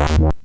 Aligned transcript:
What? 0.00 0.40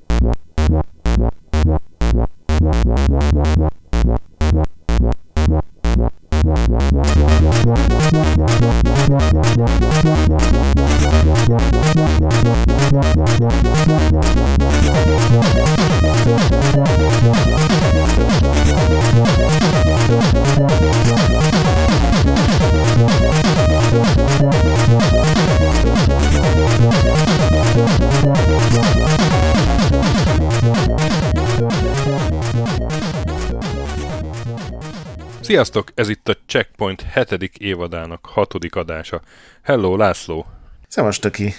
Sziasztok, 35.46 35.92
ez 35.96 36.10
itt 36.10 36.30
a 36.30 36.36
Checkpoint 36.48 37.06
7. 37.14 37.58
évadának 37.58 38.26
hatodik 38.26 38.76
adása. 38.76 39.22
Hello, 39.62 39.98
László. 39.98 40.46
Szevas, 40.88 41.20
Töki. 41.20 41.54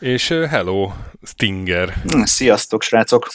És 0.00 0.28
hello, 0.28 0.92
Stinger. 1.22 1.94
Sziasztok, 2.22 2.82
srácok. 2.82 3.28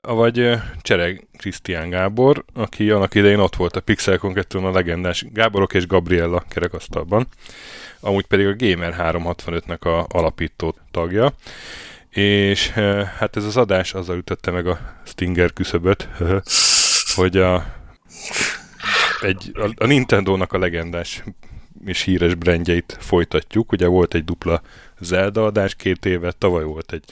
Avagy 0.00 0.52
Csereg 0.82 1.26
Krisztián 1.38 1.90
Gábor, 1.90 2.44
aki 2.54 2.90
annak 2.90 3.14
idején 3.14 3.38
ott 3.38 3.56
volt 3.56 3.76
a 3.76 3.80
Pixel 3.80 4.18
2 4.18 4.58
a 4.58 4.70
legendás 4.70 5.26
Gáborok 5.32 5.74
és 5.74 5.86
Gabriella 5.86 6.44
kerekasztalban. 6.48 7.26
Amúgy 8.00 8.26
pedig 8.26 8.46
a 8.46 8.56
Gamer 8.56 8.94
365-nek 8.98 9.80
a 9.80 10.06
alapító 10.18 10.74
tagja. 10.90 11.32
És 12.10 12.68
hát 13.18 13.36
ez 13.36 13.44
az 13.44 13.56
adás 13.56 13.94
azzal 13.94 14.16
ütötte 14.16 14.50
meg 14.50 14.66
a 14.66 14.78
Stinger 15.04 15.52
küszöböt, 15.52 16.08
hogy 17.16 17.36
a 17.36 17.78
egy, 19.20 19.50
a, 19.54 19.70
a 19.76 19.86
Nintendo-nak 19.86 20.52
a 20.52 20.58
legendás 20.58 21.22
és 21.84 22.02
híres 22.02 22.34
brandjeit 22.34 22.96
folytatjuk. 23.00 23.72
Ugye 23.72 23.86
volt 23.86 24.14
egy 24.14 24.24
dupla 24.24 24.62
Zelda 24.98 25.44
adás 25.44 25.74
két 25.74 26.06
éve, 26.06 26.32
tavaly 26.32 26.64
volt 26.64 26.92
egy 26.92 27.04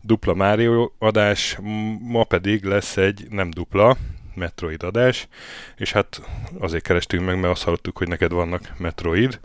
dupla 0.00 0.34
Mario 0.34 0.90
adás, 0.98 1.58
ma 2.00 2.24
pedig 2.24 2.64
lesz 2.64 2.96
egy 2.96 3.26
nem 3.30 3.50
dupla, 3.50 3.96
Metroid 4.34 4.82
adás, 4.82 5.28
és 5.76 5.92
hát 5.92 6.22
azért 6.58 6.82
kerestünk 6.82 7.24
meg, 7.24 7.40
mert 7.40 7.52
azt 7.52 7.62
hallottuk, 7.62 7.98
hogy 7.98 8.08
neked 8.08 8.32
vannak 8.32 8.72
Metroid. 8.78 9.40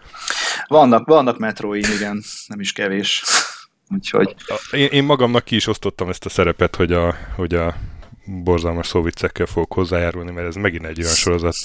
Vannak, 0.68 1.08
vannak 1.08 1.38
Metroid, 1.38 1.88
igen, 1.96 2.24
nem 2.48 2.60
is 2.60 2.72
kevés. 2.72 3.24
Úgyhogy... 3.90 4.36
Én, 4.72 4.88
én 4.88 5.04
magamnak 5.04 5.44
ki 5.44 5.56
is 5.56 5.68
osztottam 5.68 6.10
ezt 6.10 6.26
a 6.26 6.30
szerepet, 6.30 6.76
hogy 6.76 6.92
a, 6.92 7.16
hogy 7.36 7.54
a 7.54 7.76
borzalmas 8.26 8.88
szóviccekkel 8.88 9.46
fogok 9.46 9.74
hozzájárulni, 9.74 10.32
mert 10.32 10.48
ez 10.48 10.56
megint 10.56 10.86
egy 10.86 11.02
olyan 11.02 11.14
sorozat, 11.14 11.56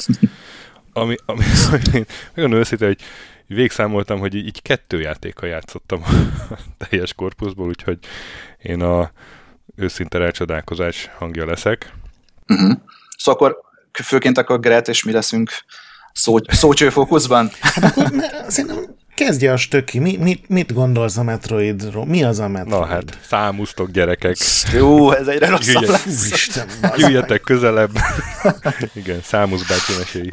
ami, 0.92 1.14
ami, 1.27 1.44
ami 1.66 2.05
olyan 2.36 2.53
őszinte, 2.53 2.86
hogy 2.86 3.00
végszámoltam, 3.47 4.19
hogy 4.19 4.34
így 4.34 4.62
kettő 4.62 5.00
játékkal 5.00 5.48
játszottam 5.48 6.03
a 6.03 6.11
teljes 6.88 7.14
korpuszból, 7.14 7.66
úgyhogy 7.66 7.98
én 8.58 8.83
a 8.83 9.11
őszinte 9.77 10.19
rácsodálkozás 10.19 11.11
hangja 11.19 11.47
leszek. 11.47 11.92
Uh-huh. 12.48 12.72
Szóval 13.16 13.48
akkor 13.48 13.61
főként 14.03 14.38
akkor 14.38 14.61
Gret 14.61 14.88
és 14.88 15.05
mi 15.05 15.12
leszünk 15.12 15.50
szó, 16.12 16.36
szócsőfókuszban? 16.47 17.50
Hát 17.61 17.84
akkor 17.84 18.11
ne, 18.11 18.50
szerintem 18.50 18.97
kezdje 19.24 19.52
a 19.52 19.56
stöki. 19.56 19.98
Mi, 19.98 20.16
mit, 20.16 20.48
mit 20.48 20.72
gondolsz 20.72 21.16
a 21.16 21.22
Metroidról? 21.22 22.06
Mi 22.06 22.22
az 22.22 22.38
a 22.38 22.48
Metroid? 22.48 22.80
Na 22.80 22.86
hát, 22.86 23.18
számusztok 23.22 23.90
gyerekek. 23.90 24.36
Jó, 24.72 25.12
ez 25.12 25.26
egyre 25.26 25.48
rosszabb 25.48 25.82
lesz. 25.82 26.30
Isten, 26.30 26.68
Jöjjetek 26.96 27.41
közelebb. 27.41 27.91
igen, 28.94 29.20
számusz 29.22 29.68
bácsi 29.68 29.92
meséi. 29.98 30.32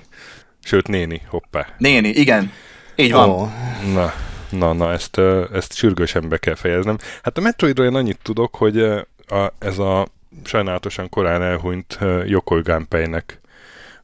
Sőt, 0.63 0.88
néni, 0.88 1.21
hoppá. 1.30 1.67
Néni, 1.77 2.09
igen. 2.09 2.52
Így 2.95 3.11
van. 3.11 3.30
Oh. 3.30 3.49
Na, 3.93 4.14
na, 4.49 4.73
na, 4.73 4.92
ezt, 4.92 5.17
ezt 5.53 5.76
sürgősen 5.76 6.30
be 6.30 6.37
kell 6.37 6.55
fejeznem. 6.55 6.97
Hát 7.23 7.37
a 7.37 7.42
Metroidról 7.42 7.86
én 7.86 7.95
annyit 7.95 8.20
tudok, 8.21 8.55
hogy 8.55 8.81
a, 9.27 9.53
ez 9.59 9.77
a 9.77 10.08
sajnálatosan 10.43 11.09
korán 11.09 11.42
elhunyt 11.42 11.97
Yokoi 12.26 12.61
Gunpei-nek 12.61 13.42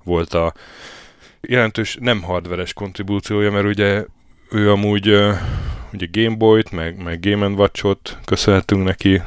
volt 0.04 0.34
a 0.34 0.54
jelentős 1.42 1.98
nem 2.00 2.22
hardveres 2.22 2.74
kontribúciója, 2.74 3.52
mert 3.52 3.66
ugye 3.66 4.06
ő 4.54 4.72
amúgy 4.72 5.08
ugye 5.94 6.08
Game 6.12 6.36
Boy-t, 6.36 6.72
meg, 6.72 7.04
meg 7.04 7.20
Game 7.20 7.48
Watch-ot 7.48 8.18
köszönhetünk 8.26 8.84
neki, 8.84 9.22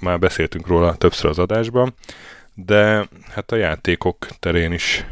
már 0.00 0.18
beszéltünk 0.18 0.66
róla 0.66 0.94
többször 0.94 1.30
az 1.30 1.38
adásban, 1.38 1.94
de 2.54 3.08
hát 3.28 3.52
a 3.52 3.56
játékok 3.56 4.26
terén 4.38 4.72
is 4.72 5.04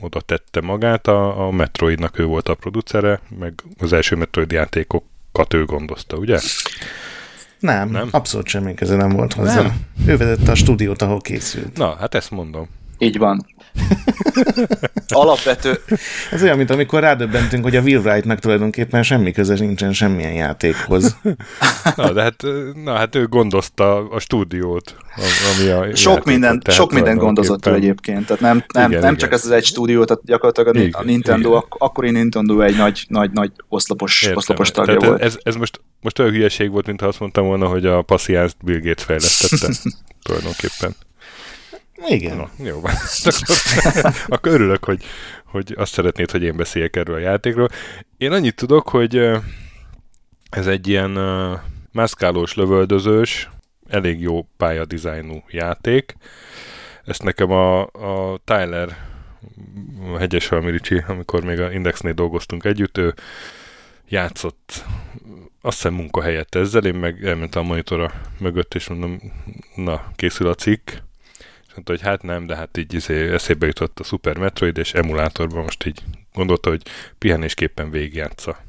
oda 0.00 0.20
tette 0.20 0.60
magát, 0.60 1.06
a, 1.06 1.46
a 1.46 1.50
Metroidnak 1.50 2.18
ő 2.18 2.24
volt 2.24 2.48
a 2.48 2.54
producere, 2.54 3.20
meg 3.38 3.62
az 3.78 3.92
első 3.92 4.16
Metroid 4.16 4.52
játékokat 4.52 5.54
ő 5.54 5.64
gondozta, 5.64 6.16
ugye? 6.16 6.38
Nem, 7.58 7.90
nem? 7.90 8.08
abszolút 8.10 8.46
semmi 8.46 8.74
köze 8.74 8.96
nem 8.96 9.08
volt 9.08 9.32
hozzá. 9.32 9.62
Nem. 9.62 9.86
Ő 10.06 10.16
vezette 10.16 10.50
a 10.50 10.54
stúdiót, 10.54 11.02
ahol 11.02 11.20
készült. 11.20 11.76
Na, 11.76 11.94
hát 11.94 12.14
ezt 12.14 12.30
mondom. 12.30 12.68
Így 12.98 13.18
van. 13.18 13.46
Alapvető. 15.08 15.80
Ez 16.30 16.42
olyan, 16.42 16.56
mint 16.56 16.70
amikor 16.70 17.00
rádöbbentünk, 17.00 17.64
hogy 17.64 17.76
a 17.76 17.80
Will 17.80 18.00
Wright-nak 18.00 18.38
tulajdonképpen 18.38 19.02
semmi 19.02 19.32
köze 19.32 19.54
nincsen 19.54 19.92
semmilyen 19.92 20.32
játékhoz. 20.32 21.16
na, 21.96 22.12
de 22.12 22.22
hát, 22.22 22.42
na, 22.84 22.94
hát 22.94 23.14
ő 23.14 23.26
gondozta 23.26 24.08
a 24.10 24.18
stúdiót, 24.18 24.96
ami 25.58 25.68
a 25.68 25.96
Sok 25.96 26.24
minden, 26.24 26.62
sok 26.66 26.92
minden 26.92 27.16
gondozott 27.16 27.66
ő 27.66 27.74
egyébként. 27.74 28.26
Tehát 28.26 28.42
nem, 28.42 28.64
nem, 28.72 28.90
igen, 28.90 29.02
nem 29.02 29.14
igen. 29.14 29.16
csak 29.16 29.32
ez 29.32 29.44
az 29.44 29.50
egy 29.50 29.64
stúdió, 29.64 30.04
tehát 30.04 30.22
gyakorlatilag 30.24 30.76
a, 30.76 30.78
igen, 30.78 31.00
a 31.00 31.04
Nintendo, 31.04 31.48
igen. 31.48 31.60
Ak- 31.60 31.74
akkori 31.78 32.10
Nintendo 32.10 32.60
egy 32.60 32.76
nagy, 32.76 33.04
nagy, 33.08 33.30
nagy 33.30 33.52
oszlopos, 33.68 34.22
Értem. 34.22 34.36
oszlopos 34.36 34.70
tagja 34.70 34.96
tehát 34.96 35.08
volt. 35.08 35.22
Ez, 35.22 35.38
ez 35.42 35.54
most, 35.54 35.80
most 36.00 36.18
olyan 36.18 36.32
hülyeség 36.32 36.70
volt, 36.70 36.86
mintha 36.86 37.06
azt 37.06 37.20
mondtam 37.20 37.46
volna, 37.46 37.66
hogy 37.66 37.86
a 37.86 38.02
passziánzt 38.02 38.56
Bill 38.64 38.80
Gates 38.80 39.04
fejlesztette 39.04 39.72
tulajdonképpen. 40.26 40.94
Igen. 42.06 42.36
Na, 42.36 42.50
jó 42.64 42.80
van. 42.80 42.92
akkor, 43.24 44.12
akkor 44.36 44.52
örülök, 44.52 44.84
hogy, 44.84 45.04
hogy 45.44 45.74
azt 45.76 45.92
szeretnéd, 45.92 46.30
hogy 46.30 46.42
én 46.42 46.56
beszéljek 46.56 46.96
erről 46.96 47.14
a 47.14 47.18
játékról. 47.18 47.68
Én 48.18 48.32
annyit 48.32 48.56
tudok, 48.56 48.88
hogy 48.88 49.16
ez 50.50 50.66
egy 50.66 50.88
ilyen 50.88 51.10
mászkálós, 51.92 52.54
lövöldözős, 52.54 53.50
elég 53.88 54.20
jó 54.20 54.48
pályadizájnú 54.56 55.42
játék. 55.48 56.14
Ezt 57.04 57.22
nekem 57.22 57.50
a, 57.50 57.80
a 57.82 58.40
Tyler 58.44 58.96
a 60.12 60.18
Hegyes 60.18 60.50
Ricsi, 60.50 61.02
amikor 61.08 61.44
még 61.44 61.60
a 61.60 61.72
Indexnél 61.72 62.12
dolgoztunk 62.12 62.64
együtt, 62.64 62.98
ő 62.98 63.14
játszott 64.08 64.84
azt 65.60 65.76
hiszem 65.76 65.94
munkahelyet 65.94 66.54
ezzel, 66.54 66.84
én 66.84 66.94
meg 66.94 67.24
elmentem 67.24 67.62
a 67.62 67.66
monitora 67.66 68.12
mögött, 68.38 68.74
és 68.74 68.88
mondom, 68.88 69.20
na, 69.74 70.10
készül 70.16 70.48
a 70.48 70.54
cikk, 70.54 70.90
mondta, 71.76 71.92
hogy 71.92 72.02
hát 72.02 72.22
nem, 72.22 72.46
de 72.46 72.56
hát 72.56 72.76
így 72.76 72.94
izé, 72.94 73.32
eszébe 73.32 73.66
jutott 73.66 74.00
a 74.00 74.04
Super 74.04 74.38
Metroid, 74.38 74.78
és 74.78 74.94
emulátorban 74.94 75.62
most 75.62 75.86
így 75.86 76.02
gondolta, 76.32 76.70
hogy 76.70 76.82
pihenésképpen 77.18 77.90
végigjátsza. 77.90 78.64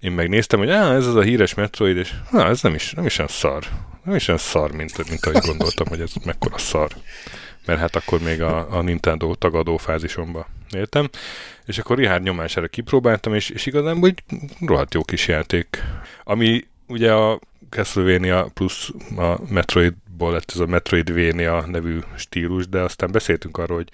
Én 0.00 0.12
megnéztem, 0.12 0.58
hogy 0.58 0.70
á, 0.70 0.94
ez 0.94 1.06
az 1.06 1.14
a 1.14 1.22
híres 1.22 1.54
Metroid, 1.54 1.96
és 1.96 2.14
á, 2.32 2.48
ez 2.48 2.62
nem 2.62 2.74
is, 2.74 2.92
nem 2.92 3.06
is 3.06 3.18
olyan 3.18 3.30
szar. 3.30 3.64
Nem 4.04 4.14
is 4.14 4.28
olyan 4.28 4.40
szar, 4.40 4.72
mint, 4.72 5.08
mint 5.08 5.26
ahogy 5.26 5.42
gondoltam, 5.46 5.86
hogy 5.86 6.00
ez 6.00 6.12
mekkora 6.24 6.58
szar. 6.58 6.88
Mert 7.66 7.80
hát 7.80 7.96
akkor 7.96 8.20
még 8.20 8.42
a, 8.42 8.76
a 8.76 8.82
Nintendo 8.82 9.34
tagadó 9.34 9.76
fázisomba 9.76 10.46
értem. 10.70 11.08
És 11.66 11.78
akkor 11.78 11.96
Richard 11.96 12.22
nyomására 12.22 12.68
kipróbáltam, 12.68 13.34
és, 13.34 13.50
és 13.50 13.66
igazán, 13.66 13.98
hogy 13.98 14.22
rohadt 14.60 14.94
jó 14.94 15.02
kis 15.02 15.28
játék. 15.28 15.82
Ami 16.24 16.66
ugye 16.86 17.12
a 17.12 17.40
Castlevania 17.70 18.50
plusz 18.54 18.90
a 19.16 19.36
Metroid 19.48 19.94
ból 20.18 20.32
lett 20.32 20.50
ez 20.54 20.58
a 20.58 20.66
Metroidvania 20.66 21.66
nevű 21.66 21.98
stílus, 22.16 22.68
de 22.68 22.80
aztán 22.80 23.10
beszéltünk 23.10 23.58
arról, 23.58 23.76
hogy 23.76 23.88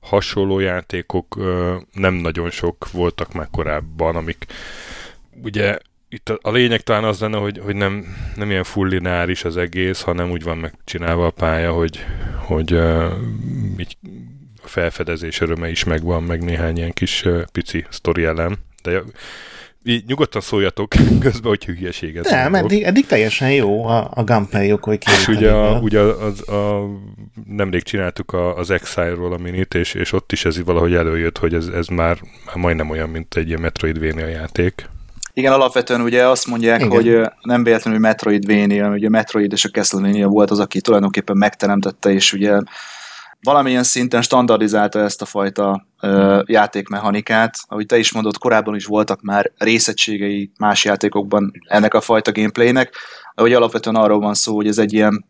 hasonló 0.00 0.58
játékok 0.58 1.36
ö, 1.38 1.76
nem 1.92 2.14
nagyon 2.14 2.50
sok 2.50 2.90
voltak 2.90 3.32
már 3.32 3.48
korábban, 3.50 4.16
amik 4.16 4.46
ugye 5.42 5.78
itt 6.08 6.28
a, 6.28 6.38
a 6.42 6.50
lényeg 6.50 6.80
talán 6.80 7.04
az 7.04 7.20
lenne, 7.20 7.36
hogy, 7.36 7.58
hogy 7.58 7.76
nem, 7.76 8.16
nem 8.36 8.50
ilyen 8.50 8.64
full 8.64 8.88
lineáris 8.88 9.44
az 9.44 9.56
egész, 9.56 10.00
hanem 10.00 10.30
úgy 10.30 10.42
van 10.42 10.58
megcsinálva 10.58 11.26
a 11.26 11.30
pálya, 11.30 11.72
hogy, 11.72 12.04
hogy 12.36 12.72
ö, 12.72 13.12
így 13.78 13.96
a 14.62 14.68
felfedezés 14.68 15.40
öröme 15.40 15.70
is 15.70 15.84
megvan, 15.84 16.22
meg 16.22 16.44
néhány 16.44 16.76
ilyen 16.76 16.92
kis 16.92 17.24
ö, 17.24 17.42
pici 17.52 17.86
sztori 17.88 18.24
elem. 18.24 18.56
De 18.82 19.02
így 19.84 20.04
nyugodtan 20.06 20.40
szóljatok 20.40 20.88
közben, 21.20 21.48
hogy 21.48 21.64
hülyeséget 21.64 22.30
Nem, 22.30 22.54
eddig, 22.54 22.82
eddig, 22.82 23.06
teljesen 23.06 23.50
jó 23.50 23.84
a, 23.86 24.10
a 24.14 24.24
gunplay 24.24 24.78
hogy 24.80 24.98
És 25.06 25.28
ugye, 25.28 25.50
a, 25.50 25.78
ugye 25.78 26.00
az, 26.00 26.48
a, 26.48 26.88
nemrég 27.46 27.82
csináltuk 27.82 28.32
a, 28.32 28.56
az 28.56 28.70
Exile-ról 28.70 29.32
a 29.32 29.38
minit, 29.38 29.74
és, 29.74 29.94
és 29.94 30.12
ott 30.12 30.32
is 30.32 30.44
ez 30.44 30.64
valahogy 30.64 30.94
előjött, 30.94 31.38
hogy 31.38 31.54
ez, 31.54 31.66
ez 31.66 31.86
már, 31.86 32.18
már 32.46 32.56
majdnem 32.56 32.90
olyan, 32.90 33.08
mint 33.08 33.34
egy 33.34 33.48
ilyen 33.48 33.60
Metroidvania 33.60 34.26
játék. 34.26 34.88
Igen, 35.32 35.52
alapvetően 35.52 36.00
ugye 36.00 36.26
azt 36.26 36.46
mondják, 36.46 36.80
Igen. 36.80 36.90
hogy 36.90 37.30
nem 37.42 37.64
véletlenül 37.64 38.00
Metroidvania, 38.00 38.90
ugye 38.90 39.08
Metroid 39.08 39.52
és 39.52 39.64
a 39.64 39.68
Castlevania 39.68 40.28
volt 40.28 40.50
az, 40.50 40.58
aki 40.60 40.80
tulajdonképpen 40.80 41.36
megteremtette, 41.36 42.10
és 42.10 42.32
ugye 42.32 42.60
valamilyen 43.42 43.82
szinten 43.82 44.22
standardizálta 44.22 44.98
ezt 44.98 45.22
a 45.22 45.24
fajta 45.24 45.86
ö, 46.00 46.42
játékmechanikát. 46.46 47.54
Ahogy 47.68 47.86
te 47.86 47.98
is 47.98 48.12
mondod, 48.12 48.38
korábban 48.38 48.74
is 48.74 48.84
voltak 48.84 49.22
már 49.22 49.52
részegységei 49.58 50.50
más 50.58 50.84
játékokban 50.84 51.52
ennek 51.66 51.94
a 51.94 52.00
fajta 52.00 52.32
gameplaynek, 52.32 52.94
ahogy 53.34 53.52
alapvetően 53.52 53.96
arról 53.96 54.20
van 54.20 54.34
szó, 54.34 54.54
hogy 54.54 54.66
ez 54.66 54.78
egy 54.78 54.92
ilyen 54.92 55.24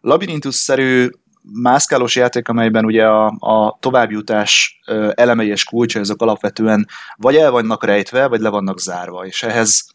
labirintus-szerű 0.00 1.08
mászkálós 1.42 2.16
játék, 2.16 2.48
amelyben 2.48 2.84
ugye 2.84 3.06
a, 3.06 3.26
a 3.38 3.76
továbbjutás 3.80 4.80
elemei 5.14 5.48
és 5.48 5.64
kulcsa, 5.64 6.00
azok 6.00 6.22
alapvetően 6.22 6.86
vagy 7.16 7.36
el 7.36 7.50
vannak 7.50 7.84
rejtve, 7.84 8.26
vagy 8.26 8.40
le 8.40 8.48
vannak 8.48 8.80
zárva, 8.80 9.26
és 9.26 9.42
ehhez, 9.42 9.86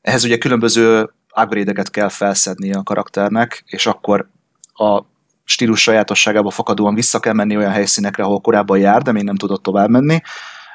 ehhez 0.00 0.24
ugye 0.24 0.38
különböző 0.38 1.10
upgrade 1.42 1.82
kell 1.90 2.08
felszedni 2.08 2.72
a 2.72 2.82
karakternek, 2.82 3.62
és 3.66 3.86
akkor 3.86 4.28
a 4.72 5.02
stílus 5.50 5.80
sajátosságába 5.80 6.50
fakadóan 6.50 6.94
vissza 6.94 7.20
kell 7.20 7.32
menni 7.32 7.56
olyan 7.56 7.70
helyszínekre, 7.70 8.22
ahol 8.22 8.40
korábban 8.40 8.78
jár, 8.78 9.02
de 9.02 9.12
még 9.12 9.22
nem 9.22 9.36
tudott 9.36 9.62
tovább 9.62 9.88
menni, 9.88 10.20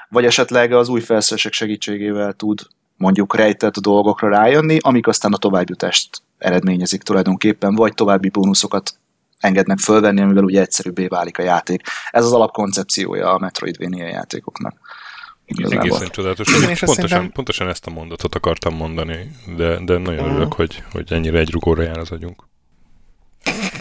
vagy 0.10 0.26
esetleg 0.26 0.74
az 0.74 0.90
új 0.90 1.00
felszerelések 1.00 1.54
segítségével 1.54 2.34
tud 2.34 2.62
mondjuk 2.98 3.36
rejtett 3.36 3.80
dolgokra 3.80 4.30
rájönni, 4.30 4.78
amik 4.82 5.08
aztán 5.08 5.34
a 5.34 5.38
továbbjutást 5.38 6.22
eredményezik 6.38 7.02
tulajdonképpen, 7.02 7.76
vagy 7.76 7.94
további 7.94 8.30
bónuszokat 8.30 9.00
engednek 9.38 9.80
fölvenni, 9.80 10.22
amivel 10.22 10.44
ugye 10.44 10.62
egyszerűbbé 10.62 11.08
válik 11.08 11.38
a 11.38 11.44
játék. 11.44 11.82
Ez 12.12 12.26
az 12.26 12.34
alapkoncepciója 12.34 13.34
a 13.34 13.40
Metroidvania 13.40 14.08
játékoknak. 14.08 14.80
Igazából. 15.46 15.88
Egészen 15.88 16.10
csodálatos. 16.10 16.48
És 16.48 16.54
pontosan, 16.54 16.88
szerintem... 16.88 17.32
pontosan 17.32 17.68
ezt 17.68 17.88
a 17.88 17.92
mondatot 17.92 18.36
akartam 18.36 18.76
mondani, 18.76 19.32
de, 19.58 19.80
de 19.84 19.98
nagyon 19.98 20.30
örülök, 20.30 20.54
hogy, 20.54 20.84
hogy 20.92 21.14
ennyire 21.14 21.40
egy 21.40 21.52
rugóra 21.52 21.82
jár 21.82 21.98
az 21.98 22.12
agyunk. 22.12 22.52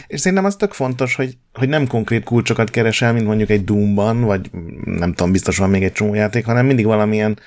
És 0.06 0.20
szerintem 0.20 0.47
az 0.47 0.56
tök 0.56 0.73
fontos, 0.73 1.14
hogy, 1.14 1.37
hogy 1.53 1.69
nem 1.69 1.87
konkrét 1.87 2.25
kulcsokat 2.25 2.70
keresel, 2.70 3.12
mint 3.12 3.26
mondjuk 3.26 3.50
egy 3.50 3.64
Doomban, 3.64 4.20
vagy 4.20 4.50
nem 4.85 5.12
tudom, 5.12 5.32
biztos 5.32 5.59
van 5.59 5.70
még 5.70 5.82
egy 5.82 5.93
csomó 5.93 6.14
játék, 6.14 6.44
hanem 6.44 6.67
mindig 6.67 6.85
valamilyen 6.85 7.38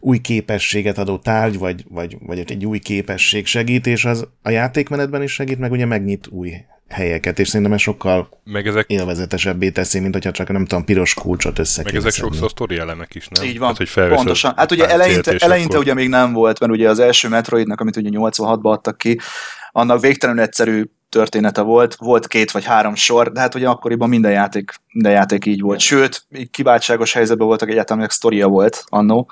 új 0.00 0.18
képességet 0.18 0.98
adó 0.98 1.18
tárgy, 1.18 1.58
vagy, 1.58 1.84
vagy, 1.88 2.16
vagy 2.20 2.38
egy 2.38 2.66
új 2.66 2.78
képesség 2.78 3.46
segít, 3.46 3.86
és 3.86 4.04
az 4.04 4.28
a 4.42 4.50
játékmenetben 4.50 5.22
is 5.22 5.32
segít, 5.32 5.58
meg 5.58 5.70
ugye 5.70 5.86
megnyit 5.86 6.26
új 6.30 6.52
helyeket, 6.88 7.38
és 7.38 7.48
szerintem 7.48 7.72
ez 7.72 7.80
sokkal 7.80 8.28
meg 8.44 8.66
ezek... 8.66 8.90
élvezetesebbé 8.90 9.70
teszi, 9.70 9.98
mint 10.00 10.14
hogyha 10.14 10.30
csak 10.30 10.48
nem 10.48 10.66
tudom, 10.66 10.84
piros 10.84 11.14
kulcsot 11.14 11.58
össze 11.58 11.82
Meg 11.84 11.94
ezek 11.94 12.12
sokszor 12.12 12.50
sztori 12.50 12.78
elemek 12.78 13.14
is, 13.14 13.28
nem? 13.28 13.48
Így 13.48 13.58
van, 13.58 13.68
hát, 13.68 13.76
hogy 13.76 14.08
pontosan. 14.08 14.52
Hát 14.56 14.70
ugye 14.70 14.88
eleinte, 14.88 15.36
eleinte 15.38 15.72
akkor... 15.72 15.84
ugye 15.84 15.94
még 15.94 16.08
nem 16.08 16.32
volt, 16.32 16.60
mert 16.60 16.72
ugye 16.72 16.88
az 16.88 16.98
első 16.98 17.28
Metroidnak, 17.28 17.80
amit 17.80 17.96
ugye 17.96 18.08
86-ban 18.12 18.62
adtak 18.62 18.98
ki, 18.98 19.18
annak 19.72 20.00
végtelenül 20.00 20.42
egyszerű 20.42 20.84
története 21.12 21.60
volt, 21.60 21.94
volt 21.94 22.26
két 22.26 22.50
vagy 22.50 22.64
három 22.64 22.94
sor, 22.94 23.32
de 23.32 23.40
hát 23.40 23.54
ugye 23.54 23.68
akkoriban 23.68 24.08
minden 24.08 24.32
játék, 24.32 24.74
minden 24.92 25.12
játék 25.12 25.46
így 25.46 25.60
volt. 25.60 25.80
Sőt, 25.80 26.26
kiváltságos 26.50 27.12
helyzetben 27.12 27.46
voltak 27.46 27.70
egyáltalán, 27.70 28.08
sztoria 28.08 28.48
volt 28.48 28.84
annó. 28.88 29.30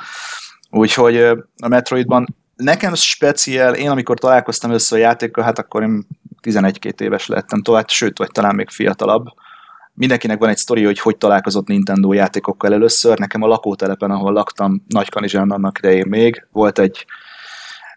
Úgyhogy 0.71 1.17
a 1.62 1.69
Metroidban 1.69 2.37
nekem 2.56 2.94
speciál, 2.94 3.75
én 3.75 3.91
amikor 3.91 4.19
találkoztam 4.19 4.71
össze 4.71 4.97
a 4.97 4.99
játékkal, 4.99 5.44
hát 5.44 5.59
akkor 5.59 5.82
én 5.82 6.06
11-2 6.43 7.00
éves 7.00 7.27
lettem 7.27 7.62
tovább, 7.62 7.88
sőt, 7.88 8.19
vagy 8.19 8.31
talán 8.31 8.55
még 8.55 8.69
fiatalabb. 8.69 9.27
Mindenkinek 9.94 10.38
van 10.38 10.49
egy 10.49 10.56
sztori, 10.56 10.85
hogy 10.85 10.99
hogy 10.99 11.17
találkozott 11.17 11.67
Nintendo 11.67 12.12
játékokkal 12.12 12.73
először. 12.73 13.19
Nekem 13.19 13.43
a 13.43 13.47
lakótelepen, 13.47 14.11
ahol 14.11 14.32
laktam, 14.32 14.85
Nagykanizsán 14.88 15.50
annak 15.50 15.79
idején 15.79 16.06
még, 16.09 16.47
volt 16.53 16.79
egy, 16.79 17.06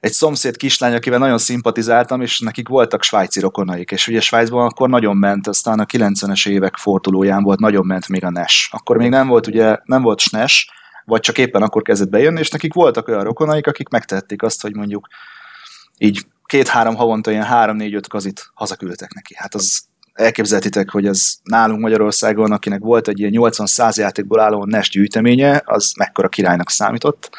egy 0.03 0.11
szomszéd 0.11 0.57
kislány, 0.57 0.93
akivel 0.93 1.19
nagyon 1.19 1.37
szimpatizáltam, 1.37 2.21
és 2.21 2.39
nekik 2.39 2.67
voltak 2.67 3.03
svájci 3.03 3.39
rokonaik, 3.39 3.91
és 3.91 4.07
ugye 4.07 4.19
Svájcban 4.19 4.65
akkor 4.65 4.89
nagyon 4.89 5.17
ment, 5.17 5.47
aztán 5.47 5.79
a 5.79 5.85
90-es 5.85 6.47
évek 6.49 6.77
fordulóján 6.77 7.43
volt, 7.43 7.59
nagyon 7.59 7.85
ment 7.85 8.07
még 8.07 8.23
a 8.23 8.29
NES. 8.29 8.69
Akkor 8.71 8.97
még 8.97 9.09
nem 9.09 9.27
volt 9.27 9.47
ugye, 9.47 9.77
nem 9.83 10.01
volt 10.01 10.19
SNES, 10.19 10.69
vagy 11.05 11.19
csak 11.19 11.37
éppen 11.37 11.61
akkor 11.61 11.81
kezdett 11.81 12.09
bejönni, 12.09 12.39
és 12.39 12.49
nekik 12.49 12.73
voltak 12.73 13.07
olyan 13.07 13.23
rokonaik, 13.23 13.67
akik 13.67 13.89
megtették 13.89 14.43
azt, 14.43 14.61
hogy 14.61 14.75
mondjuk 14.75 15.07
így 15.97 16.25
két-három 16.45 16.95
havonta 16.95 17.31
ilyen 17.31 17.43
három-négy-öt 17.43 18.07
kazit 18.07 18.51
hazaküldtek 18.53 19.13
neki. 19.13 19.33
Hát 19.37 19.55
az 19.55 19.83
elképzelhetitek, 20.13 20.89
hogy 20.89 21.05
ez 21.05 21.33
nálunk 21.43 21.81
Magyarországon, 21.81 22.51
akinek 22.51 22.81
volt 22.81 23.07
egy 23.07 23.19
ilyen 23.19 23.33
80-100 23.35 23.95
játékból 23.95 24.39
álló 24.39 24.65
NES 24.65 24.89
gyűjteménye, 24.89 25.61
az 25.65 25.93
mekkora 25.97 26.29
királynak 26.29 26.69
számított. 26.69 27.29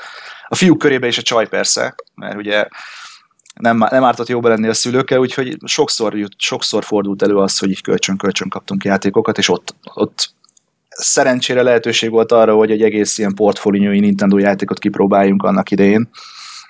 A 0.55 0.57
fiúk 0.57 0.79
körében 0.79 1.09
is 1.09 1.19
a 1.19 1.23
csaj 1.23 1.49
persze, 1.49 1.95
mert 2.15 2.37
ugye 2.37 2.69
nem, 3.55 3.77
nem 3.77 4.05
ártott 4.05 4.29
jóba 4.29 4.49
lenni 4.49 4.69
a 4.69 4.75
szülőkkel, 4.75 5.19
úgyhogy 5.19 5.57
sokszor, 5.65 6.17
jut, 6.17 6.33
sokszor 6.37 6.85
fordult 6.85 7.23
elő 7.23 7.37
az, 7.37 7.59
hogy 7.59 7.71
így 7.71 7.83
kölcsön-kölcsön 7.83 8.49
kaptunk 8.49 8.85
játékokat, 8.85 9.39
és 9.39 9.49
ott, 9.49 9.75
ott 9.95 10.31
szerencsére 10.89 11.63
lehetőség 11.63 12.11
volt 12.11 12.33
arra, 12.33 12.55
hogy 12.55 12.71
egy 12.71 12.83
egész 12.83 13.19
ilyen 13.19 13.35
portfóliói 13.35 14.01
Nintendo 14.01 14.39
játékot 14.39 14.79
kipróbáljunk 14.79 15.43
annak 15.43 15.71
idején, 15.71 16.09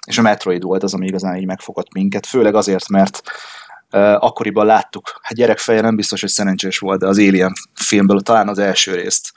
és 0.07 0.19
a 0.19 0.23
Metroid 0.23 0.63
volt 0.63 0.83
az, 0.83 0.95
ami 0.95 1.07
igazán 1.07 1.37
így 1.37 1.47
megfogott 1.47 1.93
minket, 1.93 2.27
főleg 2.27 2.55
azért, 2.55 2.89
mert 2.89 3.21
uh, 3.93 4.01
akkoriban 4.25 4.67
láttuk, 4.67 5.19
hát 5.23 5.37
gyerekfeje 5.37 5.81
nem 5.81 5.97
biztos, 5.97 6.21
hogy 6.21 6.31
szerencsés 6.31 6.79
volt, 6.79 7.01
de 7.01 7.07
az 7.07 7.19
Alien 7.19 7.53
filmből 7.75 8.21
talán 8.21 8.49
az 8.49 8.59
első 8.59 8.95
részt 8.95 9.33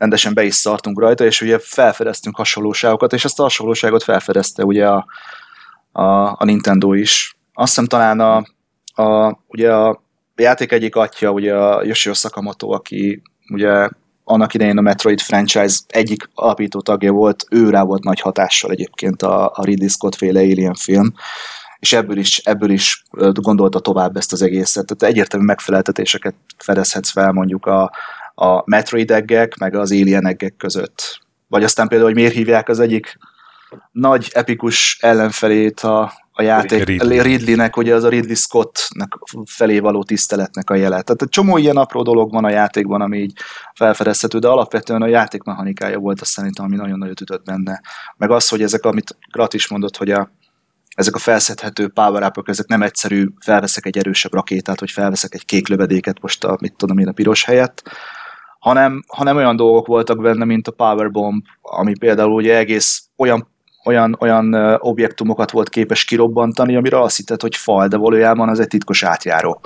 rendesen 0.00 0.34
be 0.34 0.44
is 0.44 0.54
szartunk 0.54 1.00
rajta, 1.00 1.24
és 1.24 1.40
ugye 1.40 1.58
felfedeztünk 1.58 2.36
hasonlóságokat, 2.36 3.12
és 3.12 3.24
ezt 3.24 3.38
a 3.38 3.42
hasonlóságot 3.42 4.02
felfedezte 4.02 4.64
ugye 4.64 4.88
a, 4.88 5.06
a, 5.92 6.02
a 6.24 6.44
Nintendo 6.44 6.92
is. 6.92 7.36
Azt 7.52 7.68
hiszem 7.68 7.86
talán 7.86 8.20
a, 8.20 8.36
a, 9.02 9.38
ugye 9.46 9.72
a 9.72 10.02
játék 10.36 10.72
egyik 10.72 10.96
atya, 10.96 11.30
ugye 11.30 11.54
a 11.54 11.84
Yoshio 11.84 12.14
Sakamoto, 12.14 12.70
aki 12.70 13.22
ugye 13.52 13.88
annak 14.24 14.54
idején 14.54 14.78
a 14.78 14.80
Metroid 14.80 15.20
franchise 15.20 15.78
egyik 15.88 16.30
alapító 16.34 16.80
tagja 16.80 17.12
volt, 17.12 17.44
ő 17.50 17.70
rá 17.70 17.82
volt 17.82 18.04
nagy 18.04 18.20
hatással 18.20 18.70
egyébként 18.70 19.22
a, 19.22 19.46
a 19.54 19.64
Ridley 19.64 19.88
Scott 19.88 20.14
féle 20.14 20.40
Alien 20.40 20.74
film, 20.74 21.14
és 21.78 21.92
ebből 21.92 22.18
is, 22.18 22.38
ebből 22.38 22.70
is 22.70 23.04
gondolta 23.32 23.80
tovább 23.80 24.16
ezt 24.16 24.32
az 24.32 24.42
egészet. 24.42 24.86
Tehát 24.86 25.14
egyértelmű 25.14 25.46
megfeleltetéseket 25.46 26.34
fedezhetsz 26.58 27.10
fel 27.10 27.32
mondjuk 27.32 27.66
a, 27.66 27.90
a 28.40 28.62
Metroid 28.64 29.10
eggek, 29.10 29.56
meg 29.56 29.74
az 29.74 29.90
Alien 29.90 30.26
eggek 30.26 30.56
között. 30.56 31.18
Vagy 31.48 31.64
aztán 31.64 31.88
például, 31.88 32.10
hogy 32.10 32.20
miért 32.20 32.34
hívják 32.34 32.68
az 32.68 32.80
egyik 32.80 33.18
nagy 33.92 34.30
epikus 34.32 34.98
ellenfelét 35.00 35.80
a, 35.80 36.12
a 36.32 36.42
játék 36.42 36.84
Ridley. 36.84 37.22
Ridleynek, 37.22 37.76
ugye 37.76 37.94
az 37.94 38.04
a 38.04 38.08
Ridley 38.08 38.34
Scottnak 38.34 39.18
felé 39.46 39.78
való 39.78 40.02
tiszteletnek 40.02 40.70
a 40.70 40.74
jele. 40.74 41.02
Tehát 41.02 41.22
egy 41.22 41.28
csomó 41.28 41.56
ilyen 41.56 41.76
apró 41.76 42.02
dolog 42.02 42.32
van 42.32 42.44
a 42.44 42.50
játékban, 42.50 43.00
ami 43.00 43.18
így 43.18 43.32
felfedezhető, 43.74 44.38
de 44.38 44.48
alapvetően 44.48 45.02
a 45.02 45.06
játékmechanikája 45.06 45.98
volt 45.98 46.20
azt 46.20 46.30
szerintem, 46.30 46.64
ami 46.64 46.76
nagyon 46.76 46.98
nagyot 46.98 47.20
ütött 47.20 47.44
benne. 47.44 47.80
Meg 48.16 48.30
az, 48.30 48.48
hogy 48.48 48.62
ezek, 48.62 48.84
amit 48.84 49.16
Grat 49.32 49.54
is 49.54 49.68
mondott, 49.68 49.96
hogy 49.96 50.10
a, 50.10 50.30
ezek 50.94 51.14
a 51.14 51.18
felszedhető 51.18 51.88
power 51.88 52.32
ezek 52.44 52.66
nem 52.66 52.82
egyszerű, 52.82 53.26
felveszek 53.40 53.86
egy 53.86 53.98
erősebb 53.98 54.32
rakétát, 54.32 54.80
vagy 54.80 54.90
felveszek 54.90 55.34
egy 55.34 55.44
kék 55.44 55.68
lövedéket 55.68 56.20
most 56.20 56.44
a, 56.44 56.56
mit 56.60 56.74
tudom 56.76 56.98
én, 56.98 57.08
a 57.08 57.12
piros 57.12 57.44
helyett, 57.44 57.82
hanem, 58.60 59.02
hanem 59.06 59.36
olyan 59.36 59.56
dolgok 59.56 59.86
voltak 59.86 60.20
benne, 60.20 60.44
mint 60.44 60.68
a 60.68 60.72
Powerbomb, 60.72 61.44
ami 61.62 61.98
például 61.98 62.32
ugye 62.32 62.56
egész 62.56 63.02
olyan 63.16 63.48
olyan, 63.84 64.16
olyan 64.20 64.54
objektumokat 64.78 65.50
volt 65.50 65.68
képes 65.68 66.04
kirobbantani, 66.04 66.76
amire 66.76 67.00
azt 67.00 67.16
hitted, 67.16 67.40
hogy 67.40 67.56
fal, 67.56 67.88
de 67.88 67.96
valójában 67.96 68.48
az 68.48 68.60
egy 68.60 68.66
titkos 68.66 69.02
átjáró. 69.02 69.60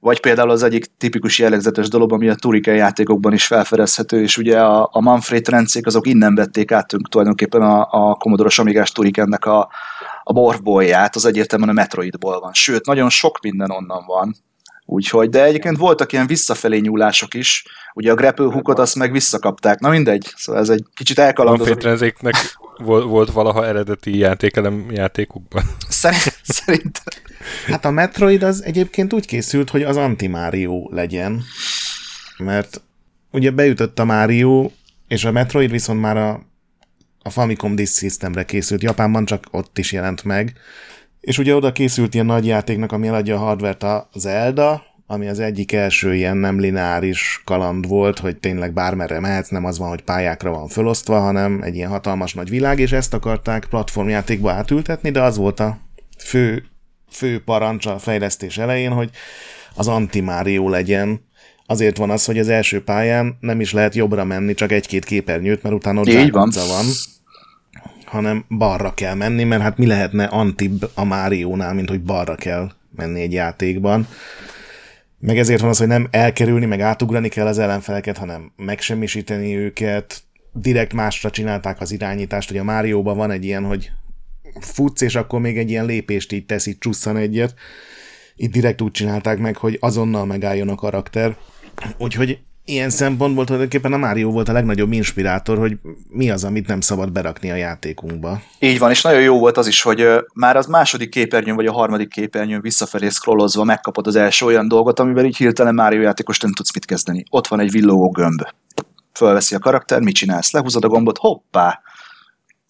Vagy 0.00 0.20
például 0.20 0.50
az 0.50 0.62
egyik 0.62 0.86
tipikus 0.98 1.38
jellegzetes 1.38 1.88
dolog, 1.88 2.12
ami 2.12 2.28
a 2.28 2.34
Turrican 2.34 2.74
játékokban 2.74 3.32
is 3.32 3.46
felfedezhető, 3.46 4.22
és 4.22 4.36
ugye 4.36 4.60
a, 4.60 4.88
a 4.92 5.00
Manfred 5.00 5.48
rendszék 5.48 5.86
azok 5.86 6.06
innen 6.06 6.34
vették 6.34 6.72
át 6.72 6.94
tulajdonképpen 7.10 7.62
a, 7.62 7.88
a 7.90 8.14
Commodore 8.14 8.48
Amigás 8.56 8.92
Turricannek 8.92 9.44
a, 9.44 9.68
a 10.22 10.32
borbolját, 10.32 11.16
az 11.16 11.24
egyértelműen 11.24 11.70
a 11.70 11.72
Metroidból 11.80 12.40
van. 12.40 12.52
Sőt, 12.52 12.86
nagyon 12.86 13.08
sok 13.08 13.40
minden 13.40 13.70
onnan 13.70 14.04
van, 14.06 14.34
Úgyhogy, 14.90 15.28
de 15.28 15.44
egyébként 15.44 15.76
voltak 15.76 16.12
ilyen 16.12 16.26
visszafelé 16.26 16.78
nyúlások 16.78 17.34
is, 17.34 17.64
ugye 17.94 18.10
a 18.10 18.14
grapple 18.14 18.44
hookot 18.44 18.78
azt 18.78 18.94
meg 18.94 19.12
visszakapták, 19.12 19.78
na 19.78 19.88
mindegy, 19.88 20.32
szóval 20.36 20.62
ez 20.62 20.68
egy 20.68 20.84
kicsit 20.94 21.18
elkalandozott. 21.18 21.82
Van 21.82 22.32
volt, 22.76 23.04
volt 23.04 23.30
valaha 23.30 23.66
eredeti 23.66 24.16
játékelem 24.16 24.90
játékukban? 24.90 25.62
Szerintem. 26.42 27.04
Hát 27.66 27.84
a 27.84 27.90
Metroid 27.90 28.42
az 28.42 28.64
egyébként 28.64 29.12
úgy 29.12 29.26
készült, 29.26 29.70
hogy 29.70 29.82
az 29.82 29.96
anti-Mario 29.96 30.88
legyen, 30.90 31.42
mert 32.38 32.80
ugye 33.30 33.50
beütött 33.50 33.98
a 33.98 34.04
Mario, 34.04 34.70
és 35.08 35.24
a 35.24 35.32
Metroid 35.32 35.70
viszont 35.70 36.00
már 36.00 36.16
a, 36.16 36.40
a 37.22 37.30
Famicom 37.30 37.74
Disk 37.74 37.98
Systemre 37.98 38.44
készült, 38.44 38.82
Japánban 38.82 39.24
csak 39.24 39.44
ott 39.50 39.78
is 39.78 39.92
jelent 39.92 40.24
meg, 40.24 40.52
és 41.20 41.38
ugye 41.38 41.54
oda 41.54 41.72
készült 41.72 42.14
ilyen 42.14 42.26
nagy 42.26 42.46
játéknak, 42.46 42.92
ami 42.92 43.06
eladja 43.06 43.34
a 43.34 43.38
hardvert 43.38 43.82
a 43.82 44.08
Zelda, 44.14 44.82
ami 45.06 45.28
az 45.28 45.40
egyik 45.40 45.72
első 45.72 46.14
ilyen 46.14 46.36
nem 46.36 46.60
lineáris 46.60 47.42
kaland 47.44 47.88
volt, 47.88 48.18
hogy 48.18 48.36
tényleg 48.36 48.72
bármerre 48.72 49.20
mehetsz, 49.20 49.48
nem 49.48 49.64
az 49.64 49.78
van, 49.78 49.88
hogy 49.88 50.02
pályákra 50.02 50.50
van 50.50 50.68
fölosztva, 50.68 51.20
hanem 51.20 51.62
egy 51.62 51.74
ilyen 51.74 51.90
hatalmas 51.90 52.34
nagy 52.34 52.48
világ, 52.48 52.78
és 52.78 52.92
ezt 52.92 53.14
akarták 53.14 53.66
platformjátékba 53.70 54.50
átültetni, 54.50 55.10
de 55.10 55.22
az 55.22 55.36
volt 55.36 55.60
a 55.60 55.78
fő, 56.18 56.64
fő 57.10 57.42
parancs 57.44 57.86
a 57.86 57.98
fejlesztés 57.98 58.58
elején, 58.58 58.92
hogy 58.92 59.10
az 59.74 59.88
anti-Mario 59.88 60.68
legyen, 60.68 61.26
azért 61.66 61.96
van 61.96 62.10
az, 62.10 62.24
hogy 62.24 62.38
az 62.38 62.48
első 62.48 62.82
pályán 62.82 63.36
nem 63.40 63.60
is 63.60 63.72
lehet 63.72 63.94
jobbra 63.94 64.24
menni, 64.24 64.54
csak 64.54 64.72
egy-két 64.72 65.04
képernyőt, 65.04 65.62
mert 65.62 65.74
utána 65.74 66.00
ott 66.00 66.06
van. 66.06 66.66
van 66.66 66.84
hanem 68.08 68.44
balra 68.48 68.94
kell 68.94 69.14
menni, 69.14 69.44
mert 69.44 69.62
hát 69.62 69.78
mi 69.78 69.86
lehetne 69.86 70.24
antibb 70.24 70.90
a 70.94 71.04
Máriónál, 71.04 71.74
mint 71.74 71.88
hogy 71.88 72.02
balra 72.02 72.34
kell 72.34 72.70
menni 72.96 73.20
egy 73.20 73.32
játékban. 73.32 74.08
Meg 75.18 75.38
ezért 75.38 75.60
van 75.60 75.70
az, 75.70 75.78
hogy 75.78 75.86
nem 75.86 76.08
elkerülni, 76.10 76.66
meg 76.66 76.80
átugrani 76.80 77.28
kell 77.28 77.46
az 77.46 77.58
ellenfeleket, 77.58 78.16
hanem 78.16 78.52
megsemmisíteni 78.56 79.56
őket, 79.56 80.22
direkt 80.52 80.92
másra 80.92 81.30
csinálták 81.30 81.80
az 81.80 81.92
irányítást, 81.92 82.48
hogy 82.48 82.58
a 82.58 82.64
Márióban 82.64 83.16
van 83.16 83.30
egy 83.30 83.44
ilyen, 83.44 83.64
hogy 83.64 83.90
futsz, 84.60 85.00
és 85.00 85.14
akkor 85.14 85.40
még 85.40 85.58
egy 85.58 85.70
ilyen 85.70 85.84
lépést 85.84 86.32
így 86.32 86.46
teszi, 86.46 86.78
csusszan 86.78 87.16
egyet. 87.16 87.54
Itt 88.36 88.52
direkt 88.52 88.80
úgy 88.80 88.90
csinálták 88.90 89.38
meg, 89.38 89.56
hogy 89.56 89.76
azonnal 89.80 90.26
megálljon 90.26 90.68
a 90.68 90.74
karakter. 90.74 91.36
Úgyhogy 91.98 92.38
ilyen 92.68 92.90
szempontból 92.90 93.44
tulajdonképpen 93.44 93.92
a 93.92 93.96
Mario 93.96 94.30
volt 94.30 94.48
a 94.48 94.52
legnagyobb 94.52 94.92
inspirátor, 94.92 95.58
hogy 95.58 95.78
mi 96.08 96.30
az, 96.30 96.44
amit 96.44 96.66
nem 96.66 96.80
szabad 96.80 97.12
berakni 97.12 97.50
a 97.50 97.54
játékunkba. 97.54 98.40
Így 98.58 98.78
van, 98.78 98.90
és 98.90 99.02
nagyon 99.02 99.20
jó 99.20 99.38
volt 99.38 99.56
az 99.56 99.66
is, 99.66 99.82
hogy 99.82 100.06
már 100.34 100.56
az 100.56 100.66
második 100.66 101.10
képernyőn 101.10 101.56
vagy 101.56 101.66
a 101.66 101.72
harmadik 101.72 102.08
képernyőn 102.08 102.60
visszafelé 102.60 103.08
scrollozva 103.08 103.64
megkapod 103.64 104.06
az 104.06 104.16
első 104.16 104.46
olyan 104.46 104.68
dolgot, 104.68 105.00
amivel 105.00 105.24
így 105.24 105.36
hirtelen 105.36 105.74
Mario 105.74 106.00
játékos 106.00 106.38
nem 106.38 106.52
tudsz 106.52 106.74
mit 106.74 106.84
kezdeni. 106.84 107.24
Ott 107.30 107.46
van 107.46 107.60
egy 107.60 107.70
villogó 107.70 108.10
gömb. 108.10 108.42
Fölveszi 109.12 109.54
a 109.54 109.58
karakter, 109.58 110.00
mit 110.00 110.14
csinálsz? 110.14 110.50
Lehúzod 110.50 110.84
a 110.84 110.88
gombot, 110.88 111.18
hoppá! 111.18 111.80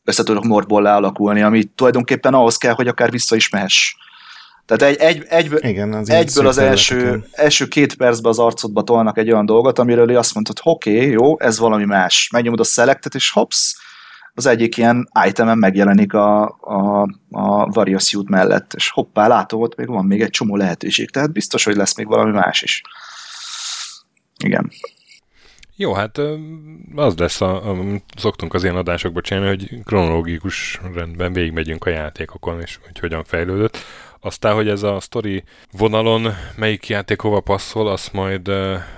Össze 0.04 0.22
tudok 0.22 0.44
mordból 0.44 0.82
lealakulni, 0.82 1.42
ami 1.42 1.64
tulajdonképpen 1.64 2.34
ahhoz 2.34 2.56
kell, 2.56 2.72
hogy 2.72 2.88
akár 2.88 3.10
vissza 3.10 3.36
is 3.36 3.48
mehess 3.48 3.96
tehát 4.68 4.94
egy, 4.94 5.00
egy, 5.00 5.24
egyből, 5.28 5.58
Igen, 5.64 5.92
az 5.92 6.10
egyből 6.10 6.46
az 6.46 6.58
első, 6.58 7.24
első 7.32 7.68
két 7.68 7.94
percben 7.96 8.30
az 8.30 8.38
arcodba 8.38 8.82
tolnak 8.82 9.18
egy 9.18 9.30
olyan 9.32 9.46
dolgot, 9.46 9.78
amiről 9.78 10.16
azt 10.16 10.34
mondod, 10.34 10.58
hogy 10.58 10.72
oké, 10.72 10.96
okay, 10.96 11.10
jó, 11.10 11.40
ez 11.40 11.58
valami 11.58 11.84
más. 11.84 12.28
Megnyomod 12.32 12.60
a 12.60 12.64
selectet, 12.64 13.14
és 13.14 13.30
hops, 13.30 13.76
az 14.34 14.46
egyik 14.46 14.76
ilyen 14.76 15.08
itemen 15.26 15.58
megjelenik 15.58 16.12
a, 16.12 16.42
a, 16.60 17.00
a 17.30 17.66
Various 17.66 18.04
Suit 18.04 18.28
mellett, 18.28 18.72
és 18.74 18.90
hoppá, 18.90 19.26
látom, 19.26 19.60
ott 19.60 19.76
még 19.76 19.86
van 19.88 20.04
még 20.04 20.20
egy 20.20 20.30
csomó 20.30 20.56
lehetőség, 20.56 21.10
tehát 21.10 21.32
biztos, 21.32 21.64
hogy 21.64 21.76
lesz 21.76 21.96
még 21.96 22.06
valami 22.06 22.30
más 22.30 22.62
is. 22.62 22.82
Igen. 24.44 24.70
Jó, 25.76 25.92
hát 25.92 26.20
az 26.94 27.16
lesz, 27.16 27.40
a, 27.40 27.70
a, 27.70 27.76
szoktunk 28.16 28.54
az 28.54 28.62
ilyen 28.62 28.76
adásokba 28.76 29.20
csinálni, 29.20 29.48
hogy 29.48 29.84
kronológikus 29.84 30.80
rendben 30.94 31.32
végigmegyünk 31.32 31.84
a 31.84 31.90
játékokon, 31.90 32.60
és 32.60 32.78
hogy 32.86 32.98
hogyan 32.98 33.24
fejlődött. 33.24 33.78
Aztán, 34.20 34.54
hogy 34.54 34.68
ez 34.68 34.82
a 34.82 35.00
story 35.00 35.44
vonalon 35.72 36.34
melyik 36.56 36.88
játék 36.88 37.20
hova 37.20 37.40
passzol, 37.40 37.88
azt 37.88 38.12
majd, 38.12 38.48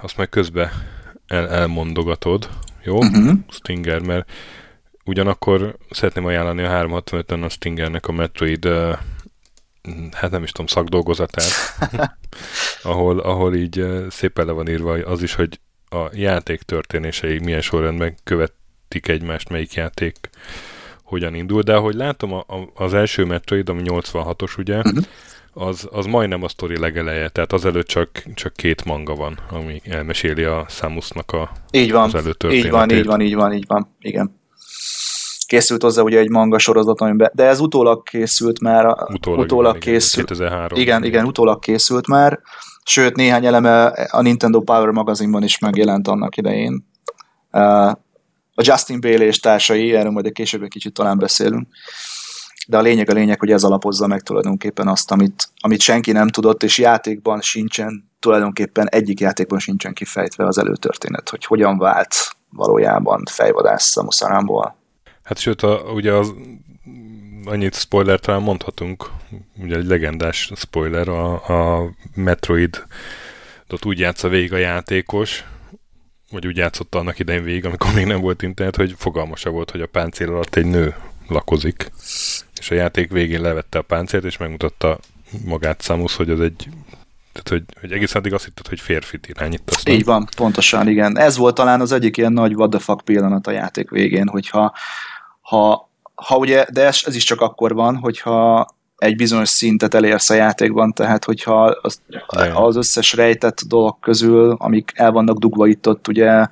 azt 0.00 0.16
majd 0.16 0.28
közbe 0.28 0.72
el, 1.26 1.48
elmondogatod, 1.48 2.48
jó? 2.82 2.96
Uh-huh. 2.96 3.38
Stinger, 3.48 4.00
mert 4.00 4.32
ugyanakkor 5.04 5.76
szeretném 5.90 6.24
ajánlani 6.24 6.62
a 6.62 6.70
365-en 6.70 7.44
a 7.44 7.48
Stingernek 7.48 8.06
a 8.06 8.12
Metroid 8.12 8.68
hát 10.12 10.30
nem 10.30 10.42
is 10.42 10.50
tudom, 10.50 10.66
szakdolgozatát, 10.66 11.52
ahol, 12.82 13.18
ahol 13.18 13.54
így 13.54 13.86
szépen 14.08 14.46
le 14.46 14.52
van 14.52 14.68
írva 14.68 14.92
az 14.92 15.22
is, 15.22 15.34
hogy 15.34 15.60
a 15.88 16.08
játék 16.12 16.62
történései 16.62 17.38
milyen 17.38 17.60
sorrendben 17.60 18.14
követik 18.24 19.08
egymást, 19.08 19.48
melyik 19.48 19.74
játék 19.74 20.16
hogyan 21.10 21.34
indul, 21.34 21.62
de 21.62 21.74
ahogy 21.74 21.94
látom, 21.94 22.32
a, 22.32 22.38
a, 22.38 22.70
az 22.74 22.94
első 22.94 23.24
Metroid, 23.24 23.68
ami 23.68 23.82
86-os 23.84 24.58
ugye, 24.58 24.76
uh-huh. 24.76 25.04
az, 25.52 25.88
az 25.92 26.06
majdnem 26.06 26.42
a 26.42 26.48
sztori 26.48 26.78
legeleje, 26.78 27.28
tehát 27.28 27.52
azelőtt 27.52 27.86
csak, 27.86 28.10
csak 28.34 28.52
két 28.52 28.84
manga 28.84 29.14
van, 29.14 29.38
ami 29.50 29.80
elmeséli 29.84 30.42
a 30.42 30.64
Samusnak 30.68 31.32
a, 31.32 31.50
így 31.70 31.92
van, 31.92 32.02
az 32.02 32.14
előtörténetét. 32.14 32.64
Így 32.64 32.70
van, 32.70 32.90
így 32.90 33.06
van, 33.06 33.20
így 33.20 33.34
van, 33.34 33.52
így 33.52 33.64
van, 33.66 33.96
igen. 34.00 34.38
Készült 35.46 35.82
hozzá 35.82 36.02
ugye 36.02 36.18
egy 36.18 36.30
manga 36.30 36.58
sorozat, 36.58 37.00
amiben, 37.00 37.30
de 37.34 37.44
ez 37.44 37.60
utólag 37.60 38.02
készült 38.02 38.60
már. 38.60 38.86
Utólag, 39.12 39.40
utólag 39.44 39.76
igen, 39.76 39.92
készült. 39.92 40.26
2003. 40.26 40.80
Igen, 40.80 41.04
igen, 41.04 41.24
utólag 41.24 41.58
készült 41.58 42.06
már. 42.06 42.40
Sőt, 42.84 43.16
néhány 43.16 43.46
eleme 43.46 43.84
a 43.86 44.22
Nintendo 44.22 44.60
Power 44.60 44.88
magazinban 44.88 45.42
is 45.42 45.58
megjelent 45.58 46.08
annak 46.08 46.36
idején. 46.36 46.86
Uh, 47.52 47.92
a 48.60 48.72
Justin 48.72 49.00
Bailey 49.00 49.26
és 49.26 49.40
társai, 49.40 49.94
erről 49.94 50.10
majd 50.10 50.26
egy 50.26 50.32
később 50.32 50.62
egy 50.62 50.68
kicsit 50.68 50.92
talán 50.92 51.18
beszélünk. 51.18 51.68
De 52.66 52.76
a 52.76 52.80
lényeg 52.80 53.10
a 53.10 53.12
lényeg, 53.12 53.38
hogy 53.38 53.50
ez 53.50 53.64
alapozza 53.64 54.06
meg 54.06 54.20
tulajdonképpen 54.20 54.88
azt, 54.88 55.10
amit, 55.10 55.48
amit 55.60 55.80
senki 55.80 56.12
nem 56.12 56.28
tudott, 56.28 56.62
és 56.62 56.78
játékban 56.78 57.40
sincsen, 57.40 58.10
tulajdonképpen 58.18 58.88
egyik 58.88 59.20
játékban 59.20 59.58
sincsen 59.58 59.92
kifejtve 59.92 60.46
az 60.46 60.58
előtörténet, 60.58 61.28
hogy 61.28 61.44
hogyan 61.44 61.78
vált 61.78 62.14
valójában 62.50 63.22
fejvadász 63.30 63.96
a 63.96 64.02
Muszárámból. 64.02 64.76
Hát 65.22 65.38
sőt, 65.38 65.62
a, 65.62 65.80
ugye 65.94 66.12
az 66.12 66.32
annyit 67.44 67.74
spoiler 67.74 68.20
talán 68.20 68.42
mondhatunk, 68.42 69.10
ugye 69.62 69.76
egy 69.76 69.86
legendás 69.86 70.52
spoiler, 70.54 71.08
a, 71.08 71.32
a 71.32 71.90
Metroid 72.14 72.84
ott 73.70 73.84
úgy 73.84 73.98
játsza 73.98 74.28
végig 74.28 74.52
a 74.52 74.56
játékos, 74.56 75.44
vagy 76.30 76.46
úgy 76.46 76.56
játszotta 76.56 76.98
annak 76.98 77.18
idején 77.18 77.42
végig, 77.42 77.64
amikor 77.64 77.92
még 77.94 78.06
nem 78.06 78.20
volt 78.20 78.42
internet, 78.42 78.76
hogy 78.76 78.94
fogalmasa 78.98 79.50
volt, 79.50 79.70
hogy 79.70 79.80
a 79.80 79.86
páncél 79.86 80.28
alatt 80.28 80.56
egy 80.56 80.66
nő 80.66 80.94
lakozik. 81.28 81.90
És 82.58 82.70
a 82.70 82.74
játék 82.74 83.10
végén 83.10 83.40
levette 83.40 83.78
a 83.78 83.82
páncélt, 83.82 84.24
és 84.24 84.36
megmutatta 84.36 84.98
magát 85.44 85.82
Samus, 85.82 86.16
hogy 86.16 86.30
az 86.30 86.40
egy 86.40 86.68
tehát, 87.32 87.48
hogy, 87.48 87.80
hogy 87.80 87.92
egészen 87.92 88.20
addig 88.20 88.32
azt 88.32 88.44
hitted, 88.44 88.66
hogy 88.66 88.80
férfit 88.80 89.28
irányít. 89.28 89.62
Aztán. 89.66 89.94
Így 89.94 90.04
van, 90.04 90.28
pontosan, 90.36 90.88
igen. 90.88 91.18
Ez 91.18 91.36
volt 91.36 91.54
talán 91.54 91.80
az 91.80 91.92
egyik 91.92 92.16
ilyen 92.16 92.32
nagy 92.32 92.54
what 92.54 92.70
the 92.70 92.78
fuck 92.78 93.04
pillanat 93.04 93.46
a 93.46 93.50
játék 93.50 93.90
végén, 93.90 94.28
hogyha 94.28 94.74
ha, 95.40 95.90
ha 96.14 96.36
ugye, 96.36 96.66
de 96.72 96.84
ez, 96.84 97.00
ez 97.04 97.14
is 97.14 97.24
csak 97.24 97.40
akkor 97.40 97.74
van, 97.74 97.96
hogyha 97.96 98.66
egy 99.00 99.16
bizonyos 99.16 99.48
szintet 99.48 99.94
elérsz 99.94 100.30
a 100.30 100.34
játékban, 100.34 100.92
tehát 100.92 101.24
hogyha 101.24 101.64
az, 101.64 102.00
az 102.54 102.76
összes 102.76 103.12
rejtett 103.12 103.60
dolog 103.66 103.96
közül, 104.00 104.56
amik 104.58 104.92
el 104.94 105.10
vannak 105.10 105.38
dugva 105.38 105.66
itt 105.66 105.88
ott, 105.88 106.08
ugye 106.08 106.46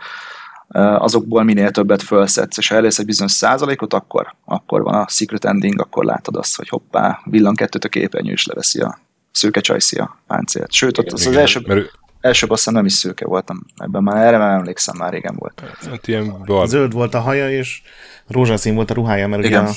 azokból 0.98 1.42
minél 1.42 1.70
többet 1.70 2.02
felszetsz, 2.02 2.58
és 2.58 2.68
ha 2.68 2.74
elérsz 2.74 2.98
egy 2.98 3.06
bizonyos 3.06 3.32
százalékot, 3.32 3.94
akkor, 3.94 4.34
akkor 4.44 4.82
van 4.82 4.94
a 4.94 5.08
secret 5.08 5.44
ending, 5.44 5.80
akkor 5.80 6.04
látod 6.04 6.36
azt, 6.36 6.56
hogy 6.56 6.68
hoppá, 6.68 7.20
villan 7.24 7.54
kettőt 7.54 7.84
a 7.84 7.88
képernyő, 7.88 8.32
és 8.32 8.46
leveszi 8.46 8.80
a 8.80 8.98
szőke 9.32 9.60
csajszi 9.60 9.96
a 9.96 10.18
páncélt. 10.26 10.72
Sőt, 10.72 10.98
ott 10.98 11.04
igen, 11.04 11.18
az, 11.18 11.26
az 11.26 11.36
első, 11.36 11.60
mert... 11.66 11.90
első 12.20 12.46
basszám 12.46 12.74
nem 12.74 12.84
is 12.84 12.92
szőke 12.92 13.26
voltam, 13.26 13.66
ebben 13.76 14.02
már 14.02 14.26
erre 14.26 14.38
már 14.38 14.54
emlékszem, 14.54 14.96
már 14.96 15.12
régen 15.12 15.34
volt. 15.38 15.62
Hát 15.90 16.08
ilyen 16.08 16.44
Zöld 16.64 16.92
volt 16.92 17.14
a 17.14 17.20
haja, 17.20 17.50
és 17.50 17.82
rózsaszín 18.26 18.74
volt 18.74 18.90
a 18.90 18.94
ruhája, 18.94 19.28
mert 19.28 19.44
igen. 19.44 19.62
ugye 19.62 19.70
a, 19.70 19.74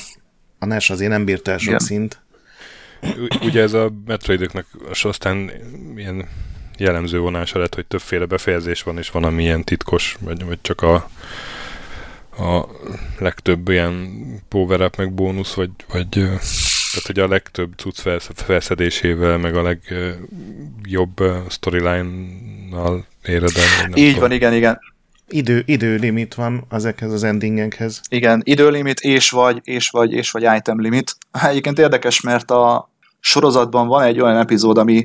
a 0.58 0.66
NES 0.66 0.90
azért 0.90 1.10
nem 1.10 1.24
bírta 1.24 1.50
el 1.50 1.58
sok 1.58 1.80
szint 1.80 2.21
ugye 3.42 3.62
ez 3.62 3.72
a 3.72 3.92
Metroidoknak 4.06 4.66
aztán 5.02 5.50
ilyen 5.96 6.28
jellemző 6.78 7.18
vonása 7.18 7.58
lett, 7.58 7.74
hogy 7.74 7.86
többféle 7.86 8.24
befejezés 8.24 8.82
van, 8.82 8.98
és 8.98 9.10
van, 9.10 9.24
ami 9.24 9.42
ilyen 9.42 9.64
titkos, 9.64 10.16
vagy, 10.20 10.44
vagy 10.44 10.58
csak 10.60 10.82
a, 10.82 10.94
a 12.38 12.66
legtöbb 13.18 13.68
ilyen 13.68 14.10
power 14.48 14.80
up, 14.80 14.96
meg 14.96 15.12
bónusz, 15.12 15.54
vagy, 15.54 15.70
vagy 15.92 16.08
tehát, 16.08 17.06
hogy 17.06 17.18
a 17.18 17.28
legtöbb 17.28 17.72
cucc 17.76 18.00
felszedésével, 18.34 19.38
meg 19.38 19.56
a 19.56 19.62
legjobb 19.62 21.22
storyline-nal 21.48 23.06
éred 23.24 23.50
el. 23.56 23.90
Így 23.94 24.06
tudom. 24.06 24.20
van, 24.20 24.32
igen, 24.32 24.52
igen. 24.52 24.78
Idő, 25.28 25.62
időlimit 25.66 26.34
van 26.34 26.64
ezekhez 26.70 27.12
az 27.12 27.24
endingekhez. 27.24 28.00
Igen, 28.08 28.40
időlimit, 28.44 29.00
és 29.00 29.30
vagy, 29.30 29.60
és 29.62 29.88
vagy, 29.88 30.12
és 30.12 30.30
vagy 30.30 30.46
item 30.56 30.80
limit. 30.80 31.16
Egyébként 31.42 31.78
érdekes, 31.78 32.20
mert 32.20 32.50
a, 32.50 32.91
sorozatban 33.24 33.86
van 33.86 34.02
egy 34.02 34.20
olyan 34.20 34.36
epizód, 34.36 34.78
ami, 34.78 35.04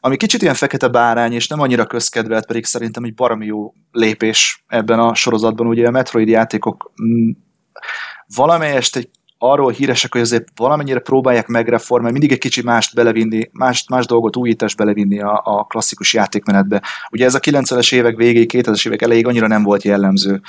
ami 0.00 0.16
kicsit 0.16 0.42
ilyen 0.42 0.54
fekete 0.54 0.88
bárány, 0.88 1.32
és 1.32 1.48
nem 1.48 1.60
annyira 1.60 1.86
közkedvelt, 1.86 2.46
pedig 2.46 2.64
szerintem 2.64 3.04
egy 3.04 3.14
baromi 3.14 3.46
jó 3.46 3.72
lépés 3.92 4.64
ebben 4.66 4.98
a 4.98 5.14
sorozatban. 5.14 5.66
Ugye 5.66 5.86
a 5.86 5.90
Metroid 5.90 6.28
játékok 6.28 6.92
mm, 7.02 7.30
valamelyest 8.34 8.96
egy 8.96 9.10
arról 9.38 9.70
híresek, 9.70 10.12
hogy 10.12 10.20
azért 10.20 10.48
valamennyire 10.56 10.98
próbálják 10.98 11.46
megreformálni, 11.46 12.18
mindig 12.18 12.32
egy 12.32 12.42
kicsi 12.42 12.62
mást 12.62 12.94
belevinni, 12.94 13.50
más, 13.52 13.84
más 13.88 14.06
dolgot, 14.06 14.36
újítást 14.36 14.76
belevinni 14.76 15.20
a, 15.20 15.40
a 15.44 15.64
klasszikus 15.64 16.14
játékmenetbe. 16.14 16.82
Ugye 17.10 17.24
ez 17.24 17.34
a 17.34 17.40
90-es 17.40 17.94
évek 17.94 18.16
végéig, 18.16 18.50
2000-es 18.54 18.86
évek 18.86 19.02
elejéig 19.02 19.26
annyira 19.26 19.46
nem 19.46 19.62
volt 19.62 19.82
jellemző. 19.82 20.40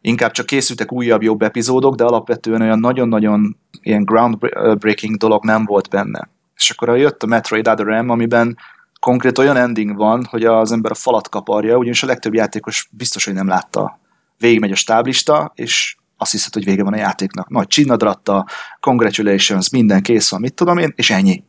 Inkább 0.00 0.30
csak 0.30 0.46
készültek 0.46 0.92
újabb, 0.92 1.22
jobb 1.22 1.42
epizódok, 1.42 1.94
de 1.94 2.04
alapvetően 2.04 2.60
olyan 2.60 2.78
nagyon-nagyon 2.78 3.56
ilyen 3.82 4.04
groundbreaking 4.04 5.16
dolog 5.16 5.44
nem 5.44 5.64
volt 5.64 5.88
benne 5.88 6.32
és 6.56 6.70
akkor 6.70 6.96
jött 6.98 7.22
a 7.22 7.26
Metroid 7.26 7.68
Other 7.68 8.02
M, 8.02 8.08
amiben 8.08 8.56
konkrét 9.00 9.38
olyan 9.38 9.56
ending 9.56 9.96
van, 9.96 10.26
hogy 10.30 10.44
az 10.44 10.72
ember 10.72 10.90
a 10.90 10.94
falat 10.94 11.28
kaparja, 11.28 11.76
ugyanis 11.76 12.02
a 12.02 12.06
legtöbb 12.06 12.34
játékos 12.34 12.88
biztos, 12.90 13.24
hogy 13.24 13.34
nem 13.34 13.48
látta. 13.48 14.00
Végigmegy 14.38 14.72
a 14.72 14.76
stáblista, 14.76 15.52
és 15.54 15.96
azt 16.16 16.32
hiszed, 16.32 16.52
hogy 16.52 16.64
vége 16.64 16.82
van 16.82 16.92
a 16.92 16.96
játéknak. 16.96 17.48
Nagy 17.48 17.66
csinnadratta, 17.66 18.46
congratulations, 18.80 19.70
minden 19.70 20.02
kész 20.02 20.30
van, 20.30 20.40
mit 20.40 20.54
tudom 20.54 20.78
én, 20.78 20.92
és 20.96 21.10
ennyi. 21.10 21.44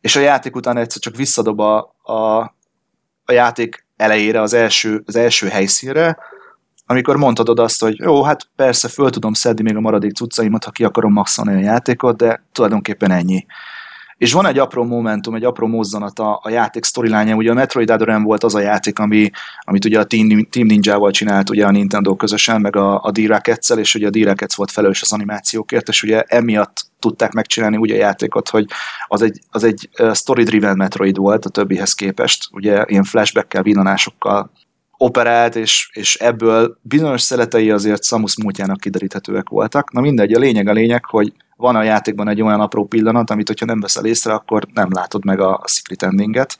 És 0.00 0.16
a 0.16 0.20
játék 0.20 0.56
után 0.56 0.76
egyszer 0.76 1.02
csak 1.02 1.16
visszadob 1.16 1.60
a, 1.60 1.96
a, 2.02 2.38
a 3.24 3.32
játék 3.32 3.86
elejére, 3.96 4.40
az 4.40 4.52
első, 4.52 5.02
az 5.06 5.16
első 5.16 5.48
helyszínre, 5.48 6.18
amikor 6.86 7.16
mondhatod 7.16 7.58
azt, 7.58 7.80
hogy 7.80 7.98
jó, 7.98 8.22
hát 8.22 8.48
persze 8.56 8.88
föl 8.88 9.10
tudom 9.10 9.32
szedni 9.32 9.62
még 9.62 9.76
a 9.76 9.80
maradék 9.80 10.12
cuccaimat, 10.12 10.64
ha 10.64 10.70
ki 10.70 10.84
akarom 10.84 11.12
maxolni 11.12 11.54
a 11.54 11.64
játékot, 11.64 12.16
de 12.16 12.44
tulajdonképpen 12.52 13.10
ennyi. 13.10 13.46
És 14.16 14.32
van 14.32 14.46
egy 14.46 14.58
apró 14.58 14.84
momentum, 14.84 15.34
egy 15.34 15.44
apró 15.44 15.66
mozzanat 15.66 16.18
a, 16.18 16.40
a 16.42 16.50
játék 16.50 16.84
storyline 16.84 17.34
ugye 17.34 17.50
a 17.50 17.54
Metroid 17.54 17.90
Other 17.90 18.22
volt 18.22 18.44
az 18.44 18.54
a 18.54 18.60
játék, 18.60 18.98
ami, 18.98 19.30
amit 19.60 19.84
ugye 19.84 19.98
a 19.98 20.04
Team, 20.04 20.46
Ninja-val 20.52 21.10
csinált 21.10 21.50
ugye 21.50 21.66
a 21.66 21.70
Nintendo 21.70 22.16
közösen, 22.16 22.60
meg 22.60 22.76
a, 22.76 23.00
a 23.02 23.10
D-Rackets-el, 23.10 23.78
és 23.78 23.94
ugye 23.94 24.06
a 24.06 24.10
D-Rackets 24.10 24.54
volt 24.54 24.70
felelős 24.70 25.02
az 25.02 25.12
animációkért, 25.12 25.88
és 25.88 26.02
ugye 26.02 26.22
emiatt 26.22 26.86
tudták 26.98 27.32
megcsinálni 27.32 27.76
úgy 27.76 27.90
a 27.90 27.96
játékot, 27.96 28.48
hogy 28.48 28.66
az 29.06 29.22
egy, 29.22 29.40
az 29.50 29.64
egy 29.64 29.88
story-driven 30.14 30.76
Metroid 30.76 31.16
volt 31.16 31.44
a 31.44 31.48
többihez 31.48 31.94
képest, 31.94 32.48
ugye 32.52 32.84
ilyen 32.86 33.04
flashback-kel, 33.04 33.62
villanásokkal 33.62 34.50
operált, 34.96 35.56
és, 35.56 35.90
és 35.92 36.14
ebből 36.14 36.78
bizonyos 36.82 37.22
szeletei 37.22 37.70
azért 37.70 38.04
Samus 38.04 38.36
múltjának 38.42 38.80
kideríthetőek 38.80 39.48
voltak. 39.48 39.92
Na 39.92 40.00
mindegy, 40.00 40.32
a 40.32 40.38
lényeg 40.38 40.68
a 40.68 40.72
lényeg, 40.72 41.04
hogy 41.04 41.32
van 41.56 41.76
a 41.76 41.82
játékban 41.82 42.28
egy 42.28 42.42
olyan 42.42 42.60
apró 42.60 42.84
pillanat, 42.84 43.30
amit 43.30 43.48
hogyha 43.48 43.66
nem 43.66 43.80
veszel 43.80 44.04
észre, 44.04 44.32
akkor 44.32 44.66
nem 44.72 44.88
látod 44.90 45.24
meg 45.24 45.40
a 45.40 45.62
secret 45.66 46.02
endinget. 46.02 46.58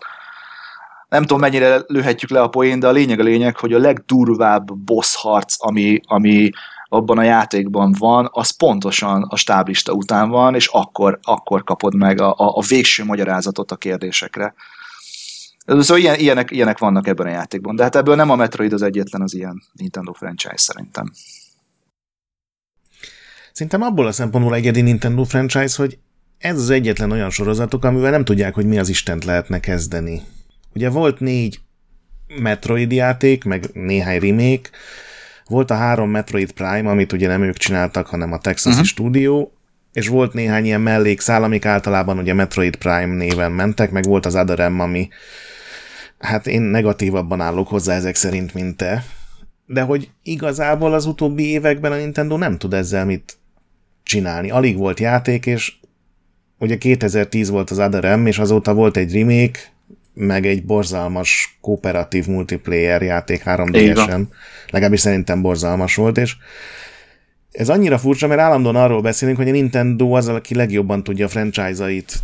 Nem 1.08 1.22
tudom, 1.22 1.40
mennyire 1.40 1.82
lőhetjük 1.86 2.30
le 2.30 2.40
a 2.40 2.48
poén, 2.48 2.80
de 2.80 2.88
a 2.88 2.92
lényeg 2.92 3.20
a 3.20 3.22
lényeg, 3.22 3.56
hogy 3.56 3.72
a 3.72 3.78
legdurvább 3.78 4.74
boss 4.74 5.14
harc, 5.16 5.54
ami, 5.58 6.00
ami 6.06 6.50
abban 6.88 7.18
a 7.18 7.22
játékban 7.22 7.94
van, 7.98 8.28
az 8.32 8.50
pontosan 8.50 9.22
a 9.22 9.36
stáblista 9.36 9.92
után 9.92 10.28
van, 10.28 10.54
és 10.54 10.66
akkor, 10.66 11.18
akkor 11.22 11.64
kapod 11.64 11.94
meg 11.94 12.20
a, 12.20 12.28
a, 12.30 12.56
a 12.56 12.60
végső 12.68 13.04
magyarázatot 13.04 13.70
a 13.70 13.76
kérdésekre. 13.76 14.54
Szóval 15.66 15.98
ilyen, 15.98 16.18
ilyenek, 16.18 16.50
ilyenek 16.50 16.78
vannak 16.78 17.06
ebben 17.06 17.26
a 17.26 17.30
játékban, 17.30 17.76
de 17.76 17.82
hát 17.82 17.96
ebből 17.96 18.14
nem 18.14 18.30
a 18.30 18.36
Metroid 18.36 18.72
az 18.72 18.82
egyetlen 18.82 19.22
az 19.22 19.34
ilyen 19.34 19.62
Nintendo 19.72 20.12
franchise 20.12 20.56
szerintem. 20.56 21.12
Szerintem 23.52 23.82
abból 23.82 24.06
a 24.06 24.12
szempontból 24.12 24.54
egyedi 24.54 24.80
Nintendo 24.80 25.24
franchise, 25.24 25.82
hogy 25.82 25.98
ez 26.38 26.58
az 26.58 26.70
egyetlen 26.70 27.10
olyan 27.10 27.30
sorozatok, 27.30 27.84
amivel 27.84 28.10
nem 28.10 28.24
tudják, 28.24 28.54
hogy 28.54 28.66
mi 28.66 28.78
az 28.78 28.88
Istent 28.88 29.24
lehetne 29.24 29.60
kezdeni. 29.60 30.22
Ugye 30.74 30.88
volt 30.88 31.20
négy 31.20 31.60
Metroid 32.40 32.92
játék, 32.92 33.44
meg 33.44 33.70
néhány 33.72 34.18
remake, 34.18 34.70
volt 35.44 35.70
a 35.70 35.74
három 35.74 36.10
Metroid 36.10 36.52
Prime, 36.52 36.90
amit 36.90 37.12
ugye 37.12 37.28
nem 37.28 37.42
ők 37.42 37.56
csináltak, 37.56 38.06
hanem 38.06 38.32
a 38.32 38.38
Texas 38.38 38.72
uh-huh. 38.72 38.88
Studio, 38.88 39.48
és 39.92 40.08
volt 40.08 40.32
néhány 40.32 40.64
ilyen 40.64 40.80
mellékszál, 40.80 41.42
amik 41.42 41.64
általában 41.64 42.18
ugye 42.18 42.32
Metroid 42.32 42.76
Prime 42.76 43.14
néven 43.14 43.52
mentek, 43.52 43.90
meg 43.90 44.04
volt 44.04 44.26
az 44.26 44.34
Other 44.34 44.70
M, 44.70 44.80
ami 44.80 45.08
hát 46.24 46.46
én 46.46 46.62
negatívabban 46.62 47.40
állok 47.40 47.68
hozzá 47.68 47.94
ezek 47.94 48.14
szerint, 48.14 48.54
mint 48.54 48.76
te. 48.76 49.04
De 49.66 49.82
hogy 49.82 50.10
igazából 50.22 50.92
az 50.92 51.06
utóbbi 51.06 51.48
években 51.48 51.92
a 51.92 51.96
Nintendo 51.96 52.36
nem 52.36 52.58
tud 52.58 52.74
ezzel 52.74 53.04
mit 53.04 53.36
csinálni. 54.02 54.50
Alig 54.50 54.76
volt 54.76 55.00
játék, 55.00 55.46
és 55.46 55.72
ugye 56.58 56.78
2010 56.78 57.48
volt 57.50 57.70
az 57.70 57.78
Other 57.78 58.18
M, 58.18 58.26
és 58.26 58.38
azóta 58.38 58.74
volt 58.74 58.96
egy 58.96 59.12
remake, 59.12 59.58
meg 60.14 60.46
egy 60.46 60.64
borzalmas 60.64 61.58
kooperatív 61.60 62.26
multiplayer 62.26 63.02
játék 63.02 63.42
3DS-en. 63.44 64.22
Legalábbis 64.70 65.00
szerintem 65.00 65.42
borzalmas 65.42 65.94
volt, 65.94 66.18
és 66.18 66.36
ez 67.50 67.68
annyira 67.68 67.98
furcsa, 67.98 68.26
mert 68.26 68.40
állandóan 68.40 68.76
arról 68.76 69.00
beszélünk, 69.00 69.36
hogy 69.36 69.48
a 69.48 69.52
Nintendo 69.52 70.10
az, 70.10 70.28
aki 70.28 70.54
legjobban 70.54 71.02
tudja 71.02 71.26
a 71.26 71.28
franchise-ait 71.28 72.22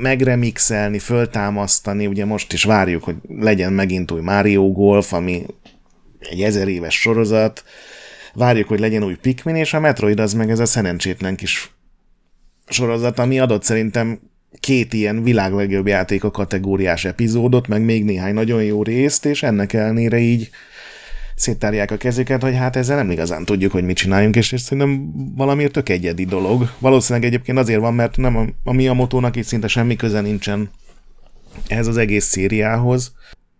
megremixelni, 0.00 0.98
föltámasztani, 0.98 2.06
ugye 2.06 2.24
most 2.24 2.52
is 2.52 2.64
várjuk, 2.64 3.04
hogy 3.04 3.16
legyen 3.28 3.72
megint 3.72 4.10
új 4.10 4.20
Mario 4.20 4.72
Golf, 4.72 5.12
ami 5.12 5.46
egy 6.18 6.42
ezer 6.42 6.68
éves 6.68 7.00
sorozat, 7.00 7.64
várjuk, 8.34 8.68
hogy 8.68 8.80
legyen 8.80 9.04
új 9.04 9.14
Pikmin, 9.14 9.54
és 9.54 9.74
a 9.74 9.80
Metroid 9.80 10.20
az 10.20 10.32
meg 10.32 10.50
ez 10.50 10.58
a 10.58 10.66
szerencsétlen 10.66 11.36
kis 11.36 11.72
sorozat, 12.66 13.18
ami 13.18 13.40
adott 13.40 13.62
szerintem 13.62 14.20
két 14.60 14.92
ilyen 14.92 15.22
világ 15.22 15.52
legjobb 15.52 15.86
játék 15.86 16.24
a 16.24 16.30
kategóriás 16.30 17.04
epizódot, 17.04 17.68
meg 17.68 17.82
még 17.82 18.04
néhány 18.04 18.34
nagyon 18.34 18.62
jó 18.62 18.82
részt, 18.82 19.24
és 19.24 19.42
ennek 19.42 19.72
ellenére 19.72 20.18
így 20.18 20.50
széttárják 21.40 21.90
a 21.90 21.96
kezüket, 21.96 22.42
hogy 22.42 22.56
hát 22.56 22.76
ezzel 22.76 22.96
nem 22.96 23.10
igazán 23.10 23.44
tudjuk, 23.44 23.72
hogy 23.72 23.84
mit 23.84 23.96
csináljunk, 23.96 24.36
és, 24.36 24.52
és 24.52 24.60
szerintem 24.60 25.12
valamiért 25.36 25.72
tök 25.72 25.88
egyedi 25.88 26.24
dolog. 26.24 26.70
Valószínűleg 26.78 27.28
egyébként 27.28 27.58
azért 27.58 27.80
van, 27.80 27.94
mert 27.94 28.16
nem 28.16 28.36
a, 28.36 28.44
a 28.64 28.72
Miyamoto-nak 28.72 29.36
itt 29.36 29.44
szinte 29.44 29.68
semmi 29.68 29.96
köze 29.96 30.20
nincsen 30.20 30.70
ehhez 31.66 31.86
az 31.86 31.96
egész 31.96 32.24
szériához, 32.24 33.12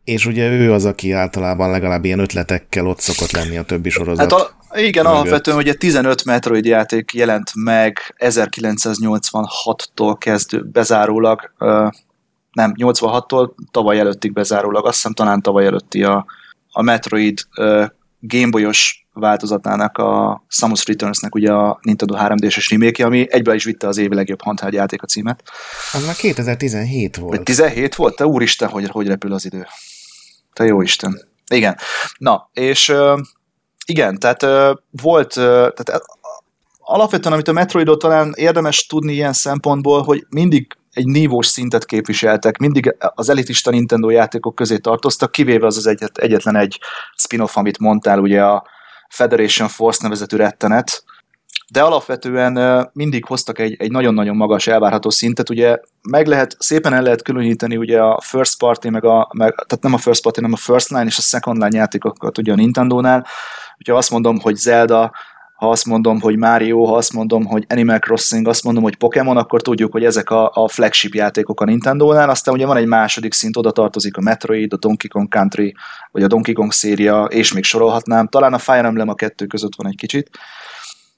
és 0.04 0.26
ugye 0.26 0.50
ő 0.50 0.72
az, 0.72 0.84
aki 0.84 1.12
általában 1.12 1.70
legalább 1.70 2.04
ilyen 2.04 2.18
ötletekkel 2.18 2.86
ott 2.86 3.00
szokott 3.00 3.30
lenni 3.30 3.56
a 3.56 3.62
többi 3.62 3.90
sorozat. 3.90 4.32
Hát 4.32 4.40
a, 4.40 4.56
igen, 4.78 5.04
mögött. 5.04 5.18
alapvetően 5.18 5.56
ugye 5.56 5.74
15 5.74 6.24
Metroid 6.24 6.64
játék 6.64 7.12
jelent 7.14 7.50
meg 7.54 8.14
1986-tól 8.18 10.16
kezdő 10.18 10.62
bezárólag, 10.62 11.52
nem, 12.52 12.72
86-tól 12.76 13.50
tavaly 13.70 13.98
előttig 13.98 14.32
bezárólag, 14.32 14.86
azt 14.86 14.94
hiszem 14.94 15.12
talán 15.12 15.42
tavaly 15.42 15.66
előtti 15.66 16.04
a, 16.04 16.26
a 16.70 16.82
Metroid 16.82 17.38
Gameboyos 18.20 19.06
változatának, 19.12 19.98
a 19.98 20.42
Samus 20.48 20.86
Returns-nek 20.86 21.34
ugye 21.34 21.52
a 21.52 21.78
Nintendo 21.82 22.14
3D-s 22.18 22.70
remake 22.70 23.04
ami 23.04 23.26
egybe 23.30 23.54
is 23.54 23.64
vitte 23.64 23.88
az 23.88 23.98
évi 23.98 24.14
legjobb 24.14 24.42
handheld 24.42 24.72
játék 24.72 25.02
a 25.02 25.06
címet. 25.06 25.42
Az 25.92 26.06
már 26.06 26.14
2017 26.14 27.16
volt. 27.16 27.36
Vagy 27.36 27.42
17 27.42 27.94
volt? 27.94 28.16
Te 28.16 28.26
úristen, 28.26 28.68
hogy, 28.68 28.88
hogy 28.90 29.06
repül 29.06 29.32
az 29.32 29.44
idő. 29.44 29.66
Te 30.52 30.64
jó 30.64 30.82
Isten. 30.82 31.20
Igen. 31.50 31.76
Na, 32.18 32.50
és 32.52 32.92
igen, 33.86 34.18
tehát 34.18 34.42
volt, 34.90 35.32
tehát 35.34 36.02
alapvetően, 36.78 37.34
amit 37.34 37.48
a 37.48 37.52
Metroidot 37.52 37.98
talán 37.98 38.32
érdemes 38.36 38.86
tudni 38.86 39.12
ilyen 39.12 39.32
szempontból, 39.32 40.02
hogy 40.02 40.26
mindig 40.28 40.66
egy 40.92 41.06
nívós 41.06 41.46
szintet 41.46 41.84
képviseltek, 41.84 42.58
mindig 42.58 42.96
az 42.98 43.28
elitista 43.28 43.70
Nintendo 43.70 44.10
játékok 44.10 44.54
közé 44.54 44.76
tartoztak, 44.76 45.32
kivéve 45.32 45.66
az 45.66 45.76
az 45.76 45.86
egyet, 45.86 46.18
egyetlen 46.18 46.56
egy 46.56 46.80
spin-off, 47.16 47.56
amit 47.56 47.78
mondtál, 47.78 48.18
ugye 48.18 48.44
a 48.44 48.64
Federation 49.08 49.68
Force 49.68 49.98
nevezetű 50.02 50.36
rettenet, 50.36 51.04
de 51.70 51.82
alapvetően 51.82 52.88
mindig 52.92 53.24
hoztak 53.24 53.58
egy, 53.58 53.76
egy 53.78 53.90
nagyon-nagyon 53.90 54.36
magas 54.36 54.66
elvárható 54.66 55.10
szintet, 55.10 55.50
ugye 55.50 55.78
meg 56.02 56.26
lehet, 56.26 56.56
szépen 56.58 56.92
el 56.92 57.02
lehet 57.02 57.22
különíteni 57.22 57.76
ugye 57.76 58.00
a 58.00 58.20
first 58.20 58.58
party, 58.58 58.88
meg 58.88 59.04
a, 59.04 59.30
meg, 59.32 59.54
tehát 59.54 59.82
nem 59.84 59.94
a 59.94 59.98
first 59.98 60.22
party, 60.22 60.40
hanem 60.40 60.52
a 60.52 60.56
first 60.56 60.90
line 60.90 61.04
és 61.04 61.18
a 61.18 61.22
second 61.22 61.62
line 61.62 61.76
játékokat 61.76 62.38
ugye 62.38 62.52
a 62.52 62.56
Nintendo-nál, 62.56 63.26
hogyha 63.76 63.96
azt 63.96 64.10
mondom, 64.10 64.40
hogy 64.40 64.54
Zelda, 64.54 65.12
ha 65.60 65.70
azt 65.70 65.86
mondom, 65.86 66.20
hogy 66.20 66.36
Mario, 66.36 66.84
ha 66.84 66.96
azt 66.96 67.12
mondom, 67.12 67.44
hogy 67.44 67.64
Animal 67.68 67.98
Crossing, 67.98 68.48
azt 68.48 68.64
mondom, 68.64 68.82
hogy 68.82 68.96
Pokémon, 68.96 69.36
akkor 69.36 69.62
tudjuk, 69.62 69.92
hogy 69.92 70.04
ezek 70.04 70.30
a, 70.30 70.50
a 70.54 70.68
flagship 70.68 71.14
játékok 71.14 71.60
a 71.60 71.64
Nintendo-nál, 71.64 72.30
aztán 72.30 72.54
ugye 72.54 72.66
van 72.66 72.76
egy 72.76 72.86
második 72.86 73.32
szint, 73.32 73.56
oda 73.56 73.70
tartozik 73.70 74.16
a 74.16 74.20
Metroid, 74.20 74.72
a 74.72 74.76
Donkey 74.76 75.08
Kong 75.08 75.28
Country, 75.28 75.74
vagy 76.10 76.22
a 76.22 76.26
Donkey 76.26 76.54
Kong 76.54 76.72
széria, 76.72 77.24
és 77.24 77.52
még 77.52 77.64
sorolhatnám, 77.64 78.28
talán 78.28 78.52
a 78.52 78.58
Fire 78.58 78.84
Emblem 78.84 79.08
a 79.08 79.14
kettő 79.14 79.46
között 79.46 79.74
van 79.76 79.86
egy 79.86 79.96
kicsit, 79.96 80.30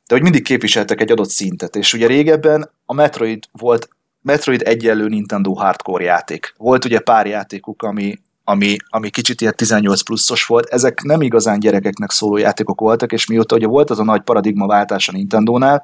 de 0.06 0.14
hogy 0.14 0.22
mindig 0.22 0.42
képviseltek 0.42 1.00
egy 1.00 1.10
adott 1.10 1.30
szintet, 1.30 1.76
és 1.76 1.92
ugye 1.92 2.06
régebben 2.06 2.70
a 2.84 2.94
Metroid 2.94 3.44
volt 3.52 3.88
Metroid 4.22 4.62
egyenlő 4.64 5.08
Nintendo 5.08 5.52
hardcore 5.52 6.04
játék. 6.04 6.54
Volt 6.56 6.84
ugye 6.84 6.98
pár 6.98 7.26
játékuk, 7.26 7.82
ami, 7.82 8.18
ami, 8.44 8.76
ami 8.88 9.10
kicsit 9.10 9.40
ilyen 9.40 9.56
18 9.56 10.02
pluszos 10.02 10.44
volt, 10.44 10.66
ezek 10.66 11.02
nem 11.02 11.20
igazán 11.20 11.58
gyerekeknek 11.58 12.10
szóló 12.10 12.36
játékok 12.36 12.80
voltak, 12.80 13.12
és 13.12 13.26
mióta 13.26 13.56
ugye 13.56 13.66
volt 13.66 13.90
az 13.90 13.98
a 13.98 14.04
nagy 14.04 14.22
paradigmaváltás 14.22 15.08
a 15.08 15.12
Nintendo-nál, 15.12 15.82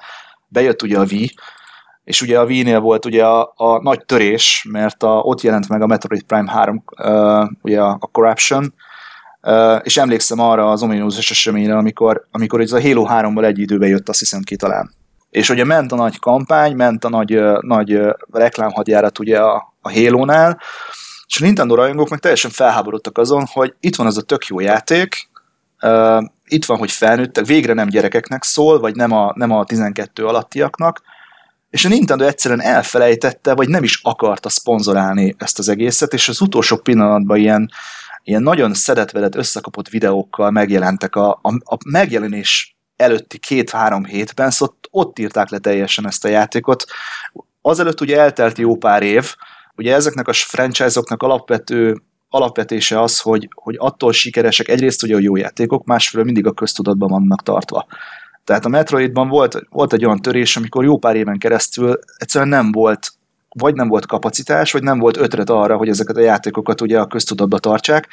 bejött 0.49 0.83
ugye 0.83 0.99
a 0.99 1.05
Wii, 1.11 1.31
és 2.05 2.23
ugye 2.23 2.38
a 2.38 2.44
Wii-nél 2.44 2.81
volt 2.81 3.05
ugye 3.05 3.25
a, 3.25 3.53
a 3.57 3.83
nagy 3.83 4.05
törés, 4.05 4.66
mert 4.71 5.03
a, 5.03 5.18
ott 5.18 5.40
jelent 5.40 5.68
meg 5.68 5.83
a 5.83 5.87
Metroid 5.87 6.23
Prime 6.23 6.51
3, 6.51 6.85
uh, 7.03 7.49
ugye 7.62 7.81
a, 7.81 7.97
a 8.01 8.07
Corruption, 8.07 8.75
uh, 9.42 9.81
és 9.83 9.97
emlékszem 9.97 10.40
arra 10.40 10.71
az 10.71 10.83
ominózus 10.83 11.31
eseményre, 11.31 11.77
amikor, 11.77 12.27
amikor 12.31 12.61
ez 12.61 12.73
a 12.73 12.81
Halo 12.81 13.07
3-val 13.09 13.44
egy 13.44 13.59
időben 13.59 13.88
jött, 13.88 14.09
azt 14.09 14.18
hiszem 14.18 14.42
ki 14.42 14.57
talán. 14.57 14.90
És 15.31 15.51
ugye 15.51 15.64
ment 15.64 15.92
a 15.92 15.97
nagy 15.97 16.18
kampány, 16.18 16.77
ment 16.77 17.05
a 17.05 17.09
nagy, 17.09 17.40
nagy 17.61 18.01
reklámhadjárat 18.33 19.18
ugye 19.18 19.38
a, 19.38 19.75
a 19.81 19.92
Halo-nál, 19.92 20.61
és 21.28 21.40
a 21.40 21.44
Nintendo 21.44 21.74
rajongók 21.74 22.08
meg 22.08 22.18
teljesen 22.18 22.50
felháborodtak 22.50 23.18
azon, 23.18 23.44
hogy 23.52 23.74
itt 23.80 23.96
van 23.96 24.06
az 24.06 24.18
a 24.18 24.22
tök 24.22 24.46
jó 24.46 24.60
játék, 24.60 25.28
uh, 25.82 26.24
itt 26.44 26.64
van, 26.64 26.78
hogy 26.78 26.90
felnőttek, 26.90 27.46
végre 27.46 27.72
nem 27.72 27.88
gyerekeknek 27.88 28.42
szól, 28.42 28.78
vagy 28.78 28.96
nem 28.96 29.12
a, 29.12 29.32
nem 29.34 29.50
a 29.50 29.64
12 29.64 30.26
alattiaknak, 30.26 31.02
és 31.70 31.84
a 31.84 31.88
Nintendo 31.88 32.24
egyszerűen 32.24 32.62
elfelejtette, 32.62 33.54
vagy 33.54 33.68
nem 33.68 33.82
is 33.82 34.00
akarta 34.02 34.48
szponzorálni 34.48 35.34
ezt 35.38 35.58
az 35.58 35.68
egészet, 35.68 36.12
és 36.12 36.28
az 36.28 36.40
utolsó 36.40 36.76
pillanatban 36.76 37.38
ilyen, 37.38 37.70
ilyen 38.22 38.42
nagyon 38.42 38.74
szedetvedett, 38.74 39.34
összekapott 39.34 39.88
videókkal 39.88 40.50
megjelentek 40.50 41.16
a, 41.16 41.28
a, 41.42 41.54
a 41.64 41.76
megjelenés 41.90 42.76
előtti 42.96 43.38
két-három 43.38 44.04
hétben, 44.04 44.50
szóval 44.50 44.76
ott 44.90 45.18
írták 45.18 45.50
le 45.50 45.58
teljesen 45.58 46.06
ezt 46.06 46.24
a 46.24 46.28
játékot. 46.28 46.84
Azelőtt 47.62 48.00
ugye 48.00 48.20
eltelt 48.20 48.58
jó 48.58 48.76
pár 48.76 49.02
év, 49.02 49.34
ugye 49.78 49.94
ezeknek 49.94 50.28
a 50.28 50.32
franchise-oknak 50.32 51.22
alapvető 51.22 52.02
alapvetése 52.28 53.00
az, 53.00 53.20
hogy, 53.20 53.48
hogy 53.54 53.74
attól 53.78 54.12
sikeresek 54.12 54.68
egyrészt 54.68 55.02
ugye 55.02 55.14
a 55.14 55.18
jó 55.18 55.36
játékok, 55.36 55.84
másfelől 55.84 56.24
mindig 56.24 56.46
a 56.46 56.52
köztudatban 56.52 57.08
vannak 57.08 57.42
tartva. 57.42 57.86
Tehát 58.44 58.64
a 58.64 58.68
Metroidban 58.68 59.28
volt, 59.28 59.62
volt 59.70 59.92
egy 59.92 60.04
olyan 60.04 60.20
törés, 60.20 60.56
amikor 60.56 60.84
jó 60.84 60.98
pár 60.98 61.16
éven 61.16 61.38
keresztül 61.38 61.98
egyszerűen 62.16 62.50
nem 62.50 62.72
volt 62.72 63.12
vagy 63.48 63.74
nem 63.74 63.88
volt 63.88 64.06
kapacitás, 64.06 64.72
vagy 64.72 64.82
nem 64.82 64.98
volt 64.98 65.16
ötlet 65.16 65.50
arra, 65.50 65.76
hogy 65.76 65.88
ezeket 65.88 66.16
a 66.16 66.20
játékokat 66.20 66.80
ugye 66.80 67.00
a 67.00 67.06
köztudatba 67.06 67.58
tartsák, 67.58 68.08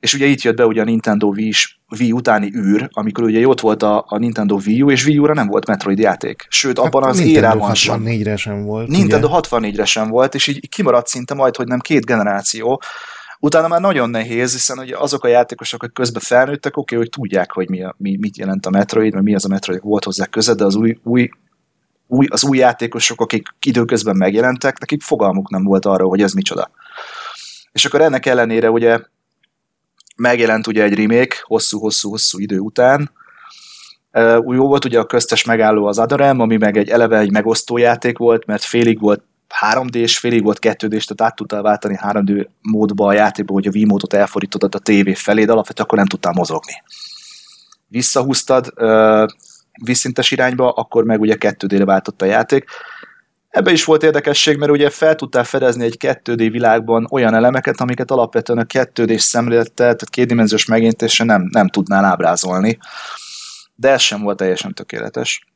és 0.00 0.14
ugye 0.14 0.26
itt 0.26 0.42
jött 0.42 0.56
be 0.56 0.66
ugye 0.66 0.80
a 0.80 0.84
Nintendo 0.84 1.26
Wii, 1.26 1.52
Wii 1.98 2.12
utáni 2.12 2.52
űr, 2.56 2.88
amikor 2.92 3.24
ugye 3.24 3.48
ott 3.48 3.60
volt 3.60 3.82
a, 3.82 4.04
a 4.08 4.18
Nintendo 4.18 4.58
Wii 4.66 4.82
U, 4.82 4.90
és 4.90 5.06
Wii 5.06 5.18
U-ra 5.18 5.34
nem 5.34 5.46
volt 5.46 5.66
Metroid 5.66 5.98
játék. 5.98 6.46
Sőt, 6.48 6.78
hát 6.78 6.86
abban 6.86 7.04
az 7.04 7.20
érában 7.20 7.74
sem. 7.74 8.02
64-re 8.04 8.36
sem 8.36 8.62
volt. 8.62 8.88
Nintendo 8.88 9.28
64-re 9.32 9.84
sem 9.84 10.08
volt, 10.08 10.34
és 10.34 10.46
így 10.46 10.68
kimaradt 10.68 11.06
szinte 11.06 11.34
majd, 11.34 11.56
hogy 11.56 11.66
nem 11.66 11.78
két 11.78 12.04
generáció, 12.04 12.80
Utána 13.40 13.68
már 13.68 13.80
nagyon 13.80 14.10
nehéz, 14.10 14.52
hiszen 14.52 14.78
ugye 14.78 14.96
azok 14.96 15.24
a 15.24 15.28
játékosok, 15.28 15.82
akik 15.82 15.94
közben 15.94 16.22
felnőttek, 16.22 16.76
oké, 16.76 16.94
okay, 16.94 16.98
hogy 16.98 17.08
tudják, 17.20 17.52
hogy 17.52 17.68
mi, 17.68 17.82
a, 17.82 17.94
mi, 17.98 18.16
mit 18.20 18.36
jelent 18.36 18.66
a 18.66 18.70
Metroid, 18.70 19.12
mert 19.12 19.24
mi 19.24 19.34
az 19.34 19.44
a 19.44 19.48
Metroid, 19.48 19.80
volt 19.82 20.04
hozzá 20.04 20.24
köze, 20.24 20.54
de 20.54 20.64
az 20.64 20.74
új, 20.74 20.98
új, 21.02 21.28
új, 22.06 22.26
az 22.30 22.44
új 22.44 22.58
játékosok, 22.58 23.20
akik 23.20 23.48
időközben 23.66 24.16
megjelentek, 24.16 24.78
nekik 24.78 25.02
fogalmuk 25.02 25.50
nem 25.50 25.64
volt 25.64 25.84
arra, 25.84 26.06
hogy 26.06 26.22
ez 26.22 26.32
micsoda. 26.32 26.70
És 27.72 27.84
akkor 27.84 28.00
ennek 28.00 28.26
ellenére 28.26 28.70
ugye 28.70 28.98
megjelent 30.18 30.66
ugye 30.66 30.82
egy 30.82 30.94
remake 30.94 31.36
hosszú-hosszú-hosszú 31.42 32.38
idő 32.38 32.58
után, 32.58 33.10
új 34.38 34.56
jó 34.56 34.66
volt 34.66 34.84
ugye 34.84 34.98
a 34.98 35.04
köztes 35.04 35.44
megálló 35.44 35.86
az 35.86 35.98
Adarem, 35.98 36.40
ami 36.40 36.56
meg 36.56 36.76
egy 36.76 36.88
eleve 36.88 37.18
egy 37.18 37.32
megosztó 37.32 37.76
játék 37.76 38.18
volt, 38.18 38.46
mert 38.46 38.62
félig 38.62 39.00
volt 39.00 39.22
3D-s, 39.72 40.18
félig 40.18 40.42
volt 40.42 40.58
2D-s, 40.60 41.04
tehát 41.04 41.32
át 41.32 41.36
tudtál 41.36 41.62
váltani 41.62 41.98
3D 42.02 42.46
módba 42.60 43.06
a 43.06 43.12
játékba, 43.12 43.52
hogy 43.52 43.66
a 43.66 43.70
Wii 43.74 43.84
módot 43.84 44.12
elfordítottad 44.12 44.74
a 44.74 44.78
tévé 44.78 45.14
felé, 45.14 45.44
de 45.44 45.52
alapvetően 45.52 45.86
akkor 45.86 45.98
nem 45.98 46.06
tudtál 46.06 46.32
mozogni. 46.32 46.82
Visszahúztad 47.86 48.72
vízszintes 49.84 50.30
irányba, 50.30 50.70
akkor 50.70 51.04
meg 51.04 51.20
ugye 51.20 51.36
2D-re 51.38 51.84
váltott 51.84 52.22
a 52.22 52.24
játék. 52.24 52.64
Ebbe 53.48 53.70
is 53.70 53.84
volt 53.84 54.02
érdekesség, 54.02 54.56
mert 54.56 54.72
ugye 54.72 54.90
fel 54.90 55.14
tudtál 55.14 55.44
fedezni 55.44 55.84
egy 55.84 55.96
2D 56.00 56.48
világban 56.50 57.06
olyan 57.10 57.34
elemeket, 57.34 57.80
amiket 57.80 58.10
alapvetően 58.10 58.58
a 58.58 58.64
2D-s 58.64 59.22
szemlélettel, 59.22 59.74
tehát 59.74 60.10
kétdimenziós 60.10 60.64
megéntése 60.64 61.24
nem, 61.24 61.48
nem 61.50 61.68
tudnál 61.68 62.04
ábrázolni. 62.04 62.78
De 63.74 63.90
ez 63.90 64.00
sem 64.00 64.22
volt 64.22 64.36
teljesen 64.36 64.74
tökéletes 64.74 65.46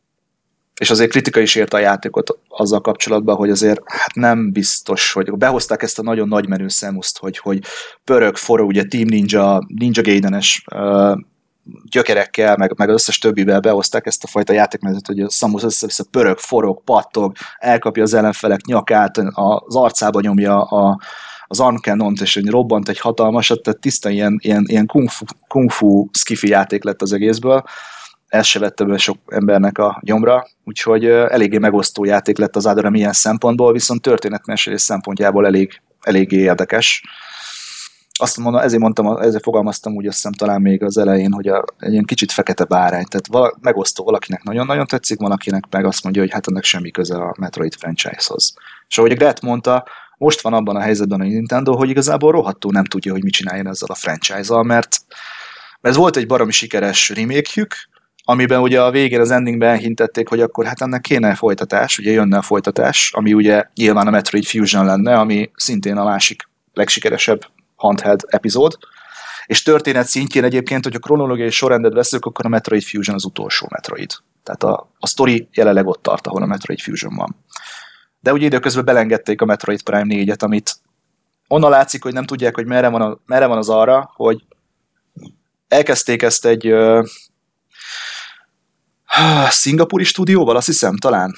és 0.81 0.91
azért 0.91 1.11
kritika 1.11 1.41
is 1.41 1.55
érte 1.55 1.77
a 1.77 1.81
játékot 1.81 2.39
azzal 2.49 2.81
kapcsolatban, 2.81 3.37
hogy 3.37 3.51
azért 3.51 3.81
hát 3.85 4.15
nem 4.15 4.53
biztos, 4.53 5.13
hogy 5.13 5.33
behozták 5.33 5.83
ezt 5.83 5.99
a 5.99 6.03
nagyon 6.03 6.29
nagy 6.29 6.49
menő 6.49 6.69
szemuszt, 6.69 7.19
hogy, 7.19 7.39
hogy 7.39 7.63
pörög, 8.05 8.37
forog, 8.37 8.69
ugye 8.69 8.85
Team 8.85 9.07
Ninja, 9.09 9.63
Ninja 9.67 10.03
Gaiden-es 10.03 10.65
uh, 10.75 11.19
gyökerekkel, 11.91 12.57
meg, 12.57 12.75
meg 12.77 12.89
az 12.89 12.95
összes 12.95 13.19
többivel 13.19 13.61
behozták 13.61 14.07
ezt 14.07 14.25
a 14.25 14.27
fajta 14.27 14.53
játékmenetet, 14.53 15.07
hogy 15.07 15.21
a 15.21 15.31
Samus 15.31 15.63
össze-vissza 15.63 16.05
pörög, 16.11 16.39
forog, 16.39 16.85
pattog, 16.85 17.37
elkapja 17.59 18.03
az 18.03 18.15
ellenfelek 18.15 18.61
nyakát, 18.61 19.19
az 19.33 19.77
arcába 19.77 20.21
nyomja 20.21 20.63
a, 20.63 21.01
az 21.47 21.61
armcanont, 21.61 22.21
és 22.21 22.37
egy 22.37 22.49
robbant 22.49 22.89
egy 22.89 22.99
hatalmasat, 22.99 23.63
tehát 23.63 23.81
tiszta 23.81 24.11
ilyen, 24.11 24.39
ilyen, 24.43 24.65
ilyen 24.67 24.87
kung 24.87 25.09
fu, 25.09 25.25
kung 25.49 25.71
fu 25.71 26.07
skifi 26.13 26.49
játék 26.49 26.85
lett 26.85 27.03
az 27.03 27.13
egészből 27.13 27.65
ez 28.33 28.47
se 28.47 28.59
vette 28.59 28.85
be 28.85 28.99
sok 28.99 29.19
embernek 29.27 29.79
a 29.79 30.01
gyomra, 30.05 30.47
úgyhogy 30.65 31.05
eléggé 31.05 31.59
megosztó 31.59 32.05
játék 32.05 32.39
lett 32.39 32.57
az 32.57 32.67
Ádora 32.67 32.91
milyen 32.91 33.13
szempontból, 33.13 33.73
viszont 33.73 34.03
történetmesélés 34.03 34.81
szempontjából 34.81 35.47
elég, 35.47 35.83
eléggé 36.01 36.37
érdekes. 36.37 37.03
Azt 38.19 38.37
mondom, 38.37 38.61
ezért 38.61 38.81
mondtam, 38.81 39.17
ezért 39.17 39.43
fogalmaztam 39.43 39.95
úgy 39.95 40.07
azt 40.07 40.17
hiszem 40.17 40.33
talán 40.33 40.61
még 40.61 40.83
az 40.83 40.99
elején, 40.99 41.33
hogy 41.33 41.49
a, 41.49 41.65
egy 41.79 41.93
ilyen 41.93 42.05
kicsit 42.05 42.33
fekete 42.33 42.65
bárány, 42.65 43.05
tehát 43.05 43.27
vala, 43.27 43.55
megosztó 43.61 44.05
valakinek 44.05 44.43
nagyon-nagyon 44.43 44.87
tetszik, 44.87 45.19
valakinek 45.19 45.65
meg 45.71 45.85
azt 45.85 46.03
mondja, 46.03 46.23
hogy 46.23 46.31
hát 46.31 46.47
ennek 46.49 46.65
semmi 46.65 46.91
köze 46.91 47.17
a 47.17 47.35
Metroid 47.39 47.75
franchise-hoz. 47.75 48.55
És 48.89 48.99
ahogy 48.99 49.17
Gret 49.17 49.41
mondta, 49.41 49.85
most 50.17 50.41
van 50.41 50.53
abban 50.53 50.77
a 50.77 50.81
helyzetben 50.81 51.21
a 51.21 51.25
Nintendo, 51.25 51.77
hogy 51.77 51.89
igazából 51.89 52.33
rohadtul 52.33 52.73
nem 52.73 52.85
tudja, 52.85 53.13
hogy 53.13 53.23
mit 53.23 53.33
csináljon 53.33 53.69
ezzel 53.69 53.89
a 53.91 53.95
franchise-al, 53.95 54.63
mert, 54.63 54.97
mert 55.81 55.97
volt 55.97 56.17
egy 56.17 56.27
baromi 56.27 56.53
sikeres 56.53 57.09
remake 57.09 57.67
amiben 58.25 58.61
ugye 58.61 58.83
a 58.83 58.91
végén 58.91 59.21
az 59.21 59.31
endingben 59.31 59.79
hintették, 59.79 60.29
hogy 60.29 60.41
akkor 60.41 60.65
hát 60.65 60.81
ennek 60.81 61.01
kéne 61.01 61.35
folytatás, 61.35 61.99
ugye 61.99 62.11
jönne 62.11 62.37
a 62.37 62.43
folytatás, 62.43 63.13
ami 63.15 63.33
ugye 63.33 63.65
nyilván 63.75 64.07
a 64.07 64.11
Metroid 64.11 64.45
Fusion 64.45 64.85
lenne, 64.85 65.19
ami 65.19 65.51
szintén 65.55 65.97
a 65.97 66.05
másik 66.05 66.49
legsikeresebb 66.73 67.41
handheld 67.83 68.21
epizód. 68.27 68.79
És 69.47 69.63
történet 69.63 70.07
szintjén 70.07 70.45
egyébként, 70.45 70.85
hogy 70.85 70.95
a 70.95 70.99
kronológiai 70.99 71.51
sorrendet 71.51 71.93
veszük, 71.93 72.25
akkor 72.25 72.47
a 72.47 72.49
Metroid 72.49 72.83
Fusion 72.83 73.15
az 73.15 73.25
utolsó 73.25 73.67
Metroid. 73.71 74.11
Tehát 74.43 74.63
a, 74.63 74.91
a 74.99 75.07
story 75.07 75.49
jelenleg 75.53 75.87
ott 75.87 76.03
tart, 76.03 76.27
ahol 76.27 76.43
a 76.43 76.47
Metroid 76.47 76.81
Fusion 76.81 77.15
van. 77.15 77.37
De 78.21 78.33
ugye 78.33 78.47
időközben 78.47 78.85
belengedték 78.85 79.41
a 79.41 79.45
Metroid 79.45 79.83
Prime 79.83 80.07
4-et, 80.09 80.43
amit 80.43 80.75
onnan 81.49 81.71
látszik, 81.71 82.03
hogy 82.03 82.13
nem 82.13 82.25
tudják, 82.25 82.55
hogy 82.55 82.67
merre 82.67 82.89
van, 82.89 83.03
a, 83.03 83.19
merre 83.27 83.47
van 83.47 83.59
az 83.59 83.69
arra, 83.69 84.11
hogy 84.15 84.45
elkezdték 85.69 86.23
ezt 86.23 86.47
egy 86.47 86.75
Szingapúri 89.49 90.05
stúdióval, 90.05 90.57
azt 90.57 90.67
hiszem, 90.67 90.97
talán. 90.97 91.35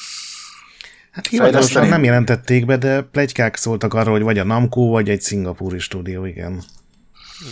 Hát 1.15 1.27
hivatalosan 1.27 1.89
nem 1.89 2.05
jelentették 2.05 2.67
be, 2.67 2.77
de 2.77 3.03
plegykák 3.03 3.57
szóltak 3.57 3.95
arról, 3.95 4.13
hogy 4.15 4.23
vagy 4.23 4.39
a 4.39 4.45
Namco, 4.45 4.81
vagy 4.81 5.09
egy 5.09 5.21
szingapúri 5.21 5.79
stúdió, 5.79 6.25
igen. 6.25 6.63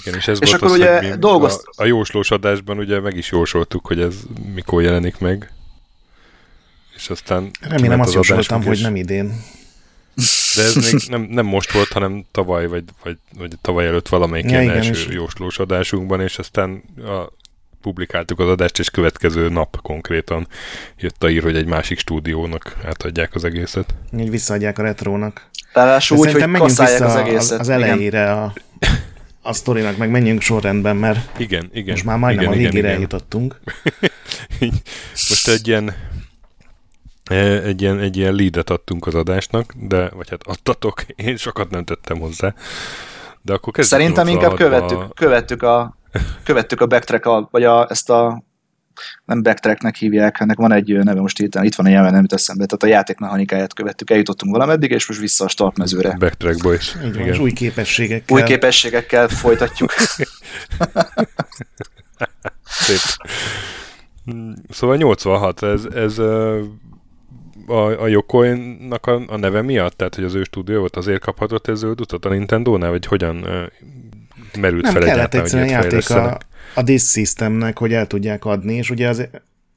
Igen, 0.00 0.18
és 0.18 0.28
ez 0.28 0.38
és 0.40 0.50
volt 0.50 0.62
akkor 0.62 0.74
az, 0.74 0.80
ugye 0.80 1.16
dolgozt... 1.16 1.62
a, 1.64 1.82
a 1.82 1.86
jóslós 1.86 2.30
adásban 2.30 2.78
ugye 2.78 3.00
meg 3.00 3.16
is 3.16 3.30
jósoltuk, 3.30 3.86
hogy 3.86 4.00
ez 4.00 4.14
mikor 4.54 4.82
jelenik 4.82 5.18
meg. 5.18 5.52
És 6.96 7.10
aztán... 7.10 7.50
Remélem 7.60 8.00
azt 8.00 8.14
jósoltam, 8.14 8.62
hogy 8.62 8.80
nem 8.82 8.96
idén. 8.96 9.42
De 10.54 10.62
ez 10.62 10.74
még 10.74 11.02
nem, 11.08 11.22
nem 11.22 11.46
most 11.46 11.72
volt, 11.72 11.88
hanem 11.88 12.24
tavaly, 12.30 12.66
vagy, 12.66 12.84
vagy, 13.02 13.16
vagy 13.38 13.58
tavaly 13.60 13.86
előtt 13.86 14.08
valamelyik 14.08 14.50
ja, 14.50 14.62
ilyen 14.62 14.76
első 14.76 14.90
és... 14.90 15.06
jóslós 15.10 15.58
adásunkban, 15.58 16.20
és 16.20 16.38
aztán 16.38 16.82
a 16.96 17.32
publikáltuk 17.82 18.38
az 18.38 18.48
adást, 18.48 18.78
és 18.78 18.90
következő 18.90 19.48
nap 19.48 19.80
konkrétan 19.82 20.46
jött 20.98 21.24
a 21.24 21.30
ír, 21.30 21.42
hogy 21.42 21.56
egy 21.56 21.66
másik 21.66 21.98
stúdiónak 21.98 22.76
átadják 22.84 23.34
az 23.34 23.44
egészet. 23.44 23.94
Így 24.18 24.30
visszaadják 24.30 24.78
a 24.78 24.82
retrónak. 24.82 25.48
Ráadásul 25.72 26.18
úgy, 26.18 26.32
hogy 26.32 26.50
vissza 26.50 26.84
az 26.84 27.14
egészet. 27.14 27.60
Az, 27.60 27.68
elejére 27.68 28.32
a, 28.32 28.52
a 29.42 29.52
sztorinak, 29.52 29.96
meg 29.96 30.10
menjünk 30.10 30.40
sorrendben, 30.40 30.96
mert 30.96 31.40
igen, 31.40 31.70
igen, 31.72 31.90
most 31.90 32.04
már 32.04 32.18
majdnem 32.18 32.44
igen, 32.44 32.54
a 32.54 32.56
végére 32.56 32.78
igen, 32.78 32.90
eljutottunk. 32.90 33.60
most 35.28 35.48
egy 35.48 35.68
ilyen 35.68 35.94
e, 37.24 37.62
egy 37.62 37.82
ilyen, 37.82 37.98
egy 37.98 38.16
ilyen 38.16 38.34
leadet 38.34 38.70
adtunk 38.70 39.06
az 39.06 39.14
adásnak, 39.14 39.74
de, 39.76 40.08
vagy 40.08 40.30
hát 40.30 40.42
adtatok, 40.42 41.04
én 41.26 41.36
sokat 41.36 41.70
nem 41.70 41.84
tettem 41.84 42.18
hozzá. 42.18 42.54
De 43.42 43.52
akkor 43.52 43.84
Szerintem 43.84 44.28
inkább 44.28 44.54
követtük, 44.54 45.14
követtük 45.14 45.62
a 45.62 45.96
követtük 46.44 46.80
a 46.80 46.86
backtrack, 46.86 47.26
a, 47.26 47.48
vagy 47.50 47.64
a, 47.64 47.86
ezt 47.90 48.10
a 48.10 48.42
nem 49.24 49.42
backtracknek 49.42 49.96
hívják, 49.96 50.40
ennek 50.40 50.56
van 50.56 50.72
egy 50.72 50.92
neve 50.92 51.20
most 51.20 51.38
hirtelen, 51.38 51.66
itt 51.66 51.74
van 51.74 51.86
a 51.86 51.88
nyelven, 51.88 52.12
nem 52.12 52.20
jut 52.20 52.32
eszembe, 52.32 52.66
tehát 52.66 52.82
a 52.82 52.96
játékmechanikáját 52.96 53.74
követtük, 53.74 54.10
eljutottunk 54.10 54.52
valameddig, 54.52 54.90
és 54.90 55.08
most 55.08 55.20
vissza 55.20 55.44
a 55.44 55.48
startmezőre. 55.48 56.16
Backtrack 56.18 56.62
boys. 56.62 56.96
Így 57.04 57.16
van, 57.16 57.40
új 57.40 57.52
képességekkel. 57.52 58.36
Új 58.36 58.42
képességekkel 58.42 59.28
folytatjuk. 59.28 59.92
Szép. 62.64 62.98
Szóval 64.70 64.96
86, 64.96 65.62
ez, 65.62 65.84
ez 65.94 66.18
a, 67.66 68.02
a 68.02 68.06
Yokoinnak 68.06 69.06
a, 69.06 69.22
a 69.26 69.36
neve 69.36 69.62
miatt? 69.62 69.96
Tehát, 69.96 70.14
hogy 70.14 70.24
az 70.24 70.34
ő 70.34 70.42
stúdió 70.42 70.78
volt, 70.78 70.96
azért 70.96 71.20
kaphatott 71.22 71.68
ez 71.68 71.78
zöld 71.78 72.00
utat 72.00 72.24
a 72.24 72.28
Nintendo-nál, 72.28 72.90
vagy 72.90 73.06
hogyan 73.06 73.70
merült 74.60 74.82
nem 74.82 74.92
fel 74.92 75.02
kellett 75.02 75.34
egyszerűen 75.34 75.68
játék 75.68 76.10
a, 76.10 76.38
a 76.74 76.82
disk 76.82 77.12
systemnek, 77.12 77.78
hogy 77.78 77.92
el 77.92 78.06
tudják 78.06 78.44
adni, 78.44 78.74
és 78.74 78.90
ugye 78.90 79.08
az, 79.08 79.28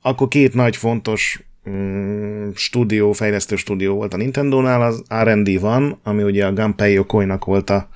akkor 0.02 0.28
két 0.28 0.54
nagy 0.54 0.76
fontos 0.76 1.44
mm, 1.70 2.50
stúdió, 2.56 3.12
fejlesztő 3.12 3.56
stúdió 3.56 3.96
volt 3.96 4.14
a 4.14 4.18
Nintendo-nál, 4.18 4.82
az 4.82 5.04
R&D 5.24 5.60
van, 5.60 6.00
ami 6.04 6.24
ugye 6.24 6.46
a 6.46 6.54
Gunpei 6.54 6.94
Yokoi-nak 6.94 7.46
volt 7.46 7.70
a 7.70 7.90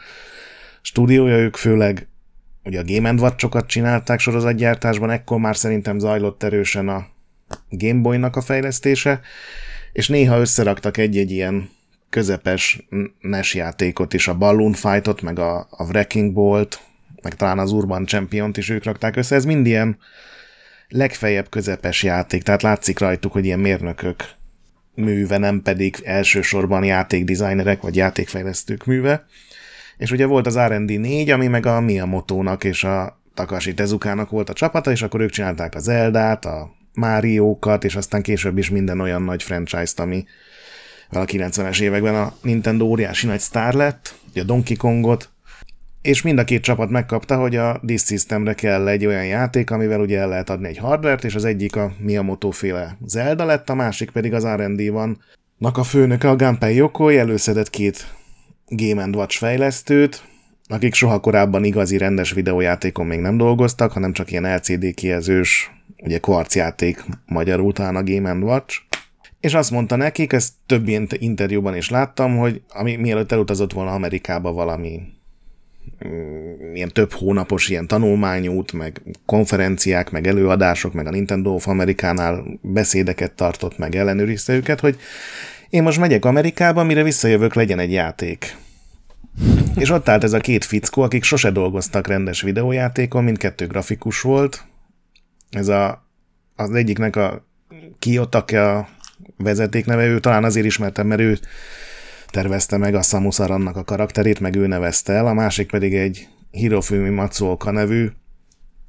stúdiója, 0.81 1.37
ők 1.37 1.55
főleg 1.55 2.07
ugye 2.63 2.79
a 2.79 2.83
Game 2.85 3.21
Watch-okat 3.21 3.67
csinálták 3.67 4.19
sorozatgyártásban, 4.19 5.09
ekkor 5.09 5.39
már 5.39 5.55
szerintem 5.55 5.99
zajlott 5.99 6.43
erősen 6.43 6.87
a 6.87 7.07
Game 7.69 8.01
Boy-nak 8.01 8.35
a 8.35 8.41
fejlesztése, 8.41 9.21
és 9.93 10.07
néha 10.07 10.39
összeraktak 10.39 10.97
egy-egy 10.97 11.31
ilyen 11.31 11.69
közepes 12.10 12.88
NES 13.19 13.54
játékot 13.54 14.13
is, 14.13 14.28
a 14.28 14.38
Balloon 14.38 14.74
Fightot, 14.74 15.22
meg 15.22 15.39
a, 15.39 15.58
a 15.69 15.84
Wrecking 15.84 16.34
Bolt, 16.34 16.80
meg 17.22 17.36
talán 17.36 17.60
az 17.60 17.72
Urban 17.72 18.06
Champion-t 18.06 18.58
is 18.58 18.69
ők 18.69 18.84
rakták 18.84 19.15
össze. 19.15 19.36
Ez 19.36 19.45
mind 19.45 19.65
ilyen 19.65 19.98
legfeljebb 20.88 21.50
közepes 21.50 22.04
játék, 22.04 22.43
tehát 22.43 22.62
látszik 22.62 23.00
rajtuk, 23.00 23.32
hogy 23.32 23.45
ilyen 23.45 23.60
mérnökök 23.60 24.24
műve, 24.95 25.38
nem 25.38 25.62
pedig 25.62 25.95
elsősorban 26.04 26.84
játékdesignerek 26.84 27.82
vagy 27.82 27.95
játékfejlesztők 27.95 28.86
műve. 28.86 29.26
És 29.98 30.12
ugye 30.12 30.26
volt 30.26 30.48
az 30.48 30.58
R&D 30.58 31.00
4, 31.00 31.30
ami 31.30 31.48
meg 31.48 31.65
a 31.65 31.80
Miyamoto-nak 31.80 32.63
és 32.63 32.84
a 32.84 33.22
Takashi 33.34 33.74
Tezukának 33.74 34.30
volt 34.30 34.50
a 34.50 34.54
csapata, 34.54 34.91
és 34.91 35.02
akkor 35.02 35.22
ők 35.22 35.30
csinálták 35.30 35.76
az 35.76 35.88
Eldát, 35.88 36.45
a 36.45 36.72
Máriókat, 36.93 37.84
és 37.84 37.95
aztán 37.95 38.22
később 38.22 38.58
is 38.58 38.69
minden 38.69 39.00
olyan 39.00 39.22
nagy 39.22 39.43
franchise-t, 39.43 40.00
ami 40.00 40.26
a 41.17 41.26
90-es 41.26 41.82
években 41.82 42.15
a 42.15 42.34
Nintendo 42.41 42.86
óriási 42.86 43.28
nagy 43.28 43.39
sztár 43.39 43.74
lett, 43.74 44.15
ugye 44.30 44.41
a 44.41 44.45
Donkey 44.45 44.76
Kongot, 44.76 45.30
és 46.02 46.22
mind 46.22 46.39
a 46.39 46.43
két 46.43 46.62
csapat 46.62 46.89
megkapta, 46.89 47.38
hogy 47.38 47.56
a 47.56 47.80
Disk 47.84 48.06
Systemre 48.06 48.54
kell 48.54 48.88
egy 48.88 49.06
olyan 49.06 49.26
játék, 49.26 49.72
amivel 49.72 50.00
ugye 50.00 50.19
el 50.19 50.28
lehet 50.28 50.50
adni 50.50 50.67
egy 50.67 50.78
hardvert, 50.78 51.24
és 51.24 51.36
az 51.36 51.45
egyik 51.45 51.76
a 51.76 51.91
Miyamoto 51.98 52.52
féle 52.52 52.98
Zelda 53.06 53.45
lett, 53.45 53.69
a 53.69 53.76
másik 53.76 54.10
pedig 54.10 54.34
az 54.34 54.45
R&D 54.45 54.91
van. 54.91 55.22
Nak 55.58 55.78
a 55.78 55.84
főnöke 55.84 56.30
a 56.30 56.36
Gunpei 56.36 56.76
Yokoi 56.76 57.17
előszedett 57.17 57.69
két 57.69 58.08
Game 58.67 59.06
Watch 59.06 59.38
fejlesztőt, 59.38 60.24
akik 60.67 60.93
soha 60.93 61.19
korábban 61.19 61.63
igazi 61.63 61.98
rendes 61.98 62.32
videójátékon 62.32 63.06
még 63.06 63.19
nem 63.19 63.38
dolgoztak, 63.38 63.91
hanem 63.91 64.13
csak 64.13 64.32
ilyen 64.32 64.56
LCD 64.56 64.93
kijelzős, 64.93 65.72
ugye 65.98 66.17
kvarcjáték 66.17 67.04
magyarul 67.26 67.74
talán 67.74 67.95
a 67.95 68.04
Game 68.04 68.34
Watch. 68.34 68.88
És 69.39 69.54
azt 69.54 69.71
mondta 69.71 69.95
nekik, 69.95 70.34
ezt 70.34 70.54
több 70.65 70.88
interjúban 71.19 71.75
is 71.75 71.89
láttam, 71.89 72.38
hogy 72.38 72.62
ami 72.69 72.95
mielőtt 72.95 73.32
elutazott 73.32 73.73
volna 73.73 73.91
Amerikába 73.91 74.52
valami 74.52 75.02
mm, 76.08 76.73
ilyen 76.73 76.89
több 76.89 77.12
hónapos 77.12 77.69
ilyen 77.69 77.88
tanulmányút, 77.88 78.71
meg 78.73 79.02
konferenciák, 79.25 80.12
meg 80.12 80.28
előadások, 80.28 80.93
meg 80.93 81.08
a 81.08 81.10
Nintendo 81.10 81.54
of 81.54 81.67
Amerikánál 81.67 82.43
beszédeket 82.62 83.32
tartott, 83.32 83.78
meg 83.78 83.95
ellenőrizte 83.95 84.54
őket, 84.54 84.80
hogy 84.80 84.99
én 85.69 85.84
most 85.84 85.99
megyek 85.99 86.25
Amerikába, 86.25 86.84
mire 86.84 87.04
visszajövök, 87.04 87.54
legyen 87.54 87.80
egy 87.80 87.91
játék. 87.91 88.58
És 89.75 89.89
ott 89.89 90.10
állt 90.10 90.23
ez 90.23 90.34
a 90.34 90.39
két 90.39 90.65
fickó, 90.65 91.02
akik 91.02 91.23
sose 91.23 91.52
dolgoztak 91.52 92.08
rendes 92.08 92.41
videójátékon, 92.41 93.23
mindkettő 93.23 93.67
grafikus 93.67 94.21
volt. 94.21 94.63
Ez 95.49 95.67
a, 95.67 96.06
az 96.56 96.71
egyiknek 96.71 97.15
a 97.15 97.47
Kiyotake 97.99 98.69
a 98.71 98.89
vezetékneve, 99.43 100.06
ő 100.06 100.19
talán 100.19 100.43
azért 100.43 100.65
ismertem, 100.65 101.08
mert 101.08 101.21
ő 101.21 101.39
tervezte 102.28 102.78
meg 102.78 102.95
a 102.95 103.02
Samus 103.02 103.39
Arannak 103.39 103.75
a 103.75 103.84
karakterét, 103.84 104.39
meg 104.39 104.56
ő 104.56 104.67
nevezte 104.67 105.13
el, 105.13 105.28
a 105.28 105.34
másik 105.34 105.69
pedig 105.69 105.93
egy 105.93 106.28
Hirofumi 106.52 107.10
Matsuoka 107.10 107.71
nevű 107.71 108.10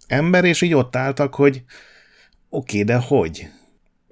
ember, 0.06 0.44
és 0.44 0.60
így 0.60 0.74
ott 0.74 0.96
álltak, 0.96 1.34
hogy 1.34 1.62
oké, 2.48 2.80
okay, 2.80 2.82
de 2.82 3.02
hogy? 3.06 3.48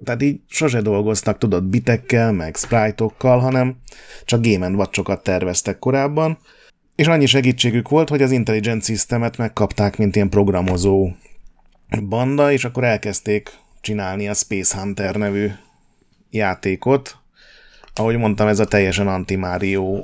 Tehát 0.03 0.21
így 0.21 0.39
sose 0.47 0.81
dolgoztak, 0.81 1.37
tudod, 1.37 1.63
bitekkel, 1.63 2.31
meg 2.31 2.55
sprite-okkal, 2.55 3.39
hanem 3.39 3.75
csak 4.25 4.41
Game 4.41 4.69
watch 4.69 5.21
terveztek 5.21 5.79
korábban, 5.79 6.37
és 6.95 7.07
annyi 7.07 7.25
segítségük 7.25 7.89
volt, 7.89 8.09
hogy 8.09 8.21
az 8.21 8.31
Intelligent 8.31 8.83
Systemet 8.83 9.37
megkapták, 9.37 9.97
mint 9.97 10.15
ilyen 10.15 10.29
programozó 10.29 11.11
banda, 12.09 12.51
és 12.51 12.65
akkor 12.65 12.83
elkezdték 12.83 13.51
csinálni 13.81 14.27
a 14.27 14.33
Space 14.33 14.79
Hunter 14.79 15.15
nevű 15.15 15.49
játékot. 16.29 17.17
Ahogy 17.93 18.17
mondtam, 18.17 18.47
ez 18.47 18.59
a 18.59 18.65
teljesen 18.65 19.07
anti-Mario 19.07 20.03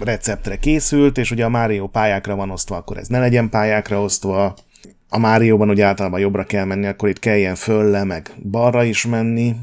receptre 0.00 0.58
készült, 0.58 1.18
és 1.18 1.30
ugye 1.30 1.44
a 1.44 1.48
Mario 1.48 1.86
pályákra 1.86 2.36
van 2.36 2.50
osztva, 2.50 2.76
akkor 2.76 2.96
ez 2.96 3.08
ne 3.08 3.18
legyen 3.18 3.48
pályákra 3.48 4.02
osztva. 4.02 4.56
A 5.08 5.18
Márióban 5.18 5.70
ugye 5.70 5.84
általában 5.84 6.20
jobbra 6.20 6.44
kell 6.44 6.64
menni, 6.64 6.86
akkor 6.86 7.08
itt 7.08 7.18
kelljen 7.18 7.54
fölle, 7.54 8.04
meg 8.04 8.32
balra 8.50 8.84
is 8.84 9.06
menni. 9.06 9.56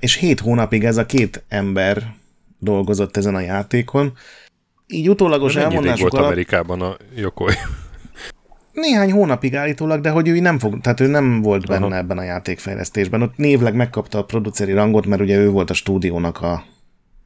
És 0.00 0.14
hét 0.14 0.40
hónapig 0.40 0.84
ez 0.84 0.96
a 0.96 1.06
két 1.06 1.44
ember 1.48 2.14
dolgozott 2.58 3.16
ezen 3.16 3.34
a 3.34 3.40
játékon. 3.40 4.12
Így 4.86 5.08
utólagos 5.08 5.56
elmondásuk 5.56 6.00
volt 6.00 6.12
alap... 6.12 6.26
Amerikában 6.26 6.80
a 6.82 6.96
Jokoi? 7.14 7.54
Néhány 8.76 9.12
hónapig 9.12 9.56
állítólag, 9.56 10.00
de 10.00 10.10
hogy 10.10 10.28
ő 10.28 10.40
nem 10.40 10.58
fog, 10.58 10.80
tehát 10.80 11.00
ő 11.00 11.06
nem 11.06 11.42
volt 11.42 11.66
benne 11.66 11.86
Aha. 11.86 11.96
ebben 11.96 12.18
a 12.18 12.22
játékfejlesztésben. 12.22 13.22
Ott 13.22 13.36
névleg 13.36 13.74
megkapta 13.74 14.18
a 14.18 14.24
produceri 14.24 14.72
rangot, 14.72 15.06
mert 15.06 15.20
ugye 15.20 15.36
ő 15.36 15.50
volt 15.50 15.70
a 15.70 15.74
stúdiónak 15.74 16.40
a 16.40 16.64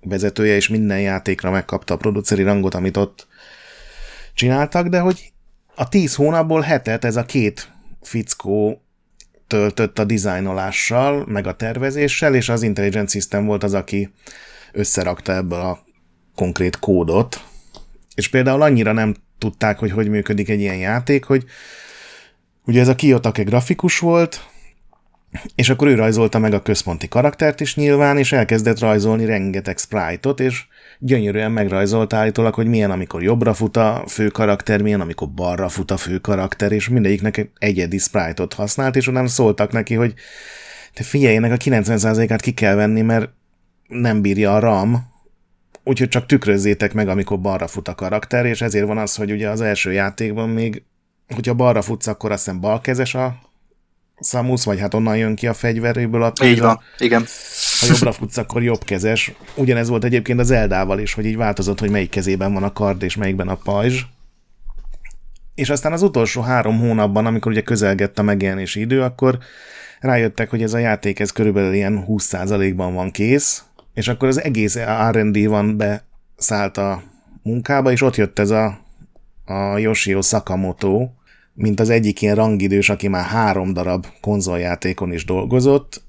vezetője, 0.00 0.54
és 0.54 0.68
minden 0.68 1.00
játékra 1.00 1.50
megkapta 1.50 1.94
a 1.94 1.96
produceri 1.96 2.42
rangot, 2.42 2.74
amit 2.74 2.96
ott 2.96 3.26
csináltak, 4.34 4.86
de 4.86 5.00
hogy 5.00 5.32
a 5.74 5.88
tíz 5.88 6.14
hónapból 6.14 6.60
hetet 6.60 7.04
ez 7.04 7.16
a 7.16 7.24
két 7.24 7.72
fickó 8.02 8.82
töltött 9.46 9.98
a 9.98 10.04
dizájnolással, 10.04 11.24
meg 11.26 11.46
a 11.46 11.56
tervezéssel, 11.56 12.34
és 12.34 12.48
az 12.48 12.62
Intelligent 12.62 13.10
System 13.10 13.46
volt 13.46 13.62
az, 13.62 13.74
aki 13.74 14.12
összerakta 14.72 15.32
ebből 15.32 15.60
a 15.60 15.84
konkrét 16.34 16.78
kódot, 16.78 17.44
és 18.14 18.28
például 18.28 18.62
annyira 18.62 18.92
nem 18.92 19.14
tudták, 19.40 19.78
hogy 19.78 19.90
hogy 19.90 20.08
működik 20.08 20.48
egy 20.48 20.60
ilyen 20.60 20.76
játék, 20.76 21.24
hogy 21.24 21.44
ugye 22.64 22.80
ez 22.80 22.88
a 22.88 22.94
Kiyotake 22.94 23.42
grafikus 23.42 23.98
volt, 23.98 24.44
és 25.54 25.68
akkor 25.68 25.88
ő 25.88 25.94
rajzolta 25.94 26.38
meg 26.38 26.54
a 26.54 26.62
központi 26.62 27.08
karaktert 27.08 27.60
is 27.60 27.76
nyilván, 27.76 28.18
és 28.18 28.32
elkezdett 28.32 28.78
rajzolni 28.78 29.24
rengeteg 29.24 29.78
sprite-ot, 29.78 30.40
és 30.40 30.64
gyönyörűen 30.98 31.52
megrajzolt 31.52 32.12
állítólag, 32.12 32.54
hogy 32.54 32.66
milyen, 32.66 32.90
amikor 32.90 33.22
jobbra 33.22 33.54
fut 33.54 33.76
a 33.76 34.04
fő 34.06 34.28
karakter, 34.28 34.82
milyen, 34.82 35.00
amikor 35.00 35.28
balra 35.28 35.68
fut 35.68 35.90
a 35.90 35.96
fő 35.96 36.18
karakter, 36.18 36.72
és 36.72 36.88
mindegyiknek 36.88 37.50
egyedi 37.58 37.98
sprite-ot 37.98 38.54
használt, 38.54 38.96
és 38.96 39.06
onnan 39.06 39.28
szóltak 39.28 39.72
neki, 39.72 39.94
hogy 39.94 40.14
te 40.94 41.02
figyelj, 41.02 41.36
ennek 41.36 41.52
a 41.52 41.56
90%-át 41.56 42.40
ki 42.40 42.52
kell 42.52 42.74
venni, 42.74 43.00
mert 43.00 43.30
nem 43.88 44.20
bírja 44.20 44.54
a 44.54 44.58
RAM, 44.58 45.09
úgyhogy 45.84 46.08
csak 46.08 46.26
tükrözzétek 46.26 46.92
meg, 46.92 47.08
amikor 47.08 47.40
balra 47.40 47.66
fut 47.66 47.88
a 47.88 47.94
karakter, 47.94 48.46
és 48.46 48.60
ezért 48.60 48.86
van 48.86 48.98
az, 48.98 49.14
hogy 49.14 49.32
ugye 49.32 49.48
az 49.48 49.60
első 49.60 49.92
játékban 49.92 50.48
még, 50.48 50.82
hogyha 51.34 51.54
balra 51.54 51.82
futsz, 51.82 52.06
akkor 52.06 52.32
azt 52.32 52.44
hiszem 52.44 52.60
balkezes 52.60 53.14
a 53.14 53.38
Samus, 54.20 54.64
vagy 54.64 54.80
hát 54.80 54.94
onnan 54.94 55.16
jön 55.16 55.34
ki 55.34 55.46
a 55.46 55.54
fegyveréből 55.54 56.22
a 56.22 56.32
Így 56.42 56.60
van, 56.60 56.80
igen. 56.98 57.24
Ha 57.80 57.86
jobbra 57.86 58.12
futsz, 58.12 58.36
akkor 58.36 58.62
jobbkezes. 58.62 59.32
Ugyanez 59.54 59.88
volt 59.88 60.04
egyébként 60.04 60.40
az 60.40 60.50
Eldával 60.50 60.98
is, 60.98 61.14
hogy 61.14 61.26
így 61.26 61.36
változott, 61.36 61.80
hogy 61.80 61.90
melyik 61.90 62.10
kezében 62.10 62.52
van 62.52 62.62
a 62.62 62.72
kard, 62.72 63.02
és 63.02 63.16
melyikben 63.16 63.48
a 63.48 63.54
pajzs. 63.54 64.02
És 65.54 65.70
aztán 65.70 65.92
az 65.92 66.02
utolsó 66.02 66.40
három 66.40 66.78
hónapban, 66.78 67.26
amikor 67.26 67.52
ugye 67.52 67.62
közelgett 67.62 68.18
a 68.18 68.22
megjelenési 68.22 68.80
idő, 68.80 69.02
akkor 69.02 69.38
rájöttek, 70.00 70.50
hogy 70.50 70.62
ez 70.62 70.72
a 70.72 70.78
játék 70.78 71.20
ez 71.20 71.30
körülbelül 71.30 71.72
ilyen 71.72 72.04
20%-ban 72.08 72.94
van 72.94 73.10
kész, 73.10 73.64
és 73.94 74.08
akkor 74.08 74.28
az 74.28 74.42
egész 74.42 74.78
R&D 75.10 75.46
van 75.46 75.76
beszállt 75.76 76.76
a 76.76 77.02
munkába, 77.42 77.90
és 77.92 78.02
ott 78.02 78.16
jött 78.16 78.38
ez 78.38 78.50
a, 78.50 78.78
a 79.44 79.78
Yoshio 79.78 80.22
Sakamoto, 80.22 81.08
mint 81.54 81.80
az 81.80 81.90
egyik 81.90 82.22
ilyen 82.22 82.34
rangidős, 82.34 82.88
aki 82.88 83.08
már 83.08 83.24
három 83.24 83.72
darab 83.72 84.06
konzoljátékon 84.20 85.12
is 85.12 85.24
dolgozott, 85.24 86.02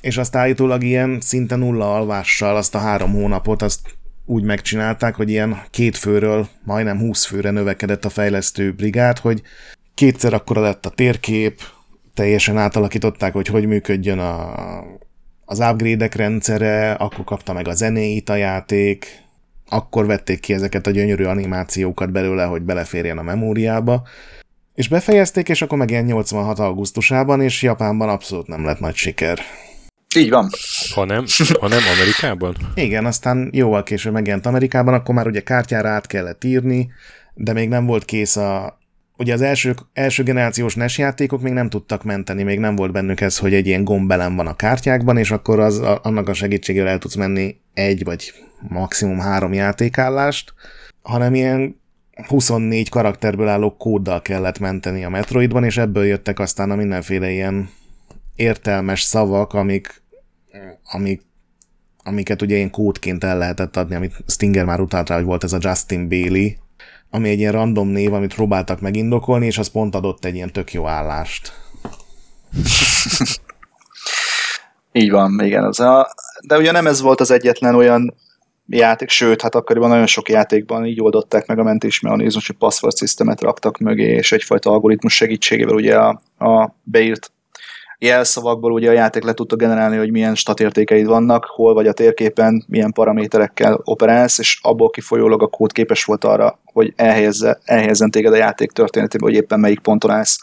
és 0.00 0.16
azt 0.16 0.36
állítólag 0.36 0.82
ilyen 0.82 1.20
szinte 1.20 1.56
nulla 1.56 1.94
alvással 1.94 2.56
azt 2.56 2.74
a 2.74 2.78
három 2.78 3.12
hónapot 3.12 3.62
azt 3.62 3.98
úgy 4.24 4.42
megcsinálták, 4.42 5.14
hogy 5.14 5.30
ilyen 5.30 5.62
két 5.70 5.96
főről 5.96 6.48
majdnem 6.64 6.98
húsz 6.98 7.24
főre 7.24 7.50
növekedett 7.50 8.04
a 8.04 8.08
fejlesztő 8.08 8.72
brigád, 8.72 9.18
hogy 9.18 9.42
kétszer 9.94 10.34
akkora 10.34 10.60
lett 10.60 10.86
a 10.86 10.90
térkép, 10.90 11.60
teljesen 12.14 12.56
átalakították, 12.56 13.32
hogy 13.32 13.46
hogy 13.46 13.66
működjön 13.66 14.18
a, 14.18 14.52
az 15.50 15.58
upgrade 15.58 16.08
rendszere, 16.16 16.92
akkor 16.92 17.24
kapta 17.24 17.52
meg 17.52 17.68
a 17.68 17.74
zenéit 17.74 18.28
a 18.28 18.34
játék, 18.34 19.22
akkor 19.68 20.06
vették 20.06 20.40
ki 20.40 20.52
ezeket 20.52 20.86
a 20.86 20.90
gyönyörű 20.90 21.24
animációkat 21.24 22.12
belőle, 22.12 22.44
hogy 22.44 22.62
beleférjen 22.62 23.18
a 23.18 23.22
memóriába, 23.22 24.02
és 24.74 24.88
befejezték, 24.88 25.48
és 25.48 25.62
akkor 25.62 25.78
megjelent 25.78 26.08
86. 26.08 26.58
augusztusában, 26.58 27.40
és 27.40 27.62
Japánban 27.62 28.08
abszolút 28.08 28.46
nem 28.46 28.64
lett 28.64 28.78
nagy 28.78 28.94
siker. 28.94 29.38
Így 30.16 30.30
van. 30.30 30.50
Ha 30.94 31.04
nem, 31.04 31.24
ha 31.60 31.68
nem 31.68 31.82
Amerikában? 31.96 32.56
Igen, 32.74 33.06
aztán 33.06 33.50
jóval 33.52 33.82
később 33.82 34.12
megjelent 34.12 34.46
Amerikában, 34.46 34.94
akkor 34.94 35.14
már 35.14 35.26
ugye 35.26 35.40
kártyára 35.40 35.88
át 35.88 36.06
kellett 36.06 36.44
írni, 36.44 36.92
de 37.34 37.52
még 37.52 37.68
nem 37.68 37.86
volt 37.86 38.04
kész 38.04 38.36
a... 38.36 38.78
Ugye 39.20 39.32
az 39.32 39.40
első, 39.40 39.74
első 39.92 40.22
generációs 40.22 40.74
NES 40.74 40.98
játékok 40.98 41.42
még 41.42 41.52
nem 41.52 41.68
tudtak 41.68 42.04
menteni, 42.04 42.42
még 42.42 42.58
nem 42.58 42.76
volt 42.76 42.92
bennük 42.92 43.20
ez, 43.20 43.38
hogy 43.38 43.54
egy 43.54 43.66
ilyen 43.66 43.84
gombelem 43.84 44.36
van 44.36 44.46
a 44.46 44.56
kártyákban, 44.56 45.16
és 45.16 45.30
akkor 45.30 45.60
az, 45.60 45.78
a, 45.78 46.00
annak 46.02 46.28
a 46.28 46.34
segítségével 46.34 46.88
el 46.88 46.98
tudsz 46.98 47.14
menni 47.14 47.60
egy 47.74 48.04
vagy 48.04 48.32
maximum 48.68 49.18
három 49.18 49.52
játékállást, 49.52 50.54
hanem 51.02 51.34
ilyen 51.34 51.80
24 52.26 52.88
karakterből 52.88 53.48
álló 53.48 53.76
kóddal 53.76 54.22
kellett 54.22 54.58
menteni 54.58 55.04
a 55.04 55.08
Metroidban, 55.08 55.64
és 55.64 55.76
ebből 55.76 56.04
jöttek 56.04 56.38
aztán 56.38 56.70
a 56.70 56.76
mindenféle 56.76 57.30
ilyen 57.30 57.70
értelmes 58.34 59.02
szavak, 59.02 59.52
amik 59.52 60.02
amik, 60.92 61.22
amiket 61.98 62.42
ugye 62.42 62.56
én 62.56 62.70
kódként 62.70 63.24
el 63.24 63.38
lehetett 63.38 63.76
adni, 63.76 63.94
amit 63.94 64.24
Stinger 64.26 64.64
már 64.64 64.80
utalt 64.80 65.08
rá, 65.08 65.16
hogy 65.16 65.24
volt 65.24 65.44
ez 65.44 65.52
a 65.52 65.58
Justin 65.60 66.08
Bailey, 66.08 66.48
ami 67.10 67.28
egy 67.28 67.38
ilyen 67.38 67.52
random 67.52 67.88
név, 67.88 68.12
amit 68.12 68.34
próbáltak 68.34 68.80
megindokolni, 68.80 69.46
és 69.46 69.58
az 69.58 69.68
pont 69.68 69.94
adott 69.94 70.24
egy 70.24 70.34
ilyen 70.34 70.52
tök 70.52 70.72
jó 70.72 70.86
állást. 70.86 71.52
Így 74.92 75.10
van, 75.10 75.40
igen. 75.44 75.64
Az 75.64 75.80
a, 75.80 76.08
de 76.46 76.58
ugye 76.58 76.72
nem 76.72 76.86
ez 76.86 77.00
volt 77.00 77.20
az 77.20 77.30
egyetlen 77.30 77.74
olyan 77.74 78.14
játék, 78.66 79.08
sőt, 79.08 79.42
hát 79.42 79.54
akkoriban 79.54 79.88
nagyon 79.88 80.06
sok 80.06 80.28
játékban 80.28 80.86
így 80.86 81.00
oldották 81.00 81.46
meg 81.46 81.58
a 81.58 81.62
mentésmechanizmus, 81.62 82.46
hogy 82.46 82.56
password 82.56 82.96
systemet 82.96 83.40
raktak 83.40 83.78
mögé, 83.78 84.12
és 84.14 84.32
egyfajta 84.32 84.70
algoritmus 84.70 85.14
segítségével 85.14 85.74
ugye 85.74 85.98
a, 85.98 86.22
a 86.38 86.74
beírt 86.82 87.32
jelszavakból 88.00 88.72
ugye 88.72 88.88
a 88.88 88.92
játék 88.92 89.22
le 89.22 89.32
tudta 89.32 89.56
generálni, 89.56 89.96
hogy 89.96 90.10
milyen 90.10 90.34
statértékeid 90.34 91.06
vannak, 91.06 91.44
hol 91.44 91.74
vagy 91.74 91.86
a 91.86 91.92
térképen, 91.92 92.64
milyen 92.68 92.92
paraméterekkel 92.92 93.80
operálsz, 93.84 94.38
és 94.38 94.58
abból 94.62 94.90
kifolyólag 94.90 95.42
a 95.42 95.46
kód 95.46 95.72
képes 95.72 96.04
volt 96.04 96.24
arra, 96.24 96.58
hogy 96.64 96.92
elhelyezze, 96.96 97.60
elhelyezzen 97.64 98.10
téged 98.10 98.32
a 98.32 98.36
játék 98.36 98.70
történetében, 98.70 99.28
hogy 99.28 99.36
éppen 99.36 99.60
melyik 99.60 99.78
ponton 99.78 100.10
állsz, 100.10 100.38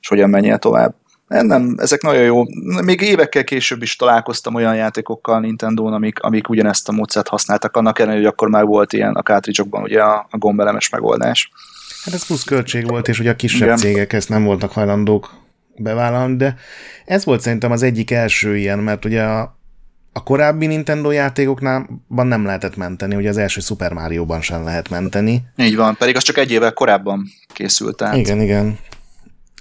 és 0.00 0.08
hogyan 0.08 0.30
menjél 0.30 0.58
tovább. 0.58 0.94
Nem, 1.26 1.74
ezek 1.78 2.02
nagyon 2.02 2.22
jó. 2.22 2.42
Még 2.84 3.00
évekkel 3.00 3.44
később 3.44 3.82
is 3.82 3.96
találkoztam 3.96 4.54
olyan 4.54 4.74
játékokkal 4.74 5.40
Nintendo-n, 5.40 5.92
amik, 5.92 6.20
amik 6.20 6.48
ugyanezt 6.48 6.88
a 6.88 6.92
módszert 6.92 7.28
használtak, 7.28 7.76
annak 7.76 7.98
ellenére, 7.98 8.20
hogy 8.20 8.28
akkor 8.28 8.48
már 8.48 8.64
volt 8.64 8.92
ilyen 8.92 9.14
a 9.14 9.22
cartridge 9.22 9.62
ugye 9.70 10.02
a, 10.02 10.26
a 10.30 10.38
gombelemes 10.38 10.88
megoldás. 10.88 11.50
Hát 12.04 12.14
ez 12.14 12.26
plusz 12.26 12.44
költség 12.44 12.88
volt, 12.88 13.08
és 13.08 13.18
ugye 13.18 13.30
a 13.30 13.36
kisebb 13.36 13.62
Igen. 13.62 13.76
cégek 13.76 14.12
ezt 14.12 14.28
nem 14.28 14.44
voltak 14.44 14.72
hajlandók 14.72 15.44
bevállalni, 15.78 16.36
de 16.36 16.56
ez 17.04 17.24
volt 17.24 17.40
szerintem 17.40 17.70
az 17.70 17.82
egyik 17.82 18.10
első 18.10 18.56
ilyen, 18.56 18.78
mert 18.78 19.04
ugye 19.04 19.22
a, 19.22 19.58
a 20.12 20.22
korábbi 20.22 20.66
Nintendo 20.66 21.10
játékoknál 21.10 21.88
nem 22.08 22.44
lehetett 22.44 22.76
menteni, 22.76 23.14
ugye 23.14 23.28
az 23.28 23.36
első 23.36 23.60
Super 23.60 23.92
Mario-ban 23.92 24.40
sem 24.40 24.64
lehet 24.64 24.88
menteni. 24.88 25.42
Így 25.56 25.76
van, 25.76 25.96
pedig 25.96 26.16
az 26.16 26.22
csak 26.22 26.38
egy 26.38 26.50
évvel 26.50 26.72
korábban 26.72 27.24
készült 27.54 28.02
át. 28.02 28.16
Igen, 28.16 28.40
igen. 28.40 28.78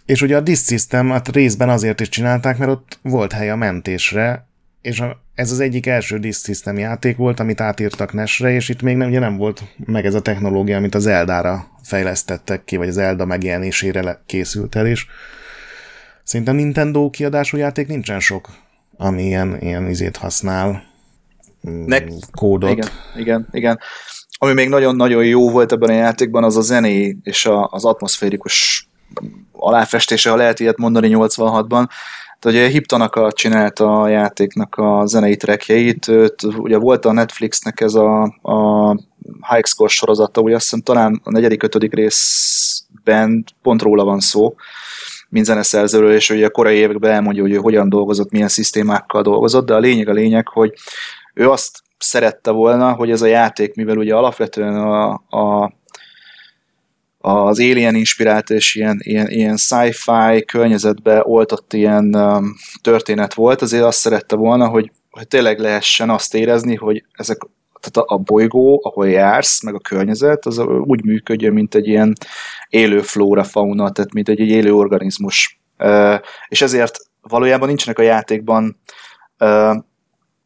És 0.06 0.22
ugye 0.22 0.36
a 0.36 0.42
Disk 0.42 0.68
System 0.68 1.10
hát 1.10 1.30
részben 1.30 1.70
azért 1.70 2.02
is 2.02 2.10
csinálták, 2.10 2.58
mert 2.58 2.72
ott 2.72 3.00
volt 3.02 3.32
hely 3.32 3.50
a 3.50 3.56
mentésre, 3.56 4.48
és 4.82 5.00
a, 5.00 5.18
ez 5.36 5.52
az 5.52 5.60
egyik 5.60 5.86
első 5.86 6.20
Disk 6.20 6.46
System 6.46 6.78
játék 6.78 7.18
volt, 7.18 7.40
amit 7.40 7.62
átírtak 7.62 8.14
Nesre, 8.14 8.52
és 8.52 8.70
itt 8.70 8.82
még 8.82 8.96
nem, 8.96 9.08
ugye 9.08 9.20
nem 9.20 9.38
volt 9.38 9.64
meg 9.86 10.06
ez 10.06 10.14
a 10.14 10.22
technológia, 10.22 10.78
amit 10.78 10.96
az 10.96 11.06
Eldára 11.06 11.68
fejlesztettek 11.84 12.64
ki, 12.64 12.78
vagy 12.78 12.88
az 12.88 12.98
Elda 12.98 13.26
megjelenésére 13.26 14.24
készült 14.26 14.76
el, 14.76 14.88
és 14.88 15.06
szerintem 16.26 16.56
Nintendo 16.56 17.10
kiadású 17.10 17.58
játék 17.58 17.88
nincsen 17.88 18.20
sok, 18.20 18.50
ami 18.98 19.24
ilyen, 19.24 19.58
ilyen 19.62 19.90
izét 19.90 20.18
használ, 20.18 20.84
mm, 21.70 21.86
Nek- 21.86 22.12
kódot. 22.32 22.72
Igen, 22.72 22.88
igen, 23.16 23.48
igen. 23.52 23.80
Ami 24.38 24.54
még 24.54 24.70
nagyon-nagyon 24.70 25.26
jó 25.26 25.50
volt 25.50 25.72
ebben 25.72 25.90
a 25.90 25.94
játékban, 25.94 26.44
az 26.44 26.58
a 26.58 26.62
zené 26.62 27.18
és 27.24 27.46
a, 27.46 27.70
az 27.72 27.86
atmoszférikus 27.86 28.88
aláfestése, 29.52 30.30
ha 30.30 30.36
lehet 30.36 30.60
ilyet 30.60 30.78
mondani 30.78 31.12
86-ban. 31.14 31.88
Tehát 32.40 32.58
ugye 32.58 32.68
Hiptanaka 32.68 33.32
csinálta 33.32 34.02
a 34.02 34.08
játéknak 34.08 34.76
a 34.76 35.06
zenei 35.06 35.36
trackjeit, 35.36 36.12
ugye 36.58 36.78
volt 36.78 37.06
a 37.06 37.12
Netflixnek 37.12 37.82
ez 37.82 37.94
a, 37.94 38.22
a 38.42 38.90
High 39.50 39.66
Score 39.66 39.90
sorozata, 39.90 40.42
ugye 40.42 40.56
azt 40.56 40.64
hiszem 40.64 40.82
talán 40.82 41.22
a 41.24 41.32
negyedik, 41.32 41.64
ötödik 41.64 41.94
részben 41.94 43.46
pont 43.62 43.82
róla 43.82 44.04
van 44.04 44.20
szó, 44.20 44.56
mint 45.30 45.46
zeneszerzőről, 45.46 46.14
és 46.14 46.30
ugye 46.30 46.46
a 46.46 46.50
korai 46.50 46.78
években 46.78 47.12
elmondja, 47.12 47.42
hogy 47.42 47.52
ő 47.52 47.58
hogyan 47.58 47.90
dolgozott, 47.90 48.32
milyen 48.32 48.48
szisztémákkal 48.48 49.22
dolgozott, 49.22 49.66
de 49.66 49.74
a 49.74 49.80
lényeg 49.80 50.10
a 50.10 50.14
lényeg, 50.14 50.48
hogy 50.48 50.74
ő 51.34 51.50
azt 51.50 51.82
szerette 51.98 52.52
volna, 52.52 52.94
hogy 52.94 53.12
ez 53.12 53.22
a 53.22 53.26
játék, 53.26 53.76
mivel 53.76 53.98
ugye 53.98 54.16
alapvetően 54.16 54.76
a, 54.76 55.12
a 55.14 55.74
az 57.28 57.60
Alien 57.60 57.96
inspirált 57.96 58.50
és 58.50 58.76
ilyen, 58.76 59.00
ilyen, 59.02 59.30
ilyen 59.30 59.58
sci-fi 59.58 60.46
környezetbe 60.46 61.22
oltott 61.24 61.74
ilyen 61.74 62.16
um, 62.16 62.56
történet 62.82 63.34
volt, 63.34 63.62
azért 63.62 63.84
azt 63.84 64.00
szerette 64.00 64.36
volna, 64.36 64.68
hogy, 64.68 64.92
hogy 65.10 65.28
tényleg 65.28 65.60
lehessen 65.60 66.10
azt 66.10 66.36
érezni, 66.36 66.76
hogy 66.76 67.04
ezek 67.12 67.38
tehát 67.92 68.10
a 68.10 68.18
bolygó, 68.18 68.82
ahol 68.84 69.10
jársz, 69.10 69.64
meg 69.64 69.74
a 69.74 69.80
környezet, 69.80 70.46
az 70.46 70.60
úgy 70.60 71.04
működjön, 71.04 71.54
mint 71.54 71.76
egy 71.76 71.88
ilyen 71.88 72.14
élő 72.70 73.02
flóra, 73.02 73.44
fauna, 73.44 73.92
tehát 73.92 74.14
mint 74.14 74.30
egy, 74.30 74.40
egy 74.40 74.50
élő 74.50 74.74
organizmus. 74.74 75.60
És 76.48 76.62
ezért 76.62 76.98
valójában 77.22 77.68
nincsenek 77.68 78.00
a 78.00 78.04
játékban 78.04 78.80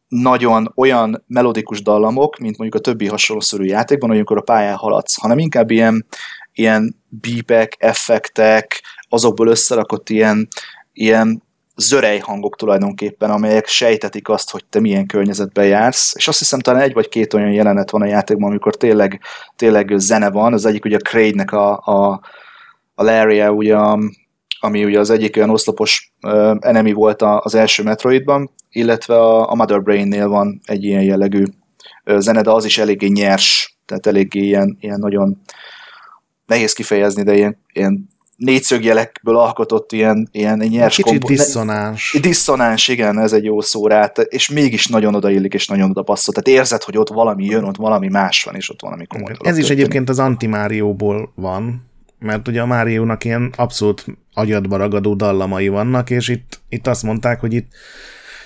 nagyon 0.08 0.72
olyan 0.74 1.24
melodikus 1.26 1.82
dallamok, 1.82 2.38
mint 2.38 2.58
mondjuk 2.58 2.82
a 2.82 2.90
többi 2.90 3.06
hasonlószörű 3.06 3.64
játékban, 3.64 4.10
amikor 4.10 4.36
a 4.36 4.42
pályán 4.42 4.76
haladsz, 4.76 5.20
hanem 5.20 5.38
inkább 5.38 5.70
ilyen 5.70 6.06
ilyen 6.52 7.02
bípek, 7.08 7.76
effektek, 7.78 8.82
azokból 9.08 9.48
összerakott 9.48 10.08
ilyen, 10.08 10.48
ilyen 10.92 11.42
zörej 11.80 12.18
hangok 12.18 12.56
tulajdonképpen, 12.56 13.30
amelyek 13.30 13.66
sejtetik 13.66 14.28
azt, 14.28 14.50
hogy 14.50 14.64
te 14.70 14.80
milyen 14.80 15.06
környezetben 15.06 15.66
jársz, 15.66 16.12
és 16.16 16.28
azt 16.28 16.38
hiszem 16.38 16.60
talán 16.60 16.80
egy 16.80 16.92
vagy 16.92 17.08
két 17.08 17.34
olyan 17.34 17.52
jelenet 17.52 17.90
van 17.90 18.02
a 18.02 18.06
játékban, 18.06 18.50
amikor 18.50 18.76
tényleg, 18.76 19.20
tényleg 19.56 19.92
zene 19.96 20.30
van, 20.30 20.52
az 20.52 20.64
egyik 20.64 20.84
ugye 20.84 20.96
a 20.96 21.08
Craig-nek 21.08 21.52
a, 21.52 21.72
a, 21.84 22.20
a 22.94 23.02
larry 23.02 23.42
ugye, 23.42 23.76
ami 24.60 24.84
ugye 24.84 24.98
az 24.98 25.10
egyik 25.10 25.36
olyan 25.36 25.50
oszlopos 25.50 26.12
uh, 26.22 26.56
enemy 26.60 26.92
volt 26.92 27.22
az 27.22 27.54
első 27.54 27.82
Metroidban, 27.82 28.50
illetve 28.70 29.14
a, 29.14 29.50
a 29.50 29.54
Mother 29.54 29.82
Brain-nél 29.82 30.28
van 30.28 30.60
egy 30.64 30.84
ilyen 30.84 31.02
jellegű 31.02 31.44
uh, 32.04 32.18
zene, 32.18 32.42
de 32.42 32.50
az 32.50 32.64
is 32.64 32.78
eléggé 32.78 33.06
nyers, 33.06 33.76
tehát 33.86 34.06
eléggé 34.06 34.40
ilyen, 34.40 34.76
ilyen 34.80 34.98
nagyon 34.98 35.40
nehéz 36.46 36.72
kifejezni, 36.72 37.22
de 37.22 37.34
ilyen, 37.34 37.58
ilyen 37.72 38.08
négyszögjelekből 38.40 39.36
alkotott 39.36 39.92
ilyen, 39.92 40.28
ilyen 40.32 40.58
nyers 40.58 40.96
Kicsit 40.96 41.10
kombo- 41.10 41.28
diszonáns. 41.28 42.12
Ne, 42.12 42.20
diszonáns, 42.20 42.88
igen, 42.88 43.18
ez 43.18 43.32
egy 43.32 43.44
jó 43.44 43.60
szó 43.60 43.86
rá, 43.86 44.12
és 44.28 44.48
mégis 44.48 44.86
nagyon 44.86 45.14
odaillik, 45.14 45.54
és 45.54 45.66
nagyon 45.66 45.90
oda 45.90 46.02
passzol. 46.02 46.34
Tehát 46.34 46.58
érzed, 46.58 46.82
hogy 46.82 46.98
ott 46.98 47.08
valami 47.08 47.44
jön, 47.44 47.64
ott 47.64 47.76
valami 47.76 48.08
más 48.08 48.42
van, 48.44 48.54
és 48.54 48.70
ott 48.70 48.80
valami 48.80 49.06
komoly. 49.06 49.32
Ez 49.42 49.58
is 49.58 49.70
egyébként 49.70 50.08
az 50.08 50.18
anti 50.18 50.48
ból 50.96 51.32
van, 51.34 51.88
mert 52.18 52.48
ugye 52.48 52.60
a 52.60 52.66
Máriónak 52.66 53.24
ilyen 53.24 53.52
abszolút 53.56 54.04
agyadba 54.34 54.76
ragadó 54.76 55.14
dallamai 55.14 55.68
vannak, 55.68 56.10
és 56.10 56.28
itt, 56.28 56.60
itt 56.68 56.86
azt 56.86 57.02
mondták, 57.02 57.40
hogy 57.40 57.52
itt 57.52 57.68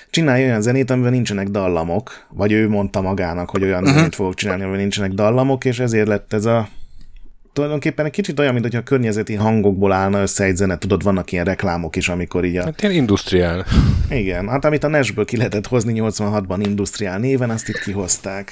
csinálj 0.09 0.43
olyan 0.43 0.61
zenét, 0.61 0.89
amiben 0.91 1.11
nincsenek 1.11 1.47
dallamok, 1.47 2.25
vagy 2.29 2.51
ő 2.51 2.69
mondta 2.69 3.01
magának, 3.01 3.49
hogy 3.49 3.63
olyan 3.63 3.81
uh-huh. 3.81 3.97
zenét 3.97 4.15
fogok 4.15 4.33
csinálni, 4.33 4.61
amiben 4.61 4.81
nincsenek 4.81 5.11
dallamok, 5.11 5.65
és 5.65 5.79
ezért 5.79 6.07
lett 6.07 6.33
ez 6.33 6.45
a 6.45 6.67
tulajdonképpen 7.55 8.05
egy 8.05 8.11
kicsit 8.11 8.39
olyan, 8.39 8.53
mint 8.53 8.65
hogy 8.65 8.75
a 8.75 8.83
környezeti 8.83 9.33
hangokból 9.33 9.91
állna 9.91 10.21
össze 10.21 10.43
egy 10.43 10.55
zene, 10.55 10.77
tudod, 10.77 11.03
vannak 11.03 11.31
ilyen 11.31 11.45
reklámok 11.45 11.95
is, 11.95 12.09
amikor 12.09 12.45
így 12.45 12.57
a... 12.57 12.63
Hát 12.63 12.81
ilyen 12.81 12.93
industriál. 12.93 13.65
Igen, 14.09 14.49
hát 14.49 14.65
amit 14.65 14.83
a 14.83 14.87
Nesből 14.87 15.25
ki 15.25 15.37
lehetett 15.37 15.67
hozni 15.67 15.93
86-ban 15.95 16.59
industriál 16.65 17.19
néven, 17.19 17.49
azt 17.49 17.67
itt 17.67 17.79
kihozták. 17.79 18.51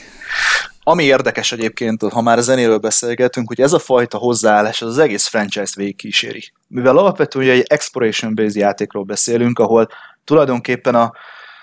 Ami 0.83 1.03
érdekes 1.03 1.51
egyébként, 1.51 2.01
ha 2.01 2.21
már 2.21 2.37
a 2.37 2.41
zenéről 2.41 2.77
beszélgetünk, 2.77 3.47
hogy 3.47 3.61
ez 3.61 3.73
a 3.73 3.79
fajta 3.79 4.17
hozzáállás 4.17 4.81
az, 4.81 4.89
az 4.89 4.97
egész 4.97 5.27
franchise-t 5.27 5.75
végigkíséri. 5.75 6.51
Mivel 6.67 6.97
alapvetően 6.97 7.49
egy 7.49 7.65
exploration-based 7.67 8.55
játékról 8.55 9.03
beszélünk, 9.03 9.59
ahol 9.59 9.87
tulajdonképpen 10.23 10.95
a, 10.95 11.13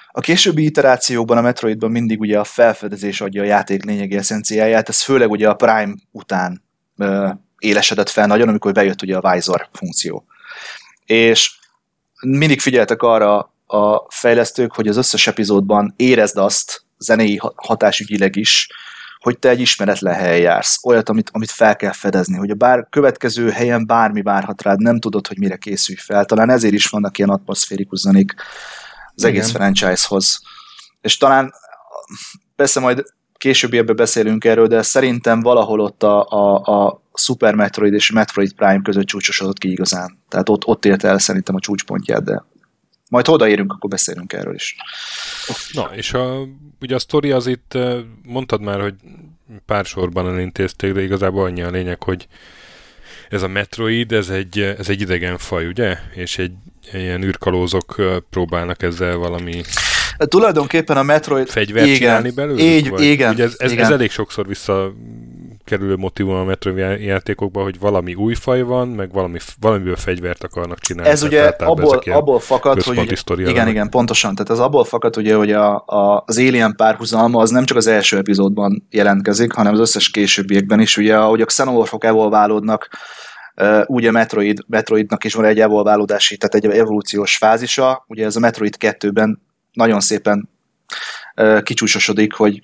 a 0.09 0.20
későbbi 0.20 0.64
iterációkban, 0.64 1.37
a 1.37 1.40
Metroidban 1.40 1.90
mindig 1.90 2.20
ugye 2.20 2.38
a 2.38 2.44
felfedezés 2.44 3.20
adja 3.20 3.42
a 3.42 3.46
játék 3.46 3.85
lényegi 3.85 4.16
eszenciáját, 4.16 4.88
ez 4.88 5.03
főleg 5.03 5.31
ugye 5.31 5.48
a 5.48 5.55
Prime 5.55 5.94
után 6.11 6.68
élesedett 7.58 8.08
fel 8.08 8.26
nagyon, 8.26 8.48
amikor 8.48 8.72
bejött 8.72 9.02
ugye 9.02 9.16
a 9.16 9.32
Visor 9.32 9.68
funkció. 9.72 10.24
És 11.04 11.58
mindig 12.20 12.60
figyeltek 12.60 13.02
arra 13.02 13.54
a 13.66 14.06
fejlesztők, 14.08 14.74
hogy 14.74 14.88
az 14.88 14.96
összes 14.96 15.26
epizódban 15.26 15.94
érezd 15.96 16.36
azt, 16.36 16.84
zenei 16.98 17.40
hatásügyileg 17.54 18.36
is, 18.36 18.68
hogy 19.18 19.38
te 19.38 19.48
egy 19.48 19.60
ismeretlen 19.60 20.14
helyen 20.14 20.38
jársz, 20.38 20.84
olyat, 20.84 21.08
amit, 21.08 21.30
amit 21.32 21.50
fel 21.50 21.76
kell 21.76 21.92
fedezni, 21.92 22.36
hogy 22.36 22.50
a 22.50 22.54
bár 22.54 22.86
következő 22.90 23.50
helyen 23.50 23.86
bármi 23.86 24.22
várhat 24.22 24.62
rád, 24.62 24.78
nem 24.78 24.98
tudod, 25.00 25.26
hogy 25.26 25.38
mire 25.38 25.56
készülj 25.56 25.98
fel. 25.98 26.24
Talán 26.24 26.50
ezért 26.50 26.74
is 26.74 26.86
vannak 26.86 27.18
ilyen 27.18 27.30
atmoszférikus 27.30 27.98
zenék 27.98 28.34
az 29.14 29.24
Igen. 29.24 29.30
egész 29.30 29.50
franchise-hoz. 29.50 30.40
És 31.01 31.16
talán 31.16 31.53
persze 32.57 32.80
majd 32.80 33.03
később 33.41 33.72
ebbe 33.72 33.93
beszélünk 33.93 34.45
erről, 34.45 34.66
de 34.66 34.82
szerintem 34.82 35.41
valahol 35.41 35.80
ott 35.80 36.03
a, 36.03 36.26
a, 36.28 36.55
a 36.57 37.03
Super 37.14 37.55
Metroid 37.55 37.93
és 37.93 38.11
Metroid 38.11 38.53
Prime 38.53 38.80
között 38.82 39.07
csúcsosodott 39.07 39.59
ki 39.59 39.70
igazán. 39.70 40.18
Tehát 40.28 40.49
ott, 40.49 40.66
ott 40.66 40.84
ért 40.84 41.05
el 41.05 41.18
szerintem 41.18 41.55
a 41.55 41.61
csúcspontját, 41.61 42.24
de 42.24 42.45
majd 43.09 43.26
ha 43.26 43.32
odaérünk, 43.32 43.72
akkor 43.72 43.91
beszélünk 43.91 44.32
erről 44.32 44.55
is. 44.55 44.76
Na, 45.72 45.91
és 45.95 46.12
a, 46.12 46.47
ugye 46.80 46.95
a 46.95 46.99
sztori 46.99 47.30
az 47.30 47.47
itt, 47.47 47.78
mondtad 48.22 48.61
már, 48.61 48.80
hogy 48.80 48.95
pár 49.66 49.84
sorban 49.84 50.28
elintézték, 50.28 50.93
de 50.93 51.03
igazából 51.03 51.45
annyi 51.45 51.62
a 51.62 51.70
lényeg, 51.70 52.03
hogy 52.03 52.26
ez 53.28 53.43
a 53.43 53.49
Metroid, 53.49 54.12
ez 54.12 54.28
egy, 54.28 54.59
ez 54.59 54.88
egy 54.88 55.01
idegen 55.01 55.38
faj, 55.38 55.66
ugye? 55.66 55.99
És 56.14 56.38
egy 56.38 56.53
ilyen 56.93 57.22
űrkalózok 57.22 58.03
próbálnak 58.30 58.82
ezzel 58.82 59.16
valami 59.16 59.62
Tulajdonképpen 60.28 60.96
a 60.96 61.02
Metroid... 61.02 61.48
Fegyvert 61.48 61.86
igen, 61.86 61.98
csinálni 61.98 62.30
belőle? 62.30 62.62
Így, 62.62 62.92
igen. 63.00 63.32
Ugye 63.32 63.44
ez, 63.44 63.54
ez, 63.58 63.72
igen. 63.72 63.84
ez 63.84 63.90
elég 63.90 64.10
sokszor 64.10 64.46
vissza 64.46 64.92
kerülő 65.64 65.96
motivum 65.96 66.34
a 66.34 66.44
Metroid 66.44 67.00
játékokban, 67.00 67.62
hogy 67.62 67.78
valami 67.78 68.14
új 68.14 68.34
faj 68.34 68.62
van, 68.62 68.88
meg 68.88 69.12
valami, 69.12 69.38
valamiből 69.60 69.96
fegyvert 69.96 70.44
akarnak 70.44 70.78
csinálni. 70.78 71.10
Ez 71.10 71.22
ugye 71.22 71.42
abból, 71.58 72.02
abból 72.04 72.40
fakad, 72.40 72.82
hogy 72.82 72.98
ugye, 73.30 73.50
igen, 73.50 73.68
igen, 73.68 73.88
pontosan. 73.88 74.34
Tehát 74.34 74.50
az 74.50 74.60
abból 74.60 74.84
fakad, 74.84 75.16
ugye, 75.16 75.34
hogy 75.34 75.52
a, 75.52 75.74
a, 75.86 76.22
az 76.26 76.38
Alien 76.38 76.74
párhuzalma 76.76 77.40
az 77.40 77.50
nem 77.50 77.64
csak 77.64 77.76
az 77.76 77.86
első 77.86 78.16
epizódban 78.16 78.86
jelentkezik, 78.90 79.52
hanem 79.52 79.72
az 79.72 79.80
összes 79.80 80.10
későbbiekben 80.10 80.80
is. 80.80 80.96
Ugye, 80.96 81.16
ahogy 81.16 81.40
a 81.40 81.44
Xenomorphok 81.44 82.04
evolválódnak, 82.04 82.88
úgy 83.86 84.06
a 84.06 84.10
Metroid, 84.10 84.58
Metroidnak 84.66 85.24
is 85.24 85.34
van 85.34 85.44
egy 85.44 85.60
evolválódási, 85.60 86.36
tehát 86.36 86.54
egy 86.54 86.78
evolúciós 86.78 87.36
fázisa. 87.36 88.04
Ugye 88.08 88.24
ez 88.24 88.36
a 88.36 88.40
Metroid 88.40 88.76
2-ben 88.78 89.40
nagyon 89.72 90.00
szépen 90.00 90.48
kicsúcsosodik, 91.62 92.32
hogy 92.32 92.60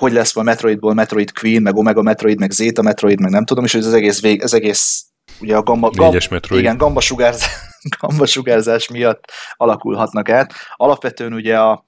hogy 0.00 0.12
lesz 0.12 0.36
a 0.36 0.42
Metroidból 0.42 0.94
Metroid 0.94 1.32
Queen, 1.32 1.62
meg 1.62 1.76
Omega 1.76 2.02
Metroid, 2.02 2.38
meg 2.38 2.50
Zeta 2.50 2.82
Metroid, 2.82 3.20
meg 3.20 3.30
nem 3.30 3.44
tudom, 3.44 3.64
és 3.64 3.74
ez 3.74 3.92
egész, 3.92 4.20
vég, 4.20 4.40
ez 4.40 4.52
egész 4.52 5.04
ugye 5.40 5.56
a 5.56 5.62
gamba, 5.62 5.90
gam, 5.90 6.16
Metroid. 6.30 6.60
Igen, 6.60 6.76
gamba, 6.76 7.00
sugárzás, 7.00 7.50
gamba 8.00 8.26
sugárzás 8.26 8.88
miatt 8.88 9.24
alakulhatnak 9.56 10.28
át. 10.28 10.52
Alapvetően 10.76 11.32
ugye 11.32 11.58
a, 11.58 11.84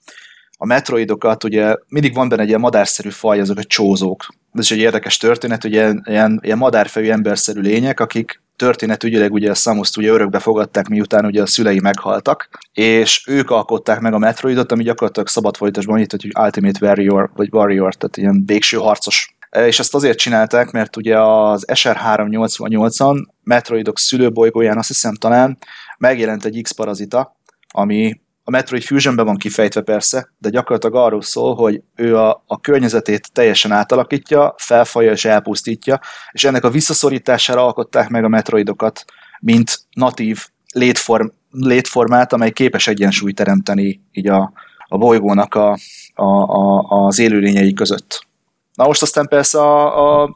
a 0.56 0.66
metroidokat, 0.66 1.44
ugye 1.44 1.76
mindig 1.88 2.14
van 2.14 2.28
benne 2.28 2.42
egy 2.42 2.48
ilyen 2.48 2.60
madárszerű 2.60 3.10
faj, 3.10 3.40
azok 3.40 3.58
a 3.58 3.64
csózók. 3.64 4.26
Ez 4.52 4.64
is 4.64 4.70
egy 4.70 4.78
érdekes 4.78 5.16
történet, 5.16 5.64
ugye 5.64 5.92
ilyen, 6.04 6.40
ilyen 6.42 6.58
madárfejű 6.58 7.10
emberszerű 7.10 7.60
lények, 7.60 8.00
akik 8.00 8.42
történetügyileg 8.62 9.32
ugye 9.32 9.50
a 9.50 9.54
Samus-t 9.54 9.96
ugye 9.96 10.10
örökbe 10.10 10.38
fogadták, 10.38 10.88
miután 10.88 11.24
ugye 11.24 11.42
a 11.42 11.46
szülei 11.46 11.80
meghaltak, 11.80 12.48
és 12.72 13.24
ők 13.26 13.50
alkották 13.50 14.00
meg 14.00 14.12
a 14.12 14.18
Metroidot, 14.18 14.72
ami 14.72 14.82
gyakorlatilag 14.82 15.28
szabad 15.28 15.56
folytatásban 15.56 15.94
annyit, 15.94 16.10
hogy 16.10 16.30
Ultimate 16.38 16.86
Warrior, 16.86 17.30
vagy 17.34 17.48
Warrior, 17.52 17.94
tehát 17.94 18.16
ilyen 18.16 18.42
végső 18.46 18.76
harcos. 18.76 19.34
E, 19.50 19.66
és 19.66 19.78
ezt 19.78 19.94
azért 19.94 20.18
csinálták, 20.18 20.70
mert 20.70 20.96
ugye 20.96 21.20
az 21.20 21.64
SR388-on 21.72 23.24
Metroidok 23.42 23.98
szülőbolygóján 23.98 24.78
azt 24.78 24.88
hiszem 24.88 25.14
talán 25.14 25.58
megjelent 25.98 26.44
egy 26.44 26.60
X-parazita, 26.62 27.36
ami 27.68 28.20
a 28.44 28.50
Metroid 28.50 28.82
Fusionben 28.82 29.24
van 29.24 29.36
kifejtve 29.36 29.80
persze, 29.80 30.28
de 30.38 30.48
gyakorlatilag 30.48 30.96
arról 30.96 31.22
szól, 31.22 31.54
hogy 31.54 31.82
ő 31.96 32.16
a, 32.16 32.42
a 32.46 32.60
környezetét 32.60 33.32
teljesen 33.32 33.72
átalakítja, 33.72 34.54
felfalja 34.56 35.12
és 35.12 35.24
elpusztítja, 35.24 36.00
és 36.32 36.44
ennek 36.44 36.64
a 36.64 36.70
visszaszorítására 36.70 37.64
alkották 37.64 38.08
meg 38.08 38.24
a 38.24 38.28
Metroidokat, 38.28 39.04
mint 39.40 39.78
natív 39.90 40.46
létform, 40.74 41.26
létformát, 41.50 42.32
amely 42.32 42.50
képes 42.50 42.86
egyensúlyt 42.86 43.36
teremteni 43.36 44.00
így 44.12 44.28
a, 44.28 44.52
a 44.88 44.98
bolygónak 44.98 45.54
a, 45.54 45.78
a, 46.14 46.24
a, 46.24 46.84
az 46.88 47.18
élőlényei 47.18 47.72
között. 47.72 48.26
Na 48.74 48.86
most 48.86 49.02
aztán 49.02 49.26
persze 49.28 49.58
a, 49.58 50.22
a 50.22 50.34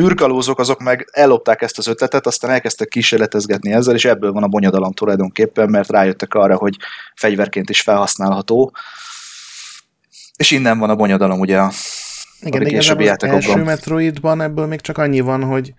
űrkalózok 0.00 0.58
azok 0.58 0.80
meg 0.80 1.08
ellopták 1.12 1.62
ezt 1.62 1.78
az 1.78 1.86
ötletet, 1.86 2.26
aztán 2.26 2.50
elkezdtek 2.50 2.88
kísérletezgetni 2.88 3.72
ezzel, 3.72 3.94
és 3.94 4.04
ebből 4.04 4.32
van 4.32 4.42
a 4.42 4.48
bonyodalom 4.48 4.92
tulajdonképpen, 4.92 5.70
mert 5.70 5.90
rájöttek 5.90 6.34
arra, 6.34 6.56
hogy 6.56 6.76
fegyverként 7.14 7.70
is 7.70 7.80
felhasználható. 7.80 8.72
És 10.36 10.50
innen 10.50 10.78
van 10.78 10.90
a 10.90 10.96
bonyodalom 10.96 11.40
ugye 11.40 11.58
a, 11.58 11.70
igen, 12.40 12.62
a 12.62 12.64
későbbi 12.64 13.04
játékokban. 13.04 13.50
első 13.50 13.62
Metroidban 13.62 14.40
ebből 14.40 14.66
még 14.66 14.80
csak 14.80 14.98
annyi 14.98 15.20
van, 15.20 15.42
hogy 15.44 15.74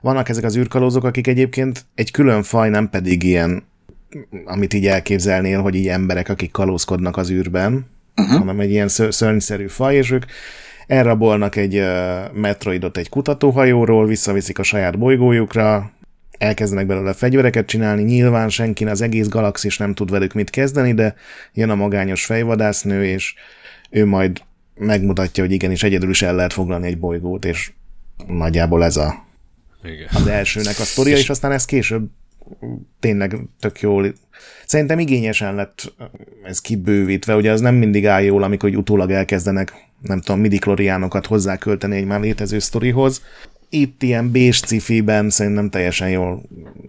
vannak 0.00 0.28
ezek 0.28 0.44
az 0.44 0.56
űrkalózok, 0.56 1.04
akik 1.04 1.26
egyébként 1.26 1.84
egy 1.94 2.10
külön 2.10 2.42
faj, 2.42 2.68
nem 2.68 2.90
pedig 2.90 3.22
ilyen, 3.22 3.64
amit 4.44 4.74
így 4.74 4.86
elképzelnél, 4.86 5.60
hogy 5.60 5.74
így 5.74 5.88
emberek, 5.88 6.28
akik 6.28 6.50
kalózkodnak 6.50 7.16
az 7.16 7.30
űrben, 7.30 7.90
uh-huh. 8.16 8.38
hanem 8.38 8.60
egy 8.60 8.70
ilyen 8.70 8.88
szörnyszerű 8.88 9.66
faj, 9.66 9.94
és 9.94 10.10
ők 10.10 10.24
elrabolnak 10.86 11.56
egy 11.56 11.82
Metroidot 12.32 12.96
egy 12.96 13.08
kutatóhajóról, 13.08 14.06
visszaviszik 14.06 14.58
a 14.58 14.62
saját 14.62 14.98
bolygójukra, 14.98 15.90
elkezdenek 16.38 16.86
belőle 16.86 17.12
fegyvereket 17.12 17.66
csinálni, 17.66 18.02
nyilván 18.02 18.48
senki 18.48 18.84
az 18.84 19.00
egész 19.00 19.28
galaxis 19.28 19.78
nem 19.78 19.94
tud 19.94 20.10
velük 20.10 20.32
mit 20.32 20.50
kezdeni, 20.50 20.94
de 20.94 21.14
jön 21.52 21.70
a 21.70 21.74
magányos 21.74 22.24
fejvadásznő, 22.24 23.04
és 23.04 23.34
ő 23.90 24.06
majd 24.06 24.40
megmutatja, 24.74 25.44
hogy 25.44 25.52
igenis 25.52 25.82
egyedül 25.82 26.10
is 26.10 26.22
el 26.22 26.34
lehet 26.34 26.52
foglalni 26.52 26.86
egy 26.86 26.98
bolygót, 26.98 27.44
és 27.44 27.72
nagyjából 28.26 28.84
ez 28.84 28.96
a, 28.96 29.26
Igen. 29.82 30.08
az 30.14 30.26
elsőnek 30.26 30.78
a 30.78 30.84
sztoria, 30.84 31.14
és, 31.14 31.20
és 31.20 31.30
aztán 31.30 31.52
ez 31.52 31.64
később 31.64 32.10
tényleg 33.00 33.36
tök 33.60 33.80
jól. 33.80 34.12
Szerintem 34.66 34.98
igényesen 34.98 35.54
lett 35.54 35.94
ez 36.44 36.60
kibővítve, 36.60 37.36
ugye 37.36 37.50
az 37.50 37.60
nem 37.60 37.74
mindig 37.74 38.06
áll 38.06 38.22
jól, 38.22 38.42
amikor 38.42 38.76
utólag 38.76 39.10
elkezdenek 39.10 39.85
nem 40.00 40.20
tudom, 40.20 40.40
midikloriánokat 40.40 41.26
hozzákölteni 41.26 41.96
egy 41.96 42.04
már 42.04 42.20
létező 42.20 42.58
sztorihoz. 42.58 43.22
Itt 43.68 44.02
ilyen 44.02 44.30
bés 44.30 44.60
cifiben 44.60 45.30
szerintem 45.30 45.70
teljesen 45.70 46.10
jól 46.10 46.42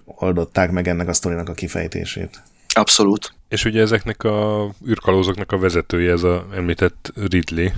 oldották 0.06 0.72
meg 0.72 0.88
ennek 0.88 1.08
a 1.08 1.14
sztorinak 1.14 1.50
a 1.50 1.54
kifejtését. 1.54 2.42
Abszolút. 2.74 3.34
És 3.50 3.66
ugye 3.66 3.82
ezeknek 3.82 4.24
a 4.24 4.70
űrkalózoknak 4.88 5.52
a 5.52 5.58
vezetője, 5.58 6.12
ez 6.12 6.24
a 6.24 6.48
említett 6.56 7.14
Ridley, 7.30 7.70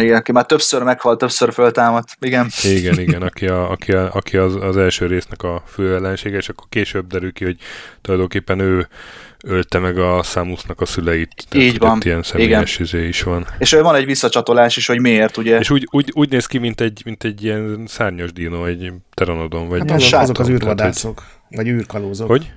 igen, 0.00 0.16
aki 0.16 0.32
már 0.32 0.46
többször 0.46 0.82
meghalt, 0.82 1.18
többször 1.18 1.52
föltámadt. 1.52 2.16
Igen. 2.20 2.48
Igen, 2.62 2.98
igen, 2.98 3.22
aki, 3.22 3.46
a, 3.46 3.70
aki, 3.70 3.92
a, 3.92 4.12
aki 4.12 4.36
az, 4.36 4.54
az 4.60 4.76
első 4.76 5.06
résznek 5.06 5.42
a 5.42 5.62
fő 5.66 5.94
ellensége, 5.94 6.36
és 6.36 6.48
akkor 6.48 6.66
később 6.68 7.06
derül 7.06 7.32
ki, 7.32 7.44
hogy 7.44 7.56
tulajdonképpen 8.00 8.58
ő 8.58 8.88
ölte 9.44 9.78
meg 9.78 9.98
a 9.98 10.22
Samusnak 10.22 10.80
a 10.80 10.86
szüleit. 10.86 11.46
Tehát 11.48 11.66
Így 11.66 11.78
van. 11.78 12.00
ilyen 12.04 12.22
személyes 12.22 12.78
izé 12.78 13.08
is 13.08 13.22
van. 13.22 13.46
És 13.58 13.72
van 13.72 13.94
egy 13.94 14.04
visszacsatolás 14.04 14.76
is, 14.76 14.86
hogy 14.86 15.00
miért, 15.00 15.36
ugye? 15.36 15.58
És 15.58 15.70
úgy, 15.70 15.88
úgy, 15.90 16.10
úgy 16.14 16.30
néz 16.30 16.46
ki, 16.46 16.58
mint 16.58 16.80
egy, 16.80 17.02
mint 17.04 17.24
egy 17.24 17.44
ilyen 17.44 17.84
szárnyas 17.86 18.32
dino, 18.32 18.64
egy 18.64 18.92
teranodon. 19.14 19.68
Vagy 19.68 19.78
hát 19.78 19.90
azok, 19.90 20.20
azok 20.20 20.38
az 20.38 20.48
űrvadászok, 20.48 21.14
tehát, 21.14 21.32
hogy, 21.48 21.56
vagy 21.56 21.68
űrkalózok. 21.68 22.26
Hogy? 22.26 22.52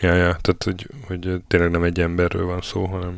Ja, 0.00 0.14
ja, 0.14 0.36
tehát 0.40 0.62
hogy, 0.64 0.86
hogy 1.06 1.42
tényleg 1.48 1.70
nem 1.70 1.82
egy 1.82 2.00
emberről 2.00 2.46
van 2.46 2.60
szó, 2.60 2.84
hanem 2.84 3.16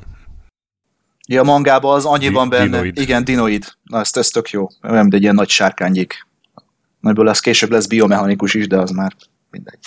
Ja, 1.29 1.41
a 1.41 1.45
mangában 1.45 1.95
az 1.95 2.05
annyi 2.05 2.29
van 2.29 2.49
benne. 2.49 2.65
Dinoid. 2.65 2.99
Igen, 2.99 3.25
dinoid. 3.25 3.65
Na, 3.83 3.99
ezt, 4.01 4.17
ez 4.17 4.29
tök 4.29 4.51
jó. 4.51 4.67
Olyan, 4.83 5.03
mint 5.03 5.15
egy 5.15 5.23
ilyen 5.23 5.35
nagy 5.35 5.49
sárkánygyék. 5.49 6.27
Nagyból 7.01 7.25
lesz 7.25 7.41
később 7.41 7.71
lesz 7.71 7.87
biomechanikus 7.87 8.55
is, 8.55 8.67
de 8.67 8.79
az 8.79 8.91
már 8.91 9.13
mindegy. 9.51 9.79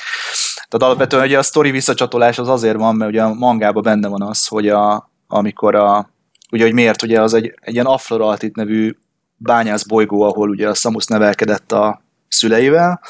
Tehát 0.70 0.88
alapvetően 0.88 1.26
ugye 1.26 1.38
a 1.38 1.44
sztori 1.44 1.72
visszacsatolás 1.72 2.38
az 2.38 2.48
azért 2.48 2.78
van, 2.78 2.96
mert 2.96 3.12
ugye 3.12 3.24
a 3.24 3.34
mangában 3.34 3.84
benne 3.84 4.08
van 4.08 4.22
az, 4.22 4.48
hogy 4.48 4.70
a, 4.70 5.12
amikor 5.28 5.76
a, 5.76 6.10
ugye, 6.52 6.64
hogy 6.64 6.74
miért, 6.74 7.02
ugye 7.02 7.22
az 7.22 7.34
egy, 7.34 7.54
egy 7.62 7.74
ilyen 7.74 7.86
Afloraltit 7.86 8.56
nevű 8.56 8.96
bányász 9.38 9.84
bolygó, 9.84 10.22
ahol 10.22 10.50
ugye 10.50 10.70
a 10.70 10.74
Samus 10.74 11.06
nevelkedett 11.06 11.72
a 11.72 12.02
szüleivel, 12.28 13.02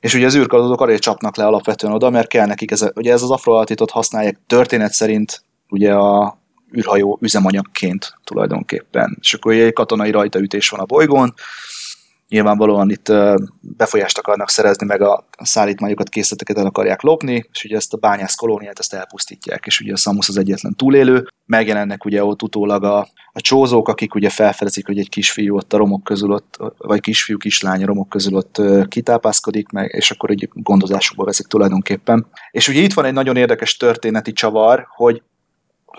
és 0.00 0.14
ugye 0.14 0.26
az 0.26 0.36
űrkalózok 0.36 0.80
arra 0.80 0.98
csapnak 0.98 1.36
le 1.36 1.46
alapvetően 1.46 1.92
oda, 1.92 2.10
mert 2.10 2.28
kell 2.28 2.46
nekik, 2.46 2.70
ez, 2.70 2.84
ugye 2.94 3.12
ez 3.12 3.22
az 3.22 3.30
Afloraltitot 3.30 3.90
használják 3.90 4.40
történet 4.46 4.92
szerint 4.92 5.44
ugye 5.68 5.94
a 5.94 6.39
űrhajó 6.76 7.18
üzemanyagként 7.20 8.14
tulajdonképpen. 8.24 9.16
És 9.20 9.34
akkor 9.34 9.52
egy 9.52 9.72
katonai 9.72 10.10
rajtaütés 10.10 10.68
van 10.68 10.80
a 10.80 10.84
bolygón, 10.84 11.34
nyilvánvalóan 12.30 12.90
itt 12.90 13.12
befolyást 13.60 14.18
akarnak 14.18 14.48
szerezni, 14.48 14.86
meg 14.86 15.02
a 15.02 15.24
szállítmányokat, 15.42 16.08
készleteket 16.08 16.58
el 16.58 16.66
akarják 16.66 17.02
lopni, 17.02 17.48
és 17.52 17.64
ugye 17.64 17.76
ezt 17.76 17.94
a 17.94 17.96
bányász 17.96 18.34
kolóniát 18.34 18.78
ezt 18.78 18.94
elpusztítják, 18.94 19.66
és 19.66 19.80
ugye 19.80 19.92
a 19.92 19.96
Samus 19.96 20.28
az 20.28 20.36
egyetlen 20.36 20.74
túlélő. 20.74 21.26
Megjelennek 21.46 22.04
ugye 22.04 22.24
ott 22.24 22.42
utólag 22.42 22.84
a, 22.84 23.08
a 23.32 23.40
csózók, 23.40 23.88
akik 23.88 24.14
ugye 24.14 24.30
felfedezik, 24.30 24.86
hogy 24.86 24.98
egy 24.98 25.08
kisfiú 25.08 25.56
ott 25.56 25.72
a 25.72 25.76
romok 25.76 26.04
közül 26.04 26.32
ott, 26.32 26.58
vagy 26.78 27.00
kisfiú, 27.00 27.36
kislány 27.36 27.82
a 27.82 27.86
romok 27.86 28.08
közül 28.08 28.34
ott 28.34 28.62
kitápászkodik, 28.88 29.68
meg, 29.68 29.90
és 29.94 30.10
akkor 30.10 30.30
egy 30.30 30.48
gondozásukba 30.52 31.24
veszik 31.24 31.46
tulajdonképpen. 31.46 32.26
És 32.50 32.68
ugye 32.68 32.80
itt 32.80 32.92
van 32.92 33.04
egy 33.04 33.12
nagyon 33.12 33.36
érdekes 33.36 33.76
történeti 33.76 34.32
csavar, 34.32 34.86
hogy 34.96 35.22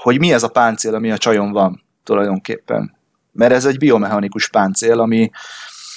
hogy 0.01 0.19
mi 0.19 0.33
ez 0.33 0.43
a 0.43 0.47
páncél, 0.47 0.95
ami 0.95 1.11
a 1.11 1.17
csajon 1.17 1.51
van 1.51 1.83
tulajdonképpen. 2.03 2.97
Mert 3.31 3.53
ez 3.53 3.65
egy 3.65 3.77
biomechanikus 3.77 4.49
páncél, 4.49 4.99
ami, 4.99 5.29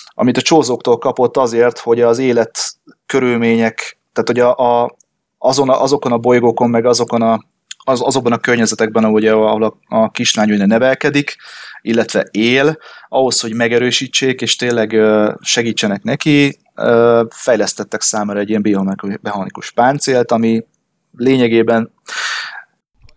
amit 0.09 0.37
a 0.37 0.43
csózóktól 0.43 0.99
kapott 0.99 1.37
azért, 1.37 1.79
hogy 1.79 2.01
az 2.01 2.19
élet 2.19 2.59
körülmények, 3.07 3.99
tehát 4.13 4.29
hogy 4.29 4.41
a, 4.41 4.83
a, 4.83 4.97
azon 5.39 5.71
a, 5.71 5.83
azokon 5.83 6.13
a 6.13 6.19
bolygókon, 6.19 6.71
meg 6.71 6.85
azokon 6.85 7.23
a, 7.23 7.45
az, 7.85 8.01
azokban 8.03 8.33
a 8.33 8.39
környezetekben, 8.39 9.05
ahol, 9.05 9.27
ahol 9.27 9.63
a, 9.63 9.97
a 9.97 10.11
kislány 10.11 10.53
ugye 10.53 10.67
nevelkedik, 10.67 11.37
illetve 11.83 12.27
él, 12.31 12.79
ahhoz, 13.09 13.41
hogy 13.41 13.55
megerősítsék, 13.55 14.41
és 14.41 14.57
tényleg 14.57 14.97
segítsenek 15.41 16.03
neki, 16.03 16.59
fejlesztettek 17.31 18.01
számára 18.01 18.39
egy 18.39 18.49
ilyen 18.49 18.63
biomechanikus 18.63 19.71
páncélt, 19.71 20.33
ami 20.33 20.65
lényegében 21.17 21.93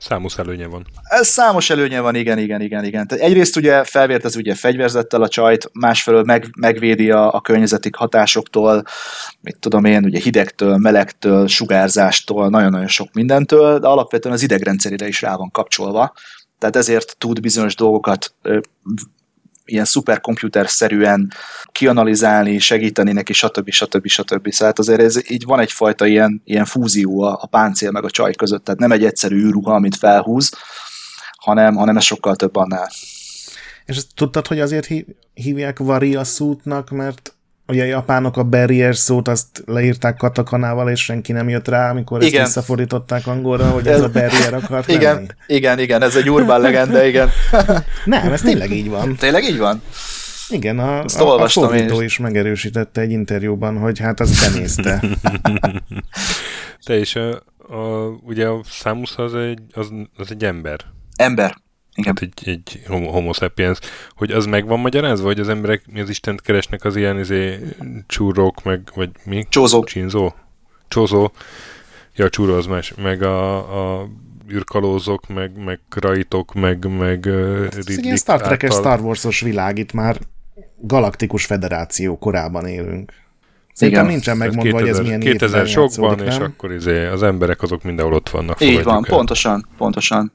Számos 0.08 0.38
előnye 0.38 0.68
van. 0.68 0.86
Ez 1.04 1.28
számos 1.28 1.70
előnye 1.70 2.02
van, 2.02 2.16
igen, 2.16 2.38
igen, 2.38 2.62
igen, 2.62 2.84
igen. 2.84 3.08
Tehát 3.08 3.24
egyrészt 3.24 3.56
ugye 3.56 3.84
felvértez 3.84 4.36
ugye 4.36 4.56
fegyverzettel 4.56 5.22
a 5.22 5.28
csajt, 5.28 5.70
másfelől 5.74 6.24
meg, 6.24 6.50
megvédi 6.58 7.12
a, 7.12 7.34
a 7.34 7.42
környezeti 7.42 7.90
hatásoktól, 7.98 8.84
mit 9.42 9.60
tudom 9.60 9.86
én, 9.86 10.04
ugye 10.04 10.20
hidegtől, 10.20 10.78
melegtől, 10.78 11.48
sugárzástól, 11.48 12.50
nagyon-nagyon 12.50 12.88
sok 12.88 13.14
mindentől, 13.14 13.80
de 13.80 13.88
alapvetően 13.88 14.36
az 14.36 14.44
idegrendszerére 14.44 15.08
is 15.08 15.22
rá 15.22 15.36
van 15.36 15.52
kapcsolva, 15.52 16.14
tehát 16.60 16.76
ezért 16.76 17.16
tud 17.18 17.40
bizonyos 17.40 17.76
dolgokat 17.76 18.34
ilyen 19.68 19.86
szuperkomputer-szerűen 19.86 21.32
kianalizálni, 21.72 22.60
segíteni 22.60 23.12
neki, 23.12 23.34
stb. 23.34 23.70
stb. 23.70 24.08
stb. 24.08 24.52
Szóval 24.52 24.74
azért 24.78 25.02
ez, 25.02 25.32
így 25.32 25.46
van 25.46 25.60
egyfajta 25.60 26.06
ilyen, 26.06 26.42
ilyen 26.46 26.66
fúzió 26.66 27.22
a, 27.22 27.38
a 27.42 27.48
páncél 27.48 27.92
meg 27.92 28.04
a 28.04 28.10
csaj 28.10 28.34
között, 28.34 28.64
tehát 28.64 28.80
nem 28.80 28.92
egy 28.92 29.06
egyszerű 29.06 29.36
űrruha, 29.36 29.74
amit 29.74 29.96
felhúz, 29.96 30.52
hanem, 31.38 31.76
hanem 31.76 31.98
ez 31.98 32.04
sokkal 32.04 32.36
több 32.36 32.56
annál. 32.56 32.90
És 33.86 34.02
tudtad, 34.16 34.48
hogy 34.48 34.60
azért 34.60 34.90
hívják 35.34 35.80
Varia 35.80 36.24
szútnak, 36.24 36.90
mert 36.90 37.37
ugye 37.68 37.84
a 37.84 37.86
japánok 37.86 38.38
a 38.38 38.44
barrier 38.44 38.96
szót 38.96 39.28
azt 39.28 39.64
leírták 39.66 40.18
katakanával, 40.18 40.90
és 40.90 41.04
senki 41.04 41.32
nem 41.32 41.50
jött 41.50 41.68
rá, 41.68 41.90
amikor 41.90 42.24
igen. 42.24 42.42
ezt 42.42 42.46
visszafordították 42.46 43.28
angolra, 43.28 43.70
hogy 43.70 43.88
ez 43.88 44.02
a 44.02 44.10
barrier 44.10 44.54
akart 44.54 44.92
Igen, 44.98 45.16
lenni. 45.16 45.28
igen, 45.48 45.80
igen, 45.80 46.02
ez 46.02 46.16
egy 46.16 46.30
urbán 46.30 46.62
legenda, 46.62 47.06
igen. 47.06 47.30
nem, 48.06 48.32
ez 48.34 48.42
tényleg 48.42 48.72
így 48.72 48.90
van. 48.90 49.16
Tényleg 49.16 49.44
így 49.44 49.58
van? 49.58 49.82
Igen, 50.50 50.80
a, 50.80 51.04
a, 51.18 51.42
a 51.42 51.48
fordító 51.48 52.02
is 52.02 52.18
megerősítette 52.18 53.02
egy 53.02 53.12
interjúban, 53.12 53.78
hogy 53.78 54.00
hát 54.00 54.20
az 54.20 54.40
benézte. 54.40 55.04
Te 56.86 56.98
is, 56.98 57.16
a, 57.16 57.44
a, 57.58 58.08
ugye 58.22 58.48
a 58.48 58.62
Samus 58.64 59.16
az 59.16 59.36
egy, 59.36 59.60
az, 59.74 59.88
az 60.18 60.32
egy 60.32 60.44
ember. 60.44 60.80
Ember. 61.16 61.56
Igen. 61.98 62.16
Hát 62.16 62.22
egy, 62.22 62.50
egy 62.50 62.82
homo 62.88 63.34
sapiens, 63.34 63.80
hogy 64.16 64.32
az 64.32 64.46
meg 64.46 64.66
van 64.66 64.80
magyarázva, 64.80 65.26
hogy 65.26 65.40
az 65.40 65.50
emberek 65.50 65.84
mi 65.92 66.00
az 66.00 66.10
Istent 66.10 66.42
keresnek 66.42 66.84
az 66.84 66.96
ilyen 66.96 67.20
izé, 67.20 67.60
csúrók, 68.08 68.64
meg, 68.64 68.82
vagy 68.96 69.10
mi? 69.24 69.46
Csózó. 69.50 69.84
Csinzó? 69.84 70.34
Csózó. 70.88 71.32
Ja, 72.16 72.30
csúró 72.30 72.54
az 72.54 72.66
más. 72.66 72.94
Meg 73.02 73.22
a, 73.24 74.00
a 74.00 74.08
űrkalózok, 74.52 75.28
meg, 75.28 75.64
meg 75.64 75.80
rajtok, 75.96 76.54
meg, 76.54 76.98
meg 76.98 77.28
Ez 77.28 77.88
egy 77.88 78.18
Star 78.18 78.42
trek 78.42 78.72
Star 78.72 79.00
Wars-os 79.00 79.42
világ, 79.42 79.78
itt 79.78 79.94
már 79.94 80.18
galaktikus 80.82 81.46
federáció 81.46 82.18
korában 82.18 82.66
élünk. 82.66 83.14
Szerintem 83.74 84.04
Igen. 84.04 84.14
nincsen 84.16 84.38
megmondva, 84.38 84.78
2000, 84.78 84.82
hogy 84.82 84.90
ez 84.90 85.06
milyen 85.06 85.20
2000 85.20 85.68
sokban, 85.68 86.20
és 86.20 86.38
akkor 86.38 86.72
izé, 86.74 87.06
az 87.06 87.24
emberek 87.24 87.62
azok 87.62 87.84
mindenhol 87.84 88.14
ott 88.14 88.30
vannak. 88.30 88.62
Így 88.62 88.84
van, 88.84 89.06
el. 89.06 89.16
pontosan, 89.16 89.68
pontosan. 89.78 90.32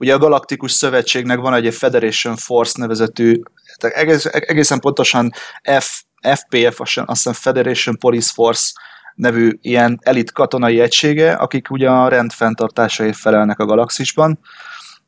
Ugye 0.00 0.14
a 0.14 0.18
Galaktikus 0.18 0.72
Szövetségnek 0.72 1.38
van 1.38 1.54
egy 1.54 1.74
Federation 1.74 2.36
Force 2.36 2.80
nevezetű, 2.80 3.40
egész, 3.78 4.24
egészen 4.24 4.80
pontosan 4.80 5.32
F, 5.78 6.02
FPF, 6.20 6.80
azt 6.80 7.06
hiszem 7.06 7.32
Federation 7.32 7.98
Police 7.98 8.30
Force 8.34 8.72
nevű 9.14 9.58
ilyen 9.60 10.00
elit 10.02 10.32
katonai 10.32 10.80
egysége, 10.80 11.32
akik 11.32 11.70
ugye 11.70 11.90
a 11.90 12.08
rend 12.08 12.32
fenntartásaért 12.32 13.16
felelnek 13.16 13.58
a 13.58 13.64
galaxisban, 13.64 14.38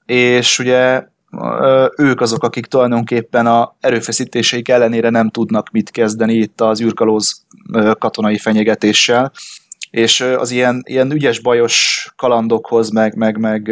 és 0.06 0.58
ugye 0.58 1.04
ők 1.96 2.20
azok, 2.20 2.44
akik 2.44 2.66
tulajdonképpen 2.66 3.46
a 3.46 3.76
erőfeszítéseik 3.80 4.68
ellenére 4.68 5.10
nem 5.10 5.30
tudnak 5.30 5.70
mit 5.70 5.90
kezdeni 5.90 6.34
itt 6.34 6.60
az 6.60 6.80
űrkalóz 6.80 7.46
katonai 7.98 8.38
fenyegetéssel, 8.38 9.32
és 9.90 10.20
az 10.20 10.50
ilyen, 10.50 10.82
ilyen 10.84 11.12
ügyes 11.12 11.40
bajos 11.40 12.06
kalandokhoz, 12.16 12.90
meg, 12.90 13.14
meg, 13.14 13.38
meg 13.38 13.70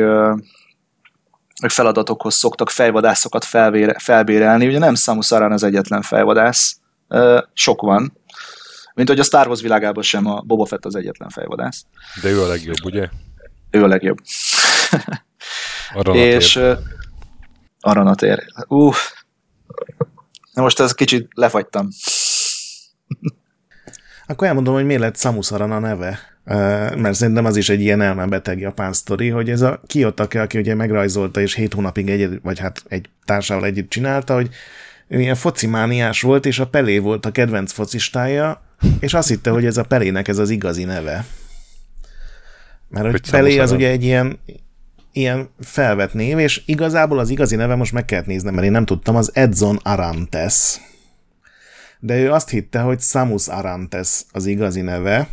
feladatokhoz 1.68 2.34
szoktak 2.34 2.70
fejvadászokat 2.70 3.44
felvére, 3.44 3.98
felbérelni. 3.98 4.66
Ugye 4.66 4.78
nem 4.78 4.94
Samus 4.94 5.30
Aran 5.30 5.52
az 5.52 5.62
egyetlen 5.62 6.02
fejvadász, 6.02 6.80
sok 7.52 7.80
van. 7.80 8.18
Mint 8.94 9.08
hogy 9.08 9.18
a 9.18 9.22
Star 9.22 9.46
Wars 9.46 9.60
világában 9.60 10.02
sem 10.02 10.26
a 10.26 10.40
Boba 10.40 10.66
Fett 10.66 10.84
az 10.84 10.94
egyetlen 10.94 11.28
fejvadász. 11.28 11.84
De 12.22 12.28
ő 12.28 12.42
a 12.42 12.46
legjobb, 12.46 12.84
ugye? 12.84 13.08
Ő 13.70 13.82
a 13.82 13.86
legjobb. 13.86 14.18
Aranatér. 15.94 16.34
És 16.34 16.60
Aranatér. 17.80 18.44
Uh, 18.68 18.94
na 20.52 20.62
most 20.62 20.80
ez 20.80 20.92
kicsit 20.92 21.28
lefagytam. 21.34 21.88
Akkor 24.26 24.46
elmondom, 24.46 24.74
hogy 24.74 24.84
miért 24.84 25.00
lett 25.00 25.16
Samus 25.16 25.50
Aran 25.50 25.72
a 25.72 25.78
neve 25.78 26.29
mert 26.96 27.14
szerintem 27.14 27.44
az 27.44 27.56
is 27.56 27.68
egy 27.68 27.80
ilyen 27.80 28.00
elmebeteg 28.00 28.60
japán 28.60 28.92
sztori, 28.92 29.28
hogy 29.28 29.50
ez 29.50 29.60
a 29.60 29.80
Kiyotake, 29.86 30.40
aki 30.40 30.58
ugye 30.58 30.74
megrajzolta, 30.74 31.40
és 31.40 31.54
hét 31.54 31.74
hónapig 31.74 32.08
egy, 32.08 32.40
vagy 32.42 32.58
hát 32.58 32.82
egy 32.88 33.08
társával 33.24 33.64
együtt 33.64 33.90
csinálta, 33.90 34.34
hogy 34.34 34.48
ő 35.08 35.20
ilyen 35.20 35.34
focimániás 35.34 36.22
volt, 36.22 36.46
és 36.46 36.58
a 36.58 36.66
Pelé 36.66 36.98
volt 36.98 37.26
a 37.26 37.30
kedvenc 37.30 37.72
focistája, 37.72 38.62
és 39.00 39.14
azt 39.14 39.28
hitte, 39.28 39.50
hogy 39.50 39.66
ez 39.66 39.76
a 39.76 39.84
Pelének 39.84 40.28
ez 40.28 40.38
az 40.38 40.50
igazi 40.50 40.84
neve. 40.84 41.24
Mert 42.88 43.04
hogy, 43.04 43.12
hogy 43.12 43.30
Pelé 43.30 43.58
az 43.58 43.72
ugye 43.72 43.88
egy 43.88 44.04
ilyen, 44.04 44.38
ilyen 45.12 45.48
felvett 45.60 46.14
név, 46.14 46.38
és 46.38 46.62
igazából 46.66 47.18
az 47.18 47.30
igazi 47.30 47.56
neve 47.56 47.74
most 47.74 47.92
meg 47.92 48.04
kellett 48.04 48.26
néznem, 48.26 48.54
mert 48.54 48.66
én 48.66 48.72
nem 48.72 48.84
tudtam, 48.84 49.16
az 49.16 49.30
Edson 49.34 49.80
Arantes. 49.82 50.80
De 51.98 52.18
ő 52.18 52.32
azt 52.32 52.50
hitte, 52.50 52.80
hogy 52.80 53.00
Samus 53.00 53.48
Arantes 53.48 54.22
az 54.32 54.46
igazi 54.46 54.80
neve, 54.80 55.28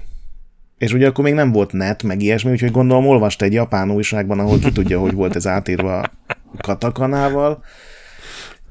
és 0.78 0.93
ugye 0.93 1.07
akkor 1.07 1.23
még 1.23 1.34
nem 1.34 1.51
volt 1.51 1.71
net, 1.73 2.03
meg 2.03 2.21
ilyesmi, 2.21 2.51
úgyhogy 2.51 2.71
gondolom 2.71 3.07
olvasta 3.07 3.45
egy 3.45 3.53
japán 3.53 3.91
újságban, 3.91 4.39
ahol 4.39 4.59
ki 4.59 4.71
tudja, 4.71 4.99
hogy 4.99 5.13
volt 5.13 5.36
ez 5.36 5.47
átírva 5.47 6.03
katakanával, 6.61 7.63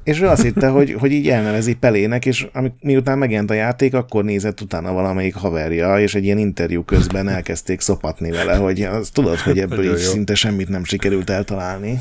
és 0.07 0.21
ő 0.21 0.27
azt 0.27 0.43
hitte, 0.43 0.69
hogy, 0.69 0.97
hogy 0.99 1.13
így 1.13 1.29
elnevezi 1.29 1.75
Pelének, 1.75 2.27
és 2.27 2.47
ami, 2.53 2.73
miután 2.81 3.19
megjelent 3.19 3.51
a 3.51 3.55
játék, 3.55 3.95
akkor 3.95 4.25
nézett 4.25 4.61
utána 4.61 4.93
valamelyik 4.93 5.35
haverja, 5.35 5.99
és 5.99 6.15
egy 6.15 6.25
ilyen 6.25 6.39
interjú 6.39 6.85
közben 6.85 7.29
elkezdték 7.29 7.81
szopatni 7.81 8.31
vele, 8.31 8.57
hogy 8.57 8.83
az, 8.83 9.11
tudod, 9.11 9.39
hogy 9.39 9.59
ebből 9.59 9.85
így 9.85 9.97
szinte 9.97 10.35
semmit 10.35 10.69
nem 10.69 10.85
sikerült 10.85 11.31
eltalálni. 11.31 12.01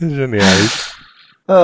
Zseniális. 0.00 0.96
Uh, 1.46 1.56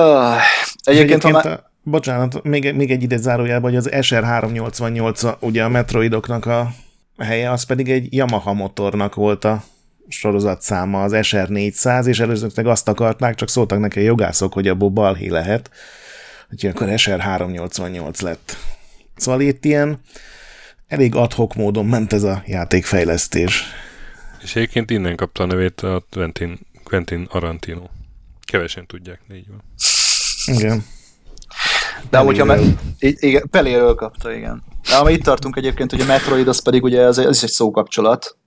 egyébként, 0.83 1.23
egyébként 1.23 1.23
ha 1.23 1.29
már... 1.29 1.47
a, 1.47 1.71
Bocsánat, 1.87 2.43
még, 2.43 2.73
még 2.73 2.91
egy 2.91 3.03
ide 3.03 3.17
zárójában, 3.17 3.69
hogy 3.69 3.75
az 3.75 3.89
SR388 3.91 5.35
ugye 5.39 5.63
a 5.63 5.69
Metroidoknak 5.69 6.45
a 6.45 6.71
helye, 7.17 7.51
az 7.51 7.63
pedig 7.63 7.89
egy 7.89 8.13
Yamaha 8.13 8.53
motornak 8.53 9.15
volt 9.15 9.45
a 9.45 9.63
sorozatszáma, 10.07 11.03
az 11.03 11.11
SR400, 11.15 12.05
és 12.05 12.19
előzőleg 12.19 12.65
azt 12.65 12.87
akarták, 12.87 13.35
csak 13.35 13.49
szóltak 13.49 13.79
neki 13.79 13.99
a 13.99 14.03
jogászok, 14.03 14.53
hogy 14.53 14.67
abból 14.67 14.89
balhé 14.89 15.27
lehet, 15.27 15.69
úgyhogy 16.51 16.69
akkor 16.69 16.87
SR388 16.89 18.21
lett. 18.21 18.57
Szóval 19.15 19.41
itt 19.41 19.65
ilyen 19.65 19.99
elég 20.87 21.15
adhok 21.15 21.55
módon 21.55 21.85
ment 21.85 22.13
ez 22.13 22.23
a 22.23 22.43
játékfejlesztés. 22.45 23.63
És 24.41 24.55
egyébként 24.55 24.91
innen 24.91 25.15
kapta 25.15 25.43
a 25.43 25.45
nevét 25.45 25.81
a 25.81 26.05
Quentin, 26.11 26.59
Quentin 26.83 27.27
Arantino. 27.29 27.83
Kevesen 28.45 28.85
tudják, 28.85 29.21
így 29.33 29.47
van. 29.47 29.63
Igen. 30.45 30.85
De 32.09 32.17
amúgy, 32.17 32.39
ha 32.39 32.45
me- 32.45 32.61
igen, 32.99 33.47
Peléről 33.51 33.95
kapta, 33.95 34.33
igen. 34.33 34.63
De 34.89 34.95
ami 34.95 35.13
itt 35.13 35.23
tartunk 35.23 35.55
egyébként, 35.55 35.91
hogy 35.91 36.01
a 36.01 36.05
Metroid 36.05 36.47
az 36.47 36.61
pedig 36.61 36.83
ugye 36.83 37.01
ez, 37.01 37.17
ez 37.17 37.35
is 37.35 37.43
egy 37.43 37.49
szókapcsolat. 37.49 38.37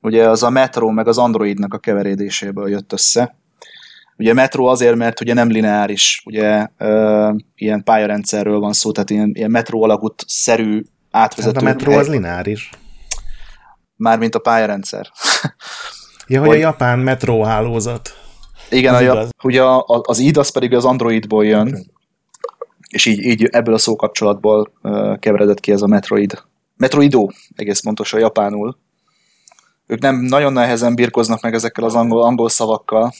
Ugye 0.00 0.28
az 0.28 0.42
a 0.42 0.50
Metro 0.50 0.90
meg 0.90 1.08
az 1.08 1.18
Androidnak 1.18 1.74
a 1.74 1.78
keveredéséből 1.78 2.68
jött 2.68 2.92
össze. 2.92 3.36
Ugye 4.16 4.32
Metro 4.32 4.64
azért, 4.64 4.96
mert 4.96 5.20
ugye 5.20 5.34
nem 5.34 5.48
lineáris, 5.48 6.22
ugye 6.24 6.66
ö, 6.78 7.32
ilyen 7.54 7.82
pályarendszerről 7.84 8.58
van 8.58 8.72
szó, 8.72 8.92
tehát 8.92 9.10
ilyen, 9.10 9.30
ilyen 9.34 9.50
metro 9.50 9.80
alakút 9.82 10.24
szerű 10.26 10.82
átvezető. 11.10 11.54
Hát 11.54 11.62
a 11.62 11.64
metro 11.64 11.98
az 11.98 12.08
lineáris. 12.08 12.70
Mármint 13.96 14.34
a 14.34 14.38
pályarendszer. 14.38 15.10
Ja, 16.26 16.38
hogy, 16.40 16.48
hogy 16.48 16.56
a 16.56 16.60
japán 16.60 16.98
metróhálózat. 16.98 18.18
Igen, 18.70 18.94
a, 18.94 19.26
ugye 19.42 19.62
az 19.86 20.18
ID 20.18 20.36
az 20.36 20.50
pedig 20.50 20.74
az 20.74 20.84
Androidból 20.84 21.44
jön, 21.46 21.86
és 22.90 23.06
így, 23.06 23.18
így 23.18 23.44
ebből 23.44 23.74
a 23.74 23.78
szókapcsolatból 23.78 24.72
uh, 24.82 25.18
keveredett 25.18 25.60
ki 25.60 25.72
ez 25.72 25.82
a 25.82 25.86
Metroid. 25.86 26.42
Metroido, 26.76 27.28
egész 27.56 27.80
pontosan 27.80 28.20
japánul. 28.20 28.78
Ők 29.86 30.00
nem 30.00 30.16
nagyon 30.16 30.52
nehezen 30.52 30.94
birkoznak 30.94 31.42
meg 31.42 31.54
ezekkel 31.54 31.84
az 31.84 31.94
angol, 31.94 32.22
angol 32.22 32.48
szavakkal. 32.48 33.12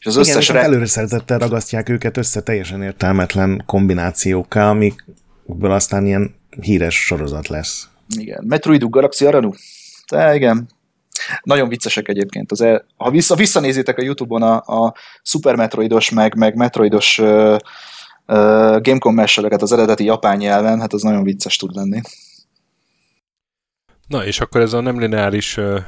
És 0.00 0.06
az 0.06 0.16
Igen, 0.16 0.28
összes 0.28 0.48
re... 0.48 0.60
előre 0.62 0.86
szeretettel 0.86 1.38
ragasztják 1.38 1.88
őket 1.88 2.16
össze 2.16 2.42
teljesen 2.42 2.82
értelmetlen 2.82 3.62
kombinációkkal, 3.66 4.68
amikből 4.68 5.70
aztán 5.70 6.06
ilyen 6.06 6.34
híres 6.60 7.04
sorozat 7.04 7.48
lesz. 7.48 7.88
Igen. 8.16 8.44
Metroidu 8.46 8.88
Galaxy 8.88 9.26
Aranu? 9.26 9.50
De 10.10 10.34
igen. 10.34 10.68
Nagyon 11.42 11.68
viccesek 11.68 12.08
egyébként. 12.08 12.50
Az 12.50 12.60
el, 12.60 12.86
ha 12.96 13.10
vissza, 13.10 13.34
visszanézitek 13.34 13.98
a 13.98 14.02
Youtube-on 14.02 14.42
a, 14.42 14.84
a 14.84 14.94
Super 15.22 15.56
Metroidos, 15.56 16.10
meg, 16.10 16.36
meg 16.36 16.54
Metroidos 16.54 17.18
uh, 17.18 17.56
uh, 18.26 18.80
game 18.80 18.98
commercial 18.98 19.46
az 19.46 19.72
eredeti 19.72 20.04
japán 20.04 20.36
nyelven, 20.36 20.80
hát 20.80 20.92
az 20.92 21.02
nagyon 21.02 21.22
vicces 21.22 21.56
tud 21.56 21.74
lenni. 21.74 22.00
Na, 24.06 24.24
és 24.26 24.40
akkor 24.40 24.60
ez 24.60 24.72
a 24.72 24.80
nem 24.80 24.98
lineáris 24.98 25.56
uh, 25.56 25.80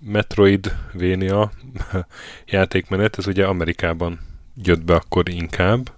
Metroidvania 0.00 1.50
játékmenet, 2.46 3.18
ez 3.18 3.26
ugye 3.26 3.46
Amerikában 3.46 4.20
jött 4.62 4.84
be 4.84 4.94
akkor 4.94 5.28
inkább. 5.28 5.92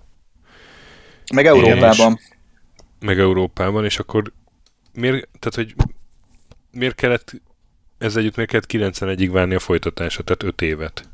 Meg 1.35 1.47
Európában. 1.47 2.19
És, 2.19 2.29
meg 3.01 3.19
Európában, 3.19 3.85
és 3.85 3.99
akkor 3.99 4.33
miért, 4.93 5.29
tehát, 5.39 5.55
hogy 5.55 5.75
miért 6.71 6.95
kellett 6.95 7.33
ez 8.01 8.17
együtt 8.17 8.37
meg 8.37 8.47
kellett 8.47 8.71
91-ig 8.73 9.29
várni 9.33 9.55
a 9.55 9.59
folytatása, 9.59 10.23
tehát 10.23 10.43
5 10.43 10.63
évet. 10.63 11.09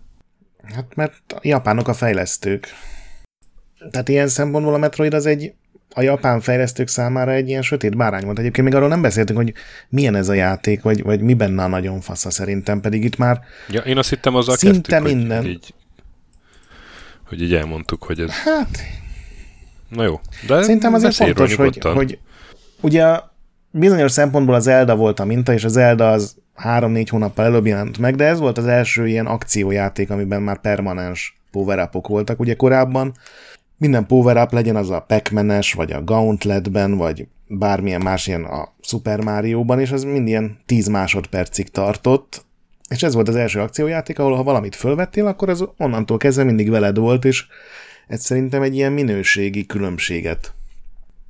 Hát 0.63 0.95
mert 0.95 1.33
a 1.33 1.39
japánok 1.43 1.89
a 1.89 1.95
fejlesztők. 1.95 2.69
Tehát 3.91 4.09
ilyen 4.09 4.29
szempontból 4.29 4.75
a 4.75 4.79
Metroid 4.79 5.15
az 5.15 5.27
egy 5.27 5.53
a 5.99 6.03
japán 6.03 6.41
fejlesztők 6.41 6.89
számára 6.89 7.33
egy 7.33 7.49
ilyen 7.49 7.63
sötét 7.63 7.97
bárány 7.97 8.25
volt. 8.25 8.39
Egyébként 8.39 8.67
még 8.67 8.77
arról 8.77 8.89
nem 8.89 9.03
beszéltünk, 9.03 9.39
hogy 9.39 9.53
milyen 9.89 10.15
ez 10.15 10.29
a 10.29 10.33
játék, 10.33 10.83
vagy, 10.83 11.03
vagy 11.03 11.21
mi 11.21 11.35
benne 11.35 11.63
a 11.63 11.67
nagyon 11.67 12.01
fasza 12.01 12.31
szerintem, 12.31 12.81
pedig 12.81 13.05
itt 13.05 13.17
már 13.17 13.41
ja, 13.69 13.81
én 13.81 13.99
azt 13.99 14.09
hittem 14.09 14.35
azzal 14.35 14.57
szinte 14.57 14.89
kezdtük, 14.89 15.17
minden. 15.17 15.41
Hogy 15.41 15.51
így, 15.51 15.75
hogy 17.29 17.43
így 17.43 17.55
elmondtuk, 17.55 18.03
hogy 18.03 18.21
ez... 18.21 18.31
Hát... 18.31 18.81
Na 19.89 20.03
jó, 20.03 20.21
de 20.47 20.63
Szerintem 20.63 20.95
azért 20.95 21.15
fontos, 21.15 21.55
hogy, 21.55 21.79
hogy 21.83 22.19
ugye 22.81 23.21
bizonyos 23.71 24.13
szempontból 24.13 24.55
az 24.55 24.63
Zelda 24.63 24.97
volt 24.97 25.21
a 25.21 25.25
minta, 25.25 25.53
és 25.53 25.65
az 25.65 25.73
Zelda 25.73 26.11
az 26.11 26.37
három-négy 26.55 27.09
hónappal 27.09 27.45
előbb 27.45 27.67
jelent 27.67 27.99
meg, 27.99 28.17
de 28.17 28.25
ez 28.25 28.39
volt 28.39 28.59
az 28.59 28.67
első 28.67 29.07
ilyen 29.07 29.27
akciójáték, 29.27 30.11
amiben 30.11 30.43
már 30.43 30.61
permanens 30.61 31.37
power 31.51 31.89
voltak. 31.93 32.41
Ugye 32.41 32.55
korábban 32.55 33.15
minden 33.79 34.07
power 34.07 34.37
up 34.37 34.53
legyen 34.53 34.77
az 34.77 34.91
a 34.91 35.01
pac 35.01 35.75
vagy 35.75 35.93
a 35.93 36.05
Gauntletben, 36.05 36.97
vagy 36.97 37.27
bármilyen 37.49 38.03
más 38.03 38.27
ilyen 38.27 38.45
a 38.45 38.69
Super 38.81 39.21
Mario-ban, 39.21 39.81
és 39.81 39.91
az 39.91 40.05
mind 40.05 40.29
ilyen 40.29 40.59
10 40.67 40.87
másodpercig 40.87 41.71
tartott, 41.71 42.45
és 42.89 43.03
ez 43.03 43.15
volt 43.15 43.29
az 43.29 43.37
első 43.37 43.61
akciójáték, 43.61 44.19
ahol 44.19 44.37
ha 44.37 44.43
valamit 44.43 44.75
fölvettél, 44.75 45.27
akkor 45.27 45.49
az 45.49 45.69
onnantól 45.77 46.17
kezdve 46.17 46.45
mindig 46.45 46.71
veled 46.71 46.99
volt, 46.99 47.25
és 47.25 47.47
ez 48.09 48.25
szerintem 48.25 48.63
egy 48.63 48.75
ilyen 48.75 48.93
minőségi 48.93 49.67
különbséget 49.67 50.55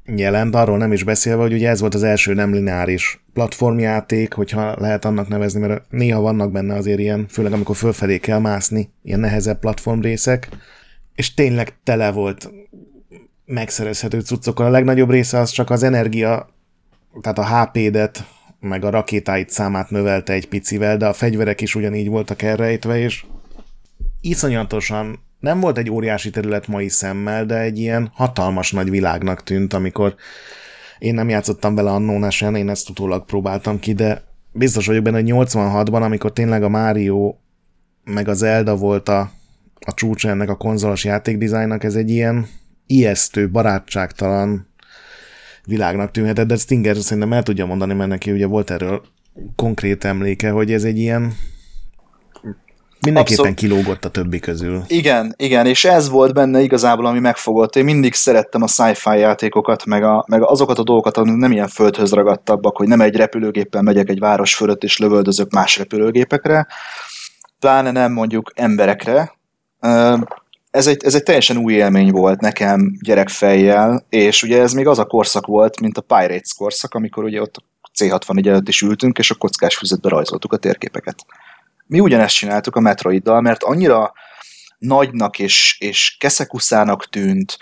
jelent, 0.05 0.55
arról 0.55 0.79
nem 0.79 0.93
is 0.93 1.03
beszélve, 1.03 1.43
hogy 1.43 1.53
ugye 1.53 1.69
ez 1.69 1.81
volt 1.81 1.95
az 1.95 2.03
első 2.03 2.35
nem 2.35 2.53
lineáris 2.53 3.25
platformjáték, 3.33 4.33
hogyha 4.33 4.77
lehet 4.79 5.05
annak 5.05 5.29
nevezni, 5.29 5.61
mert 5.61 5.85
néha 5.91 6.21
vannak 6.21 6.53
benne 6.53 6.75
azért 6.75 6.99
ilyen, 6.99 7.27
főleg 7.29 7.53
amikor 7.53 7.77
fölfelé 7.77 8.19
kell 8.19 8.39
mászni, 8.39 8.91
ilyen 9.03 9.21
nehezebb 9.21 9.59
platform 9.59 10.01
részek, 10.01 10.49
és 11.17 11.35
tényleg 11.35 11.77
tele 11.83 12.11
volt 12.11 12.51
megszerezhető 13.45 14.21
cuccokkal. 14.21 14.67
A 14.67 14.71
legnagyobb 14.71 15.11
része 15.11 15.39
az 15.39 15.51
csak 15.51 15.71
az 15.71 15.83
energia, 15.83 16.49
tehát 17.21 17.39
a 17.39 17.47
HP-det, 17.47 18.25
meg 18.61 18.85
a 18.85 18.91
rakétáit 18.91 19.51
számát 19.51 19.91
növelte 19.91 20.33
egy 20.33 20.49
picivel, 20.49 20.97
de 20.97 21.07
a 21.07 21.13
fegyverek 21.13 21.61
is 21.61 21.75
ugyanígy 21.75 22.09
voltak 22.09 22.43
elrejtve, 22.43 22.99
és 22.99 23.25
iszonyatosan 24.21 25.25
nem 25.41 25.61
volt 25.61 25.79
egy 25.79 25.91
óriási 25.91 26.31
terület 26.31 26.67
mai 26.67 26.89
szemmel, 26.89 27.47
de 27.47 27.59
egy 27.59 27.79
ilyen 27.79 28.11
hatalmas 28.15 28.73
nagy 28.73 28.91
világnak 28.91 29.43
tűnt, 29.43 29.73
amikor 29.73 30.15
én 30.99 31.15
nem 31.15 31.29
játszottam 31.29 31.75
vele 31.75 31.91
annónesen, 31.91 32.55
én 32.55 32.69
ezt 32.69 32.89
utólag 32.89 33.25
próbáltam 33.25 33.79
ki, 33.79 33.93
de 33.93 34.23
biztos 34.53 34.87
vagyok 34.87 35.03
benne, 35.03 35.21
hogy 35.21 35.31
86-ban, 35.33 36.03
amikor 36.03 36.33
tényleg 36.33 36.63
a 36.63 36.69
Mario 36.69 37.35
meg 38.05 38.29
az 38.29 38.39
Zelda 38.39 38.77
volt 38.77 39.09
a, 39.09 39.31
a 39.87 39.95
csúcsa 39.95 40.29
ennek 40.29 40.49
a 40.49 40.57
konzolos 40.57 41.05
játékdizájnnak, 41.05 41.85
ez 41.85 41.95
egy 41.95 42.11
ilyen 42.11 42.47
ijesztő, 42.87 43.51
barátságtalan 43.51 44.69
világnak 45.65 46.11
tűnhetett, 46.11 46.47
de 46.47 46.57
Stinger 46.57 46.97
szerintem 46.97 47.33
el 47.33 47.43
tudja 47.43 47.67
mondani, 47.67 47.95
mert 47.95 48.11
neki 48.11 48.31
ugye 48.31 48.47
volt 48.47 48.71
erről 48.71 49.03
konkrét 49.57 50.05
emléke, 50.05 50.51
hogy 50.51 50.73
ez 50.73 50.85
egy 50.85 50.99
ilyen 50.99 51.33
Mindenképpen 53.01 53.47
Abszol- 53.47 53.61
kilógott 53.61 54.05
a 54.05 54.09
többi 54.09 54.39
közül. 54.39 54.83
Igen, 54.87 55.35
igen, 55.37 55.67
és 55.67 55.85
ez 55.85 56.09
volt 56.09 56.35
benne 56.35 56.61
igazából, 56.61 57.07
ami 57.07 57.19
megfogott. 57.19 57.77
Én 57.77 57.85
mindig 57.85 58.15
szerettem 58.15 58.63
a 58.63 58.67
sci-fi 58.67 59.19
játékokat, 59.19 59.85
meg, 59.85 60.03
a, 60.05 60.25
meg 60.29 60.43
azokat 60.43 60.79
a 60.79 60.83
dolgokat, 60.83 61.17
amik 61.17 61.37
nem 61.37 61.53
ilyen 61.53 61.69
földhöz 61.69 62.13
ragadtabbak, 62.13 62.77
hogy 62.77 62.89
nem 62.89 63.01
egy 63.01 63.17
repülőgéppel 63.17 63.83
megyek 63.83 64.09
egy 64.09 64.19
város 64.19 64.55
fölött 64.55 64.83
és 64.83 64.99
lövöldözök 64.99 65.51
más 65.51 65.77
repülőgépekre, 65.77 66.67
pláne 67.59 67.91
nem 67.91 68.13
mondjuk 68.13 68.53
emberekre. 68.55 69.33
Ez 70.71 70.87
egy, 70.87 71.05
ez 71.05 71.15
egy 71.15 71.23
teljesen 71.23 71.57
új 71.57 71.73
élmény 71.73 72.11
volt 72.11 72.41
nekem 72.41 72.97
gyerekfejjel, 73.01 74.05
és 74.09 74.43
ugye 74.43 74.61
ez 74.61 74.73
még 74.73 74.87
az 74.87 74.99
a 74.99 75.05
korszak 75.05 75.47
volt, 75.47 75.81
mint 75.81 75.99
a 75.99 76.01
Pirates 76.01 76.55
korszak, 76.57 76.95
amikor 76.95 77.25
ugye 77.25 77.41
ott 77.41 77.57
a 77.57 77.91
C64 77.99 78.47
előtt 78.47 78.69
is 78.69 78.81
ültünk, 78.81 79.19
és 79.19 79.31
a 79.31 79.35
kockás 79.35 79.77
füzetbe 79.77 80.09
rajzoltuk 80.09 80.53
a 80.53 80.57
térképeket. 80.57 81.27
Mi 81.87 82.01
ugyanezt 82.01 82.35
csináltuk 82.35 82.77
a 82.77 82.81
Metroiddal, 82.81 83.41
mert 83.41 83.63
annyira 83.63 84.13
nagynak 84.79 85.39
és, 85.39 85.77
és 85.81 86.17
keszekuszának 86.21 87.09
tűnt, 87.09 87.59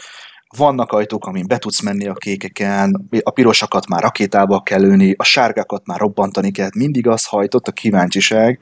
vannak 0.56 0.92
ajtók, 0.92 1.26
amin 1.26 1.46
be 1.46 1.58
tudsz 1.58 1.82
menni 1.82 2.08
a 2.08 2.12
kékeken, 2.12 3.08
a 3.22 3.30
pirosakat 3.30 3.88
már 3.88 4.02
rakétába 4.02 4.60
kell 4.60 4.80
lőni, 4.80 5.14
a 5.16 5.24
sárgákat 5.24 5.86
már 5.86 5.98
robbantani 5.98 6.50
kell, 6.50 6.68
mindig 6.74 7.06
az 7.06 7.24
hajtott 7.24 7.68
a 7.68 7.72
kíváncsiság, 7.72 8.58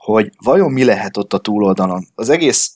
hogy 0.00 0.30
vajon 0.42 0.72
mi 0.72 0.84
lehet 0.84 1.16
ott 1.16 1.32
a 1.32 1.38
túloldalon. 1.38 2.06
Az 2.14 2.28
egész, 2.28 2.72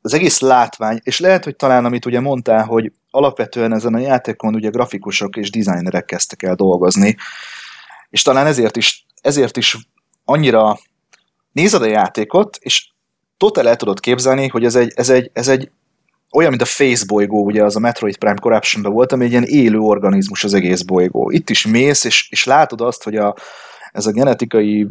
az 0.00 0.14
egész 0.14 0.40
látvány, 0.40 1.00
és 1.02 1.20
lehet, 1.20 1.44
hogy 1.44 1.56
talán 1.56 1.84
amit 1.84 2.06
ugye 2.06 2.20
mondtál, 2.20 2.64
hogy 2.64 2.92
alapvetően 3.10 3.72
ezen 3.72 3.94
a 3.94 3.98
játékon 3.98 4.54
ugye 4.54 4.68
grafikusok 4.68 5.36
és 5.36 5.50
designerek 5.50 6.04
kezdtek 6.04 6.42
el 6.42 6.54
dolgozni, 6.54 7.16
és 8.10 8.22
talán 8.22 8.46
ezért 8.46 8.76
is, 8.76 9.06
ezért 9.20 9.56
is 9.56 9.76
annyira 10.24 10.78
nézed 11.52 11.82
a 11.82 11.86
játékot, 11.86 12.58
és 12.60 12.88
totál 13.36 13.68
el 13.68 13.76
tudod 13.76 14.00
képzelni, 14.00 14.48
hogy 14.48 14.64
ez 14.64 14.74
egy, 14.74 14.92
ez 14.96 15.08
egy, 15.08 15.30
ez 15.32 15.48
egy 15.48 15.70
olyan, 16.32 16.50
mint 16.50 16.62
a 16.62 16.66
Face 16.66 17.04
bolygó, 17.06 17.44
ugye 17.44 17.64
az 17.64 17.76
a 17.76 17.80
Metroid 17.80 18.16
Prime 18.16 18.38
corruption 18.40 18.92
volt, 18.92 19.12
ami 19.12 19.24
egy 19.24 19.30
ilyen 19.30 19.44
élő 19.44 19.78
organizmus 19.78 20.44
az 20.44 20.54
egész 20.54 20.82
bolygó. 20.82 21.30
Itt 21.30 21.50
is 21.50 21.66
mész, 21.66 22.04
és, 22.04 22.28
és 22.30 22.44
látod 22.44 22.80
azt, 22.80 23.02
hogy 23.02 23.16
a, 23.16 23.34
ez 23.92 24.06
a 24.06 24.12
genetikai 24.12 24.86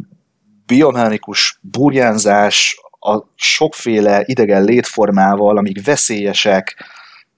biomechanikus 0.66 1.58
burjánzás 1.60 2.80
a 3.00 3.22
sokféle 3.34 4.22
idegen 4.24 4.64
létformával, 4.64 5.56
amik 5.56 5.84
veszélyesek, 5.84 6.84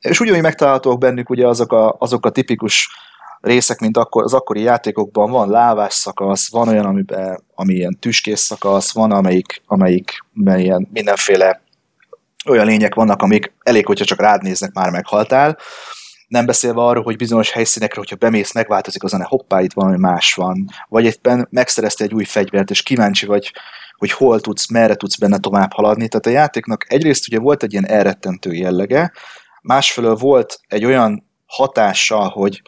és 0.00 0.20
ugyanúgy 0.20 0.42
megtalálhatók 0.42 0.98
bennük 0.98 1.30
ugye 1.30 1.46
azok 1.46 1.72
a, 1.72 1.96
azok 1.98 2.26
a 2.26 2.30
tipikus 2.30 2.88
részek, 3.40 3.78
mint 3.78 3.96
akkor, 3.96 4.22
az 4.22 4.34
akkori 4.34 4.60
játékokban 4.60 5.30
van 5.30 5.48
lávás 5.48 5.94
szakasz, 5.94 6.50
van 6.50 6.68
olyan, 6.68 6.84
amiben, 6.84 7.44
ami 7.54 7.74
ilyen 7.74 7.98
tüskés 8.00 8.38
szakasz, 8.38 8.92
van 8.92 9.12
amelyik, 9.12 9.62
amelyikben 9.66 10.58
ilyen 10.58 10.88
mindenféle 10.92 11.62
olyan 12.48 12.66
lények 12.66 12.94
vannak, 12.94 13.22
amik 13.22 13.52
elég, 13.62 13.86
hogyha 13.86 14.04
csak 14.04 14.20
rád 14.20 14.42
néznek, 14.42 14.72
már 14.72 14.90
meghaltál. 14.90 15.58
Nem 16.28 16.46
beszélve 16.46 16.80
arról, 16.80 17.02
hogy 17.02 17.16
bizonyos 17.16 17.50
helyszínekre, 17.50 17.98
hogyha 17.98 18.16
bemész, 18.16 18.54
megváltozik 18.54 19.02
a 19.02 19.08
zene, 19.08 19.24
hoppá, 19.24 19.60
itt 19.60 19.72
valami 19.72 19.96
más 19.98 20.34
van. 20.34 20.68
Vagy 20.88 21.04
éppen 21.04 21.48
megszerezte 21.50 22.04
egy 22.04 22.14
új 22.14 22.24
fegyvert, 22.24 22.70
és 22.70 22.82
kíváncsi 22.82 23.26
vagy, 23.26 23.52
hogy 23.96 24.10
hol 24.10 24.40
tudsz, 24.40 24.70
merre 24.70 24.94
tudsz 24.94 25.18
benne 25.18 25.38
tovább 25.38 25.72
haladni. 25.72 26.08
Tehát 26.08 26.26
a 26.26 26.40
játéknak 26.40 26.92
egyrészt 26.92 27.28
ugye 27.28 27.38
volt 27.38 27.62
egy 27.62 27.72
ilyen 27.72 27.86
elrettentő 27.86 28.52
jellege, 28.52 29.12
másfelől 29.62 30.14
volt 30.14 30.60
egy 30.68 30.84
olyan 30.84 31.26
hatása, 31.46 32.28
hogy 32.28 32.62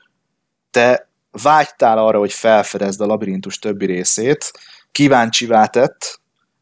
te 0.70 1.08
vágytál 1.42 1.98
arra, 1.98 2.18
hogy 2.18 2.32
felfedezd 2.32 3.00
a 3.00 3.06
labirintus 3.06 3.58
többi 3.58 3.86
részét, 3.86 4.52
kíváncsivá 4.92 5.66
tett, 5.66 6.19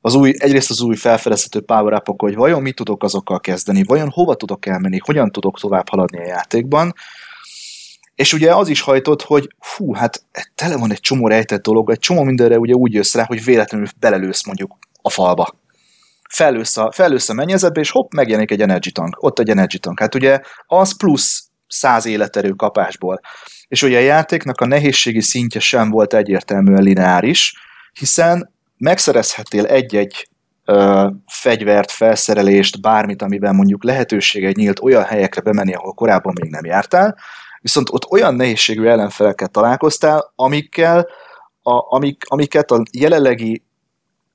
az 0.09 0.15
új, 0.15 0.33
egyrészt 0.39 0.71
az 0.71 0.81
új 0.81 0.97
felfedezhető 0.97 1.61
power 1.61 2.03
hogy 2.17 2.35
vajon 2.35 2.63
mit 2.63 2.75
tudok 2.75 3.03
azokkal 3.03 3.41
kezdeni, 3.41 3.85
vajon 3.85 4.09
hova 4.11 4.35
tudok 4.35 4.67
elmenni, 4.67 4.99
hogyan 5.05 5.31
tudok 5.31 5.61
tovább 5.61 5.89
haladni 5.89 6.19
a 6.19 6.27
játékban, 6.27 6.93
és 8.15 8.33
ugye 8.33 8.55
az 8.55 8.69
is 8.69 8.81
hajtott, 8.81 9.23
hogy 9.23 9.49
fú, 9.61 9.95
hát 9.95 10.25
tele 10.55 10.77
van 10.77 10.91
egy 10.91 11.01
csomó 11.01 11.29
rejtett 11.29 11.63
dolog, 11.63 11.91
egy 11.91 11.99
csomó 11.99 12.23
mindenre 12.23 12.59
ugye 12.59 12.73
úgy 12.73 12.93
jössz 12.93 13.15
rá, 13.15 13.25
hogy 13.25 13.45
véletlenül 13.45 13.87
belelősz 13.99 14.47
mondjuk 14.47 14.79
a 15.03 15.11
falba. 15.11 15.59
Fellősz 16.31 16.77
a, 16.77 16.93
fellősz 16.93 17.29
a 17.29 17.33
mennyezetbe, 17.33 17.81
és 17.81 17.91
hopp, 17.91 18.13
megjelenik 18.13 18.51
egy 18.51 18.61
energy 18.61 18.93
tank. 18.93 19.23
Ott 19.23 19.39
egy 19.39 19.51
energy 19.51 19.81
tank. 19.81 20.01
Hát 20.01 20.15
ugye 20.15 20.41
az 20.67 20.97
plusz 20.97 21.49
száz 21.67 22.07
életerő 22.07 22.51
kapásból. 22.51 23.21
És 23.69 23.83
ugye 23.83 23.99
a 23.99 24.03
játéknak 24.03 24.61
a 24.61 24.67
nehézségi 24.67 25.21
szintje 25.21 25.61
sem 25.61 25.91
volt 25.91 26.15
egyértelműen 26.15 26.83
lineáris, 26.83 27.55
hiszen 27.99 28.57
megszerezhetél 28.79 29.65
egy-egy 29.65 30.29
ö, 30.65 31.09
fegyvert, 31.27 31.91
felszerelést, 31.91 32.81
bármit, 32.81 33.23
amiben 33.23 33.55
mondjuk 33.55 33.85
lehetőséged 33.85 34.57
nyílt 34.57 34.81
olyan 34.81 35.05
helyekre 35.05 35.41
bemenni, 35.41 35.75
ahol 35.75 35.93
korábban 35.93 36.35
még 36.41 36.51
nem 36.51 36.65
jártál, 36.65 37.17
viszont 37.61 37.91
ott 37.91 38.11
olyan 38.11 38.35
nehézségű 38.35 38.85
ellenfelekkel 38.85 39.49
találkoztál, 39.49 40.33
amikkel, 40.35 41.07
a, 41.63 41.95
amik, 41.95 42.25
amiket 42.29 42.71
a 42.71 42.83
jelenlegi 42.93 43.63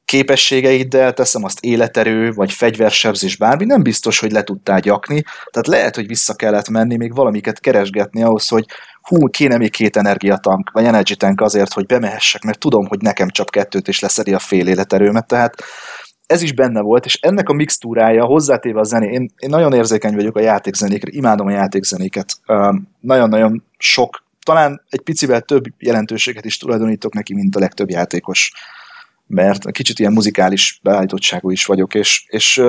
képességeiddel, 0.05 1.13
teszem 1.13 1.43
azt 1.43 1.63
életerő, 1.63 2.31
vagy 2.31 2.51
fegyversebzés, 2.51 3.35
bármi, 3.35 3.65
nem 3.65 3.83
biztos, 3.83 4.19
hogy 4.19 4.31
le 4.31 4.43
tudtál 4.43 4.79
gyakni, 4.79 5.23
tehát 5.51 5.67
lehet, 5.67 5.95
hogy 5.95 6.07
vissza 6.07 6.33
kellett 6.33 6.69
menni, 6.69 6.97
még 6.97 7.15
valamiket 7.15 7.59
keresgetni 7.59 8.23
ahhoz, 8.23 8.47
hogy 8.47 8.65
hú, 9.01 9.27
kéne 9.27 9.57
még 9.57 9.71
két 9.71 9.97
energiatank, 9.97 10.69
vagy 10.71 10.85
energy 10.85 11.17
tank 11.17 11.41
azért, 11.41 11.73
hogy 11.73 11.85
bemehessek, 11.85 12.43
mert 12.43 12.59
tudom, 12.59 12.87
hogy 12.87 13.01
nekem 13.01 13.29
csak 13.29 13.49
kettőt 13.49 13.87
is 13.87 13.99
leszedi 13.99 14.33
a 14.33 14.39
fél 14.39 14.67
életerőmet, 14.67 15.27
tehát 15.27 15.55
ez 16.25 16.41
is 16.41 16.53
benne 16.53 16.81
volt, 16.81 17.05
és 17.05 17.15
ennek 17.21 17.49
a 17.49 17.53
mixtúrája, 17.53 18.25
hozzátéve 18.25 18.79
a 18.79 18.83
zené, 18.83 19.11
én, 19.11 19.31
én 19.37 19.49
nagyon 19.49 19.73
érzékeny 19.73 20.15
vagyok 20.15 20.35
a 20.35 20.41
játékzenékre, 20.41 21.11
imádom 21.11 21.47
a 21.47 21.51
játékzenéket, 21.51 22.33
nagyon-nagyon 22.99 23.63
sok, 23.77 24.23
talán 24.43 24.81
egy 24.89 25.01
picivel 25.01 25.41
több 25.41 25.63
jelentőséget 25.77 26.45
is 26.45 26.57
tulajdonítok 26.57 27.13
neki, 27.13 27.33
mint 27.33 27.55
a 27.55 27.59
legtöbb 27.59 27.89
játékos 27.89 28.51
mert 29.33 29.71
kicsit 29.71 29.99
ilyen 29.99 30.13
muzikális 30.13 30.79
beállítottságú 30.83 31.49
is 31.49 31.65
vagyok, 31.65 31.93
és, 31.93 32.25
és 32.27 32.61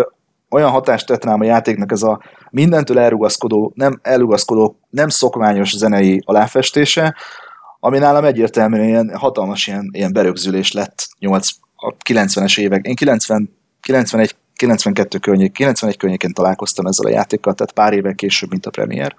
olyan 0.50 0.70
hatást 0.70 1.06
tett 1.06 1.24
rám 1.24 1.40
a 1.40 1.44
játéknak 1.44 1.92
ez 1.92 2.02
a 2.02 2.20
mindentől 2.50 2.98
elrugaszkodó, 2.98 3.72
nem 3.74 3.98
elrugaszkodó, 4.02 4.78
nem 4.90 5.08
szokványos 5.08 5.76
zenei 5.76 6.22
aláfestése, 6.24 7.14
ami 7.80 7.98
nálam 7.98 8.24
egyértelműen 8.24 8.88
ilyen 8.88 9.16
hatalmas 9.16 9.66
ilyen, 9.66 9.90
ilyen 9.92 10.12
berögzülés 10.12 10.72
lett 10.72 11.08
8, 11.18 11.48
a 11.76 11.94
90-es 12.08 12.58
évek. 12.58 12.84
Én 12.86 12.94
90, 12.94 13.50
91, 13.80 14.36
92 14.54 15.18
környék, 15.18 15.52
91 15.52 15.96
környékén 15.96 16.32
találkoztam 16.32 16.86
ezzel 16.86 17.06
a 17.06 17.14
játékkal, 17.14 17.54
tehát 17.54 17.72
pár 17.72 17.92
évvel 17.92 18.14
később, 18.14 18.50
mint 18.50 18.66
a 18.66 18.70
premier. 18.70 19.16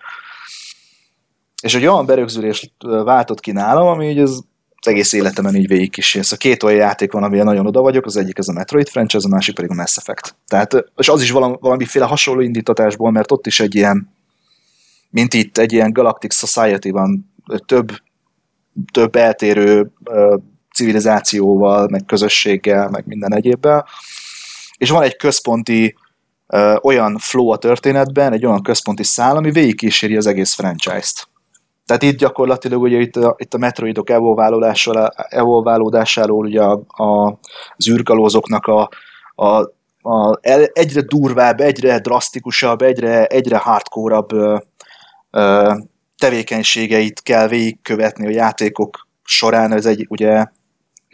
És 1.62 1.76
egy 1.76 1.86
olyan 1.86 2.06
berögzülést 2.06 2.72
váltott 2.80 3.40
ki 3.40 3.52
nálam, 3.52 3.88
ami 3.88 4.10
így 4.10 4.20
az 4.20 4.44
egész 4.88 5.14
életemen 5.14 5.56
így 5.56 5.68
végig 5.68 5.92
kísérsz. 5.92 6.32
A 6.32 6.38
két 6.38 6.64
olyan 6.64 6.78
játék 6.78 7.12
van, 7.12 7.24
amilyen 7.24 7.46
nagyon 7.46 7.68
oda 7.68 7.82
vagyok, 7.82 8.06
az 8.06 8.18
egyik 8.18 8.38
ez 8.38 8.48
a 8.48 8.54
Metroid 8.54 8.90
franchise, 8.90 9.28
a 9.28 9.30
másik 9.30 9.56
pedig 9.56 9.72
a 9.72 9.74
Mass 9.74 9.98
Effect. 9.98 10.36
Tehát, 10.48 10.86
és 10.96 11.10
az 11.10 11.22
is 11.22 11.32
valami, 11.32 11.56
valamiféle 11.60 12.06
hasonló 12.06 12.42
indítatásból, 12.42 13.12
mert 13.12 13.32
ott 13.32 13.48
is 13.48 13.60
egy 13.60 13.76
ilyen, 13.76 14.10
mint 15.10 15.34
itt, 15.34 15.58
egy 15.58 15.74
ilyen 15.74 15.94
Galactic 15.94 16.36
Society 16.36 16.90
van, 16.90 17.34
több, 17.66 17.92
több 18.92 19.16
eltérő 19.16 19.92
uh, 20.06 20.40
civilizációval, 20.74 21.88
meg 21.92 22.06
közösséggel, 22.06 22.90
meg 22.90 23.06
minden 23.06 23.34
egyébbel. 23.34 23.88
És 24.78 24.90
van 24.90 25.04
egy 25.04 25.16
központi 25.16 25.96
uh, 26.48 26.76
olyan 26.82 27.18
flow 27.18 27.48
a 27.48 27.58
történetben, 27.58 28.34
egy 28.34 28.46
olyan 28.46 28.64
központi 28.64 29.04
szál, 29.04 29.36
ami 29.36 29.52
végigkíséri 29.52 30.16
az 30.16 30.28
egész 30.28 30.54
franchise-t. 30.54 31.28
Tehát 31.86 32.04
itt 32.04 32.18
gyakorlatilag 32.18 32.82
ugye 32.82 32.98
itt 32.98 33.16
a, 33.16 33.36
itt 33.38 33.54
a 33.54 33.58
metroidok 33.58 34.10
evolválódásáról 35.30 36.46
ugye 36.46 36.62
a, 36.62 36.82
a, 36.88 37.40
az 37.76 37.90
űrgalózoknak 37.90 38.66
a, 38.66 38.90
a, 39.36 39.60
a 40.10 40.40
egyre 40.74 41.02
durvább, 41.02 41.60
egyre 41.60 42.00
drasztikusabb, 42.00 42.82
egyre, 42.82 43.26
egyre 43.26 43.58
hardcore-abb 43.58 44.34
ö, 44.34 44.58
ö, 45.32 45.74
tevékenységeit 46.18 47.22
kell 47.22 47.48
végigkövetni 47.48 48.28
a 48.28 48.30
játékok 48.30 49.08
során, 49.24 49.72
ez 49.72 49.86
egy 49.86 50.06
ugye 50.10 50.46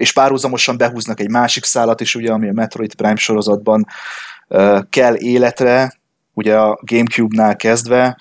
és 0.02 0.14
párhuzamosan 0.14 0.78
behúznak 0.78 1.20
egy 1.20 1.30
másik 1.30 1.64
szálat 1.64 2.02
is, 2.02 2.16
ugye, 2.16 2.32
ami 2.32 2.50
a 2.50 2.54
Metroid 2.54 2.96
Prime 2.96 3.16
sorozatban 3.16 3.86
uh, 4.48 4.80
kell 4.90 5.16
életre, 5.16 5.94
ugye 6.34 6.58
a 6.58 6.80
Gamecube-nál 6.82 7.56
kezdve, 7.56 8.18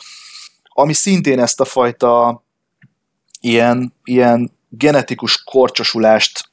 ami 0.72 0.92
szintén 0.92 1.40
ezt 1.40 1.60
a 1.60 1.64
fajta 1.64 2.42
ilyen, 3.40 3.94
ilyen 4.04 4.50
genetikus 4.68 5.42
korcsosulást 5.44 6.50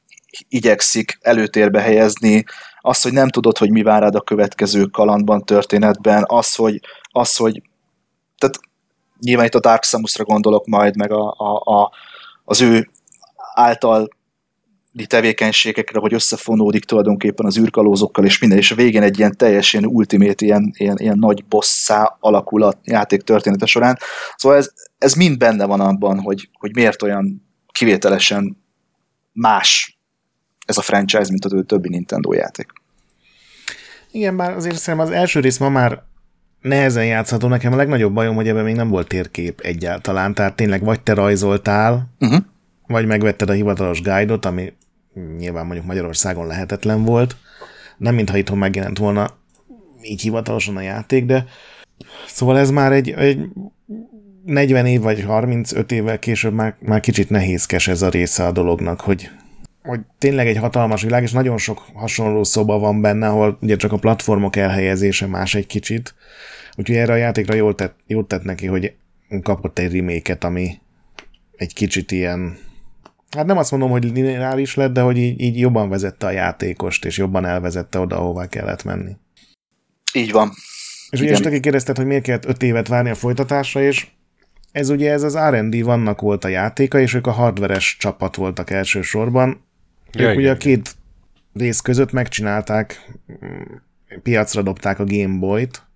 igyekszik 0.48 1.18
előtérbe 1.20 1.80
helyezni, 1.80 2.44
az, 2.80 3.02
hogy 3.02 3.12
nem 3.12 3.28
tudod, 3.28 3.58
hogy 3.58 3.70
mi 3.70 3.82
vár 3.82 4.02
rád 4.02 4.14
a 4.14 4.20
következő 4.20 4.84
kalandban, 4.84 5.44
történetben, 5.44 6.24
az, 6.26 6.54
hogy, 6.54 6.80
az, 7.12 7.36
hogy 7.36 7.62
tehát 8.38 8.58
nyilván 9.20 9.46
itt 9.46 9.54
a 9.54 9.60
Dark 9.60 9.84
Samusra 9.84 10.24
gondolok 10.24 10.66
majd, 10.66 10.96
meg 10.96 11.12
a, 11.12 11.34
a, 11.36 11.72
a, 11.72 11.92
az 12.44 12.60
ő 12.60 12.90
által 13.54 14.08
tevékenységekre, 15.06 15.98
hogy 15.98 16.14
összefonódik 16.14 16.84
tulajdonképpen 16.84 17.46
az 17.46 17.58
űrkalózokkal, 17.58 18.24
és 18.24 18.38
minden, 18.38 18.58
és 18.58 18.70
a 18.70 18.74
végén 18.74 19.02
egy 19.02 19.18
ilyen 19.18 19.36
teljesen 19.36 19.86
ultimate, 19.86 20.44
ilyen, 20.44 20.72
ilyen, 20.76 20.96
ilyen 20.98 21.18
nagy 21.18 21.44
bosszá 21.44 22.16
alakul 22.20 22.62
a 22.62 22.72
játék 22.84 23.22
története 23.22 23.66
során. 23.66 23.98
Szóval 24.36 24.58
ez, 24.58 24.72
ez 24.98 25.14
mind 25.14 25.38
benne 25.38 25.64
van 25.64 25.80
abban, 25.80 26.20
hogy, 26.20 26.48
hogy 26.52 26.74
miért 26.74 27.02
olyan 27.02 27.48
kivételesen 27.72 28.64
más 29.32 29.98
ez 30.66 30.78
a 30.78 30.82
franchise, 30.82 31.30
mint 31.30 31.44
a 31.44 31.62
többi 31.62 31.88
Nintendo 31.88 32.32
játék. 32.32 32.66
Igen, 34.10 34.36
bár 34.36 34.56
azért 34.56 34.76
szerintem 34.76 35.08
az 35.08 35.14
első 35.14 35.40
rész 35.40 35.58
ma 35.58 35.68
már 35.68 36.02
nehezen 36.60 37.06
játszható. 37.06 37.48
Nekem 37.48 37.72
a 37.72 37.76
legnagyobb 37.76 38.12
bajom, 38.12 38.34
hogy 38.34 38.48
ebben 38.48 38.64
még 38.64 38.74
nem 38.74 38.88
volt 38.88 39.08
térkép 39.08 39.60
egyáltalán. 39.60 40.34
Tehát 40.34 40.56
tényleg 40.56 40.84
vagy 40.84 41.00
te 41.00 41.14
rajzoltál, 41.14 42.08
uh-huh. 42.20 42.38
Vagy 42.88 43.06
megvetted 43.06 43.50
a 43.50 43.52
hivatalos 43.52 44.02
guide-ot, 44.02 44.44
ami 44.44 44.72
nyilván 45.38 45.64
mondjuk 45.64 45.86
Magyarországon 45.86 46.46
lehetetlen 46.46 47.04
volt. 47.04 47.36
Nem 47.96 48.14
mintha 48.14 48.36
itthon 48.36 48.58
megjelent 48.58 48.98
volna 48.98 49.36
így 50.02 50.20
hivatalosan 50.20 50.76
a 50.76 50.80
játék, 50.80 51.24
de 51.24 51.44
szóval 52.26 52.58
ez 52.58 52.70
már 52.70 52.92
egy, 52.92 53.10
egy 53.10 53.40
40 54.44 54.86
év 54.86 55.00
vagy 55.00 55.22
35 55.22 55.92
évvel 55.92 56.18
később 56.18 56.52
már, 56.52 56.76
már 56.80 57.00
kicsit 57.00 57.30
nehézkes 57.30 57.88
ez 57.88 58.02
a 58.02 58.08
része 58.08 58.46
a 58.46 58.52
dolognak, 58.52 59.00
hogy, 59.00 59.30
hogy 59.82 60.00
tényleg 60.18 60.46
egy 60.46 60.56
hatalmas 60.56 61.02
világ, 61.02 61.22
és 61.22 61.32
nagyon 61.32 61.58
sok 61.58 61.84
hasonló 61.94 62.44
szoba 62.44 62.78
van 62.78 63.00
benne, 63.00 63.28
ahol 63.28 63.58
ugye 63.60 63.76
csak 63.76 63.92
a 63.92 63.98
platformok 63.98 64.56
elhelyezése 64.56 65.26
más 65.26 65.54
egy 65.54 65.66
kicsit. 65.66 66.14
Úgyhogy 66.76 66.96
erre 66.96 67.12
a 67.12 67.16
játékra 67.16 67.54
jól 67.54 67.74
tett, 67.74 67.96
jól 68.06 68.26
tett 68.26 68.42
neki, 68.42 68.66
hogy 68.66 68.94
kapott 69.42 69.78
egy 69.78 69.94
reméket, 69.94 70.44
ami 70.44 70.78
egy 71.56 71.74
kicsit 71.74 72.12
ilyen 72.12 72.58
Hát 73.36 73.46
nem 73.46 73.56
azt 73.58 73.70
mondom, 73.70 73.90
hogy 73.90 74.04
lineáris 74.04 74.74
lett, 74.74 74.92
de 74.92 75.00
hogy 75.00 75.16
így, 75.16 75.40
így 75.40 75.58
jobban 75.58 75.88
vezette 75.88 76.26
a 76.26 76.30
játékost, 76.30 77.04
és 77.04 77.18
jobban 77.18 77.44
elvezette 77.44 77.98
oda, 77.98 78.16
ahová 78.16 78.46
kellett 78.46 78.84
menni. 78.84 79.16
Így 80.12 80.32
van. 80.32 80.52
És 81.10 81.20
ugye 81.20 81.36
aki 81.36 81.60
kérdezted, 81.60 81.96
hogy 81.96 82.06
miért 82.06 82.22
kellett 82.22 82.46
öt 82.46 82.62
évet 82.62 82.88
várni 82.88 83.10
a 83.10 83.14
folytatásra, 83.14 83.82
és 83.82 84.06
ez 84.72 84.88
ugye 84.88 85.12
ez 85.12 85.22
az 85.22 85.38
R&D 85.50 85.82
vannak 85.84 86.20
volt 86.20 86.44
a 86.44 86.48
játéka, 86.48 87.00
és 87.00 87.14
ők 87.14 87.26
a 87.26 87.30
hardveres 87.30 87.96
csapat 87.98 88.36
voltak 88.36 88.70
elsősorban. 88.70 89.64
Ja, 90.12 90.20
ők 90.22 90.28
igen. 90.28 90.36
ugye 90.36 90.50
a 90.50 90.56
két 90.56 90.94
rész 91.52 91.80
között 91.80 92.12
megcsinálták, 92.12 93.10
piacra 94.22 94.62
dobták 94.62 94.98
a 94.98 95.04
Game 95.04 95.38
Boy-t, 95.38 95.87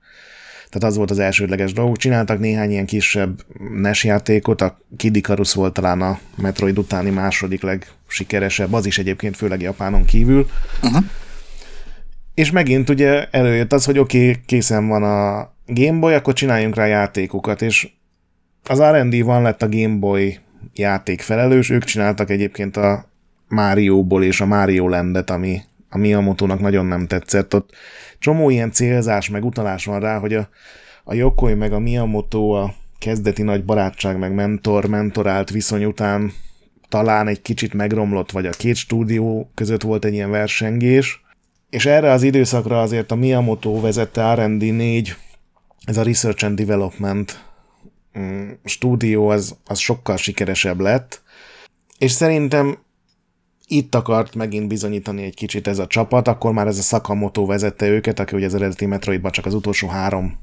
tehát 0.72 0.88
az 0.88 0.96
volt 0.96 1.10
az 1.10 1.18
elsődleges 1.18 1.72
dolog. 1.72 1.96
Csináltak 1.96 2.38
néhány 2.38 2.70
ilyen 2.70 2.86
kisebb 2.86 3.44
NES 3.74 4.04
játékot, 4.04 4.60
a 4.60 4.78
Kid 4.96 5.16
Icarus 5.16 5.54
volt 5.54 5.72
talán 5.72 6.00
a 6.00 6.18
Metroid 6.36 6.78
utáni 6.78 7.10
második 7.10 7.62
legsikeresebb, 7.62 8.72
az 8.72 8.86
is 8.86 8.98
egyébként 8.98 9.36
főleg 9.36 9.60
Japánon 9.60 10.04
kívül. 10.04 10.46
Uh-huh. 10.82 11.04
És 12.34 12.50
megint 12.50 12.88
ugye 12.88 13.26
előjött 13.30 13.72
az, 13.72 13.84
hogy 13.84 13.98
oké, 13.98 14.28
okay, 14.28 14.42
készen 14.46 14.88
van 14.88 15.02
a 15.02 15.52
Game 15.66 15.98
Boy, 15.98 16.14
akkor 16.14 16.34
csináljunk 16.34 16.74
rá 16.74 16.86
játékokat, 16.86 17.62
és 17.62 17.88
az 18.68 18.82
R&D 18.82 19.24
van 19.24 19.42
lett 19.42 19.62
a 19.62 19.68
Game 19.68 19.96
Boy 19.96 20.38
játék 20.74 21.20
felelős, 21.20 21.70
ők 21.70 21.84
csináltak 21.84 22.30
egyébként 22.30 22.76
a 22.76 23.10
Mario-ból 23.48 24.24
és 24.24 24.40
a 24.40 24.46
Mario 24.46 24.88
Landet, 24.88 25.30
ami 25.30 25.60
a 25.94 25.98
Miyamoto-nak 25.98 26.60
nagyon 26.60 26.86
nem 26.86 27.06
tetszett. 27.06 27.54
Ott 27.54 27.70
csomó 28.18 28.50
ilyen 28.50 28.72
célzás, 28.72 29.28
meg 29.28 29.44
utalás 29.44 29.84
van 29.84 30.00
rá, 30.00 30.18
hogy 30.18 30.34
a, 30.34 30.48
a 31.04 31.14
Yokoi 31.14 31.54
meg 31.54 31.72
a 31.72 31.78
Miyamoto 31.78 32.50
a 32.50 32.74
kezdeti 32.98 33.42
nagy 33.42 33.64
barátság, 33.64 34.18
meg 34.18 34.34
mentor-mentorált 34.34 35.50
viszony 35.50 35.84
után 35.84 36.32
talán 36.88 37.28
egy 37.28 37.42
kicsit 37.42 37.74
megromlott, 37.74 38.30
vagy 38.30 38.46
a 38.46 38.50
két 38.50 38.76
stúdió 38.76 39.50
között 39.54 39.82
volt 39.82 40.04
egy 40.04 40.12
ilyen 40.12 40.30
versengés, 40.30 41.24
és 41.70 41.86
erre 41.86 42.10
az 42.10 42.22
időszakra 42.22 42.80
azért 42.80 43.10
a 43.10 43.14
Miyamoto 43.14 43.80
vezette 43.80 44.34
R&D 44.34 44.74
4, 44.74 45.16
ez 45.84 45.96
a 45.96 46.02
Research 46.02 46.44
and 46.44 46.58
Development 46.58 47.44
mm, 48.18 48.50
stúdió, 48.64 49.28
az, 49.28 49.56
az 49.66 49.78
sokkal 49.78 50.16
sikeresebb 50.16 50.80
lett, 50.80 51.22
és 51.98 52.10
szerintem 52.10 52.78
itt 53.72 53.94
akart 53.94 54.34
megint 54.34 54.68
bizonyítani 54.68 55.22
egy 55.22 55.34
kicsit 55.34 55.66
ez 55.66 55.78
a 55.78 55.86
csapat, 55.86 56.28
akkor 56.28 56.52
már 56.52 56.66
ez 56.66 56.78
a 56.78 56.82
Sakamoto 56.82 57.46
vezette 57.46 57.88
őket, 57.88 58.20
aki 58.20 58.36
ugye 58.36 58.46
az 58.46 58.54
eredeti 58.54 58.86
Metroidban 58.86 59.30
csak 59.30 59.46
az 59.46 59.54
utolsó 59.54 59.88
három 59.88 60.38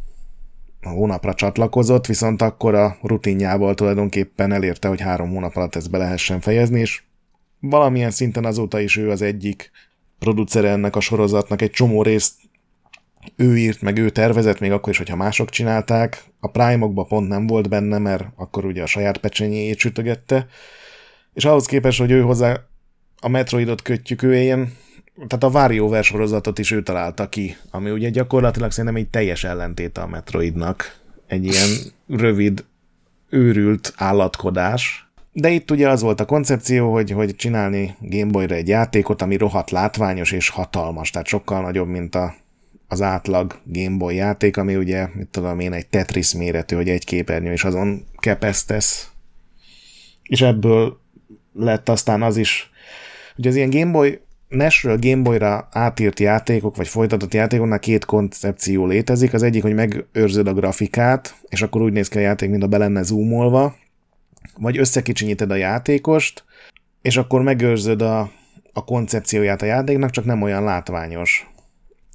hónapra 0.81 1.33
csatlakozott, 1.33 2.05
viszont 2.05 2.41
akkor 2.41 2.75
a 2.75 2.97
rutinjából 3.01 3.75
tulajdonképpen 3.75 4.51
elérte, 4.51 4.87
hogy 4.87 5.01
három 5.01 5.29
hónap 5.29 5.55
alatt 5.55 5.75
ezt 5.75 5.89
be 5.89 5.97
lehessen 5.97 6.39
fejezni, 6.39 6.79
és 6.79 7.01
valamilyen 7.59 8.11
szinten 8.11 8.45
azóta 8.45 8.79
is 8.79 8.97
ő 8.97 9.09
az 9.09 9.21
egyik 9.21 9.71
producere 10.19 10.69
ennek 10.69 10.95
a 10.95 10.99
sorozatnak, 10.99 11.61
egy 11.61 11.71
csomó 11.71 12.03
részt 12.03 12.33
ő 13.35 13.57
írt, 13.57 13.81
meg 13.81 13.97
ő 13.97 14.09
tervezett, 14.09 14.59
még 14.59 14.71
akkor 14.71 14.91
is, 14.91 14.97
hogyha 14.97 15.15
mások 15.15 15.49
csinálták. 15.49 16.23
A 16.39 16.47
Prime-okban 16.47 17.07
pont 17.07 17.27
nem 17.27 17.47
volt 17.47 17.69
benne, 17.69 17.97
mert 17.97 18.25
akkor 18.35 18.65
ugye 18.65 18.81
a 18.81 18.85
saját 18.85 19.17
pecsenyéjét 19.17 19.77
sütögette, 19.77 20.47
és 21.33 21.45
ahhoz 21.45 21.65
képest, 21.65 21.99
hogy 21.99 22.11
ő 22.11 22.21
hozzá 22.21 22.68
a 23.19 23.27
Metroidot 23.27 23.81
kötjük, 23.81 24.21
ő 24.21 24.35
ilyen, 24.35 24.73
tehát 25.27 25.43
a 25.43 25.59
WarioWare 25.59 26.01
sorozatot 26.01 26.59
is 26.59 26.71
ő 26.71 26.83
találta 26.83 27.29
ki, 27.29 27.57
ami 27.71 27.91
ugye 27.91 28.09
gyakorlatilag 28.09 28.71
szerintem 28.71 28.95
egy 28.95 29.07
teljes 29.07 29.43
ellentét 29.43 29.97
a 29.97 30.07
Metroidnak. 30.07 30.97
Egy 31.27 31.45
ilyen 31.45 31.69
rövid, 32.07 32.65
őrült 33.29 33.93
állatkodás. 33.95 35.09
De 35.31 35.49
itt 35.49 35.71
ugye 35.71 35.89
az 35.89 36.01
volt 36.01 36.19
a 36.19 36.25
koncepció, 36.25 36.93
hogy, 36.93 37.11
hogy 37.11 37.35
csinálni 37.35 37.95
Gameboyra 37.99 38.55
egy 38.55 38.67
játékot, 38.67 39.21
ami 39.21 39.37
rohadt 39.37 39.71
látványos 39.71 40.31
és 40.31 40.49
hatalmas, 40.49 41.09
tehát 41.09 41.27
sokkal 41.27 41.61
nagyobb, 41.61 41.87
mint 41.87 42.15
a, 42.15 42.35
az 42.87 43.01
átlag 43.01 43.59
Gameboy 43.63 44.15
játék, 44.15 44.57
ami 44.57 44.75
ugye, 44.75 45.07
mit 45.13 45.27
tudom 45.27 45.59
én, 45.59 45.73
egy 45.73 45.87
Tetris 45.87 46.33
méretű, 46.33 46.75
hogy 46.75 46.89
egy 46.89 47.05
képernyő, 47.05 47.51
és 47.51 47.63
azon 47.63 48.05
kepesztesz. 48.17 49.11
És 50.23 50.41
ebből 50.41 50.99
lett 51.53 51.89
aztán 51.89 52.21
az 52.21 52.37
is 52.37 52.68
Ugye 53.39 53.49
az 53.49 53.55
ilyen 53.55 53.69
Gameboy 53.69 54.19
NES-ről 54.47 54.97
Gameboy-ra 54.99 55.67
átírt 55.71 56.19
játékok, 56.19 56.75
vagy 56.75 56.87
folytatott 56.87 57.33
játékoknál 57.33 57.79
két 57.79 58.05
koncepció 58.05 58.85
létezik. 58.85 59.33
Az 59.33 59.43
egyik, 59.43 59.61
hogy 59.61 59.73
megőrzöd 59.73 60.47
a 60.47 60.53
grafikát, 60.53 61.35
és 61.49 61.61
akkor 61.61 61.81
úgy 61.81 61.91
néz 61.93 62.07
ki 62.07 62.17
a 62.17 62.21
játék, 62.21 62.49
mint 62.49 62.63
a 62.63 62.67
be 62.67 62.77
lenne 62.77 63.01
zoomolva, 63.01 63.75
vagy 64.57 64.77
összekicsinyíted 64.77 65.51
a 65.51 65.55
játékost, 65.55 66.43
és 67.01 67.17
akkor 67.17 67.41
megőrzöd 67.41 68.01
a, 68.01 68.31
a 68.73 68.83
koncepcióját 68.83 69.61
a 69.61 69.65
játéknak, 69.65 70.09
csak 70.09 70.25
nem 70.25 70.41
olyan 70.41 70.63
látványos. 70.63 71.49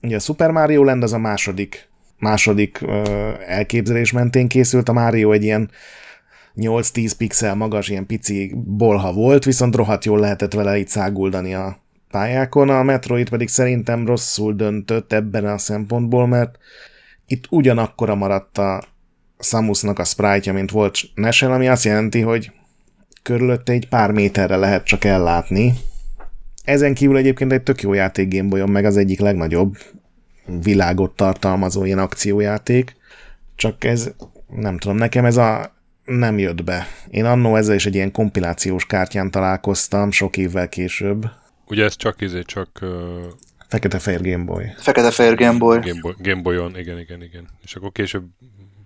Ugye 0.02 0.16
a 0.16 0.20
Super 0.20 0.50
Mario 0.50 0.82
Land 0.82 1.02
az 1.02 1.12
a 1.12 1.18
második, 1.18 1.88
második 2.18 2.80
ö, 2.80 3.30
elképzelés 3.46 4.12
mentén 4.12 4.48
készült, 4.48 4.88
a 4.88 4.92
Mario 4.92 5.32
egy 5.32 5.42
ilyen 5.42 5.70
8-10 6.56 7.12
pixel 7.18 7.54
magas, 7.54 7.88
ilyen 7.88 8.06
pici 8.06 8.52
bolha 8.64 9.12
volt, 9.12 9.44
viszont 9.44 9.74
rohadt 9.74 10.04
jól 10.04 10.18
lehetett 10.18 10.52
vele 10.52 10.78
itt 10.78 10.88
száguldani 10.88 11.54
a 11.54 11.78
pályákon, 12.10 12.68
a 12.68 12.82
Metroid 12.82 13.28
pedig 13.28 13.48
szerintem 13.48 14.06
rosszul 14.06 14.54
döntött 14.54 15.12
ebben 15.12 15.46
a 15.46 15.58
szempontból, 15.58 16.26
mert 16.26 16.58
itt 17.26 17.44
ugyanakkora 17.50 18.14
maradt 18.14 18.58
a 18.58 18.82
Samusnak 19.38 19.98
a 19.98 20.04
sprite 20.04 20.52
mint 20.52 20.70
volt 20.70 20.98
Nesen, 21.14 21.52
ami 21.52 21.68
azt 21.68 21.84
jelenti, 21.84 22.20
hogy 22.20 22.52
körülötte 23.22 23.72
egy 23.72 23.88
pár 23.88 24.10
méterre 24.10 24.56
lehet 24.56 24.84
csak 24.84 25.04
ellátni. 25.04 25.74
Ezen 26.64 26.94
kívül 26.94 27.16
egyébként 27.16 27.52
egy 27.52 27.62
tök 27.62 27.82
jó 27.82 27.92
játék 27.92 28.34
Gameboyon, 28.34 28.70
meg 28.70 28.84
az 28.84 28.96
egyik 28.96 29.20
legnagyobb 29.20 29.76
világot 30.62 31.16
tartalmazó 31.16 31.84
ilyen 31.84 31.98
akciójáték, 31.98 32.96
csak 33.56 33.84
ez, 33.84 34.10
nem 34.56 34.78
tudom, 34.78 34.96
nekem 34.96 35.24
ez 35.24 35.36
a 35.36 35.72
nem 36.04 36.38
jött 36.38 36.64
be. 36.64 36.86
Én 37.10 37.24
annó 37.24 37.56
ezzel 37.56 37.74
is 37.74 37.86
egy 37.86 37.94
ilyen 37.94 38.12
kompilációs 38.12 38.86
kártyán 38.86 39.30
találkoztam 39.30 40.10
sok 40.10 40.36
évvel 40.36 40.68
később. 40.68 41.24
Ugye 41.66 41.84
ez 41.84 41.96
csak 41.96 42.20
izé, 42.20 42.42
csak... 42.42 42.68
Uh... 42.82 42.88
Fekete-fehér 43.68 44.22
Gameboy. 44.22 44.72
Fekete-fehér 44.76 45.34
Gameboy. 45.34 45.78
Gameboy. 45.78 46.14
Gameboyon, 46.18 46.78
igen, 46.78 46.98
igen, 46.98 47.22
igen. 47.22 47.48
És 47.62 47.74
akkor 47.74 47.92
később 47.92 48.24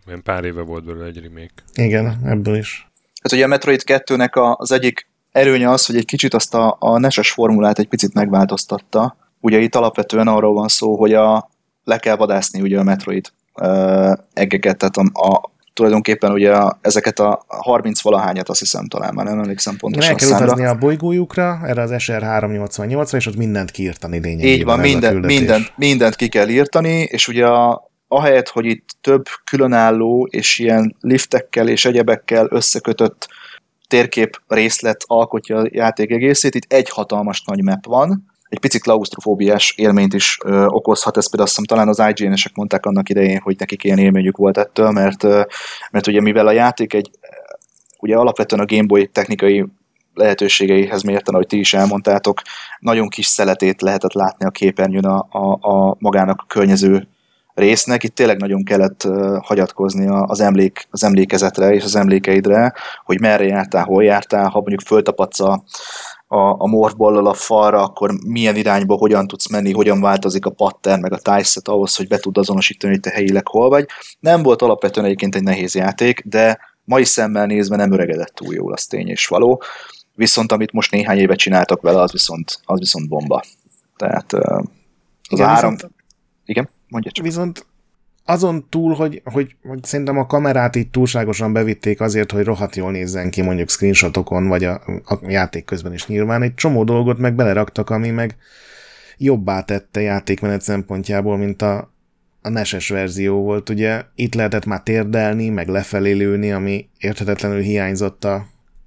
ilyen 0.07 0.23
pár 0.23 0.45
éve 0.45 0.63
volt 0.63 0.85
belőle 0.85 1.07
egy 1.07 1.23
remake. 1.23 1.53
Igen, 1.75 2.21
ebből 2.25 2.57
is. 2.57 2.89
Hát 3.23 3.33
ugye 3.33 3.45
a 3.45 3.49
Metroid 3.49 3.83
2-nek 3.87 4.57
az 4.57 4.73
egyik 4.73 5.09
erőnye 5.33 5.71
az, 5.71 5.87
hogy 5.87 5.97
egy 5.97 6.05
kicsit 6.05 6.35
azt 6.35 6.55
a, 6.55 6.77
a 6.79 6.99
neses 6.99 7.31
formulát 7.31 7.79
egy 7.79 7.89
picit 7.89 8.15
megváltoztatta. 8.15 9.17
Ugye 9.41 9.59
itt 9.59 9.75
alapvetően 9.75 10.29
arról 10.29 10.53
van 10.53 10.69
szó, 10.69 10.97
hogy 10.97 11.15
a, 11.15 11.51
le 11.85 11.99
kell 11.99 12.17
vadászni 12.17 12.61
ugye 12.61 12.79
a 12.79 12.83
Metroid 12.83 13.33
uh, 13.55 14.13
eggeket, 14.33 14.77
tehát 14.79 14.97
a, 14.97 15.29
a, 15.29 15.51
tulajdonképpen 15.79 16.33
ugye 16.33 16.53
a, 16.53 16.79
ezeket 16.81 17.19
a 17.19 17.45
30 17.47 18.01
valahányat 18.01 18.49
azt 18.49 18.59
hiszem 18.59 18.87
talán 18.87 19.15
már 19.15 19.27
nem 19.27 19.39
emlékszem 19.39 19.77
pontosan. 19.77 20.11
El 20.11 20.17
kell 20.17 20.29
számra. 20.29 20.45
utazni 20.45 20.65
a 20.65 20.75
bolygójukra, 20.75 21.61
erre 21.65 21.83
az 21.83 21.95
SR 21.99 22.23
388-ra, 22.25 23.17
és 23.17 23.27
ott 23.27 23.37
mindent 23.37 23.71
kiírtani 23.71 24.19
lényegében. 24.19 24.59
Így 24.59 24.65
van, 24.65 24.79
minden, 24.79 25.17
mindent, 25.17 25.73
mindent 25.77 26.17
ki 26.17 26.29
kell 26.29 26.49
írtani, 26.49 26.91
és 26.91 27.29
ugye 27.29 27.47
a, 27.47 27.91
ahelyett, 28.09 28.49
hogy 28.49 28.67
itt 28.67 28.89
több 29.01 29.25
különálló 29.45 30.29
és 30.31 30.59
ilyen 30.59 30.97
liftekkel 31.01 31.69
és 31.69 31.85
egyebekkel 31.85 32.47
összekötött 32.51 33.29
térkép 33.89 34.41
részlet 34.49 35.05
alkotja 35.07 35.59
a 35.59 35.69
játék 35.71 36.11
egészét, 36.11 36.55
itt 36.55 36.73
egy 36.73 36.89
hatalmas 36.89 37.43
nagy 37.47 37.63
map 37.63 37.87
van, 37.87 38.25
egy 38.49 38.59
picit 38.59 38.83
klaustrofóbiás 38.83 39.75
élményt 39.77 40.15
is 40.15 40.39
ö, 40.45 40.67
okozhat, 40.67 41.17
ezt 41.17 41.31
például 41.31 41.49
azt 41.49 41.59
hiszem 41.59 41.77
talán 41.77 41.89
az 41.89 42.15
IGN-esek 42.17 42.55
mondták 42.55 42.87
annak 42.87 43.09
idején, 43.09 43.41
hogy 43.41 43.57
nekik 43.59 43.85
ilyen 43.85 43.99
élményük 43.99 44.37
volt 44.37 44.59
ettől, 44.59 44.91
mert, 44.91 45.25
ö, 45.25 45.43
mert 45.91 46.07
ugye 46.07 46.21
mivel 46.21 46.47
a 46.47 46.53
játék 46.53 46.95
egy, 46.95 47.11
ugye 48.01 48.17
alapvetően 48.17 48.63
a 48.63 48.67
Game 48.67 48.87
Boy 48.87 49.07
technikai 49.07 49.65
lehetőségeihez 50.15 51.03
mérten, 51.03 51.35
ahogy 51.35 51.47
ti 51.47 51.59
is 51.59 51.75
elmondtátok, 51.75 52.43
nagyon 52.79 53.09
kis 53.09 53.27
szeletét 53.27 53.83
lehetett 53.83 54.13
látni 54.13 54.47
a 54.47 54.51
képernyőn 54.51 55.05
a, 55.05 55.27
a, 55.31 55.69
a 55.71 55.97
magának 55.99 56.41
a 56.41 56.47
környező 56.49 57.09
résznek. 57.55 58.03
Itt 58.03 58.15
tényleg 58.15 58.39
nagyon 58.39 58.65
kellett 58.65 59.05
uh, 59.05 59.37
hagyatkozni 59.43 60.07
az, 60.09 60.41
emlék, 60.41 60.87
az 60.91 61.05
emlékezetre 61.05 61.75
és 61.75 61.85
az 61.85 61.97
emlékeidre, 61.97 62.73
hogy 63.05 63.21
merre 63.21 63.45
jártál, 63.45 63.85
hol 63.85 64.05
jártál, 64.05 64.49
ha 64.49 64.59
mondjuk 64.59 64.81
föltapadsz 64.81 65.41
a, 65.41 65.65
a, 66.31 66.63
a 66.63 66.67
morfballal 66.67 67.27
a 67.27 67.35
falra, 67.35 67.83
akkor 67.83 68.11
milyen 68.27 68.57
irányba 68.57 68.97
hogyan 68.97 69.27
tudsz 69.27 69.49
menni, 69.49 69.73
hogyan 69.73 70.01
változik 70.01 70.47
a 70.47 70.51
pattern, 70.51 71.01
meg 71.01 71.13
a 71.13 71.19
tájszet 71.19 71.69
ahhoz, 71.69 71.97
hogy 71.97 72.09
be 72.09 72.19
tud 72.19 72.39
azonosítani, 72.39 72.93
hogy 72.93 73.03
te 73.03 73.11
helyileg 73.11 73.49
hol 73.49 73.69
vagy. 73.69 73.87
Nem 74.21 74.43
volt 74.43 74.63
alapvetően 74.63 75.07
egyébként 75.07 75.35
egy 75.35 75.43
nehéz 75.43 75.75
játék, 75.75 76.23
de 76.25 76.59
mai 76.85 77.05
szemmel 77.05 77.47
nézve 77.47 77.77
nem 77.77 77.93
öregedett 77.93 78.35
túl 78.35 78.55
jól, 78.55 78.73
az 78.73 78.87
tény 78.87 79.09
és 79.09 79.27
való. 79.27 79.63
Viszont 80.15 80.53
amit 80.53 80.73
most 80.73 80.91
néhány 80.91 81.19
éve 81.19 81.35
csináltak 81.35 81.81
vele, 81.81 82.01
az 82.01 82.13
viszont, 82.13 82.61
az 82.65 82.79
viszont 82.79 83.09
bomba. 83.09 83.43
Tehát 83.97 84.33
az 84.33 84.65
Igen, 85.29 85.49
áram... 85.49 85.73
Viszont... 85.73 85.95
Igen? 86.45 86.69
Mondja 86.89 87.11
csak. 87.11 87.25
Viszont 87.25 87.67
azon 88.31 88.67
túl, 88.69 88.95
hogy, 88.95 89.23
hogy, 89.25 89.57
hogy 89.63 89.85
szerintem 89.85 90.19
a 90.19 90.27
kamerát 90.27 90.75
itt 90.75 90.93
túlságosan 90.93 91.53
bevitték 91.53 92.01
azért, 92.01 92.33
hogy 92.33 92.45
rohadt 92.45 92.77
jól 92.77 92.91
nézzen 92.91 93.31
ki 93.31 93.43
mondjuk 93.43 93.71
screenshotokon, 93.71 94.49
vagy 94.49 94.65
a, 94.65 94.83
a 95.05 95.19
játék 95.27 95.65
közben 95.65 95.93
is 95.93 96.07
nyilván, 96.07 96.43
egy 96.43 96.55
csomó 96.55 96.85
dolgot 96.85 97.19
meg 97.19 97.35
beleraktak, 97.35 97.91
ami 97.91 98.11
meg 98.11 98.37
jobbá 99.17 99.63
tette 99.63 100.01
játékmenet 100.01 100.61
szempontjából, 100.61 101.37
mint 101.37 101.63
a, 101.63 101.93
a 102.43 102.49
neses 102.49 102.89
verzió 102.89 103.43
volt. 103.43 103.69
Ugye 103.69 104.03
itt 104.15 104.35
lehetett 104.35 104.65
már 104.65 104.83
térdelni, 104.83 105.49
meg 105.49 105.69
lefelé 105.69 106.13
lőni, 106.13 106.53
ami 106.53 106.89
érthetetlenül 106.99 107.61
hiányzott 107.61 108.25
a, 108.25 108.47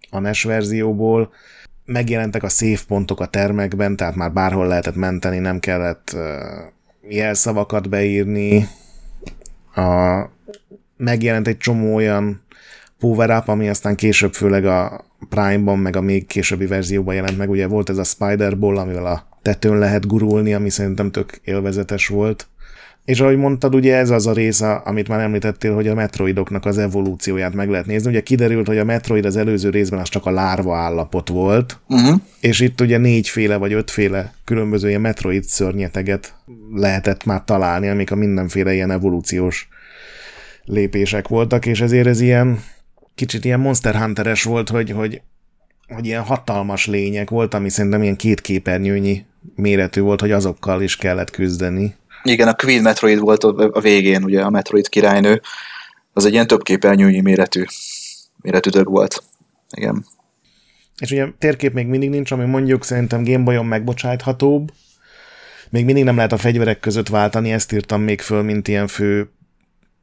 a 0.09 0.19
NES 0.19 0.43
verzióból. 0.43 1.31
Megjelentek 1.85 2.43
a 2.43 2.49
save 2.49 2.79
pontok 2.87 3.19
a 3.19 3.25
termekben, 3.25 3.95
tehát 3.95 4.15
már 4.15 4.31
bárhol 4.31 4.67
lehetett 4.67 4.95
menteni, 4.95 5.39
nem 5.39 5.59
kellett 5.59 6.11
uh, 6.13 6.21
jelszavakat 7.09 7.89
beírni, 7.89 8.67
a, 9.75 10.29
megjelent 10.97 11.47
egy 11.47 11.57
csomó 11.57 11.95
olyan 11.95 12.41
power 12.99 13.37
up, 13.37 13.47
ami 13.47 13.69
aztán 13.69 13.95
később 13.95 14.33
főleg 14.33 14.65
a 14.65 15.05
Prime-ban, 15.29 15.79
meg 15.79 15.95
a 15.95 16.01
még 16.01 16.27
későbbi 16.27 16.65
verzióban 16.65 17.15
jelent 17.15 17.37
meg. 17.37 17.49
Ugye 17.49 17.67
volt 17.67 17.89
ez 17.89 17.97
a 17.97 18.03
Spider 18.03 18.57
Ball, 18.57 18.77
amivel 18.77 19.05
a 19.05 19.27
tetőn 19.41 19.77
lehet 19.77 20.07
gurulni, 20.07 20.53
ami 20.53 20.69
szerintem 20.69 21.11
tök 21.11 21.39
élvezetes 21.43 22.07
volt. 22.07 22.47
És 23.05 23.19
ahogy 23.19 23.37
mondtad, 23.37 23.75
ugye 23.75 23.95
ez 23.95 24.09
az 24.09 24.27
a 24.27 24.33
része, 24.33 24.71
amit 24.71 25.07
már 25.07 25.19
említettél, 25.19 25.73
hogy 25.73 25.87
a 25.87 25.93
metroidoknak 25.93 26.65
az 26.65 26.77
evolúcióját 26.77 27.53
meg 27.53 27.69
lehet 27.69 27.85
nézni. 27.85 28.09
Ugye 28.09 28.21
kiderült, 28.21 28.67
hogy 28.67 28.77
a 28.77 28.83
metroid 28.83 29.25
az 29.25 29.35
előző 29.35 29.69
részben 29.69 29.99
az 29.99 30.09
csak 30.09 30.25
a 30.25 30.31
lárva 30.31 30.77
állapot 30.77 31.29
volt, 31.29 31.79
uh-huh. 31.87 32.19
és 32.39 32.59
itt 32.59 32.81
ugye 32.81 32.97
négyféle 32.97 33.55
vagy 33.55 33.73
ötféle 33.73 34.33
különböző 34.45 34.87
ilyen 34.87 35.01
metroid 35.01 35.43
szörnyeteget 35.43 36.35
lehetett 36.73 37.25
már 37.25 37.43
találni, 37.45 37.87
amik 37.87 38.11
a 38.11 38.15
mindenféle 38.15 38.73
ilyen 38.73 38.91
evolúciós 38.91 39.67
lépések 40.63 41.27
voltak, 41.27 41.65
és 41.65 41.81
ezért 41.81 42.07
ez 42.07 42.21
ilyen 42.21 42.59
kicsit 43.15 43.45
ilyen 43.45 43.59
Monster 43.59 43.95
Hunteres 43.95 44.43
volt, 44.43 44.69
hogy, 44.69 44.91
hogy, 44.91 45.21
hogy 45.87 46.05
ilyen 46.05 46.23
hatalmas 46.23 46.87
lények 46.87 47.29
volt, 47.29 47.53
ami 47.53 47.69
szerintem 47.69 48.01
ilyen 48.01 48.15
két 48.15 48.41
képernyőnyi 48.41 49.25
méretű 49.55 50.01
volt, 50.01 50.21
hogy 50.21 50.31
azokkal 50.31 50.81
is 50.81 50.95
kellett 50.95 51.29
küzdeni. 51.29 51.95
Igen, 52.23 52.47
a 52.47 52.53
Queen 52.53 52.81
Metroid 52.81 53.19
volt 53.19 53.43
a 53.43 53.79
végén, 53.79 54.23
ugye 54.23 54.41
a 54.41 54.49
Metroid 54.49 54.89
királynő, 54.89 55.41
az 56.13 56.25
egy 56.25 56.33
ilyen 56.33 56.47
több 56.47 56.63
képernyőnyi 56.63 57.21
méretű, 57.21 57.63
méretű 58.41 58.69
dög 58.69 58.89
volt. 58.89 59.23
Igen. 59.77 60.05
És 60.99 61.11
ugye 61.11 61.27
térkép 61.37 61.73
még 61.73 61.87
mindig 61.87 62.09
nincs, 62.09 62.31
ami 62.31 62.45
mondjuk 62.45 62.83
szerintem 62.83 63.23
Gameboyon 63.23 63.65
megbocsájthatóbb. 63.65 64.71
Még 65.69 65.85
mindig 65.85 66.03
nem 66.03 66.15
lehet 66.15 66.31
a 66.31 66.37
fegyverek 66.37 66.79
között 66.79 67.07
váltani, 67.07 67.51
ezt 67.51 67.71
írtam 67.71 68.01
még 68.01 68.21
föl, 68.21 68.41
mint 68.41 68.67
ilyen 68.67 68.87
fő 68.87 69.29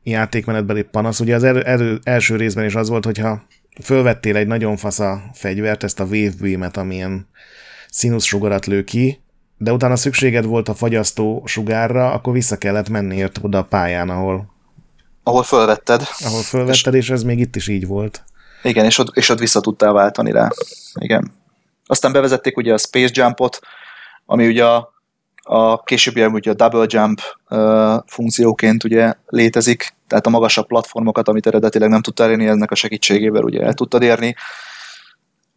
játékmenetbeli 0.02 0.82
panasz. 0.82 1.20
Ugye 1.20 1.34
az 1.34 1.42
el, 1.44 1.62
el, 1.62 1.98
első 2.02 2.36
részben 2.36 2.64
is 2.64 2.74
az 2.74 2.88
volt, 2.88 3.04
hogyha 3.04 3.46
fölvettél 3.82 4.36
egy 4.36 4.46
nagyon 4.46 4.76
fasz 4.76 4.98
a 4.98 5.22
fegyvert, 5.34 5.82
ezt 5.82 6.00
a 6.00 6.04
Wave 6.04 6.32
Beam-et, 6.40 6.76
amilyen 6.76 7.28
színuszsugarat 7.90 8.66
lő 8.66 8.84
ki, 8.84 9.20
de 9.58 9.72
utána 9.72 9.96
szükséged 9.96 10.44
volt 10.44 10.68
a 10.68 10.74
fagyasztó 10.74 11.42
sugárra, 11.46 12.12
akkor 12.12 12.32
vissza 12.32 12.56
kellett 12.56 12.88
menni 12.88 13.24
oda 13.42 13.58
a 13.58 13.64
pályán, 13.64 14.10
ahol 14.10 14.56
ahol 15.28 15.42
fölvetted. 15.42 16.02
Ahol 16.18 16.42
fölvetted, 16.42 16.94
és, 16.94 17.04
és 17.04 17.10
ez 17.10 17.22
még 17.22 17.38
itt 17.38 17.56
is 17.56 17.68
így 17.68 17.86
volt. 17.86 18.24
Igen, 18.62 18.84
és 18.84 18.98
ott, 18.98 19.16
és 19.16 19.28
ott 19.28 19.38
vissza 19.38 19.60
tudtál 19.60 19.92
váltani 19.92 20.30
rá. 20.30 20.48
Igen. 20.94 21.32
Aztán 21.86 22.12
bevezették 22.12 22.56
ugye 22.56 22.72
a 22.72 22.78
Space 22.78 23.12
Jumpot, 23.12 23.58
ami 24.26 24.46
ugye 24.46 24.64
a, 24.64 24.92
a 25.42 25.82
későbbi 25.82 26.24
ugye 26.24 26.50
a 26.50 26.54
Double 26.54 26.86
Jump 26.88 27.20
uh, 27.48 27.96
funkcióként 28.06 28.84
ugye 28.84 29.14
létezik, 29.26 29.94
tehát 30.06 30.26
a 30.26 30.30
magasabb 30.30 30.66
platformokat, 30.66 31.28
amit 31.28 31.46
eredetileg 31.46 31.88
nem 31.88 32.02
tudtál 32.02 32.30
érni, 32.30 32.46
ennek 32.46 32.70
a 32.70 32.74
segítségével 32.74 33.42
ugye 33.42 33.62
el 33.62 33.74
tudtad 33.74 34.02
érni. 34.02 34.34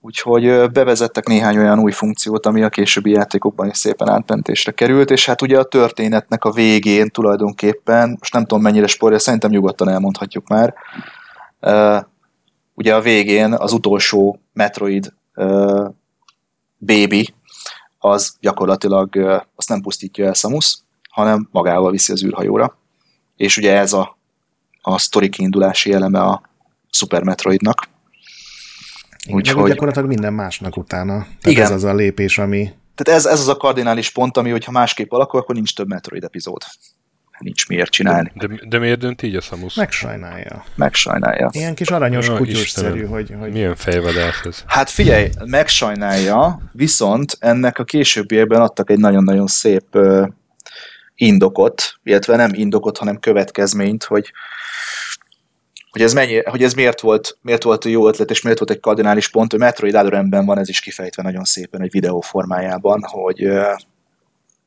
Úgyhogy 0.03 0.71
bevezettek 0.71 1.27
néhány 1.27 1.57
olyan 1.57 1.79
új 1.79 1.91
funkciót, 1.91 2.45
ami 2.45 2.63
a 2.63 2.69
későbbi 2.69 3.11
játékokban 3.11 3.67
is 3.67 3.77
szépen 3.77 4.09
átmentésre 4.09 4.71
került, 4.71 5.11
és 5.11 5.25
hát 5.25 5.41
ugye 5.41 5.59
a 5.59 5.63
történetnek 5.63 6.43
a 6.43 6.51
végén 6.51 7.09
tulajdonképpen, 7.09 8.15
most 8.19 8.33
nem 8.33 8.45
tudom 8.45 8.61
mennyire 8.63 8.87
sporja, 8.87 9.19
szerintem 9.19 9.49
nyugodtan 9.49 9.89
elmondhatjuk 9.89 10.47
már, 10.47 10.73
ugye 12.73 12.95
a 12.95 13.01
végén 13.01 13.53
az 13.53 13.73
utolsó 13.73 14.39
Metroid 14.53 15.13
Baby, 16.77 17.33
az 17.97 18.35
gyakorlatilag 18.39 19.15
azt 19.55 19.69
nem 19.69 19.81
pusztítja 19.81 20.25
el 20.25 20.33
Samus, 20.33 20.77
hanem 21.09 21.47
magával 21.51 21.91
viszi 21.91 22.11
az 22.11 22.23
űrhajóra. 22.23 22.77
És 23.35 23.57
ugye 23.57 23.77
ez 23.77 23.93
a, 23.93 24.17
a 24.81 24.97
sztori 24.97 25.29
kiindulási 25.29 25.93
eleme 25.93 26.19
a 26.19 26.41
Super 26.89 27.23
Metroidnak. 27.23 27.89
Úgyhogy 29.33 29.69
gyakorlatilag 29.69 30.07
minden 30.07 30.33
másnak 30.33 30.77
utána. 30.77 31.13
Tehát 31.13 31.37
igen. 31.43 31.63
ez 31.63 31.71
az 31.71 31.83
a 31.83 31.93
lépés, 31.93 32.37
ami... 32.37 32.71
Tehát 32.95 33.19
ez, 33.19 33.25
ez 33.25 33.39
az 33.39 33.47
a 33.47 33.57
kardinális 33.57 34.09
pont, 34.09 34.37
ami, 34.37 34.49
hogyha 34.49 34.71
másképp 34.71 35.11
alakul, 35.11 35.39
akkor 35.39 35.55
nincs 35.55 35.75
több 35.75 35.87
Metroid 35.87 36.23
epizód 36.23 36.61
nincs 37.41 37.67
miért 37.67 37.91
csinálni. 37.91 38.31
De, 38.35 38.47
de 38.67 38.79
miért 38.79 38.99
dönt 38.99 39.21
így 39.21 39.35
a 39.35 39.41
Samus? 39.41 39.75
Megsajnálja. 39.75 40.63
Megsajnálja. 40.75 41.49
Ilyen 41.51 41.75
kis 41.75 41.89
aranyos 41.89 42.27
ja, 42.27 42.35
kutyus-szerű, 42.35 43.05
hogy, 43.05 43.35
hogy... 43.39 43.51
Milyen 43.51 43.75
fejvadász 43.75 44.41
ez? 44.45 44.63
Hát 44.67 44.89
figyelj, 44.89 45.29
megsajnálja, 45.45 46.61
viszont 46.71 47.37
ennek 47.39 47.79
a 47.79 47.83
későbbiekben 47.83 48.61
adtak 48.61 48.89
egy 48.89 48.99
nagyon-nagyon 48.99 49.47
szép 49.47 49.97
indokot, 51.15 51.93
illetve 52.03 52.35
nem 52.35 52.51
indokot, 52.53 52.97
hanem 52.97 53.19
következményt, 53.19 54.03
hogy 54.03 54.31
hogy 55.91 56.01
ez, 56.01 56.13
mennyi, 56.13 56.43
hogy 56.43 56.63
ez 56.63 56.73
miért, 56.73 57.01
volt, 57.01 57.37
miért 57.41 57.63
volt 57.63 57.85
jó 57.85 58.07
ötlet, 58.07 58.29
és 58.29 58.41
miért 58.41 58.59
volt 58.59 58.71
egy 58.71 58.79
kardinális 58.79 59.29
pont, 59.29 59.51
hogy 59.51 59.59
Metroid 59.59 59.95
Other 59.95 60.25
van 60.45 60.57
ez 60.57 60.69
is 60.69 60.79
kifejtve 60.79 61.23
nagyon 61.23 61.43
szépen 61.43 61.81
egy 61.81 61.91
videó 61.91 62.21
formájában, 62.21 63.03
hogy 63.03 63.47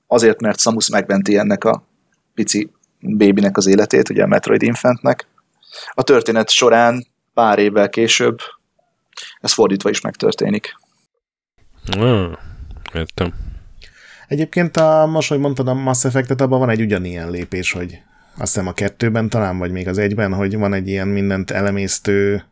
azért, 0.06 0.40
mert 0.40 0.58
Samus 0.58 0.88
megmenti 0.88 1.36
ennek 1.36 1.64
a 1.64 1.86
pici 2.34 2.70
bébinek 3.00 3.56
az 3.56 3.66
életét, 3.66 4.10
ugye 4.10 4.22
a 4.22 4.26
Metroid 4.26 4.62
Infantnek. 4.62 5.26
A 5.90 6.02
történet 6.02 6.50
során 6.50 7.06
pár 7.34 7.58
évvel 7.58 7.88
később 7.88 8.38
ez 9.40 9.52
fordítva 9.52 9.90
is 9.90 10.00
megtörténik. 10.00 10.76
Ah, 11.96 12.32
értem. 12.94 13.34
Egyébként 14.28 14.76
a, 14.76 15.06
most, 15.06 15.28
hogy 15.28 15.38
mondtad 15.38 15.68
a 15.68 15.74
Mass 15.74 16.04
Effect-et, 16.04 16.40
abban 16.40 16.58
van 16.58 16.70
egy 16.70 16.80
ugyanilyen 16.80 17.30
lépés, 17.30 17.72
hogy 17.72 18.02
azt 18.36 18.52
hiszem 18.52 18.68
a 18.68 18.72
kettőben 18.72 19.28
talán, 19.28 19.58
vagy 19.58 19.70
még 19.70 19.88
az 19.88 19.98
egyben, 19.98 20.32
hogy 20.32 20.56
van 20.56 20.74
egy 20.74 20.88
ilyen 20.88 21.08
mindent 21.08 21.50
elemésztő 21.50 22.44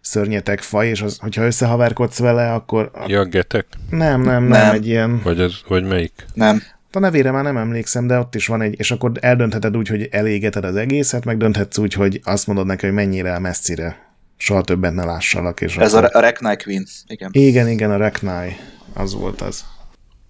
szörnyetek 0.00 0.60
faj, 0.60 0.88
és 0.88 1.02
az, 1.02 1.18
hogyha 1.18 1.44
összehaverkodsz 1.44 2.18
vele, 2.18 2.52
akkor... 2.52 2.90
Ja, 3.06 3.24
getek? 3.24 3.66
Nem, 3.90 4.20
nem, 4.20 4.22
nem, 4.22 4.44
nem, 4.44 4.74
egy 4.74 4.86
ilyen... 4.86 5.20
Vagy, 5.22 5.40
az, 5.40 5.54
vagy 5.68 5.84
melyik? 5.84 6.26
Nem. 6.34 6.62
A 6.92 6.98
nevére 6.98 7.30
már 7.30 7.42
nem 7.42 7.56
emlékszem, 7.56 8.06
de 8.06 8.18
ott 8.18 8.34
is 8.34 8.46
van 8.46 8.62
egy, 8.62 8.74
és 8.78 8.90
akkor 8.90 9.12
eldöntheted 9.20 9.76
úgy, 9.76 9.88
hogy 9.88 10.08
elégeted 10.10 10.64
az 10.64 10.76
egészet, 10.76 11.24
meg 11.24 11.36
dönthetsz 11.36 11.78
úgy, 11.78 11.92
hogy 11.92 12.20
azt 12.24 12.46
mondod 12.46 12.66
neki, 12.66 12.86
hogy 12.86 12.94
mennyire 12.94 13.38
messzire. 13.38 14.08
Soha 14.36 14.62
többet 14.62 14.94
ne 14.94 15.04
lássalak. 15.04 15.60
És 15.60 15.76
Ez 15.76 15.94
akkor... 15.94 16.10
a 16.12 16.20
Reknai 16.20 16.56
Queen, 16.56 16.86
igen. 17.06 17.30
Igen, 17.32 17.68
igen, 17.68 17.90
a 17.90 17.96
Reknai. 17.96 18.56
Az 18.94 19.14
volt 19.14 19.40
az. 19.40 19.64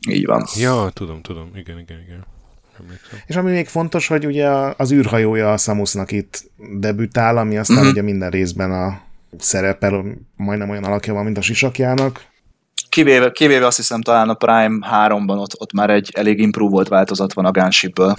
Így 0.09 0.27
van. 0.27 0.47
Ja, 0.57 0.91
tudom, 0.93 1.21
tudom. 1.23 1.51
Igen, 1.55 1.79
igen, 1.79 2.01
igen. 2.07 2.25
Emlékszem. 2.85 3.19
És 3.27 3.37
ami 3.37 3.51
még 3.51 3.69
fontos, 3.69 4.07
hogy 4.07 4.27
ugye 4.27 4.49
az 4.77 4.93
űrhajója 4.93 5.53
a 5.53 5.57
Samusnak 5.57 6.13
itt 6.13 6.45
debütál, 6.79 7.37
ami 7.37 7.59
aztán 7.59 7.79
mm-hmm. 7.79 7.89
ugye 7.89 8.03
minden 8.03 8.31
részben 8.31 8.73
a 8.73 9.01
szerepel, 9.39 10.05
majdnem 10.37 10.71
olyan 10.71 10.85
alakja 10.85 11.15
van, 11.15 11.25
mint 11.25 11.39
a 11.39 11.43
sisakjának. 11.43 12.29
Kivéve, 12.89 13.31
kivéve 13.31 13.67
azt 13.67 13.77
hiszem 13.77 14.03
talán 14.03 14.29
a 14.29 14.35
Prime 14.35 14.89
3-ban 14.93 15.39
ott, 15.39 15.61
ott 15.61 15.73
már 15.73 15.91
egy 15.91 16.11
elég 16.15 16.39
improved 16.39 16.89
változat 16.89 17.33
van 17.33 17.45
a 17.45 17.51
Gunship-ből. 17.51 18.17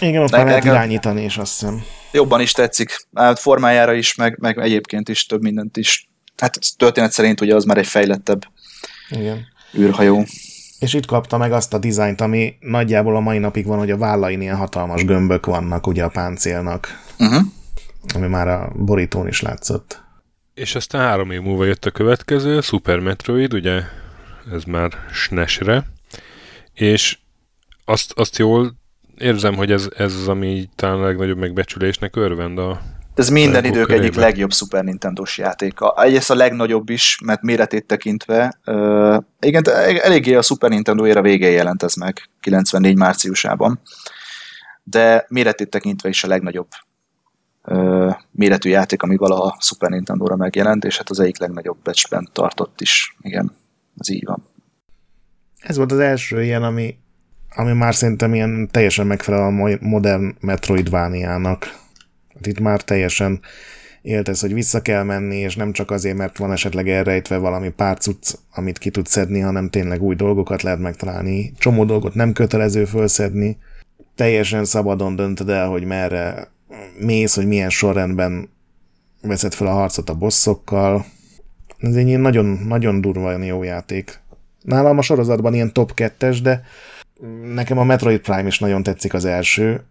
Igen, 0.00 0.22
ott 0.22 0.30
már 0.30 0.46
lehet 0.46 0.64
irányítani 0.64 1.24
is 1.24 1.36
azt 1.36 1.58
hiszem. 1.58 1.82
Jobban 2.12 2.40
is 2.40 2.52
tetszik. 2.52 3.06
Hát 3.14 3.38
formájára 3.38 3.92
is, 3.92 4.14
meg, 4.14 4.36
meg 4.40 4.58
egyébként 4.58 5.08
is 5.08 5.26
több 5.26 5.42
mindent 5.42 5.76
is. 5.76 6.08
Hát 6.36 6.58
történet 6.76 7.12
szerint 7.12 7.40
ugye 7.40 7.54
az 7.54 7.64
már 7.64 7.78
egy 7.78 7.86
fejlettebb 7.86 8.42
Igen. 9.10 9.46
űrhajó. 9.78 10.26
És 10.78 10.94
itt 10.94 11.06
kapta 11.06 11.36
meg 11.36 11.52
azt 11.52 11.74
a 11.74 11.78
dizájnt, 11.78 12.20
ami 12.20 12.56
nagyjából 12.60 13.16
a 13.16 13.20
mai 13.20 13.38
napig 13.38 13.66
van, 13.66 13.78
hogy 13.78 13.90
a 13.90 13.96
vállain 13.96 14.40
ilyen 14.40 14.56
hatalmas 14.56 15.04
gömbök 15.04 15.46
vannak 15.46 15.86
ugye 15.86 16.04
a 16.04 16.08
páncélnak. 16.08 17.00
Uh-huh. 17.18 17.42
Ami 18.14 18.26
már 18.26 18.48
a 18.48 18.72
borítón 18.74 19.28
is 19.28 19.40
látszott. 19.40 20.04
És 20.54 20.74
aztán 20.74 21.02
három 21.02 21.30
év 21.30 21.40
múlva 21.40 21.64
jött 21.64 21.84
a 21.84 21.90
következő, 21.90 22.60
Super 22.60 22.98
Metroid, 22.98 23.54
ugye 23.54 23.82
ez 24.52 24.64
már 24.64 24.92
SNES-re, 25.12 25.84
és 26.74 27.18
azt, 27.84 28.12
azt 28.14 28.38
jól 28.38 28.74
érzem, 29.18 29.54
hogy 29.54 29.72
ez, 29.72 29.88
ez 29.96 30.14
az, 30.14 30.28
ami 30.28 30.68
talán 30.74 30.98
a 30.98 31.04
legnagyobb 31.04 31.38
megbecsülésnek 31.38 32.16
örvend 32.16 32.58
a 32.58 32.80
ez 33.18 33.28
minden 33.28 33.64
idők 33.64 33.86
körében. 33.86 34.04
egyik 34.04 34.14
legjobb 34.14 34.52
Super 34.52 34.84
Nintendo-s 34.84 35.38
játéka. 35.38 36.02
Egyrészt 36.02 36.30
a 36.30 36.34
legnagyobb 36.34 36.90
is, 36.90 37.18
mert 37.24 37.42
méretét 37.42 37.86
tekintve, 37.86 38.58
uh, 38.66 39.16
igen, 39.40 39.62
eléggé 40.02 40.34
a 40.34 40.42
Super 40.42 40.70
Nintendo 40.70 41.06
éra 41.06 41.22
végén 41.22 41.50
jelent 41.50 41.82
ez 41.82 41.94
meg, 41.94 42.28
94 42.40 42.96
márciusában, 42.96 43.80
de 44.82 45.26
méretét 45.28 45.70
tekintve 45.70 46.08
is 46.08 46.24
a 46.24 46.28
legnagyobb 46.28 46.68
uh, 47.64 48.14
méretű 48.30 48.70
játék, 48.70 49.02
ami 49.02 49.16
valaha 49.16 49.56
Super 49.60 49.90
Nintendo-ra 49.90 50.36
megjelent, 50.36 50.84
és 50.84 50.96
hát 50.96 51.10
az 51.10 51.20
egyik 51.20 51.38
legnagyobb 51.38 51.78
becsben 51.82 52.28
tartott 52.32 52.80
is. 52.80 53.16
Igen, 53.20 53.52
ez 53.98 54.10
így 54.10 54.24
van. 54.24 54.42
Ez 55.60 55.76
volt 55.76 55.92
az 55.92 55.98
első 55.98 56.42
ilyen, 56.42 56.62
ami, 56.62 56.98
ami 57.54 57.72
már 57.72 57.94
szerintem 57.94 58.34
ilyen 58.34 58.68
teljesen 58.70 59.06
megfelel 59.06 59.42
a 59.42 59.76
modern 59.80 60.36
Metroidvániának. 60.40 61.84
Hát 62.36 62.46
itt 62.46 62.60
már 62.60 62.82
teljesen 62.82 63.40
élt 64.02 64.28
ez, 64.28 64.40
hogy 64.40 64.54
vissza 64.54 64.82
kell 64.82 65.02
menni, 65.02 65.36
és 65.36 65.56
nem 65.56 65.72
csak 65.72 65.90
azért, 65.90 66.16
mert 66.16 66.38
van 66.38 66.52
esetleg 66.52 66.88
elrejtve 66.88 67.36
valami 67.36 67.70
pár 67.70 67.98
cucc, 67.98 68.34
amit 68.54 68.78
ki 68.78 68.90
tudsz 68.90 69.10
szedni, 69.10 69.40
hanem 69.40 69.70
tényleg 69.70 70.02
új 70.02 70.14
dolgokat 70.14 70.62
lehet 70.62 70.78
megtalálni. 70.78 71.52
Csomó 71.58 71.84
dolgot 71.84 72.14
nem 72.14 72.32
kötelező 72.32 72.84
fölszedni. 72.84 73.58
Teljesen 74.14 74.64
szabadon 74.64 75.16
döntöd 75.16 75.48
el, 75.48 75.68
hogy 75.68 75.84
merre 75.84 76.48
mész, 76.98 77.34
hogy 77.34 77.46
milyen 77.46 77.70
sorrendben 77.70 78.48
veszed 79.22 79.54
fel 79.54 79.66
a 79.66 79.72
harcot 79.72 80.10
a 80.10 80.14
bosszokkal. 80.14 81.04
Ez 81.78 81.94
egy 81.94 82.08
ilyen 82.08 82.20
nagyon, 82.20 82.46
nagyon 82.46 83.00
durva 83.00 83.44
jó 83.44 83.62
játék. 83.62 84.20
Nálam 84.62 84.98
a 84.98 85.02
sorozatban 85.02 85.54
ilyen 85.54 85.72
top 85.72 85.92
2-es, 85.96 86.38
de 86.42 86.62
nekem 87.54 87.78
a 87.78 87.84
Metroid 87.84 88.20
Prime 88.20 88.46
is 88.46 88.58
nagyon 88.58 88.82
tetszik 88.82 89.14
az 89.14 89.24
első, 89.24 89.84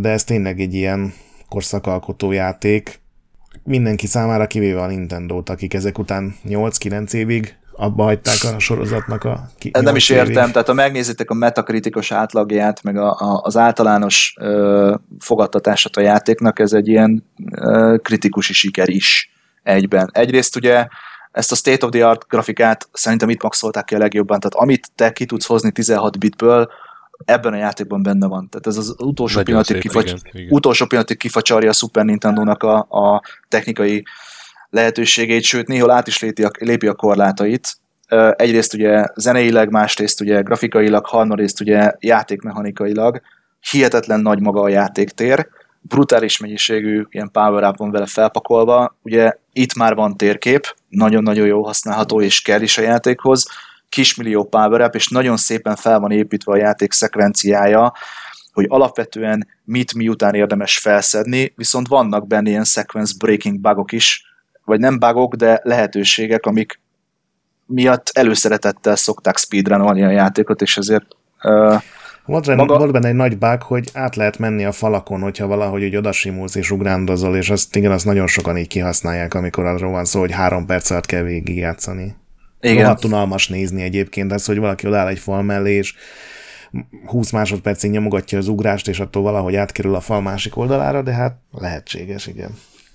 de 0.00 0.08
ez 0.08 0.24
tényleg 0.24 0.60
egy 0.60 0.74
ilyen 0.74 1.12
korszakalkotó 1.48 2.32
játék. 2.32 3.00
Mindenki 3.64 4.06
számára 4.06 4.46
kivéve 4.46 4.82
a 4.82 4.86
Nintendo-t, 4.86 5.48
akik 5.48 5.74
ezek 5.74 5.98
után 5.98 6.34
8-9 6.48 7.12
évig 7.12 7.56
abba 7.80 8.02
hagyták 8.02 8.54
a 8.54 8.58
sorozatnak 8.58 9.24
a 9.24 9.50
ki, 9.58 9.70
Nem 9.80 9.96
is 9.96 10.10
értem, 10.10 10.24
évig. 10.26 10.52
tehát 10.52 10.66
ha 10.66 10.72
megnézitek 10.72 11.30
a 11.30 11.34
metakritikus 11.34 12.12
átlagját, 12.12 12.82
meg 12.82 12.96
a, 12.96 13.10
a, 13.10 13.40
az 13.42 13.56
általános 13.56 14.34
ö, 14.40 14.94
fogadtatását 15.18 15.96
a 15.96 16.00
játéknak, 16.00 16.58
ez 16.58 16.72
egy 16.72 16.88
ilyen 16.88 17.24
ö, 17.52 17.96
kritikusi 18.02 18.52
siker 18.52 18.88
is 18.88 19.30
egyben. 19.62 20.10
Egyrészt 20.12 20.56
ugye 20.56 20.86
ezt 21.32 21.52
a 21.52 21.54
state 21.54 21.86
of 21.86 21.92
the 21.92 22.06
art 22.06 22.26
grafikát 22.28 22.88
szerintem 22.92 23.28
itt 23.28 23.42
maxolták 23.42 23.84
ki 23.84 23.94
a 23.94 23.98
legjobban, 23.98 24.40
tehát 24.40 24.66
amit 24.66 24.90
te 24.94 25.12
ki 25.12 25.24
tudsz 25.26 25.46
hozni 25.46 25.72
16 25.72 26.18
bitből, 26.18 26.68
ebben 27.24 27.52
a 27.52 27.56
játékban 27.56 28.02
benne 28.02 28.26
van. 28.26 28.48
Tehát 28.48 28.66
ez 28.66 28.76
az 28.76 28.94
utolsó 28.98 29.42
pillanatig, 29.42 29.80
kifacs, 29.80 30.10
igen, 30.10 30.20
igen. 30.32 30.52
utolsó 30.52 30.86
pillanatig 30.86 31.16
kifacsarja 31.16 31.68
a 31.68 31.72
Super 31.72 32.04
Nintendo-nak 32.04 32.62
a, 32.62 32.76
a 32.78 33.22
technikai 33.48 34.02
lehetőségeit, 34.70 35.42
sőt 35.42 35.66
néhol 35.66 35.90
át 35.90 36.06
is 36.06 36.20
lépi 36.20 36.44
a, 36.44 36.50
lépi 36.58 36.86
a 36.86 36.94
korlátait. 36.94 37.76
Egyrészt 38.36 38.74
ugye 38.74 39.04
zeneileg, 39.14 39.70
másrészt 39.70 40.20
ugye 40.20 40.40
grafikailag, 40.40 41.06
harmadrészt 41.06 41.60
ugye 41.60 41.92
játékmechanikailag. 41.98 43.20
Hihetetlen 43.70 44.20
nagy 44.20 44.40
maga 44.40 44.60
a 44.60 44.68
játéktér, 44.68 45.48
brutális 45.80 46.38
mennyiségű 46.38 47.04
ilyen 47.10 47.30
power 47.30 47.64
up 47.64 47.76
van 47.76 47.90
vele 47.90 48.06
felpakolva. 48.06 48.96
Ugye 49.02 49.32
itt 49.52 49.74
már 49.74 49.94
van 49.94 50.16
térkép, 50.16 50.76
nagyon-nagyon 50.88 51.46
jó 51.46 51.64
használható 51.64 52.20
és 52.20 52.42
kell 52.42 52.60
is 52.60 52.78
a 52.78 52.82
játékhoz, 52.82 53.46
kismillió 53.88 54.44
power 54.44 54.90
és 54.92 55.08
nagyon 55.08 55.36
szépen 55.36 55.76
fel 55.76 55.98
van 55.98 56.10
építve 56.10 56.52
a 56.52 56.56
játék 56.56 56.92
szekvenciája, 56.92 57.92
hogy 58.52 58.66
alapvetően 58.68 59.48
mit 59.64 59.94
miután 59.94 60.34
érdemes 60.34 60.78
felszedni, 60.78 61.52
viszont 61.56 61.88
vannak 61.88 62.26
benne 62.26 62.48
ilyen 62.48 62.64
sequence 62.64 63.14
breaking 63.18 63.60
bugok 63.60 63.92
is, 63.92 64.24
vagy 64.64 64.80
nem 64.80 64.98
bugok, 64.98 65.34
de 65.34 65.60
lehetőségek, 65.62 66.46
amik 66.46 66.80
miatt 67.66 68.10
előszeretettel 68.12 68.96
szokták 68.96 69.36
speedrunolni 69.36 70.04
a 70.04 70.10
játékot, 70.10 70.62
és 70.62 70.76
ezért 70.76 71.06
uh, 71.42 71.82
volt, 72.24 72.56
maga... 72.56 72.78
volt 72.78 72.92
benne 72.92 73.08
egy 73.08 73.14
nagy 73.14 73.38
bug, 73.38 73.62
hogy 73.62 73.90
át 73.92 74.16
lehet 74.16 74.38
menni 74.38 74.64
a 74.64 74.72
falakon, 74.72 75.20
hogyha 75.20 75.46
valahogy 75.46 75.84
úgy 75.84 75.96
odasimulsz 75.96 76.54
és 76.54 76.70
ugrándozol, 76.70 77.36
és 77.36 77.50
azt 77.50 77.76
igen, 77.76 77.92
azt 77.92 78.04
nagyon 78.04 78.26
sokan 78.26 78.56
így 78.56 78.68
kihasználják, 78.68 79.34
amikor 79.34 79.64
arról 79.64 79.90
van 79.90 80.04
szó, 80.04 80.20
hogy 80.20 80.32
három 80.32 80.66
perc 80.66 80.90
alatt 80.90 81.06
kell 81.06 81.22
végigjátszani. 81.22 82.14
Igen. 82.60 82.82
Rohadt 82.82 83.04
unalmas 83.04 83.48
nézni 83.48 83.82
egyébként 83.82 84.32
az, 84.32 84.44
hogy 84.44 84.58
valaki 84.58 84.86
odáll 84.86 85.06
egy 85.06 85.18
fal 85.18 85.42
mellé, 85.42 85.74
és 85.74 85.94
20 87.06 87.30
másodpercig 87.30 87.90
nyomogatja 87.90 88.38
az 88.38 88.48
ugrást, 88.48 88.88
és 88.88 89.00
attól 89.00 89.22
valahogy 89.22 89.54
átkerül 89.54 89.94
a 89.94 90.00
fal 90.00 90.20
másik 90.20 90.56
oldalára, 90.56 91.02
de 91.02 91.12
hát 91.12 91.36
lehetséges, 91.50 92.26
igen. 92.26 92.50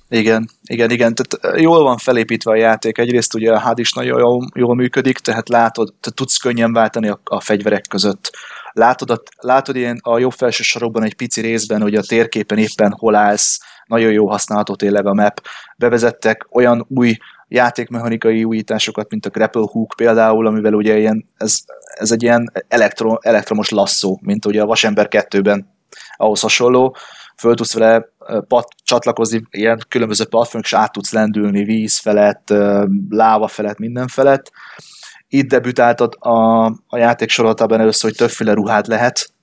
Igen, 0.09 0.49
igen, 0.63 0.89
igen. 0.89 1.15
Tehát 1.15 1.59
jól 1.59 1.83
van 1.83 1.97
felépítve 1.97 2.51
a 2.51 2.55
játék. 2.55 2.97
Egyrészt 2.97 3.33
ugye 3.33 3.51
a 3.51 3.61
HUD 3.61 3.79
is 3.79 3.93
nagyon 3.93 4.19
jól, 4.19 4.49
jól 4.55 4.75
működik, 4.75 5.17
tehát 5.17 5.49
látod, 5.49 5.93
te 5.99 6.11
tudsz 6.11 6.37
könnyen 6.37 6.73
váltani 6.73 7.07
a, 7.07 7.19
a 7.23 7.39
fegyverek 7.39 7.85
között. 7.89 8.31
Látod, 8.71 9.09
a, 9.09 9.21
látod 9.37 9.75
ilyen 9.75 9.99
a 10.01 10.19
jobb 10.19 10.31
felső 10.31 10.63
sarokban 10.63 11.03
egy 11.03 11.15
pici 11.15 11.41
részben, 11.41 11.81
hogy 11.81 11.95
a 11.95 12.01
térképen 12.01 12.57
éppen 12.57 12.91
hol 12.91 13.15
állsz, 13.15 13.59
nagyon 13.85 14.11
jó 14.11 14.29
használható 14.29 14.75
tényleg 14.75 15.05
a 15.05 15.13
map. 15.13 15.41
Bevezettek 15.77 16.45
olyan 16.51 16.85
új 16.89 17.17
játékmechanikai 17.53 18.43
újításokat, 18.43 19.09
mint 19.09 19.25
a 19.25 19.29
grapple 19.29 19.65
hook 19.65 19.93
például, 19.97 20.47
amivel 20.47 20.73
ugye 20.73 20.97
ilyen, 20.97 21.25
ez, 21.37 21.57
ez 21.99 22.11
egy 22.11 22.23
ilyen 22.23 22.51
elektro, 22.67 23.17
elektromos 23.21 23.69
lasszó, 23.69 24.19
mint 24.21 24.45
ugye 24.45 24.61
a 24.61 24.65
Vasember 24.65 25.07
2-ben 25.09 25.71
ahhoz 26.17 26.41
hasonló, 26.41 26.95
föl 27.37 27.55
tudsz 27.55 27.73
vele 27.73 28.05
pat, 28.47 28.67
csatlakozni 28.83 29.41
ilyen 29.49 29.81
különböző 29.87 30.25
platformok, 30.25 30.65
és 30.65 30.73
át 30.73 30.91
tudsz 30.91 31.11
lendülni 31.11 31.63
víz 31.63 31.97
felett, 31.97 32.53
láva 33.09 33.47
felett, 33.47 33.77
minden 33.77 34.07
felett. 34.07 34.51
Itt 35.27 35.49
debütált 35.49 35.99
a, 36.01 36.65
a 36.65 36.97
játék 36.97 37.29
soroltában 37.29 37.79
először, 37.79 38.09
hogy 38.09 38.17
többféle 38.17 38.53
ruhát 38.53 38.87
lehet, 38.87 39.33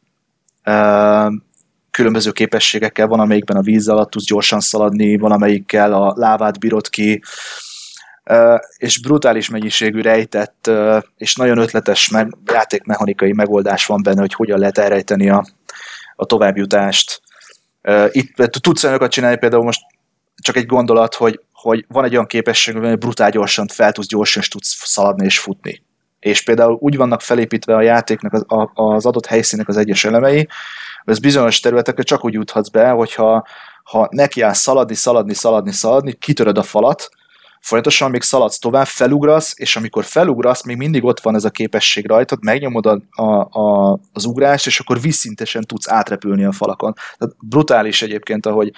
különböző 1.91 2.31
képességekkel, 2.31 3.07
van 3.07 3.21
amelyikben 3.21 3.57
a 3.57 3.63
víz 3.63 3.89
alatt 3.89 4.11
tudsz 4.11 4.27
gyorsan 4.27 4.61
szaladni, 4.61 5.17
van 5.17 5.33
amelyikkel 5.33 5.93
a 5.93 6.13
lávát 6.17 6.59
bírod 6.59 6.89
ki, 6.89 7.23
és 8.77 9.01
brutális 9.01 9.49
mennyiségű 9.49 10.01
rejtett 10.01 10.71
és 11.17 11.35
nagyon 11.35 11.59
ötletes 11.59 12.09
meg, 12.09 12.37
játékmechanikai 12.47 13.33
megoldás 13.33 13.87
van 13.87 14.03
benne, 14.03 14.21
hogy 14.21 14.35
hogyan 14.35 14.59
lehet 14.59 14.79
elrejteni 14.79 15.31
a, 15.31 15.45
a 16.17 16.25
továbbjutást. 16.25 17.21
Itt 18.11 18.35
tudsz 18.35 18.85
olyanokat 18.85 19.11
csinálni, 19.11 19.39
például 19.39 19.65
most 19.65 19.81
csak 20.43 20.57
egy 20.57 20.67
gondolat, 20.67 21.15
hogy, 21.15 21.41
hogy 21.53 21.85
van 21.89 22.05
egy 22.05 22.13
olyan 22.13 22.27
képesség, 22.27 22.77
hogy 22.77 22.99
brutál 22.99 23.31
gyorsan 23.31 23.67
fel 23.67 23.93
tudsz 23.93 24.07
gyorsan, 24.09 24.43
és 24.43 24.49
tudsz 24.49 24.87
szaladni 24.87 25.25
és 25.25 25.39
futni. 25.39 25.83
És 26.19 26.43
például 26.43 26.79
úgy 26.81 26.97
vannak 26.97 27.21
felépítve 27.21 27.75
a 27.75 27.83
játéknak 27.83 28.33
az, 28.33 28.45
az 28.75 29.07
adott 29.07 29.27
helyszínek 29.27 29.69
az 29.69 29.77
egyes 29.77 30.05
elemei, 30.05 30.49
hogy 31.05 31.13
ez 31.13 31.19
bizonyos 31.19 31.61
területekre 31.61 32.03
csak 32.03 32.25
úgy 32.25 32.33
juthatsz 32.33 32.69
be, 32.69 32.91
hogyha 32.91 33.47
ha 33.85 34.09
nekiállsz 34.11 34.59
szaladni, 34.59 34.95
szaladni, 34.95 35.35
szaladni, 35.35 35.73
szaladni, 35.73 36.13
kitöröd 36.13 36.59
a 36.59 36.63
falat, 36.63 37.09
folyamatosan 37.61 38.11
még 38.11 38.23
szaladsz 38.23 38.59
tovább, 38.59 38.87
felugrasz, 38.87 39.53
és 39.57 39.77
amikor 39.77 40.05
felugrasz, 40.05 40.65
még 40.65 40.77
mindig 40.77 41.05
ott 41.05 41.21
van 41.21 41.35
ez 41.35 41.45
a 41.45 41.51
képesség 41.51 42.09
rajtad, 42.09 42.45
megnyomod 42.45 42.87
a, 42.87 43.01
a, 43.11 43.61
a, 43.61 43.99
az 44.13 44.25
ugrást, 44.25 44.67
és 44.67 44.81
akkor 44.81 45.01
vízszintesen 45.01 45.63
tudsz 45.63 45.91
átrepülni 45.91 46.45
a 46.45 46.53
falakon. 46.53 46.95
Tehát 47.19 47.35
brutális 47.41 48.03
egyébként, 48.03 48.47
ahogy, 48.47 48.73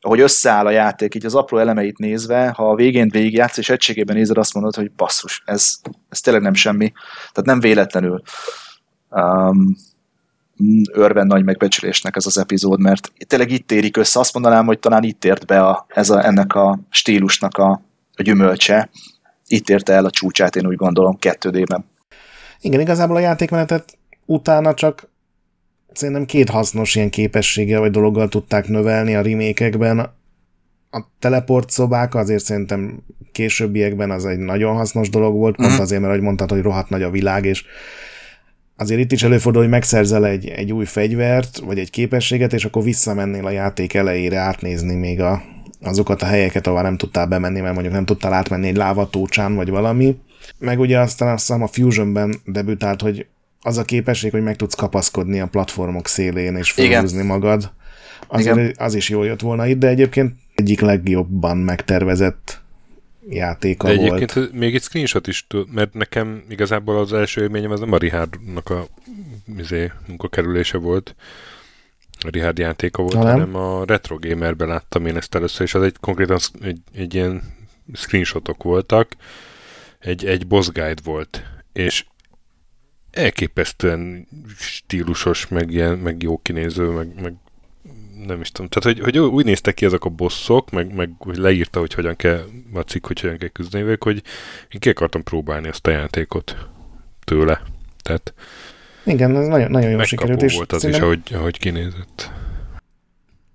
ahogy 0.00 0.20
összeáll 0.20 0.66
a 0.66 0.70
játék, 0.70 1.14
így 1.14 1.26
az 1.26 1.34
apró 1.34 1.58
elemeit 1.58 1.98
nézve, 1.98 2.52
ha 2.56 2.70
a 2.70 2.74
végén 2.74 3.08
végigjátsz, 3.08 3.58
és 3.58 3.68
egységében 3.68 4.16
nézed, 4.16 4.38
azt 4.38 4.54
mondod, 4.54 4.74
hogy 4.74 4.92
basszus, 4.92 5.42
ez, 5.44 5.74
ez 6.08 6.20
tényleg 6.20 6.42
nem 6.42 6.54
semmi. 6.54 6.92
Tehát 7.32 7.44
nem 7.44 7.60
véletlenül 7.60 8.22
um, 9.10 9.76
örven 10.92 11.26
nagy 11.26 11.44
megbecsülésnek 11.44 12.16
ez 12.16 12.26
az 12.26 12.38
epizód, 12.38 12.80
mert 12.80 13.12
tényleg 13.26 13.50
itt 13.50 13.72
érik 13.72 13.96
össze. 13.96 14.20
Azt 14.20 14.34
mondanám, 14.34 14.66
hogy 14.66 14.78
talán 14.78 15.02
itt 15.02 15.24
ért 15.24 15.46
be 15.46 15.60
a, 15.66 15.86
ez 15.88 16.10
a, 16.10 16.24
ennek 16.24 16.54
a 16.54 16.78
stílusnak 16.90 17.58
a, 17.58 17.82
a 18.16 18.22
gyümölcse. 18.22 18.90
Itt 19.46 19.68
érte 19.68 19.92
el 19.92 20.04
a 20.04 20.10
csúcsát, 20.10 20.56
én 20.56 20.66
úgy 20.66 20.76
gondolom, 20.76 21.16
2D-ben. 21.20 21.84
Igen, 22.60 22.80
igazából 22.80 23.16
a 23.16 23.20
játékmenetet 23.20 23.98
utána 24.26 24.74
csak 24.74 25.08
szerintem 25.92 26.24
két 26.24 26.48
hasznos 26.48 26.94
ilyen 26.94 27.10
képességgel 27.10 27.80
vagy 27.80 27.90
dologgal 27.90 28.28
tudták 28.28 28.68
növelni 28.68 29.14
a 29.14 29.22
remékekben. 29.22 29.98
A 30.90 31.00
teleport 31.18 31.70
szobák 31.70 32.14
azért 32.14 32.44
szerintem 32.44 33.02
későbbiekben 33.32 34.10
az 34.10 34.24
egy 34.26 34.38
nagyon 34.38 34.74
hasznos 34.74 35.08
dolog 35.08 35.34
volt, 35.36 35.56
pont 35.56 35.68
uh-huh. 35.68 35.82
azért, 35.82 36.00
mert 36.00 36.12
ahogy 36.12 36.24
mondtad, 36.24 36.50
hogy 36.50 36.62
rohadt 36.62 36.88
nagy 36.88 37.02
a 37.02 37.10
világ, 37.10 37.44
és 37.44 37.64
azért 38.76 39.00
itt 39.00 39.12
is 39.12 39.22
előfordul, 39.22 39.62
hogy 39.62 39.70
megszerzel 39.70 40.26
egy, 40.26 40.48
egy 40.48 40.72
új 40.72 40.84
fegyvert, 40.84 41.58
vagy 41.58 41.78
egy 41.78 41.90
képességet, 41.90 42.52
és 42.52 42.64
akkor 42.64 42.82
visszamennél 42.82 43.46
a 43.46 43.50
játék 43.50 43.94
elejére 43.94 44.38
átnézni 44.38 44.94
még 44.94 45.20
a, 45.20 45.42
azokat 45.82 46.22
a 46.22 46.26
helyeket, 46.26 46.66
ahol 46.66 46.82
nem 46.82 46.96
tudtál 46.96 47.26
bemenni, 47.26 47.60
mert 47.60 47.72
mondjuk 47.72 47.94
nem 47.94 48.04
tudtál 48.04 48.32
átmenni 48.32 48.68
egy 48.68 48.76
lávatócsán, 48.76 49.54
vagy 49.54 49.68
valami. 49.70 50.16
Meg 50.58 50.80
ugye 50.80 50.98
aztán 50.98 51.32
azt 51.32 51.46
hiszem 51.46 51.62
a 51.62 51.66
Fusionben 51.66 52.40
debütált, 52.44 53.00
hogy 53.00 53.26
az 53.62 53.78
a 53.78 53.84
képesség, 53.84 54.30
hogy 54.30 54.42
meg 54.42 54.56
tudsz 54.56 54.74
kapaszkodni 54.74 55.40
a 55.40 55.46
platformok 55.46 56.08
szélén, 56.08 56.56
és 56.56 56.70
felhúzni 56.70 57.22
magad. 57.22 57.72
Azért 58.26 58.80
az 58.80 58.94
is 58.94 59.08
jól 59.08 59.26
jött 59.26 59.40
volna 59.40 59.66
itt, 59.66 59.78
de 59.78 59.88
egyébként 59.88 60.34
egyik 60.54 60.80
legjobban 60.80 61.56
megtervezett 61.56 62.60
játéka 63.28 63.86
de 63.86 63.92
egyébként 63.92 64.32
volt. 64.32 64.52
még 64.52 64.74
egy 64.74 64.82
screenshot 64.82 65.26
is, 65.26 65.46
mert 65.72 65.94
nekem 65.94 66.42
igazából 66.48 66.98
az 66.98 67.12
első 67.12 67.42
élményem 67.42 67.70
az 67.70 67.80
nem 67.80 67.92
a 67.92 67.96
Richardnak 67.96 68.70
a 68.70 68.86
izé, 69.58 69.90
munkakerülése 70.06 70.78
volt, 70.78 71.14
a 72.24 72.30
Richard 72.30 72.58
játéka 72.58 73.02
volt, 73.02 73.14
ha 73.14 73.30
hanem 73.30 73.54
a 73.54 73.84
Retro 73.84 74.16
Gamerben 74.18 74.68
láttam 74.68 75.06
én 75.06 75.16
ezt 75.16 75.34
először, 75.34 75.66
és 75.66 75.74
az 75.74 75.82
egy 75.82 75.96
konkrétan 76.00 76.38
egy, 76.60 76.78
egy 76.94 77.14
ilyen 77.14 77.42
screenshotok 77.92 78.62
voltak, 78.62 79.16
egy, 79.98 80.26
egy 80.26 80.46
boss 80.46 80.68
guide 80.68 81.02
volt, 81.04 81.42
és 81.72 82.04
elképesztően 83.10 84.28
stílusos, 84.56 85.48
meg, 85.48 85.70
ilyen, 85.70 85.98
meg 85.98 86.22
jó 86.22 86.38
kinéző, 86.38 86.88
meg, 86.88 87.20
meg 87.20 87.34
nem 88.26 88.40
is 88.40 88.50
tudom. 88.50 88.70
Tehát, 88.70 88.98
hogy, 88.98 89.04
hogy 89.04 89.18
úgy 89.18 89.44
néztek 89.44 89.74
ki 89.74 89.84
ezek 89.84 90.04
a 90.04 90.08
bosszok, 90.08 90.70
meg, 90.70 90.94
meg 90.94 91.10
hogy 91.18 91.36
leírta, 91.36 91.80
hogy 91.80 91.94
hogyan 91.94 92.16
kell, 92.16 92.44
a 92.72 92.80
cikk, 92.80 93.06
hogy 93.06 93.20
hogyan 93.20 93.38
kell 93.38 93.48
küzdeni 93.48 93.84
velük, 93.84 94.04
hogy 94.04 94.22
én 94.70 94.80
ki 94.80 94.88
akartam 94.88 95.22
próbálni 95.22 95.68
ezt 95.68 95.86
a 95.86 95.90
játékot 95.90 96.56
tőle. 97.24 97.62
Tehát 98.02 98.34
igen, 99.04 99.36
ez 99.36 99.46
nagyon, 99.46 99.70
nagyon 99.70 99.90
jó 99.90 100.02
sikerült. 100.02 100.42
És 100.42 100.54
volt 100.54 100.72
az 100.72 100.84
is, 100.84 100.98
ahogy, 100.98 101.20
ahogy 101.32 101.58
kinézett. 101.58 102.30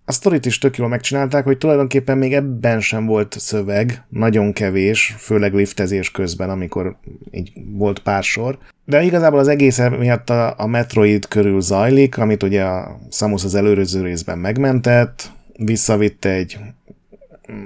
A 0.06 0.12
sztorit 0.12 0.46
is 0.46 0.58
tök 0.58 0.78
jól 0.78 0.88
megcsinálták, 0.88 1.44
hogy 1.44 1.58
tulajdonképpen 1.58 2.18
még 2.18 2.34
ebben 2.34 2.82
sem 2.82 3.06
volt 3.06 3.36
szöveg, 3.40 4.04
nagyon 4.10 4.54
kevés, 4.54 5.16
főleg 5.18 5.54
liftezés 5.54 6.12
közben, 6.12 6.50
amikor 6.50 6.98
így 7.32 7.52
volt 7.72 8.00
pár 8.00 8.24
sor. 8.24 8.58
De 8.86 9.04
igazából 9.04 9.40
az 9.40 9.48
egész 9.48 9.78
miatt 9.78 10.30
a, 10.30 10.54
a 10.58 10.68
Metroid 10.68 11.28
körül 11.28 11.62
zajlik, 11.62 12.18
amit 12.18 12.44
ugye 12.44 12.64
a 12.64 13.00
Samus 13.12 13.44
az 13.44 13.56
előző 13.56 14.02
részben 14.02 14.38
megmentett, 14.38 15.32
visszavitte 15.58 16.30
egy 16.30 16.58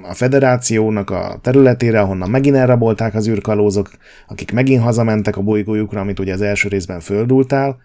a 0.02 0.14
federációnak 0.14 1.10
a 1.10 1.38
területére, 1.42 2.00
ahonnan 2.00 2.30
megint 2.30 2.56
elrabolták 2.56 3.14
az 3.14 3.28
űrkalózok, 3.28 3.90
akik 4.28 4.52
megint 4.52 4.82
hazamentek 4.82 5.36
a 5.36 5.42
bolygójukra, 5.42 6.00
amit 6.00 6.18
ugye 6.18 6.32
az 6.32 6.40
első 6.40 6.68
részben 6.68 7.00
földultál, 7.00 7.80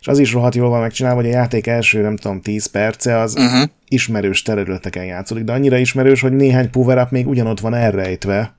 és 0.00 0.08
az 0.08 0.18
is 0.18 0.32
rohadt 0.32 0.54
jól 0.54 0.68
van 0.68 0.80
megcsinálva, 0.80 1.20
hogy 1.20 1.30
a 1.30 1.34
játék 1.34 1.66
első, 1.66 2.00
nem 2.00 2.16
tudom, 2.16 2.40
10 2.40 2.66
perce 2.66 3.18
az 3.18 3.34
uh-huh. 3.34 3.68
ismerős 3.88 4.42
területeken 4.42 5.04
játszódik, 5.04 5.44
de 5.44 5.52
annyira 5.52 5.76
ismerős, 5.76 6.20
hogy 6.20 6.32
néhány 6.32 6.70
power 6.70 7.06
még 7.10 7.28
ugyanott 7.28 7.60
van 7.60 7.74
elrejtve, 7.74 8.54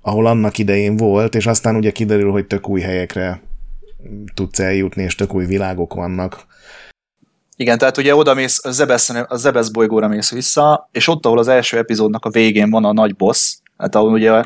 ahol 0.00 0.26
annak 0.26 0.58
idején 0.58 0.96
volt, 0.96 1.34
és 1.34 1.46
aztán 1.46 1.76
ugye 1.76 1.90
kiderül, 1.90 2.30
hogy 2.30 2.46
tök 2.46 2.68
új 2.68 2.80
helyekre 2.80 3.40
tudsz 4.34 4.58
eljutni, 4.58 5.02
és 5.02 5.14
tök 5.14 5.34
új 5.34 5.46
világok 5.46 5.94
vannak. 5.94 6.46
Igen, 7.56 7.78
tehát 7.78 7.96
ugye 7.96 8.14
oda 8.14 8.34
mész, 8.34 8.64
a 8.64 8.70
Zebesz, 8.70 9.08
a 9.08 9.36
Zebesz 9.36 9.68
bolygóra 9.68 10.08
mész 10.08 10.32
vissza, 10.32 10.88
és 10.92 11.08
ott, 11.08 11.26
ahol 11.26 11.38
az 11.38 11.48
első 11.48 11.78
epizódnak 11.78 12.24
a 12.24 12.30
végén 12.30 12.70
van 12.70 12.84
a 12.84 12.92
nagy 12.92 13.16
boss, 13.16 13.56
hát 13.76 13.94
ahol 13.94 14.12
ugye 14.12 14.42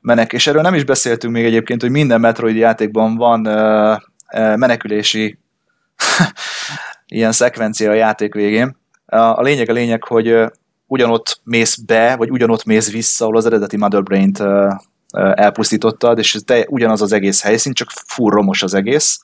menek, 0.00 0.32
és 0.32 0.46
erről 0.46 0.62
nem 0.62 0.74
is 0.74 0.84
beszéltünk 0.84 1.34
még 1.34 1.44
egyébként, 1.44 1.80
hogy 1.80 1.90
minden 1.90 2.20
Metroid 2.20 2.56
játékban 2.56 3.16
van 3.16 3.46
uh, 3.46 4.00
uh, 4.34 4.56
menekülési 4.56 5.38
ilyen 7.06 7.32
szekvencia 7.32 7.90
a 7.90 7.94
játék 7.94 8.34
végén. 8.34 8.76
A 9.06 9.42
lényeg 9.42 9.68
a 9.68 9.72
lényeg, 9.72 10.04
hogy 10.04 10.34
ugyanott 10.86 11.40
mész 11.44 11.76
be, 11.76 12.16
vagy 12.16 12.30
ugyanott 12.30 12.64
mész 12.64 12.90
vissza, 12.90 13.24
ahol 13.24 13.36
az 13.36 13.46
eredeti 13.46 13.76
Mother 13.76 14.02
Brain-t 14.02 14.42
elpusztítottad, 15.34 16.18
és 16.18 16.34
ez 16.34 16.64
ugyanaz 16.68 17.02
az 17.02 17.12
egész 17.12 17.42
helyszín, 17.42 17.72
csak 17.72 17.90
full 17.90 18.30
romos 18.30 18.62
az 18.62 18.74
egész, 18.74 19.20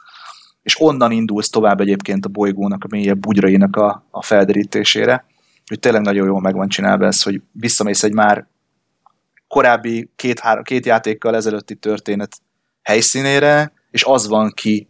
és 0.68 0.80
onnan 0.80 1.10
indulsz 1.10 1.50
tovább 1.50 1.80
egyébként 1.80 2.24
a 2.24 2.28
bolygónak, 2.28 2.84
a 2.84 2.86
mélyebb 2.90 3.18
bugyrainak 3.18 3.76
a, 3.76 4.06
a 4.10 4.22
felderítésére. 4.22 5.24
Hogy 5.66 5.80
tényleg 5.80 6.02
nagyon 6.02 6.26
jól 6.26 6.40
meg 6.40 6.54
van 6.54 6.68
csinálva 6.68 7.06
ez, 7.06 7.22
hogy 7.22 7.42
visszamész 7.52 8.02
egy 8.02 8.12
már 8.12 8.46
korábbi 9.46 10.10
két, 10.16 10.38
három, 10.38 10.62
két 10.62 10.86
játékkal 10.86 11.36
ezelőtti 11.36 11.74
történet 11.74 12.40
helyszínére, 12.82 13.72
és 13.90 14.04
az 14.04 14.28
van 14.28 14.52
ki, 14.54 14.88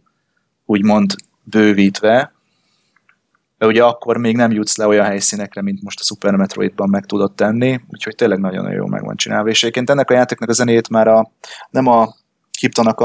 úgymond 0.65 1.15
bővítve, 1.43 2.33
de 3.57 3.65
ugye 3.65 3.83
akkor 3.83 4.17
még 4.17 4.35
nem 4.35 4.51
jutsz 4.51 4.77
le 4.77 4.87
olyan 4.87 5.05
helyszínekre, 5.05 5.61
mint 5.61 5.83
most 5.83 5.99
a 5.99 6.03
Super 6.03 6.35
Metroidban 6.35 6.89
meg 6.89 7.05
tudod 7.05 7.33
tenni, 7.33 7.79
úgyhogy 7.87 8.15
tényleg 8.15 8.39
nagyon-nagyon 8.39 8.77
jó 8.77 8.85
meg 8.85 9.03
van 9.03 9.15
csinálva. 9.15 9.49
És 9.49 9.61
egyébként 9.61 9.89
ennek 9.89 10.09
a 10.09 10.13
játéknak 10.13 10.49
a 10.49 10.53
zenét 10.53 10.89
már 10.89 11.07
a, 11.07 11.31
nem 11.69 11.87
a 11.87 12.15
Hiptonak 12.59 12.99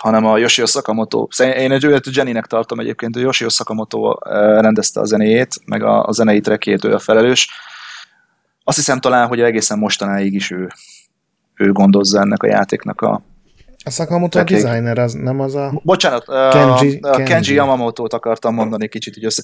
hanem 0.00 0.24
a 0.24 0.38
Yoshio 0.38 0.66
Sakamoto. 0.66 1.26
Én 1.38 1.72
egy 1.72 1.84
őt 1.84 2.16
Jenny-nek 2.16 2.46
tartom 2.46 2.80
egyébként, 2.80 3.14
hogy 3.14 3.22
Yoshio 3.22 3.48
Sakamoto 3.48 4.14
rendezte 4.60 5.00
a 5.00 5.04
zenéjét, 5.04 5.60
meg 5.64 5.82
a, 5.82 6.04
a 6.04 6.12
zenei 6.12 6.40
trekjét 6.40 6.84
ő 6.84 6.94
a 6.94 6.98
felelős. 6.98 7.48
azt 8.64 8.76
hiszem 8.76 9.00
talán, 9.00 9.28
hogy 9.28 9.40
egészen 9.40 9.78
mostanáig 9.78 10.34
is 10.34 10.50
ő, 10.50 10.68
ő 11.54 11.72
gondozza 11.72 12.20
ennek 12.20 12.42
a 12.42 12.46
játéknak 12.46 13.00
a 13.00 13.22
a 13.84 13.90
Sakamoto 13.90 14.38
a 14.38 14.44
designer, 14.44 14.98
az 14.98 15.12
nem 15.12 15.40
az 15.40 15.54
a... 15.54 15.80
Bocsánat, 15.84 16.24
Kenji, 16.24 16.98
a, 17.02 17.08
a 17.08 17.10
Kenji, 17.10 17.24
Kenji 17.30 17.54
Yamamoto-t 17.54 18.12
akartam 18.12 18.54
mondani, 18.54 18.88
kicsit 18.88 19.16
így 19.16 19.24
össze, 19.24 19.42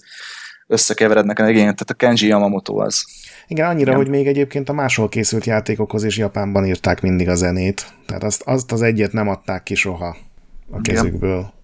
összekeverednek 0.67 1.39
igen, 1.39 1.55
tehát 1.55 1.91
a 1.91 1.95
Kenji 1.95 2.27
Yamamoto 2.27 2.77
az. 2.77 3.05
Igen, 3.47 3.67
annyira, 3.67 3.91
igen. 3.91 3.97
hogy 3.97 4.09
még 4.09 4.27
egyébként 4.27 4.69
a 4.69 4.73
máshol 4.73 5.09
készült 5.09 5.45
játékokhoz 5.45 6.05
is 6.05 6.17
Japánban 6.17 6.67
írták 6.67 7.01
mindig 7.01 7.29
a 7.29 7.35
zenét. 7.35 7.87
Tehát 8.07 8.25
azt, 8.25 8.43
azt 8.43 8.73
az 8.73 8.83
egyet 8.83 9.13
nem 9.13 9.29
adták 9.29 9.63
ki 9.63 9.75
soha 9.75 10.17
a 10.71 10.81
kezükből. 10.81 11.39
Igen. 11.39 11.55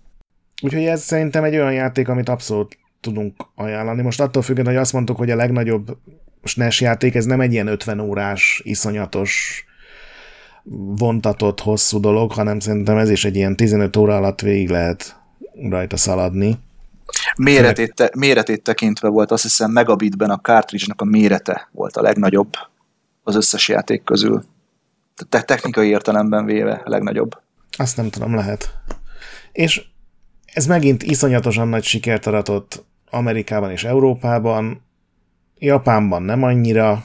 Úgyhogy 0.63 0.85
ez 0.85 1.03
szerintem 1.03 1.45
egy 1.45 1.55
olyan 1.55 1.73
játék, 1.73 2.09
amit 2.09 2.29
abszolút 2.29 2.79
tudunk 3.01 3.35
ajánlani. 3.55 4.03
Most 4.03 4.21
attól 4.21 4.43
függően, 4.43 4.67
hogy 4.67 4.77
azt 4.77 4.93
mondtuk, 4.93 5.17
hogy 5.17 5.31
a 5.31 5.37
legnagyobb 5.37 5.97
SNES 6.45 6.81
játék, 6.81 7.15
ez 7.15 7.25
nem 7.25 7.41
egy 7.41 7.53
ilyen 7.53 7.67
50 7.67 8.01
órás, 8.01 8.61
iszonyatos, 8.65 9.65
vontatott, 10.97 11.61
hosszú 11.61 12.01
dolog, 12.01 12.33
hanem 12.33 12.61
szerintem 12.61 12.97
ez 12.97 13.11
is 13.11 13.25
egy 13.25 13.37
ilyen 13.37 13.57
15 13.57 13.97
óra 13.97 14.17
alatt 14.17 14.41
végig 14.41 14.69
lehet 14.69 15.17
rajta 15.69 15.97
szaladni. 15.97 16.59
Méretét, 17.37 17.95
te, 17.95 18.11
méretét 18.17 18.63
tekintve 18.63 19.09
volt, 19.09 19.31
azt 19.31 19.43
hiszem 19.43 19.71
megabitben 19.71 20.31
a 20.31 20.41
cartridge-nak 20.41 21.01
a 21.01 21.05
mérete 21.05 21.69
volt 21.73 21.97
a 21.97 22.03
legnagyobb 22.03 22.53
az 23.23 23.35
összes 23.37 23.69
játék 23.69 24.05
közül. 24.05 24.45
Tehát 25.29 25.47
technikai 25.47 25.89
értelemben 25.89 26.45
véve 26.45 26.83
a 26.85 26.89
legnagyobb. 26.91 27.31
Azt 27.79 27.97
nem 27.97 28.11
tudom, 28.11 28.35
lehet. 28.35 28.81
És 29.53 29.85
ez 30.45 30.67
megint 30.67 31.03
iszonyatosan 31.03 31.69
nagy 31.69 31.85
sikert 31.85 32.27
aratott 32.27 32.85
Amerikában 33.11 33.71
és 33.71 33.85
Európában, 33.85 34.83
Japánban 35.59 36.23
nem 36.23 36.43
annyira, 36.43 37.05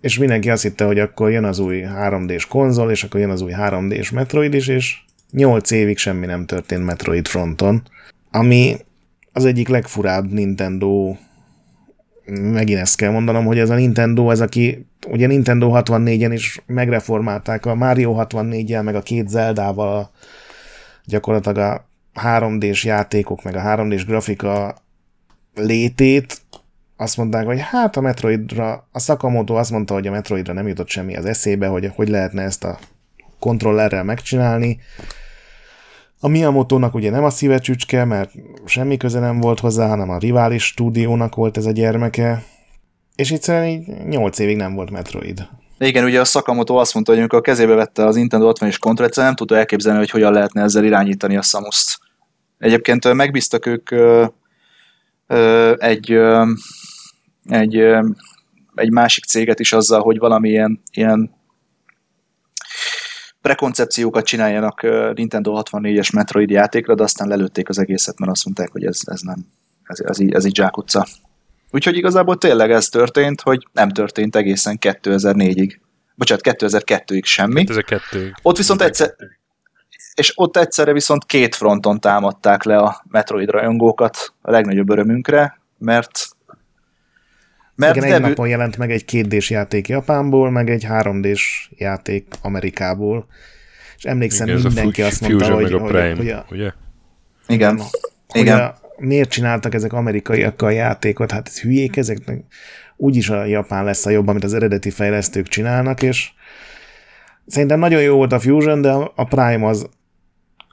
és 0.00 0.18
mindenki 0.18 0.50
azt 0.50 0.62
hitte, 0.62 0.84
hogy 0.84 0.98
akkor 0.98 1.30
jön 1.30 1.44
az 1.44 1.58
új 1.58 1.82
3D-s 1.86 2.46
konzol, 2.46 2.90
és 2.90 3.04
akkor 3.04 3.20
jön 3.20 3.30
az 3.30 3.40
új 3.40 3.52
3D-s 3.56 4.10
Metroid 4.10 4.54
is, 4.54 4.68
és 4.68 4.98
8 5.30 5.70
évig 5.70 5.98
semmi 5.98 6.26
nem 6.26 6.46
történt 6.46 6.84
Metroid 6.84 7.26
fronton, 7.26 7.82
ami 8.30 8.76
az 9.32 9.44
egyik 9.44 9.68
legfurább 9.68 10.32
Nintendo 10.32 11.16
megint 12.26 12.78
ezt 12.78 12.96
kell 12.96 13.10
mondanom, 13.10 13.44
hogy 13.44 13.58
ez 13.58 13.70
a 13.70 13.74
Nintendo, 13.74 14.30
ez 14.30 14.40
aki, 14.40 14.86
ugye 15.08 15.26
Nintendo 15.26 15.70
64-en 15.74 16.30
is 16.32 16.62
megreformálták 16.66 17.66
a 17.66 17.74
Mario 17.74 18.14
64-jel, 18.18 18.82
meg 18.82 18.94
a 18.94 19.02
két 19.02 19.28
Zeldával 19.28 20.10
gyakorlatilag 21.04 21.56
a 21.56 21.86
3D-s 22.20 22.84
játékok, 22.84 23.42
meg 23.42 23.56
a 23.56 23.60
3D-s 23.60 24.04
grafika 24.04 24.74
létét, 25.54 26.40
azt 26.96 27.16
mondták, 27.16 27.46
hogy 27.46 27.60
hát 27.60 27.96
a 27.96 28.00
Metroidra, 28.00 28.88
a 28.92 29.00
Sakamoto 29.00 29.54
azt 29.54 29.70
mondta, 29.70 29.94
hogy 29.94 30.06
a 30.06 30.10
Metroidra 30.10 30.52
nem 30.52 30.68
jutott 30.68 30.88
semmi 30.88 31.16
az 31.16 31.24
eszébe, 31.24 31.66
hogy 31.66 31.92
hogy 31.94 32.08
lehetne 32.08 32.42
ezt 32.42 32.64
a 32.64 32.78
kontrollerrel 33.38 34.04
megcsinálni. 34.04 34.80
A 36.24 36.28
Miyamoto-nak 36.28 36.94
ugye 36.94 37.10
nem 37.10 37.24
a 37.24 37.30
szíve 37.30 37.58
csücske, 37.58 38.04
mert 38.04 38.30
semmi 38.64 38.96
köze 38.96 39.20
nem 39.20 39.40
volt 39.40 39.60
hozzá, 39.60 39.88
hanem 39.88 40.10
a 40.10 40.18
rivális 40.18 40.64
stúdiónak 40.64 41.34
volt 41.34 41.56
ez 41.56 41.66
a 41.66 41.70
gyermeke, 41.70 42.44
és 43.14 43.30
egyszerűen 43.30 43.66
így 43.66 43.86
8 44.08 44.38
évig 44.38 44.56
nem 44.56 44.74
volt 44.74 44.90
Metroid. 44.90 45.48
Igen, 45.78 46.04
ugye 46.04 46.20
a 46.20 46.24
Sakamoto 46.24 46.74
azt 46.74 46.94
mondta, 46.94 47.12
hogy 47.12 47.20
amikor 47.20 47.38
a 47.38 47.42
kezébe 47.42 47.74
vette 47.74 48.04
az 48.04 48.14
Nintendo 48.14 48.46
60 48.46 48.68
és 48.68 48.78
kontrollert, 48.78 49.16
nem 49.16 49.34
tudta 49.34 49.56
elképzelni, 49.56 49.98
hogy 49.98 50.10
hogyan 50.10 50.32
lehetne 50.32 50.62
ezzel 50.62 50.84
irányítani 50.84 51.36
a 51.36 51.42
Samus-t. 51.42 51.98
Egyébként 52.58 53.12
megbíztak 53.12 53.66
ők 53.66 53.90
ö, 53.90 54.26
ö, 55.26 55.74
egy 55.78 56.12
ö, 56.12 56.44
egy, 57.44 57.76
egy 58.74 58.90
másik 58.90 59.24
céget 59.24 59.60
is 59.60 59.72
azzal, 59.72 60.00
hogy 60.00 60.18
valamilyen 60.18 60.82
ilyen 60.92 61.30
prekoncepciókat 63.42 64.24
csináljanak 64.24 64.82
Nintendo 65.14 65.62
64-es 65.64 66.14
Metroid 66.14 66.50
játékra, 66.50 66.94
de 66.94 67.02
aztán 67.02 67.28
lelőtték 67.28 67.68
az 67.68 67.78
egészet, 67.78 68.18
mert 68.18 68.32
azt 68.32 68.44
mondták, 68.44 68.70
hogy 68.72 68.84
ez, 68.84 69.00
ez 69.04 69.20
nem, 69.20 69.46
ez, 69.82 70.00
ez, 70.00 70.18
így, 70.18 70.32
ez 70.32 70.44
így 70.44 70.56
zsákutca. 70.56 71.06
Úgyhogy 71.70 71.96
igazából 71.96 72.38
tényleg 72.38 72.70
ez 72.70 72.88
történt, 72.88 73.40
hogy 73.40 73.66
nem 73.72 73.88
történt 73.88 74.36
egészen 74.36 74.78
2004-ig. 74.80 75.76
Bocsánat, 76.14 76.44
2002-ig 76.48 77.24
semmi. 77.24 77.64
2002-ig. 77.68 78.32
Ott 78.42 78.56
viszont 78.56 78.82
egyszer, 78.82 79.14
és 80.14 80.32
ott 80.34 80.56
egyszerre 80.56 80.92
viszont 80.92 81.24
két 81.24 81.54
fronton 81.54 82.00
támadták 82.00 82.62
le 82.62 82.76
a 82.76 83.02
Metroid 83.08 83.48
rajongókat 83.50 84.34
a 84.42 84.50
legnagyobb 84.50 84.90
örömünkre, 84.90 85.60
mert 85.78 86.28
mert 87.82 87.96
Igen, 87.96 88.08
debü... 88.08 88.22
egy 88.22 88.28
napon 88.28 88.48
jelent 88.48 88.76
meg 88.76 88.90
egy 88.90 89.04
2 89.04 89.38
játék 89.48 89.88
Japánból, 89.88 90.50
meg 90.50 90.70
egy 90.70 90.86
3D-s 90.88 91.70
játék 91.76 92.26
Amerikából. 92.42 93.26
És 93.96 94.04
emlékszem, 94.04 94.48
Igen, 94.48 94.60
mindenki 94.60 95.02
azt 95.02 95.20
mondta, 95.20 95.54
hogy, 95.54 95.72
a 95.72 95.82
Prime, 95.82 96.16
hogy, 96.16 96.28
a, 96.28 96.46
ugye? 96.50 96.70
Igen. 97.46 97.76
Hogy 98.26 98.40
Igen. 98.40 98.58
A, 98.58 98.74
miért 98.96 99.30
csináltak 99.30 99.74
ezek 99.74 99.92
amerikaiakkal 99.92 100.68
a 100.68 100.72
játékot? 100.72 101.30
Hát 101.30 101.48
ez 101.48 101.60
hülyék 101.60 101.96
ezeknek. 101.96 102.44
Úgyis 102.96 103.28
a 103.28 103.44
Japán 103.44 103.84
lesz 103.84 104.06
a 104.06 104.10
jobb, 104.10 104.28
amit 104.28 104.44
az 104.44 104.54
eredeti 104.54 104.90
fejlesztők 104.90 105.48
csinálnak, 105.48 106.02
és 106.02 106.30
szerintem 107.46 107.78
nagyon 107.78 108.02
jó 108.02 108.16
volt 108.16 108.32
a 108.32 108.40
Fusion, 108.40 108.80
de 108.80 108.90
a 109.14 109.24
Prime 109.24 109.66
az, 109.66 109.88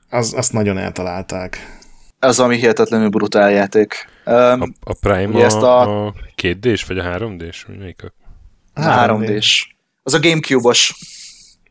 az 0.10 0.34
azt 0.34 0.54
nagyon 0.54 0.78
eltalálták. 0.78 1.79
Az, 2.20 2.40
ami 2.40 2.56
hihetetlenül 2.56 3.10
brutál 3.10 3.52
játék. 3.52 4.10
Um, 4.26 4.62
a, 4.62 4.68
a 4.80 4.94
Prime 5.00 5.40
a, 5.40 5.44
ezt 5.44 5.62
a, 5.62 6.06
a 6.08 6.14
2D-s, 6.42 6.86
vagy 6.86 6.98
a 6.98 7.04
3D-s? 7.04 7.66
Melyik 7.80 8.04
a... 8.04 8.12
3D-s. 8.82 9.76
Az 10.04 10.14
a 10.14 10.20
Gamecube-os. 10.20 10.96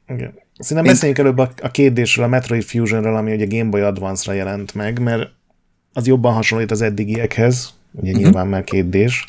Igen. 0.07 0.35
Szerintem 0.59 0.85
Én... 0.85 0.93
beszéljünk 0.93 1.20
előbb 1.20 1.39
a, 1.39 1.51
a 1.62 1.70
2D-sről, 1.70 2.23
a 2.23 2.27
Metroid 2.27 2.62
Fusionről, 2.62 3.16
ami 3.16 3.33
ugye 3.33 3.59
Game 3.59 3.70
Boy 3.70 3.81
Advance-ra 3.81 4.37
jelent 4.37 4.75
meg, 4.75 5.01
mert 5.01 5.31
az 5.93 6.07
jobban 6.07 6.33
hasonlít 6.33 6.70
az 6.70 6.81
eddigiekhez, 6.81 7.75
ugye 7.93 8.11
uh-huh. 8.11 8.25
nyilván 8.25 8.47
már 8.47 8.65
2D-s. 8.66 9.25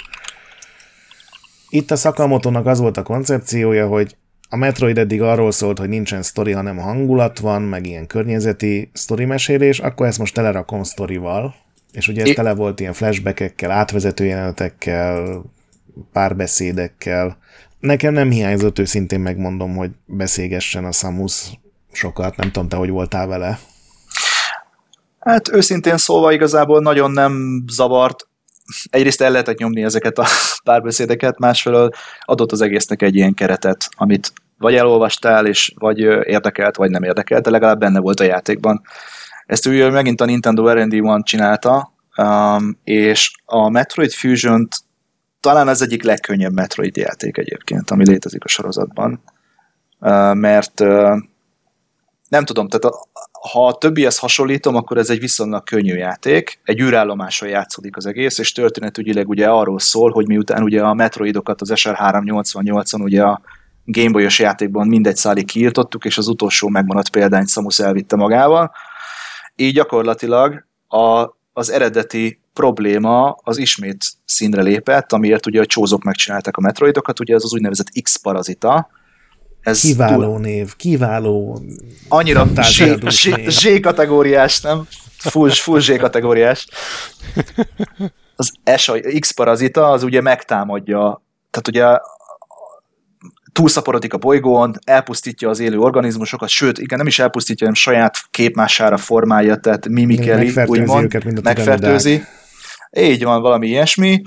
Itt 1.70 1.92
a 1.92 1.96
Sakamoto-nak 1.96 2.66
az 2.66 2.80
volt 2.80 2.98
a 2.98 3.04
koncepciója, 3.04 3.88
hogy 3.88 4.16
a 4.50 4.56
Metroid 4.56 4.98
eddig 4.98 5.22
arról 5.22 5.52
szólt, 5.52 5.80
hogy 5.80 5.90
nincsen 5.90 6.22
sztori, 6.22 6.52
hanem 6.52 6.78
hangulat 6.78 7.40
van, 7.40 7.62
meg 7.62 7.86
ilyen 7.86 8.08
környezeti 8.08 8.90
sztori 8.94 9.26
mesélés, 9.26 9.80
akkor 9.80 10.06
ezt 10.08 10.20
most 10.20 10.34
telerakom 10.34 10.84
sztorival, 10.84 11.56
és 11.92 12.08
ugye 12.08 12.22
ez 12.22 12.28
é- 12.28 12.36
tele 12.36 12.54
volt 12.54 12.80
ilyen 12.80 12.94
flashbackekkel, 12.94 13.72
átvezető 13.72 14.26
jelenetekkel, 14.26 15.44
párbeszédekkel. 16.14 17.38
Nekem 17.80 18.14
nem 18.14 18.30
hiányzott 18.30 18.80
őszintén 18.80 19.20
megmondom, 19.20 19.76
hogy 19.76 19.92
beszélgessen 20.06 20.86
a 20.86 20.92
Samus 20.92 21.60
sokat, 21.92 22.36
nem 22.36 22.52
tudom 22.52 22.70
te, 22.70 22.76
hogy 22.76 22.90
voltál 22.90 23.28
vele. 23.28 23.60
Hát 25.20 25.50
őszintén 25.54 25.98
szólva 25.98 26.32
igazából 26.32 26.82
nagyon 26.82 27.12
nem 27.12 27.64
zavart. 27.68 28.28
Egyrészt 28.90 29.22
el 29.22 29.32
lehetett 29.32 29.58
nyomni 29.58 29.84
ezeket 29.84 30.18
a 30.18 30.26
párbeszédeket, 30.64 31.40
másfelől 31.40 31.90
adott 32.22 32.52
az 32.52 32.62
egésznek 32.62 33.02
egy 33.02 33.16
ilyen 33.16 33.34
keretet, 33.34 33.90
amit 33.98 34.34
vagy 34.58 34.76
elolvastál, 34.76 35.46
és 35.46 35.74
vagy 35.76 36.00
érdekelt, 36.00 36.76
vagy 36.76 36.90
nem 36.90 37.04
érdekelt, 37.04 37.44
de 37.44 37.50
legalább 37.50 37.80
benne 37.80 38.00
volt 38.00 38.20
a 38.20 38.24
játékban. 38.24 38.82
Ezt 39.46 39.66
ugye 39.66 39.90
megint 39.90 40.22
a 40.22 40.26
Nintendo 40.26 40.74
R&D 40.74 40.94
One 40.94 41.24
csinálta, 41.24 41.94
um, 42.18 42.80
és 42.84 43.32
a 43.46 43.70
Metroid 43.70 44.12
fusion 44.12 44.68
talán 45.40 45.68
ez 45.68 45.82
egyik 45.82 46.04
legkönnyebb 46.04 46.54
Metroid 46.54 46.98
játék 46.98 47.38
egyébként, 47.38 47.92
ami 47.92 48.08
létezik 48.08 48.44
a 48.44 48.48
sorozatban, 48.48 49.22
uh, 50.00 50.34
mert 50.34 50.80
nem 52.30 52.46
tudom, 52.46 52.68
tehát 52.68 52.86
a, 52.86 53.08
ha 53.52 53.68
a 53.68 53.78
többihez 53.78 54.18
hasonlítom, 54.18 54.76
akkor 54.76 54.98
ez 54.98 55.10
egy 55.10 55.20
viszonylag 55.20 55.64
könnyű 55.64 55.96
játék, 55.96 56.60
egy 56.64 56.80
űrállomáson 56.80 57.50
játszódik 57.50 57.98
az 57.98 58.06
egész, 58.06 58.38
és 58.38 58.52
történetügyileg 58.52 59.30
ugye 59.30 59.48
arról 59.48 59.80
szól, 59.80 60.12
hogy 60.12 60.28
miután 60.28 60.64
ugye 60.64 60.82
a 60.82 60.94
Metroidokat 60.94 61.62
az 61.62 61.72
SR388-on 61.76 63.02
ugye 63.02 63.24
a 63.24 63.42
Gameboy-os 63.86 64.40
játékban 64.40 64.88
mindegy 64.88 65.16
szálig 65.16 65.46
kiírtottuk, 65.46 66.06
és 66.06 66.18
az 66.18 66.28
utolsó 66.28 66.68
megmaradt 66.68 67.10
példányt 67.10 67.50
Samus 67.50 67.80
elvitte 67.80 68.16
magával, 68.16 68.72
így 69.56 69.74
gyakorlatilag 69.74 70.66
a, 70.88 71.26
az 71.54 71.70
eredeti 71.70 72.40
probléma 72.54 73.32
az 73.44 73.58
ismét 73.58 74.06
színre 74.26 74.62
lépett, 74.62 75.14
amiért 75.14 75.46
ugye 75.46 75.62
a 75.62 75.66
csózok 75.66 76.04
megcsinálták 76.04 76.58
a 76.58 76.62
metroidokat, 76.62 77.20
ugye 77.20 77.36
ez 77.36 77.44
az 77.44 77.54
úgynevezett 77.54 78.02
X-parazita. 78.04 78.90
Ez 79.62 79.82
kiváló 79.82 80.32
túl... 80.32 80.40
név, 80.40 80.76
kiváló 80.76 81.62
Annyira 82.08 82.48
Z 83.50 84.62
nem? 84.64 84.88
Full, 85.18 85.50
full 85.50 85.80
Z 85.80 85.98
kategóriás. 85.98 86.68
Az 88.36 88.52
S, 88.78 88.92
X-parazita 89.20 89.90
az 89.90 90.04
ugye 90.04 90.22
megtámadja, 90.22 91.24
tehát 91.50 91.68
ugye 91.68 91.98
túlszaporodik 93.52 94.14
a 94.14 94.18
bolygón, 94.18 94.80
elpusztítja 94.84 95.50
az 95.50 95.60
élő 95.60 95.80
organizmusokat, 95.80 96.50
sőt, 96.50 96.78
igen, 96.78 96.98
nem 96.98 97.08
is 97.08 97.20
elpusztítja, 97.20 97.66
hanem 97.68 97.82
saját 97.82 98.18
képmására 98.32 98.98
formálja, 98.98 99.56
tehát 99.56 99.88
mimikeli, 99.88 100.54
úgymond, 100.66 101.04
őket, 101.04 101.24
mint 101.24 101.42
megfertőzi. 101.42 102.24
Így 102.92 103.24
van, 103.24 103.42
valami 103.42 103.68
ilyesmi. 103.68 104.22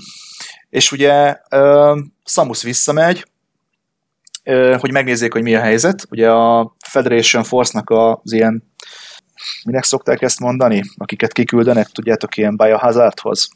És 0.69 0.91
ugye 0.91 1.37
uh, 1.55 1.97
Samus 2.25 2.63
visszamegy, 2.63 3.25
hogy 4.79 4.91
megnézzék, 4.91 5.33
hogy 5.33 5.43
mi 5.43 5.55
a 5.55 5.61
helyzet. 5.61 6.05
Ugye 6.09 6.31
a 6.31 6.75
Federation 6.87 7.43
Force-nak 7.43 7.89
az 7.89 8.33
ilyen, 8.33 8.63
minek 9.65 9.83
szokták 9.83 10.21
ezt 10.21 10.39
mondani, 10.39 10.83
akiket 10.97 11.33
kiküldenek, 11.33 11.87
tudjátok, 11.87 12.37
ilyen 12.37 12.57
biohazardhoz. 12.57 13.49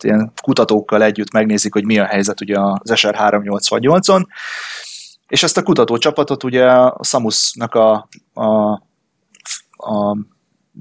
Ilyen 0.00 0.32
kutatókkal 0.42 1.02
együtt 1.02 1.32
megnézik, 1.32 1.72
hogy 1.72 1.84
mi 1.84 1.98
a 1.98 2.04
helyzet 2.04 2.40
ugye 2.40 2.56
az 2.58 2.98
SR 2.98 3.14
388-on, 3.18 4.22
és 5.28 5.42
ezt 5.42 5.56
a 5.56 5.62
kutatócsapatot 5.62 6.44
ugye 6.44 6.70
a 6.70 6.98
Samusnak 7.02 7.74
a, 7.74 8.08
a, 8.32 8.72
a 9.76 10.16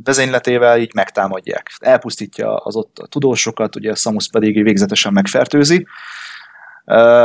vezényletével 0.03 0.79
így 0.79 0.93
megtámadják. 0.93 1.71
Elpusztítja 1.79 2.55
az 2.55 2.75
ott 2.75 2.99
a 2.99 3.07
tudósokat, 3.07 3.75
ugye 3.75 3.95
Samus 3.95 4.29
pedig 4.29 4.63
végzetesen 4.63 5.13
megfertőzi, 5.13 5.87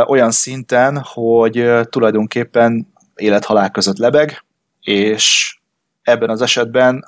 olyan 0.06 0.30
szinten, 0.30 1.00
hogy 1.02 1.70
tulajdonképpen 1.90 2.92
élet-halál 3.14 3.70
között 3.70 3.96
lebeg, 3.96 4.44
és 4.80 5.56
ebben 6.02 6.30
az 6.30 6.42
esetben 6.42 7.04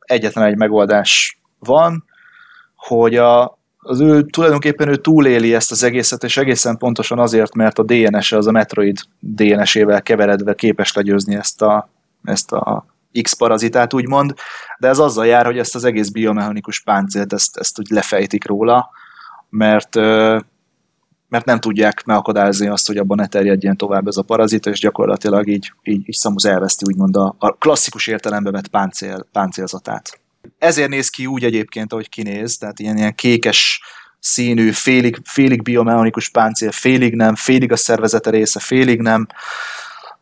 egyetlen 0.00 0.44
egy 0.44 0.56
megoldás 0.56 1.40
van, 1.58 2.04
hogy 2.74 3.16
a, 3.16 3.58
az 3.78 4.00
ő 4.00 4.22
tulajdonképpen 4.22 4.88
ő 4.88 4.96
túléli 4.96 5.54
ezt 5.54 5.70
az 5.70 5.82
egészet, 5.82 6.24
és 6.24 6.36
egészen 6.36 6.76
pontosan 6.76 7.18
azért, 7.18 7.54
mert 7.54 7.78
a 7.78 7.82
DNS-e 7.82 8.36
az 8.36 8.46
a 8.46 8.50
Metroid 8.50 8.98
DNS-ével 9.18 10.02
keveredve 10.02 10.54
képes 10.54 10.92
legyőzni 10.92 11.34
ezt 11.34 11.62
a, 11.62 11.88
ezt 12.24 12.52
a 12.52 12.86
X-parazitát, 13.22 13.94
úgymond, 13.94 14.34
de 14.78 14.88
ez 14.88 14.98
azzal 14.98 15.26
jár, 15.26 15.44
hogy 15.44 15.58
ezt 15.58 15.74
az 15.74 15.84
egész 15.84 16.08
biomechanikus 16.08 16.80
páncélt, 16.80 17.32
ezt, 17.32 17.56
ezt 17.56 17.78
úgy 17.78 17.88
lefejtik 17.90 18.46
róla, 18.46 18.90
mert 19.48 19.96
mert 21.30 21.44
nem 21.44 21.60
tudják 21.60 22.04
megakadályozni 22.04 22.68
azt, 22.68 22.86
hogy 22.86 22.96
abban 22.96 23.16
ne 23.16 23.26
terjedjen 23.26 23.76
tovább 23.76 24.06
ez 24.06 24.16
a 24.16 24.22
parazita, 24.22 24.70
és 24.70 24.80
gyakorlatilag 24.80 25.48
így, 25.48 25.72
így, 25.82 26.08
így 26.08 26.14
Samus 26.14 26.44
elveszti 26.44 26.84
úgymond 26.88 27.16
a, 27.16 27.34
a 27.38 27.52
klasszikus 27.52 28.06
értelembe 28.06 28.50
vett 28.50 28.68
páncél, 28.68 29.26
páncélzatát. 29.32 30.20
Ezért 30.58 30.88
néz 30.88 31.08
ki 31.08 31.26
úgy 31.26 31.44
egyébként, 31.44 31.92
ahogy 31.92 32.08
kinéz, 32.08 32.58
tehát 32.58 32.78
ilyen, 32.78 32.96
ilyen 32.96 33.14
kékes 33.14 33.80
színű, 34.18 34.70
félig, 34.70 35.18
félig 35.24 35.62
biomechanikus 35.62 36.28
páncél, 36.28 36.72
félig 36.72 37.14
nem, 37.14 37.34
félig 37.34 37.72
a 37.72 37.76
szervezete 37.76 38.30
része, 38.30 38.60
félig 38.60 39.00
nem. 39.00 39.26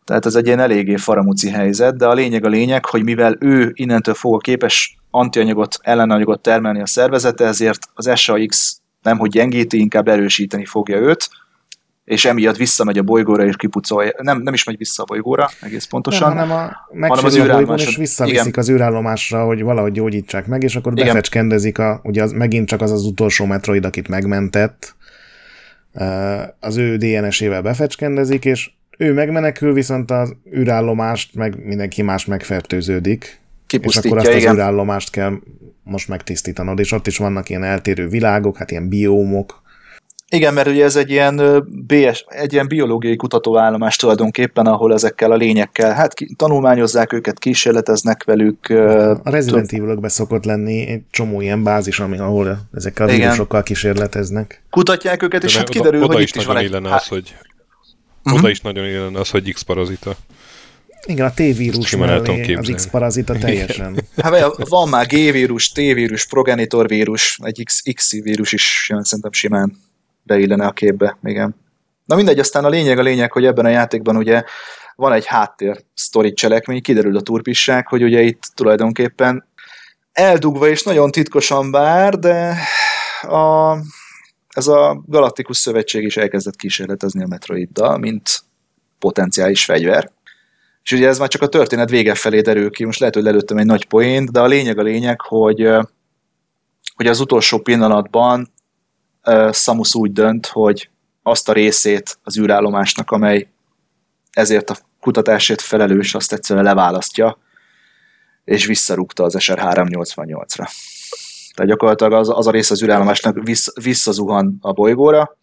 Tehát 0.05 0.27
ez 0.27 0.35
egy 0.35 0.47
ilyen 0.47 0.61
eléggé 0.61 0.97
faramuci 0.97 1.51
helyzet, 1.51 1.97
de 1.97 2.07
a 2.07 2.15
lényeg 2.15 2.45
a 2.45 2.49
lényeg, 2.49 2.85
hogy 2.85 3.03
mivel 3.03 3.37
ő 3.41 3.71
innentől 3.75 4.15
fogva 4.15 4.39
képes 4.39 4.97
antianyagot, 5.11 5.79
ellenanyagot 5.81 6.43
termelni 6.43 6.81
a 6.81 6.87
szervezete, 6.87 7.45
ezért 7.45 7.89
az 7.95 8.11
SAX 8.19 8.81
nem 9.09 9.19
hogy 9.19 9.31
gyengíti, 9.31 9.79
inkább 9.79 10.09
erősíteni 10.09 10.65
fogja 10.65 10.97
őt, 10.97 11.29
és 12.05 12.25
emiatt 12.25 12.57
visszamegy 12.57 12.99
a 12.99 13.03
bolygóra 13.03 13.45
és 13.45 13.57
kipucolja. 13.57 14.13
Nem, 14.19 14.41
nem 14.43 14.55
is 14.55 14.65
megy 14.65 14.77
vissza 14.77 15.03
a 15.03 15.07
bolygóra, 15.07 15.51
egész 15.61 15.85
pontosan. 15.85 16.35
Nem, 16.35 16.49
hanem, 16.49 16.71
a, 16.97 17.07
hanem 17.09 17.25
az 17.25 17.37
űrállomás. 17.37 17.87
és 17.87 17.97
visszaviszik 17.97 18.47
igen. 18.47 18.61
az 18.61 18.71
űrállomásra, 18.71 19.45
hogy 19.45 19.63
valahogy 19.63 19.93
gyógyítsák 19.93 20.47
meg, 20.47 20.63
és 20.63 20.77
akkor 20.77 20.95
befecskendezik, 20.95 21.79
a, 21.79 22.01
ugye 22.05 22.23
az, 22.23 22.33
megint 22.33 22.69
csak 22.69 22.81
az 22.81 22.91
az 22.91 23.05
utolsó 23.05 23.45
metroid, 23.45 23.85
akit 23.85 24.09
megmentett, 24.09 24.97
az 26.61 26.77
ő 26.77 26.97
DNS-ével 26.97 27.63
befecskendezik, 27.63 28.45
és 28.45 28.71
ő 28.99 29.13
megmenekül, 29.13 29.73
viszont 29.73 30.11
az 30.11 30.35
űrállomást, 30.55 31.35
meg 31.35 31.65
mindenki 31.65 32.03
más 32.03 32.25
megfertőződik. 32.25 33.41
És 33.81 33.97
akkor 33.97 34.19
azt 34.19 34.27
igen. 34.27 34.49
az 34.49 34.55
űrállomást 34.55 35.11
kell 35.11 35.39
most 35.89 36.09
megtisztítanod, 36.09 36.79
és 36.79 36.93
ott 36.93 37.07
is 37.07 37.19
vannak 37.19 37.49
ilyen 37.49 37.65
eltérő 37.65 38.09
világok, 38.09 38.57
hát 38.57 38.71
ilyen 38.71 38.89
biómok. 38.89 39.63
Igen, 40.31 40.55
mert 40.55 40.69
ugye 40.69 40.85
ez 40.85 40.97
egy 40.97 41.11
ilyen, 41.11 41.67
BS, 41.87 42.25
egy 42.29 42.53
ilyen 42.53 42.69
biológiai 42.69 43.17
kutatóállomás 43.17 43.97
tulajdonképpen, 43.97 44.67
ahol 44.67 44.93
ezekkel 44.93 45.31
a 45.31 45.37
lényekkel, 45.37 45.95
hát 45.95 46.15
ki, 46.15 46.35
tanulmányozzák 46.37 47.13
őket, 47.13 47.39
kísérleteznek 47.39 48.25
velük. 48.25 48.69
A 49.23 49.31
Resident 49.31 49.73
evil 49.73 50.09
szokott 50.09 50.45
lenni 50.45 50.87
egy 50.87 51.03
csomó 51.11 51.41
ilyen 51.41 51.63
bázis, 51.63 52.01
ami, 52.01 52.19
ahol 52.19 52.69
ezekkel 52.75 53.09
a 53.09 53.11
vírusokkal 53.11 53.63
kísérleteznek. 53.63 54.63
Kutatják 54.71 55.23
őket, 55.23 55.45
és 55.45 55.53
De 55.53 55.59
hát 55.59 55.69
kiderül, 55.69 55.99
oda, 55.99 56.05
oda 56.05 56.15
hogy 56.15 56.23
itt 56.23 56.37
is 56.37 56.45
van 56.45 56.57
egy... 56.57 56.75
Az, 56.75 57.07
hogy, 57.07 57.35
uh-huh. 58.25 58.41
Oda 58.41 58.51
is 58.51 58.61
nagyon 58.61 58.85
élene 58.85 59.19
az, 59.19 59.31
hogy 59.31 59.53
X-parazita. 59.53 60.17
Igen, 61.09 61.27
a 61.27 61.31
T-vírus 61.31 61.97
mellé, 61.97 62.55
az 62.55 62.71
X-parazita 62.75 63.39
teljesen. 63.39 64.01
Hát 64.23 64.69
van 64.69 64.89
már 64.89 65.07
G-vírus, 65.07 65.73
T-vírus, 65.73 66.27
progenitor 66.27 66.89
vírus, 66.89 67.39
egy 67.43 67.63
X, 67.65 67.83
X 67.95 68.13
vírus 68.23 68.53
is 68.53 68.87
jön, 68.89 69.03
szerintem 69.03 69.33
simán 69.33 69.77
beillene 70.23 70.67
a 70.67 70.73
képbe, 70.73 71.19
igen. 71.23 71.57
Na 72.05 72.17
mindegy, 72.17 72.39
aztán 72.39 72.65
a 72.65 72.69
lényeg 72.69 72.99
a 72.99 73.03
lényeg, 73.03 73.33
hogy 73.33 73.45
ebben 73.45 73.65
a 73.65 73.69
játékban 73.69 74.17
ugye 74.17 74.43
van 74.97 75.13
egy 75.13 75.27
háttér 75.27 75.85
sztori 75.95 76.33
cselekmény, 76.33 76.83
kiderül 76.83 77.17
a 77.17 77.21
turpisság, 77.21 77.87
hogy 77.87 78.03
ugye 78.03 78.21
itt 78.21 78.43
tulajdonképpen 78.55 79.49
eldugva 80.13 80.69
és 80.69 80.83
nagyon 80.83 81.11
titkosan 81.11 81.71
bár, 81.71 82.19
de 82.19 82.57
a, 83.23 83.77
ez 84.49 84.67
a 84.67 85.03
Galaktikus 85.07 85.57
Szövetség 85.57 86.05
is 86.05 86.17
elkezdett 86.17 86.57
kísérletezni 86.57 87.23
a 87.23 87.27
Metroiddal, 87.27 87.99
mint 87.99 88.43
potenciális 88.99 89.65
fegyver. 89.65 90.11
És 90.89 90.95
ugye 90.95 91.09
ez 91.09 91.19
már 91.19 91.29
csak 91.29 91.43
a 91.43 91.49
történet 91.49 91.91
vége 91.91 92.15
felé 92.15 92.41
derül 92.41 92.71
ki, 92.71 92.85
most 92.85 92.99
lehet, 92.99 93.15
hogy 93.15 93.25
lelőttem 93.25 93.57
egy 93.57 93.67
nagy 93.67 93.87
poént, 93.87 94.33
de 94.33 94.41
a 94.41 94.47
lényeg 94.47 94.79
a 94.79 94.83
lényeg, 94.83 95.21
hogy, 95.21 95.69
hogy 96.95 97.07
az 97.07 97.21
utolsó 97.21 97.59
pillanatban 97.59 98.53
Samus 99.51 99.95
úgy 99.95 100.13
dönt, 100.13 100.47
hogy 100.47 100.91
azt 101.23 101.49
a 101.49 101.53
részét 101.53 102.19
az 102.23 102.39
űrállomásnak, 102.39 103.11
amely 103.11 103.49
ezért 104.33 104.71
a 104.71 104.77
kutatásért 105.01 105.61
felelős, 105.61 106.15
azt 106.15 106.33
egyszerűen 106.33 106.65
leválasztja, 106.65 107.39
és 108.45 108.67
visszarúgta 108.67 109.25
az 109.25 109.41
SR 109.41 109.59
388-ra. 109.63 110.69
Tehát 111.55 111.71
gyakorlatilag 111.71 112.13
az, 112.13 112.29
az 112.29 112.47
a 112.47 112.51
rész 112.51 112.71
az 112.71 112.83
űrállomásnak 112.83 113.43
vissz, 113.43 113.81
visszazuhan 113.83 114.59
a 114.61 114.73
bolygóra, 114.73 115.37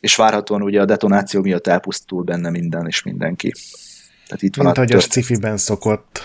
és 0.00 0.16
várhatóan 0.16 0.62
ugye 0.62 0.80
a 0.80 0.84
detonáció 0.84 1.40
miatt 1.40 1.66
elpusztul 1.66 2.22
benne 2.22 2.50
minden 2.50 2.86
és 2.86 3.02
mindenki. 3.02 3.52
Tehát 4.32 4.46
itt 4.46 4.56
Mint 4.56 4.76
van 4.76 4.86
ahogy 4.86 4.92
a 4.92 5.00
sci 5.00 5.22
szokott. 5.56 6.20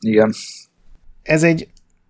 Igen. 0.00 0.32
Ez 1.22 1.42
egy 1.42 1.68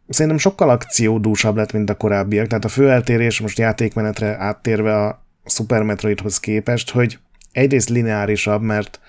szerintem 0.09 0.41
sokkal 0.41 0.71
akciódúsabb 0.71 1.57
lett, 1.57 1.73
mint 1.73 1.91
a 1.91 1.97
korábbiak. 1.97 2.47
Tehát 2.47 2.65
a 2.65 2.69
fő 2.69 2.91
eltérés 2.91 3.41
most 3.41 3.59
játékmenetre 3.59 4.37
áttérve 4.39 5.03
a 5.03 5.25
Super 5.45 5.83
Metroidhoz 5.83 6.41
képest, 6.41 6.91
hogy 6.91 7.19
egyrészt 7.53 7.89
lineárisabb, 7.89 8.63
mert 8.63 9.01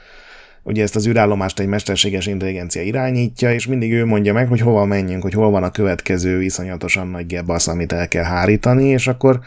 ugye 0.64 0.84
ezt 0.84 0.96
az 0.96 1.08
űrállomást 1.08 1.60
egy 1.60 1.68
mesterséges 1.68 2.26
intelligencia 2.26 2.82
irányítja, 2.82 3.54
és 3.54 3.68
mindig 3.68 3.94
ő 3.94 4.06
mondja 4.06 4.34
meg, 4.34 4.48
hogy 4.48 4.60
hova 4.60 4.86
menjünk, 4.86 5.22
hogy 5.22 5.34
hol 5.34 5.50
van 5.50 5.64
a 5.64 5.72
következő 5.72 6.44
iszonyatosan 6.44 7.08
nagy 7.08 7.26
gebasz, 7.26 7.68
amit 7.68 7.92
el 7.92 8.08
kell 8.08 8.24
hárítani, 8.24 8.86
és 8.88 9.08
akkor 9.08 9.40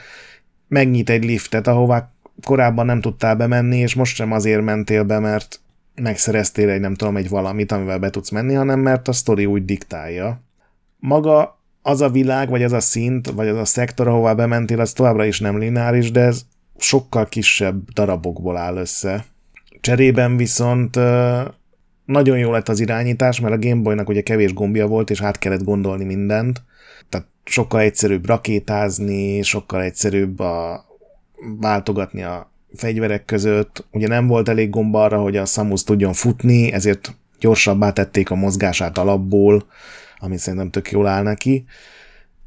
megnyit 0.68 1.10
egy 1.10 1.24
liftet, 1.24 1.66
ahová 1.66 2.12
korábban 2.42 2.86
nem 2.86 3.00
tudtál 3.00 3.36
bemenni, 3.36 3.78
és 3.78 3.94
most 3.94 4.14
sem 4.14 4.32
azért 4.32 4.62
mentél 4.62 5.02
be, 5.02 5.18
mert 5.18 5.60
megszereztél 6.00 6.68
egy 6.68 6.80
nem 6.80 6.94
tudom, 6.94 7.16
egy 7.16 7.28
valamit, 7.28 7.72
amivel 7.72 7.98
be 7.98 8.10
tudsz 8.10 8.30
menni, 8.30 8.54
hanem 8.54 8.80
mert 8.80 9.08
a 9.08 9.12
sztori 9.12 9.46
úgy 9.46 9.64
diktálja. 9.64 10.40
Maga 10.96 11.60
az 11.82 12.00
a 12.00 12.10
világ, 12.10 12.48
vagy 12.48 12.62
az 12.62 12.72
a 12.72 12.80
szint, 12.80 13.30
vagy 13.30 13.48
az 13.48 13.56
a 13.56 13.64
szektor, 13.64 14.08
ahová 14.08 14.34
bementél, 14.34 14.80
az 14.80 14.92
továbbra 14.92 15.24
is 15.24 15.40
nem 15.40 15.58
lineáris, 15.58 16.10
de 16.10 16.20
ez 16.20 16.42
sokkal 16.78 17.26
kisebb 17.26 17.90
darabokból 17.90 18.56
áll 18.56 18.76
össze. 18.76 19.24
Cserében 19.80 20.36
viszont 20.36 20.98
nagyon 22.04 22.38
jó 22.38 22.50
lett 22.50 22.68
az 22.68 22.80
irányítás, 22.80 23.40
mert 23.40 23.54
a 23.54 23.58
Gameboynak 23.58 24.08
ugye 24.08 24.20
kevés 24.20 24.54
gombja 24.54 24.86
volt, 24.86 25.10
és 25.10 25.22
át 25.22 25.38
kellett 25.38 25.64
gondolni 25.64 26.04
mindent. 26.04 26.62
Tehát 27.08 27.26
sokkal 27.44 27.80
egyszerűbb 27.80 28.26
rakétázni, 28.26 29.42
sokkal 29.42 29.82
egyszerűbb 29.82 30.38
a 30.38 30.84
váltogatni 31.60 32.22
a 32.22 32.50
fegyverek 32.74 33.24
között. 33.24 33.86
Ugye 33.90 34.08
nem 34.08 34.26
volt 34.26 34.48
elég 34.48 34.70
gomba 34.70 35.02
arra, 35.02 35.20
hogy 35.20 35.36
a 35.36 35.44
Samus 35.44 35.84
tudjon 35.84 36.12
futni, 36.12 36.72
ezért 36.72 37.14
gyorsabbá 37.40 37.92
tették 37.92 38.30
a 38.30 38.34
mozgását 38.34 38.98
alapból, 38.98 39.66
ami 40.18 40.36
szerintem 40.36 40.70
tök 40.70 40.90
jól 40.90 41.06
áll 41.06 41.22
neki. 41.22 41.64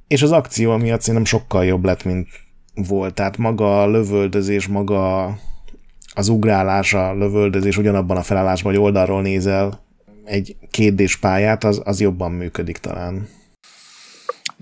És 0.07 0.22
az 0.22 0.31
akció 0.31 0.77
miatt 0.77 1.02
szerintem 1.02 1.26
sokkal 1.26 1.65
jobb 1.65 1.85
lett, 1.85 2.03
mint 2.03 2.27
volt. 2.76 3.14
Tehát 3.14 3.38
maga 3.38 3.81
a 3.81 3.88
lövöldözés, 3.88 4.68
maga 4.68 5.26
az 6.14 6.27
ugrálás, 6.27 6.93
a 6.93 7.14
lövöldözés 7.14 7.77
ugyanabban 7.77 8.18
a 8.18 8.22
felállásban, 8.22 8.73
hogy 8.73 8.81
oldalról 8.81 9.22
nézel 9.22 9.84
egy 10.26 10.56
kétdés 10.72 11.18
pályát, 11.18 11.64
az, 11.64 11.81
az 11.84 11.99
jobban 11.99 12.31
működik 12.31 12.77
talán. 12.77 13.27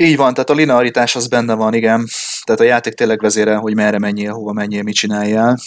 Így 0.02 0.16
van, 0.18 0.34
tehát 0.34 0.50
a 0.50 0.54
linearitás 0.54 1.16
az 1.16 1.28
benne 1.28 1.54
van, 1.54 1.74
igen. 1.74 2.06
Tehát 2.44 2.62
a 2.62 2.64
játék 2.64 2.94
tényleg 2.94 3.22
vezérel, 3.22 3.60
hogy 3.60 3.76
merre 3.76 4.00
menjél, 4.00 4.32
hova 4.32 4.54
menjél, 4.54 4.84
mit 4.84 4.96
csináljál. 4.96 5.58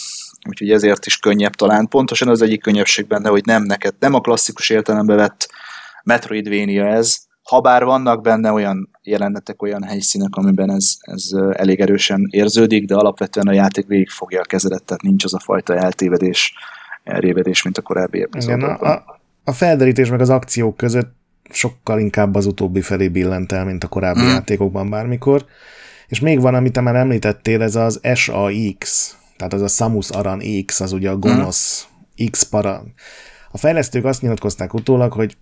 Úgyhogy 0.49 0.71
ezért 0.71 1.05
is 1.05 1.17
könnyebb 1.17 1.53
talán. 1.53 1.87
Pontosan 1.87 2.27
az 2.27 2.41
egyik 2.41 2.61
könnyebbség 2.61 3.07
benne, 3.07 3.29
hogy 3.29 3.45
nem 3.45 3.63
neked, 3.63 3.93
nem 3.99 4.13
a 4.13 4.21
klasszikus 4.21 4.69
értelembe 4.69 5.15
vett 5.15 5.49
Metroidvania 6.03 6.87
ez, 6.87 7.15
habár 7.43 7.83
vannak 7.83 8.21
benne 8.21 8.51
olyan 8.51 8.89
jelenetek, 9.01 9.61
olyan 9.61 9.83
helyszínek, 9.83 10.35
amiben 10.35 10.71
ez, 10.71 10.95
ez 10.99 11.29
elég 11.51 11.79
erősen 11.79 12.27
érződik, 12.29 12.85
de 12.85 12.95
alapvetően 12.95 13.47
a 13.47 13.53
játék 13.53 13.87
végig 13.87 14.09
fogja 14.09 14.39
a 14.39 14.45
kezedet, 14.45 14.83
tehát 14.83 15.01
nincs 15.01 15.23
az 15.23 15.33
a 15.33 15.39
fajta 15.39 15.75
eltévedés, 15.75 16.53
elrévedés, 17.03 17.63
mint 17.63 17.77
a 17.77 17.81
korábbi 17.81 18.21
epizódokban. 18.21 18.75
Igen, 18.75 18.91
a, 18.91 19.19
a 19.43 19.51
felderítés 19.51 20.09
meg 20.09 20.21
az 20.21 20.29
akciók 20.29 20.77
között 20.77 21.21
sokkal 21.53 21.99
inkább 21.99 22.35
az 22.35 22.45
utóbbi 22.45 22.81
felé 22.81 23.07
billent 23.07 23.51
el, 23.51 23.65
mint 23.65 23.83
a 23.83 23.87
korábbi 23.87 24.21
mm. 24.21 24.27
játékokban 24.27 24.89
bármikor. 24.89 25.45
És 26.07 26.19
még 26.19 26.41
van, 26.41 26.55
amit 26.55 26.71
te 26.71 26.81
már 26.81 26.95
említettél, 26.95 27.61
ez 27.61 27.75
az 27.75 27.99
SAX, 28.13 29.15
tehát 29.37 29.53
az 29.53 29.61
a 29.61 29.67
Samus 29.67 30.09
Aran 30.09 30.41
X, 30.65 30.79
az 30.79 30.91
ugye 30.91 31.09
a 31.09 31.17
gonosz 31.17 31.87
mm. 32.23 32.25
X-para. 32.25 32.83
A 33.51 33.57
fejlesztők 33.57 34.05
azt 34.05 34.21
nyilatkozták 34.21 34.73
utólag, 34.73 35.11
hogy 35.11 35.37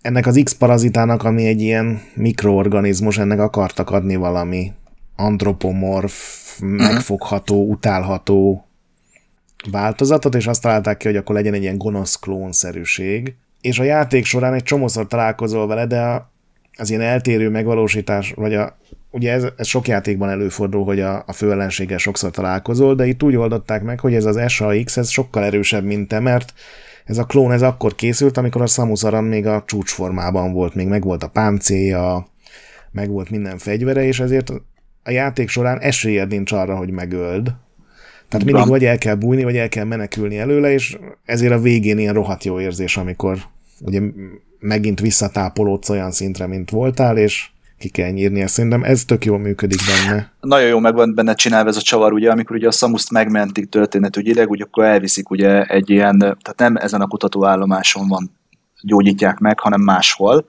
ennek 0.00 0.26
az 0.26 0.40
X-parazitának, 0.44 1.22
ami 1.22 1.46
egy 1.46 1.60
ilyen 1.60 2.02
mikroorganizmus, 2.14 3.18
ennek 3.18 3.40
akartak 3.40 3.90
adni 3.90 4.16
valami 4.16 4.72
antropomorf, 5.16 6.58
mm. 6.64 6.68
megfogható, 6.68 7.68
utálható 7.70 8.66
változatot, 9.70 10.34
és 10.34 10.46
azt 10.46 10.62
találták 10.62 10.96
ki, 10.96 11.06
hogy 11.06 11.16
akkor 11.16 11.34
legyen 11.34 11.54
egy 11.54 11.62
ilyen 11.62 11.78
gonosz 11.78 12.16
klónszerűség. 12.16 13.34
És 13.66 13.78
a 13.78 13.82
játék 13.82 14.24
során 14.24 14.54
egy 14.54 14.62
csomószor 14.62 15.06
találkozol 15.06 15.66
vele, 15.66 15.86
de 15.86 16.30
az 16.78 16.90
ilyen 16.90 17.02
eltérő 17.02 17.50
megvalósítás, 17.50 18.32
vagy 18.36 18.54
a, 18.54 18.76
ugye 19.10 19.32
ez, 19.32 19.46
ez 19.56 19.66
sok 19.66 19.88
játékban 19.88 20.28
előfordul, 20.28 20.84
hogy 20.84 21.00
a, 21.00 21.22
a 21.26 21.32
főellenséggel 21.32 21.98
sokszor 21.98 22.30
találkozol, 22.30 22.94
de 22.94 23.06
itt 23.06 23.22
úgy 23.22 23.36
oldották 23.36 23.82
meg, 23.82 24.00
hogy 24.00 24.14
ez 24.14 24.24
az 24.24 24.50
SAX, 24.50 24.96
ez 24.96 25.08
sokkal 25.08 25.44
erősebb, 25.44 25.84
mint 25.84 26.08
te, 26.08 26.20
mert 26.20 26.52
ez 27.04 27.18
a 27.18 27.24
klón 27.24 27.52
ez 27.52 27.62
akkor 27.62 27.94
készült, 27.94 28.36
amikor 28.36 28.62
a 28.62 28.66
Samus 28.66 29.04
Aran 29.04 29.24
még 29.24 29.46
a 29.46 29.62
csúcsformában 29.66 30.52
volt, 30.52 30.74
még 30.74 30.86
meg 30.86 31.02
volt 31.02 31.22
a 31.22 31.28
páncélja, 31.28 32.26
meg 32.90 33.10
volt 33.10 33.30
minden 33.30 33.58
fegyvere, 33.58 34.04
és 34.04 34.20
ezért 34.20 34.52
a 35.02 35.10
játék 35.10 35.48
során 35.48 35.78
esélyed 35.80 36.28
nincs 36.28 36.52
arra, 36.52 36.76
hogy 36.76 36.90
megöld. 36.90 37.54
Tehát 38.28 38.46
mindig 38.46 38.66
vagy 38.66 38.84
el 38.84 38.98
kell 38.98 39.14
bújni, 39.14 39.44
vagy 39.44 39.56
el 39.56 39.68
kell 39.68 39.84
menekülni 39.84 40.38
előle, 40.38 40.72
és 40.72 40.98
ezért 41.24 41.52
a 41.52 41.58
végén 41.58 41.98
ilyen 41.98 42.14
rohadt 42.14 42.44
jó 42.44 42.60
érzés, 42.60 42.96
amikor 42.96 43.38
ugye 43.80 44.00
megint 44.58 45.00
visszatápolódsz 45.00 45.88
olyan 45.88 46.10
szintre, 46.10 46.46
mint 46.46 46.70
voltál, 46.70 47.16
és 47.16 47.48
ki 47.78 47.88
kell 47.88 48.10
nyírni 48.10 48.40
ezt. 48.40 48.54
Szerintem 48.54 48.82
ez 48.82 49.04
tök 49.04 49.24
jól 49.24 49.38
működik 49.38 49.80
benne. 49.86 50.32
Nagyon 50.40 50.68
jó 50.68 50.78
meg 50.78 50.94
van 50.94 51.14
benne 51.14 51.34
csinálva 51.34 51.68
ez 51.68 51.76
a 51.76 51.80
csavar, 51.80 52.12
ugye, 52.12 52.30
amikor 52.30 52.56
ugye 52.56 52.66
a 52.66 52.70
Samuszt 52.70 53.10
megmentik 53.10 53.68
történetügyileg, 53.68 54.50
ugye 54.50 54.64
akkor 54.64 54.84
elviszik 54.84 55.30
ugye 55.30 55.62
egy 55.62 55.90
ilyen, 55.90 56.18
tehát 56.18 56.54
nem 56.56 56.76
ezen 56.76 57.00
a 57.00 57.06
kutatóállomáson 57.06 58.08
van, 58.08 58.30
gyógyítják 58.82 59.38
meg, 59.38 59.60
hanem 59.60 59.80
máshol. 59.80 60.46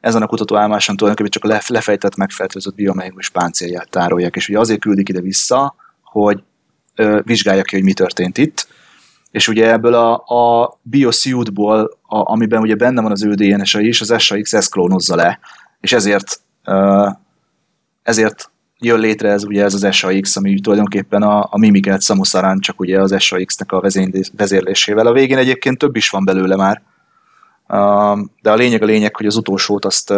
Ezen 0.00 0.22
a 0.22 0.26
kutatóállomáson 0.26 0.96
tulajdonképpen 0.96 1.40
csak 1.40 1.66
a 1.66 1.72
lefejtett, 1.72 2.16
megfertőzött 2.16 2.74
biomehikus 2.74 3.30
páncélját 3.30 3.90
tárolják, 3.90 4.36
és 4.36 4.48
ugye 4.48 4.58
azért 4.58 4.80
küldik 4.80 5.08
ide 5.08 5.20
vissza, 5.20 5.74
hogy 6.02 6.42
ö, 6.94 7.20
vizsgálja 7.24 7.62
ki, 7.62 7.74
hogy 7.74 7.84
mi 7.84 7.92
történt 7.92 8.38
itt, 8.38 8.68
és 9.30 9.48
ugye 9.48 9.70
ebből 9.70 9.94
a, 9.94 10.14
a 10.14 10.78
BioSuitból, 10.82 11.98
a, 12.02 12.32
amiben 12.32 12.60
ugye 12.60 12.74
benne 12.74 13.02
van 13.02 13.10
az 13.10 13.24
ő 13.24 13.34
DNS-a 13.34 13.80
is, 13.80 14.00
az 14.00 14.14
SAX 14.22 14.52
ezt 14.52 14.70
klónozza 14.70 15.16
le, 15.16 15.38
és 15.80 15.92
ezért 15.92 16.40
ezért 18.02 18.50
jön 18.78 19.00
létre 19.00 19.30
ez 19.30 19.44
ugye 19.44 19.64
ez 19.64 19.74
az 19.74 19.94
SAX, 19.94 20.36
ami 20.36 20.60
tulajdonképpen 20.60 21.22
a, 21.22 21.48
a 21.50 21.58
Mimiket 21.58 22.02
Samusarán 22.02 22.58
csak 22.60 22.80
ugye 22.80 23.00
az 23.00 23.22
SAX-nek 23.22 23.72
a 23.72 23.82
vezérlésével. 24.32 25.06
A 25.06 25.12
végén 25.12 25.38
egyébként 25.38 25.78
több 25.78 25.96
is 25.96 26.10
van 26.10 26.24
belőle 26.24 26.56
már, 26.56 26.82
de 28.42 28.50
a 28.50 28.54
lényeg 28.54 28.82
a 28.82 28.86
lényeg, 28.86 29.16
hogy 29.16 29.26
az 29.26 29.36
utolsót 29.36 29.84
azt, 29.84 30.10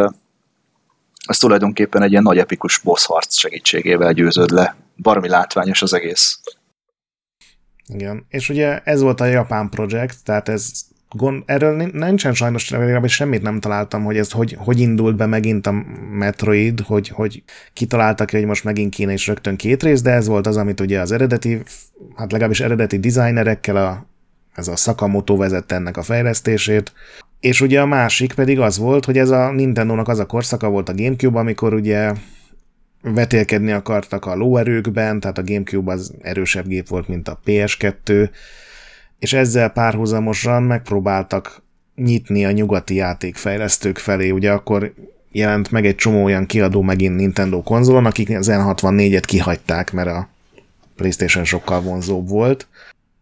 azt 1.27 1.41
tulajdonképpen 1.41 2.03
egy 2.03 2.11
ilyen 2.11 2.23
nagy 2.23 2.39
epikus 2.39 2.79
boss 2.79 3.07
harc 3.07 3.35
segítségével 3.35 4.13
győzöd 4.13 4.51
le. 4.51 4.77
Barmi 4.97 5.29
látványos 5.29 5.83
az 5.83 5.95
egész. 5.95 6.41
Igen, 7.89 8.27
és 8.29 8.49
ugye 8.49 8.81
ez 8.85 9.01
volt 9.01 9.21
a 9.21 9.25
Japán 9.25 9.69
projekt, 9.69 10.25
tehát 10.25 10.49
ez 10.49 10.71
gond, 11.15 11.43
erről 11.47 11.91
nincsen 11.93 12.35
sajnos, 12.35 12.71
legalábbis 12.71 13.15
semmit 13.15 13.43
nem 13.43 13.61
találtam, 13.61 14.05
hogy 14.05 14.17
ez 14.17 14.31
hogy, 14.31 14.57
hogy 14.59 14.81
indult 14.81 15.17
be 15.17 15.27
megint 15.27 15.67
a 15.67 15.85
Metroid, 16.13 16.81
hogy, 16.81 17.09
hogy 17.09 17.43
kitaláltak 17.73 18.27
ki, 18.27 18.37
hogy 18.37 18.47
most 18.47 18.65
megint 18.65 18.95
kéne 18.95 19.13
is 19.13 19.27
rögtön 19.27 19.57
két 19.57 19.83
rész, 19.83 20.03
de 20.03 20.11
ez 20.11 20.27
volt 20.27 20.47
az, 20.47 20.57
amit 20.57 20.81
ugye 20.81 21.01
az 21.01 21.13
eredeti, 21.13 21.63
hát 22.17 22.33
legalábbis 22.33 22.61
eredeti 22.61 22.99
designerekkel 22.99 23.77
a, 23.77 24.07
ez 24.55 24.69
a 24.69 24.77
Sakamoto 24.77 25.37
vezette 25.37 25.75
ennek 25.75 25.97
a 25.97 26.03
fejlesztését, 26.03 26.93
és 27.41 27.61
ugye 27.61 27.81
a 27.81 27.87
másik 27.87 28.35
pedig 28.35 28.61
az 28.61 28.79
volt, 28.79 29.05
hogy 29.05 29.19
ez 29.19 29.31
a 29.31 29.51
Nintendo-nak 29.51 30.09
az 30.09 30.19
a 30.19 30.27
korszaka 30.27 30.69
volt 30.69 30.89
a 30.89 30.95
Gamecube, 30.95 31.39
amikor 31.39 31.75
ugye 31.75 32.13
vetélkedni 33.03 33.71
akartak 33.71 34.27
a 34.27 34.35
lóerőkben, 34.35 35.21
tehát 35.21 35.39
a 35.39 35.45
Gamecube 35.45 35.93
az 35.93 36.13
erősebb 36.21 36.67
gép 36.67 36.89
volt, 36.89 37.09
mint 37.09 37.29
a 37.29 37.41
PS2, 37.47 38.31
és 39.19 39.33
ezzel 39.33 39.69
párhuzamosan 39.69 40.63
megpróbáltak 40.63 41.63
nyitni 41.95 42.45
a 42.45 42.51
nyugati 42.51 42.95
játékfejlesztők 42.95 43.99
felé. 43.99 44.31
Ugye 44.31 44.53
akkor 44.53 44.93
jelent 45.33 45.71
meg 45.71 45.87
egy 45.87 45.95
csomó 45.95 46.25
olyan 46.25 46.47
kiadó 46.47 46.83
megint 46.83 47.17
Nintendo 47.17 47.63
konzolon, 47.63 48.07
akik 48.07 48.31
az 48.31 48.49
N64-et 48.51 49.23
kihagyták, 49.27 49.93
mert 49.93 50.09
a 50.09 50.29
PlayStation 50.97 51.45
sokkal 51.45 51.81
vonzóbb 51.81 52.29
volt. 52.29 52.67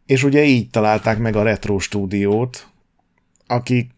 És 0.07 0.25
ugye 0.25 0.45
így 0.45 0.71
találták 0.71 1.19
meg 1.19 1.37
a 1.37 1.43
Retro 1.43 1.79
stúdiót, 1.79 2.67
akik 3.47 3.91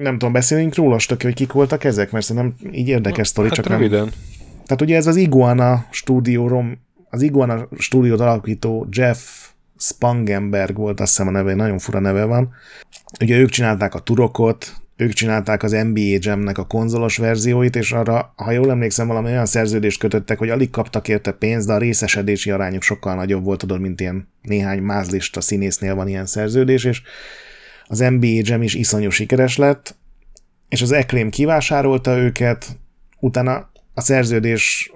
nem 0.00 0.12
tudom, 0.12 0.32
beszélünk 0.32 0.74
róla, 0.74 0.98
stöki, 0.98 1.24
hogy 1.24 1.34
kik 1.34 1.52
voltak 1.52 1.84
ezek, 1.84 2.10
mert 2.10 2.24
szerintem 2.24 2.54
így 2.72 2.88
érdekes 2.88 3.28
sztori, 3.28 3.46
hát 3.46 3.56
csak 3.56 3.66
röviden. 3.66 4.04
nem... 4.04 4.12
Tehát 4.66 4.82
ugye 4.82 4.96
ez 4.96 5.06
az 5.06 5.16
Iguana 5.16 5.86
stúdiórom, 5.90 6.78
az 7.10 7.22
Iguana 7.22 7.68
stúdiót 7.78 8.20
alakító 8.20 8.86
Jeff 8.90 9.18
Spangenberg 9.78 10.76
volt, 10.76 11.00
azt 11.00 11.10
hiszem 11.10 11.28
a 11.28 11.30
neve, 11.30 11.54
nagyon 11.54 11.78
fura 11.78 11.98
neve 11.98 12.24
van. 12.24 12.50
Ugye 13.20 13.38
ők 13.38 13.48
csinálták 13.48 13.94
a 13.94 13.98
turokot, 13.98 14.72
ők 14.96 15.12
csinálták 15.12 15.62
az 15.62 15.70
NBA 15.70 16.16
Jam-nek 16.18 16.58
a 16.58 16.64
konzolos 16.64 17.16
verzióit, 17.16 17.76
és 17.76 17.92
arra, 17.92 18.32
ha 18.36 18.50
jól 18.50 18.70
emlékszem, 18.70 19.06
valami 19.06 19.28
olyan 19.28 19.46
szerződést 19.46 19.98
kötöttek, 19.98 20.38
hogy 20.38 20.50
alig 20.50 20.70
kaptak 20.70 21.08
érte 21.08 21.32
pénzt, 21.32 21.66
de 21.66 21.72
a 21.72 21.78
részesedési 21.78 22.50
arányuk 22.50 22.82
sokkal 22.82 23.14
nagyobb 23.14 23.44
volt, 23.44 23.58
tudod, 23.58 23.80
mint 23.80 24.00
ilyen 24.00 24.28
néhány 24.42 24.82
mázlista 24.82 25.40
színésznél 25.40 25.94
van 25.94 26.08
ilyen 26.08 26.26
szerződés, 26.26 26.84
és 26.84 27.02
az 27.86 27.98
NBA 27.98 28.26
Jam 28.26 28.62
is 28.62 28.74
iszonyú 28.74 29.10
sikeres 29.10 29.56
lett, 29.56 29.96
és 30.68 30.82
az 30.82 30.92
Acclaim 30.92 31.30
kivásárolta 31.30 32.16
őket, 32.16 32.78
utána 33.20 33.72
a 33.94 34.00
szerződés 34.00 34.92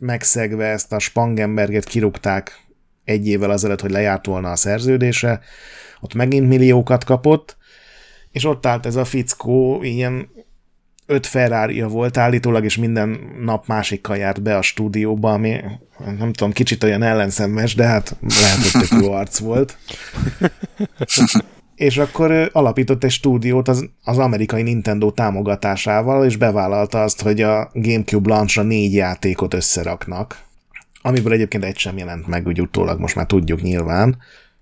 megszegve 0.00 0.66
ezt 0.66 0.92
a 0.92 0.98
Spangenberget 0.98 1.84
kirúgták 1.84 2.66
egy 3.04 3.26
évvel 3.26 3.50
azelőtt, 3.50 3.80
hogy 3.80 3.90
lejárt 3.90 4.26
volna 4.26 4.50
a 4.50 4.56
szerződése, 4.56 5.40
ott 6.00 6.14
megint 6.14 6.48
milliókat 6.48 7.04
kapott, 7.04 7.56
és 8.30 8.44
ott 8.44 8.66
állt 8.66 8.86
ez 8.86 8.96
a 8.96 9.04
fickó, 9.04 9.82
ilyen 9.82 10.28
öt 11.06 11.26
ferrari 11.26 11.82
volt 11.82 12.16
állítólag, 12.16 12.64
és 12.64 12.76
minden 12.76 13.34
nap 13.40 13.66
másikkal 13.66 14.16
járt 14.16 14.42
be 14.42 14.56
a 14.56 14.62
stúdióba, 14.62 15.32
ami 15.32 15.60
nem 16.18 16.32
tudom, 16.32 16.52
kicsit 16.52 16.84
olyan 16.84 17.02
ellenszemes, 17.02 17.74
de 17.74 17.84
hát 17.84 18.16
lehet, 18.20 18.88
hogy 18.88 19.02
jó 19.02 19.12
arc 19.12 19.38
volt. 19.38 19.78
és 21.78 21.98
akkor 21.98 22.50
alapított 22.52 23.04
egy 23.04 23.10
stúdiót 23.10 23.68
az, 23.68 23.88
az 24.04 24.18
amerikai 24.18 24.62
Nintendo 24.62 25.10
támogatásával, 25.10 26.24
és 26.24 26.36
bevállalta 26.36 27.02
azt, 27.02 27.22
hogy 27.22 27.42
a 27.42 27.70
Gamecube 27.72 28.34
launchra 28.34 28.62
négy 28.62 28.92
játékot 28.92 29.54
összeraknak 29.54 30.46
amiből 31.02 31.32
egyébként 31.32 31.64
egy 31.64 31.78
sem 31.78 31.98
jelent 31.98 32.26
meg, 32.26 32.46
úgy 32.46 32.60
utólag 32.60 33.00
most 33.00 33.14
már 33.14 33.26
tudjuk 33.26 33.62
nyilván. 33.62 34.16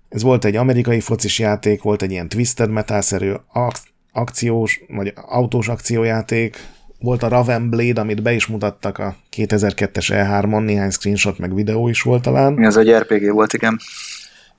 Ez 0.09 0.21
volt 0.21 0.45
egy 0.45 0.55
amerikai 0.55 0.99
focis 0.99 1.39
játék, 1.39 1.81
volt 1.81 2.01
egy 2.01 2.11
ilyen 2.11 2.29
Twisted 2.29 2.69
Metal-szerű 2.69 3.31
ak- 3.53 3.93
akciós, 4.13 4.81
vagy 4.87 5.13
autós 5.15 5.67
akciójáték, 5.67 6.57
volt 6.99 7.23
a 7.23 7.27
Raven 7.27 7.69
Blade, 7.69 8.01
amit 8.01 8.21
be 8.21 8.33
is 8.33 8.47
mutattak 8.47 8.97
a 8.97 9.15
2002-es 9.35 10.07
E3-on, 10.09 10.63
néhány 10.63 10.89
screenshot, 10.89 11.37
meg 11.37 11.53
videó 11.53 11.87
is 11.87 12.01
volt 12.01 12.21
talán. 12.21 12.63
Ez 12.63 12.77
egy 12.77 12.91
RPG 12.91 13.31
volt, 13.31 13.53
igen. 13.53 13.79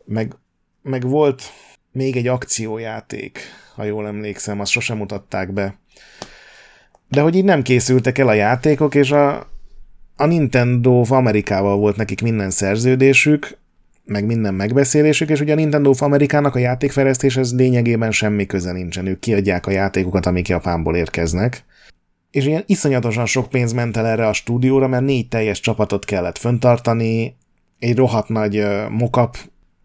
Meg, 0.05 0.32
meg 0.82 1.02
volt 1.02 1.43
még 1.99 2.16
egy 2.16 2.27
akciójáték, 2.27 3.39
ha 3.75 3.85
jól 3.85 4.07
emlékszem, 4.07 4.61
azt 4.61 4.70
sosem 4.70 4.97
mutatták 4.97 5.53
be. 5.53 5.79
De 7.09 7.20
hogy 7.20 7.35
így 7.35 7.45
nem 7.45 7.62
készültek 7.62 8.19
el 8.19 8.29
a 8.29 8.33
játékok, 8.33 8.95
és 8.95 9.11
a, 9.11 9.47
a 10.16 10.27
Nintendo 10.27 11.05
Amerikával 11.09 11.77
volt 11.77 11.97
nekik 11.97 12.23
minden 12.23 12.51
szerződésük, 12.51 13.59
meg 14.05 14.25
minden 14.25 14.55
megbeszélésük, 14.55 15.29
és 15.29 15.41
ugye 15.41 15.53
a 15.53 15.57
Nintendo 15.57 15.93
Amerikának 15.99 16.55
a 16.55 16.59
játékfejlesztéshez 16.59 17.55
lényegében 17.55 18.11
semmi 18.11 18.47
köze 18.47 18.73
nincsen. 18.73 19.07
Ők 19.07 19.19
kiadják 19.19 19.66
a 19.66 19.70
játékokat, 19.70 20.27
amik 20.27 20.49
Japánból 20.49 20.97
érkeznek. 20.97 21.65
És 22.31 22.47
ilyen 22.47 22.65
iszonyatosan 22.66 23.27
sok 23.27 23.49
pénz 23.49 23.73
ment 23.73 23.97
el 23.97 24.07
erre 24.07 24.27
a 24.27 24.33
stúdióra, 24.33 24.89
mert 24.89 25.05
négy 25.05 25.29
teljes 25.29 25.61
csapatot 25.61 26.05
kellett 26.05 26.39
föntartani, 26.39 27.37
egy 27.79 27.97
rohadt 27.97 28.29
nagy 28.29 28.66
mockup 28.91 29.37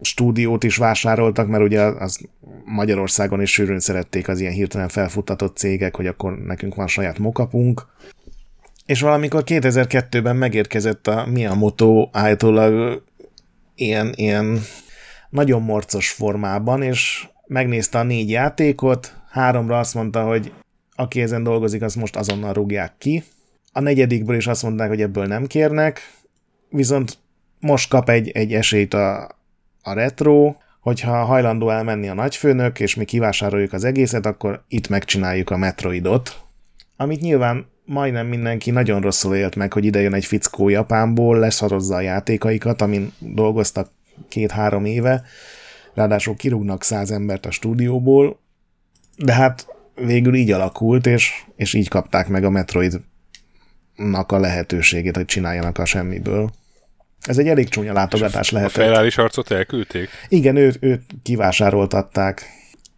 stúdiót 0.06 0.64
is 0.64 0.78
vásároltak, 0.78 1.48
mert 1.48 1.64
ugye 1.64 1.82
az 1.82 2.20
Magyarországon 2.66 3.42
is 3.42 3.52
sűrűn 3.52 3.80
szerették 3.80 4.28
az 4.28 4.40
ilyen 4.40 4.54
hirtelen 4.54 4.90
felfuttatott 4.90 5.58
cégek, 5.58 5.96
hogy 5.96 6.08
akkor 6.08 6.38
nekünk 6.38 6.76
van 6.76 6.88
saját 6.88 7.20
mokapunk. 7.20 7.86
És 8.86 9.02
valamikor 9.02 9.44
2002-ben 9.46 10.36
megérkezett 10.36 11.08
a 11.08 11.26
Miyamoto 11.26 12.10
állítólag 12.12 13.04
ilyen, 13.76 14.12
ilyen 14.16 14.60
nagyon 15.30 15.62
morcos 15.62 16.12
formában, 16.12 16.82
és 16.82 17.28
megnézte 17.48 18.00
a 18.00 18.04
négy 18.04 18.30
játékot, 18.30 19.16
háromra 19.30 19.80
azt 19.80 19.94
mondta, 19.94 20.24
hogy 20.24 20.52
aki 20.96 21.22
ezen 21.22 21.44
dolgozik, 21.44 21.82
azt 21.82 21.96
most 21.96 22.16
azonnal 22.16 22.54
rúgják 22.54 22.94
ki. 22.98 23.24
A 23.72 23.80
negyedikből 23.80 24.36
is 24.36 24.48
azt 24.48 24.64
mondták, 24.64 24.88
hogy 24.88 25.02
ebből 25.02 25.26
nem 25.26 25.48
kérnek, 25.48 26.02
viszont 26.70 27.18
most 27.60 27.90
kap 27.90 28.10
egy, 28.10 28.30
egy 28.30 28.54
esélyt 28.54 28.94
a, 28.94 29.30
a 29.84 29.94
retro, 29.94 30.56
hogyha 30.80 31.24
hajlandó 31.24 31.70
elmenni 31.70 32.08
a 32.08 32.14
nagyfőnök, 32.14 32.80
és 32.80 32.96
mi 32.96 33.06
kivásároljuk 33.06 33.74
az 33.74 33.84
egészet, 33.84 34.26
akkor 34.26 34.64
itt 34.68 34.90
megcsináljuk 34.90 35.50
a 35.50 35.58
Metroidot, 35.58 36.42
amit 36.98 37.22
nyilván 37.22 37.66
majdnem 37.86 38.28
mindenki 38.28 38.72
nagyon 38.72 39.02
rosszul 39.02 39.36
élt 39.36 39.56
meg, 39.56 39.74
hogy 39.74 39.86
ide 39.86 40.00
jön 40.00 40.14
egy 40.14 40.26
fickó 40.26 40.70
Japánból, 40.70 41.40
leszarozza 41.40 41.96
a 41.96 42.02
játékaikat, 42.02 42.82
amin 42.82 43.14
dolgoztak 43.20 43.90
két-három 44.28 44.86
éve, 44.86 45.24
ráadásul 45.94 46.36
kirúgnak 46.36 46.84
száz 46.84 47.12
embert 47.12 47.46
a 47.46 47.52
stúdióból, 47.52 48.40
de 49.18 49.34
hát 49.34 49.68
végül 49.96 50.36
így 50.36 50.52
alakult, 50.52 51.06
és, 51.06 51.44
és 51.56 51.74
így 51.74 51.88
kapták 51.88 52.28
meg 52.28 52.44
a 52.44 52.50
Metroidnak 52.50 53.02
a 54.32 54.40
lehetőségét, 54.40 55.16
hogy 55.16 55.26
csináljanak 55.26 55.78
a 55.78 55.86
semmiből. 55.86 56.52
Ez 57.24 57.38
egy 57.38 57.48
elég 57.48 57.70
csúnya 57.70 57.94
látogatás 57.94 58.50
lehet. 58.50 58.70
A 58.70 58.72
Ferrari 58.72 59.12
arcot 59.16 59.52
elküldték? 59.52 60.10
Igen, 60.28 60.56
őt, 60.56 60.78
őt 60.82 61.02
kivásároltatták. 61.24 62.46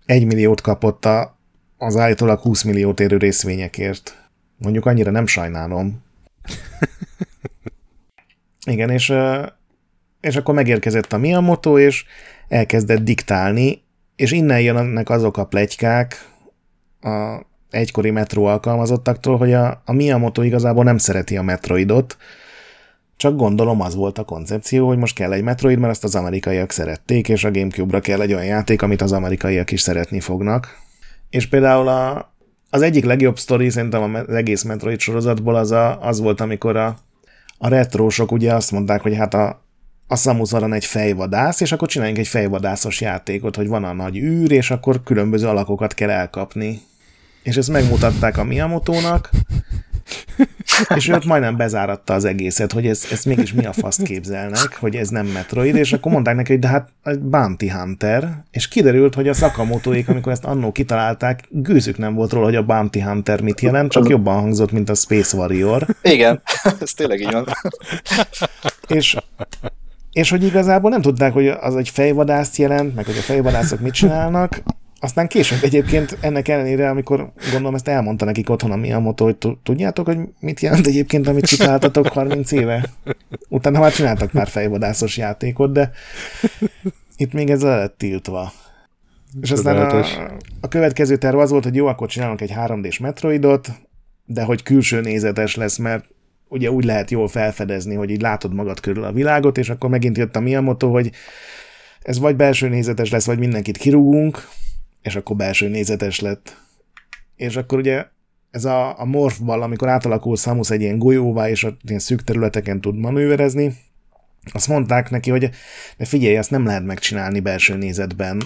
Egy 0.06 0.26
milliót 0.26 0.62
kapott 0.62 1.06
a, 1.06 1.38
az 1.78 1.96
állítólag 1.96 2.40
20 2.40 2.64
milliót 2.64 3.00
érő 3.00 3.18
részvényekért. 3.18 4.30
Mondjuk 4.58 4.86
annyira 4.86 5.12
nem 5.12 5.28
sajnálom. 5.28 6.04
Igen, 8.66 8.90
és, 8.90 9.14
és 10.22 10.36
akkor 10.36 10.54
megérkezett 10.54 11.14
a 11.14 11.18
Miyamoto, 11.18 11.80
és 11.80 12.06
elkezdett 12.48 13.04
diktálni, 13.04 13.84
és 14.16 14.32
innen 14.32 14.62
jönnek 14.62 15.10
azok 15.10 15.38
a 15.38 15.46
plegykák 15.46 16.30
a 17.02 17.40
egykori 17.70 18.10
Metro 18.10 18.44
alkalmazottaktól, 18.44 19.38
hogy 19.38 19.54
a, 19.54 19.82
a 19.86 19.94
Miyamoto 19.94 20.42
igazából 20.42 20.84
nem 20.84 20.98
szereti 20.98 21.38
a 21.38 21.42
Metroidot, 21.42 22.18
csak 23.18 23.36
gondolom 23.36 23.82
az 23.82 23.96
volt 23.96 24.18
a 24.18 24.24
koncepció, 24.24 24.88
hogy 24.88 24.98
most 24.98 25.16
kell 25.16 25.34
egy 25.34 25.44
Metroid, 25.44 25.80
mert 25.80 25.92
azt 25.92 26.04
az 26.04 26.16
amerikaiak 26.16 26.72
szerették, 26.72 27.30
és 27.30 27.44
a 27.44 27.52
Gamecube-ra 27.52 28.00
kell 28.00 28.22
egy 28.22 28.34
olyan 28.34 28.46
játék, 28.46 28.82
amit 28.82 29.02
az 29.02 29.12
amerikaiak 29.12 29.72
is 29.72 29.82
szeretni 29.82 30.20
fognak. 30.20 30.78
És 31.30 31.48
például 31.48 31.88
a, 31.88 32.34
az 32.70 32.82
egyik 32.82 33.06
legjobb 33.06 33.40
sztori 33.40 33.70
szerintem 33.70 34.16
az 34.16 34.34
egész 34.36 34.64
Metroid 34.64 35.00
sorozatból 35.00 35.56
az, 35.56 35.72
a, 35.72 36.02
az 36.02 36.20
volt, 36.20 36.42
amikor 36.42 36.76
a, 36.76 36.98
a 37.58 37.68
retrósok 37.68 38.32
ugye 38.32 38.54
azt 38.54 38.72
mondták, 38.72 39.02
hogy 39.02 39.16
hát 39.16 39.34
a, 39.34 39.66
a 40.08 40.16
Samus 40.16 40.54
Aran 40.54 40.74
egy 40.74 40.86
fejvadász, 40.86 41.62
és 41.62 41.72
akkor 41.72 41.88
csináljunk 41.88 42.20
egy 42.20 42.28
fejvadászos 42.28 43.02
játékot, 43.02 43.56
hogy 43.56 43.68
van 43.68 43.84
a 43.84 43.94
nagy 43.94 44.18
űr, 44.18 44.52
és 44.52 44.72
akkor 44.72 45.04
különböző 45.04 45.48
alakokat 45.48 45.94
kell 45.94 46.10
elkapni. 46.10 46.82
És 47.44 47.56
ezt 47.56 47.70
megmutatták 47.72 48.38
a 48.38 48.44
Miyamoto-nak, 48.44 49.30
és 50.96 51.08
őt 51.08 51.26
majdnem 51.26 51.58
bezáratta 51.58 52.14
az 52.14 52.26
egészet, 52.26 52.72
hogy 52.72 52.88
ez, 52.88 53.08
ez 53.12 53.24
mégis 53.24 53.54
mi 53.54 53.66
a 53.66 53.74
faszt 53.74 54.04
képzelnek, 54.04 54.78
hogy 54.80 54.96
ez 54.96 55.10
nem 55.10 55.26
Metroid, 55.26 55.76
és 55.76 55.94
akkor 55.94 56.12
mondták 56.12 56.36
neki, 56.36 56.52
hogy 56.52 56.62
de 56.62 56.68
hát 56.68 56.90
egy 57.04 57.20
Bounty 57.20 57.70
Hunter, 57.70 58.44
és 58.52 58.68
kiderült, 58.68 59.16
hogy 59.16 59.28
a 59.28 59.34
szakamotóik, 59.34 60.10
amikor 60.10 60.32
ezt 60.32 60.46
annó 60.46 60.72
kitalálták, 60.72 61.44
gőzük 61.50 61.98
nem 61.98 62.14
volt 62.14 62.32
róla, 62.32 62.46
hogy 62.46 62.56
a 62.56 62.66
Bounty 62.66 63.02
Hunter 63.02 63.42
mit 63.42 63.62
jelent, 63.62 63.92
csak 63.92 64.10
jobban 64.10 64.40
hangzott, 64.40 64.72
mint 64.72 64.90
a 64.90 64.96
Space 64.96 65.38
Warrior. 65.38 65.86
Igen, 66.02 66.42
ez 66.80 66.92
tényleg 66.92 67.20
így 67.20 67.32
van. 67.32 67.46
és 68.88 69.18
és 70.12 70.30
hogy 70.30 70.44
igazából 70.44 70.90
nem 70.90 71.02
tudták, 71.02 71.34
hogy 71.34 71.48
az 71.48 71.76
egy 71.76 71.90
fejvadászt 71.90 72.58
jelent, 72.58 72.96
meg 72.96 73.06
hogy 73.06 73.18
a 73.18 73.22
fejvadászok 73.22 73.80
mit 73.80 73.94
csinálnak, 73.94 74.62
aztán 75.00 75.28
később 75.28 75.60
egyébként 75.64 76.18
ennek 76.22 76.48
ellenére, 76.48 76.90
amikor 76.90 77.32
gondolom 77.52 77.76
ezt 77.76 77.88
elmondta 77.88 78.26
nekik 78.26 78.50
otthon 78.50 78.72
a 78.72 78.76
Miyamoto, 78.76 79.24
hogy 79.24 79.38
tudjátok, 79.64 80.06
hogy 80.06 80.20
mit 80.40 80.60
jelent 80.60 80.88
egyébként, 80.88 81.28
amit 81.28 81.46
csináltatok 81.46 82.08
30 82.08 82.52
éve? 82.52 82.90
Utána 83.50 83.80
már 83.80 83.92
csináltak 83.92 84.32
már 84.32 84.48
fejvadászos 84.48 85.18
játékot, 85.18 85.72
de 85.72 85.92
itt 87.18 87.34
még 87.34 87.50
ez 87.50 87.62
lett 87.62 87.98
tiltva. 87.98 88.52
És 89.42 89.52
aztán 89.52 89.78
a, 89.78 90.06
a 90.62 90.68
következő 90.68 91.18
terv 91.18 91.38
az 91.38 91.50
volt, 91.50 91.64
hogy 91.64 91.76
jó, 91.76 91.88
akkor 91.88 92.08
csinálunk 92.08 92.42
egy 92.42 92.54
3D-s 92.56 92.98
Metroidot, 93.00 93.68
de 94.26 94.44
hogy 94.44 94.64
külső 94.64 95.02
nézetes 95.02 95.56
lesz, 95.56 95.78
mert 95.78 96.06
ugye 96.48 96.72
úgy 96.72 96.84
lehet 96.84 97.12
jól 97.12 97.28
felfedezni, 97.28 97.96
hogy 97.96 98.10
így 98.10 98.22
látod 98.22 98.54
magad 98.54 98.80
körül 98.80 99.04
a 99.04 99.12
világot, 99.12 99.58
és 99.58 99.70
akkor 99.70 99.90
megint 99.90 100.18
jött 100.18 100.36
a 100.36 100.40
Miyamoto, 100.40 100.92
hogy 100.92 101.12
ez 102.02 102.20
vagy 102.20 102.36
belső 102.36 102.68
nézetes 102.68 103.12
lesz, 103.12 103.26
vagy 103.26 103.40
mindenkit 103.40 103.78
kirúgunk, 103.78 104.48
és 105.06 105.16
akkor 105.16 105.36
belső 105.36 105.68
nézetes 105.68 106.20
lett. 106.20 106.58
És 107.36 107.56
akkor 107.56 107.78
ugye 107.78 108.06
ez 108.52 108.66
a, 108.66 109.00
a 109.00 109.06
morphball, 109.06 109.62
amikor 109.62 109.90
átalakul 109.90 110.36
Samus 110.36 110.70
egy 110.70 110.82
ilyen 110.82 110.98
golyóvá, 110.98 111.50
és 111.50 111.64
a 111.64 111.78
ilyen 111.88 112.00
szűk 112.00 112.24
területeken 112.24 112.82
tud 112.82 112.96
manőverezni, 112.96 113.74
azt 114.54 114.68
mondták 114.68 115.10
neki, 115.10 115.30
hogy 115.30 115.50
de 115.98 116.06
figyelj, 116.06 116.36
ezt 116.36 116.52
nem 116.52 116.66
lehet 116.66 116.86
megcsinálni 116.86 117.40
belső 117.40 117.76
nézetben, 117.76 118.42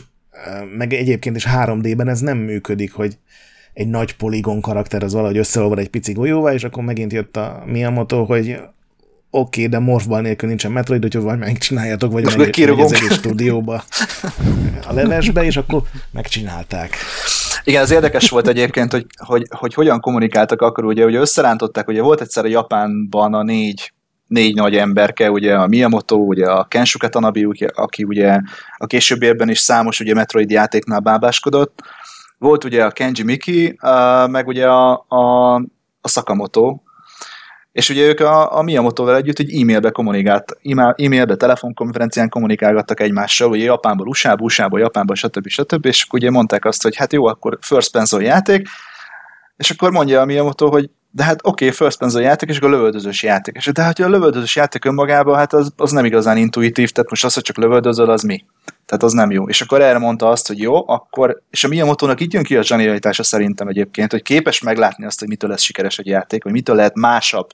meg 0.77 0.94
egyébként 0.94 1.36
is 1.36 1.48
3D-ben 1.49 2.07
ez 2.07 2.19
nem 2.19 2.38
működik, 2.38 2.94
hogy 2.94 3.18
egy 3.73 3.88
nagy 3.88 4.15
poligon 4.15 4.61
karakter 4.61 5.03
az 5.03 5.14
valahogy 5.14 5.38
összeolvad 5.38 5.80
egy 5.80 5.90
pici 5.90 6.14
golyóvá, 6.14 6.53
és 6.53 6.64
akkor 6.64 6.84
megint 6.84 7.14
jött 7.14 7.38
a 7.38 7.64
Miyamoto, 7.65 8.23
hogy 8.23 8.61
oké, 9.31 9.65
okay, 9.65 9.68
de 9.68 9.80
morfball 9.80 10.22
nélkül 10.22 10.47
nincsen 10.47 10.72
Metroid, 10.72 11.06
úgyhogy 11.06 11.23
vagy 11.23 11.38
megcsináljátok, 11.38 12.11
vagy 12.11 12.23
meg, 12.23 12.38
megy 12.38 12.80
az 12.80 12.93
egész 12.93 13.14
stúdióba 13.14 13.84
a 14.88 14.93
levesbe, 14.93 15.43
és 15.43 15.57
akkor 15.57 15.81
megcsinálták. 16.11 16.95
Igen, 17.64 17.81
az 17.81 17.91
érdekes 17.91 18.30
volt 18.30 18.47
egyébként, 18.47 18.91
hogy, 18.91 19.06
hogy, 19.26 19.47
hogy 19.49 19.73
hogyan 19.73 19.99
kommunikáltak 19.99 20.61
akkor, 20.61 20.85
ugye, 20.85 21.06
ugye 21.06 21.19
összerántották, 21.19 21.88
ugye 21.88 22.01
volt 22.01 22.22
egyszer 22.22 22.45
a 22.45 22.47
Japánban 22.47 23.34
a 23.34 23.43
négy 23.43 23.93
négy 24.27 24.56
nagy 24.56 24.76
emberke, 24.76 25.31
ugye 25.31 25.56
a 25.56 25.68
Miyamoto, 25.68 26.15
ugye 26.15 26.45
a 26.45 26.64
Kensuke 26.64 27.10
Tanabe, 27.10 27.47
aki 27.73 28.03
ugye 28.03 28.39
a 28.77 28.85
későbbiekben 28.85 29.49
is 29.49 29.60
számos 29.60 29.99
ugye 29.99 30.14
Metroid 30.14 30.49
játéknál 30.49 30.99
bábáskodott, 30.99 31.81
volt 32.38 32.64
ugye 32.64 32.85
a 32.85 32.91
Kenji 32.91 33.23
Miki, 33.23 33.77
meg 34.27 34.47
ugye 34.47 34.68
a, 34.68 35.06
a, 35.07 35.53
a 36.01 36.07
Sakamoto, 36.07 36.80
és 37.72 37.90
ugye 37.90 38.08
ők 38.08 38.20
a, 38.20 38.58
a 38.58 38.62
Miyamoto-vel 38.62 39.16
együtt 39.16 39.40
egy 39.40 39.62
e-mailbe 39.62 39.90
kommunikált, 39.90 40.58
e-mailbe, 40.96 41.36
telefonkonferencián 41.36 42.30
kommunikálgattak 42.30 43.00
egymással, 43.00 43.50
ugye 43.50 43.64
Japánból 43.64 44.08
USA-ba, 44.08 44.44
USA-ba, 44.44 44.78
Japánba, 44.78 45.16
stb. 45.16 45.48
stb. 45.48 45.86
És 45.86 46.08
ugye 46.12 46.30
mondták 46.30 46.66
azt, 46.66 46.84
hogy 46.84 46.96
hát 46.96 47.14
jó, 47.14 47.26
akkor 47.26 47.58
first 47.62 47.91
pencil 47.91 48.22
játék, 48.22 48.68
és 49.58 49.70
akkor 49.70 49.91
mondja 49.91 50.22
a 50.22 50.26
Miyamoto, 50.26 50.70
hogy 50.70 50.90
de 51.12 51.24
hát 51.24 51.40
oké, 51.44 51.66
okay, 51.66 51.78
first 51.78 51.98
person 51.98 52.22
játék, 52.22 52.50
és 52.50 52.58
akkor 52.58 52.70
lövöldözős 52.70 53.24
játék. 53.24 53.56
És 53.56 53.66
de 53.66 53.82
hát, 53.82 53.98
hogy 53.98 54.06
a 54.06 54.10
lövöldözős 54.10 54.56
játék 54.56 54.86
önmagában, 54.86 55.36
hát 55.36 55.54
az, 55.54 55.74
az 55.78 55.91
nem 55.91 56.06
igazán 56.06 56.38
intuitív, 56.38 56.90
tehát 56.90 57.10
most 57.10 57.26
az, 57.26 57.34
hogy 57.34 57.44
csak 57.44 57.58
lövöldözöl, 57.58 58.10
az 58.10 58.22
mi? 58.22 58.46
Tehát 58.90 59.03
az 59.03 59.14
nem 59.14 59.32
jó. 59.32 59.48
És 59.48 59.61
akkor 59.61 59.82
erre 59.82 59.98
mondta 59.98 60.30
azt, 60.30 60.48
hogy 60.48 60.60
jó, 60.60 60.90
akkor, 60.90 61.41
és 61.49 61.64
a 61.64 61.68
Miyamoto-nak 61.68 62.22
így 62.22 62.34
jön 62.34 62.44
ki 62.44 62.57
a 62.57 62.64
zsenialitása 62.64 63.24
szerintem 63.24 63.68
egyébként, 63.68 64.11
hogy 64.11 64.22
képes 64.22 64.61
meglátni 64.61 65.06
azt, 65.06 65.20
hogy 65.20 65.28
mitől 65.28 65.49
lesz 65.49 65.61
sikeres 65.61 65.99
egy 65.99 66.07
játék, 66.07 66.44
vagy 66.44 66.53
mitől 66.53 66.76
lehet 66.76 66.95
másabb 66.95 67.49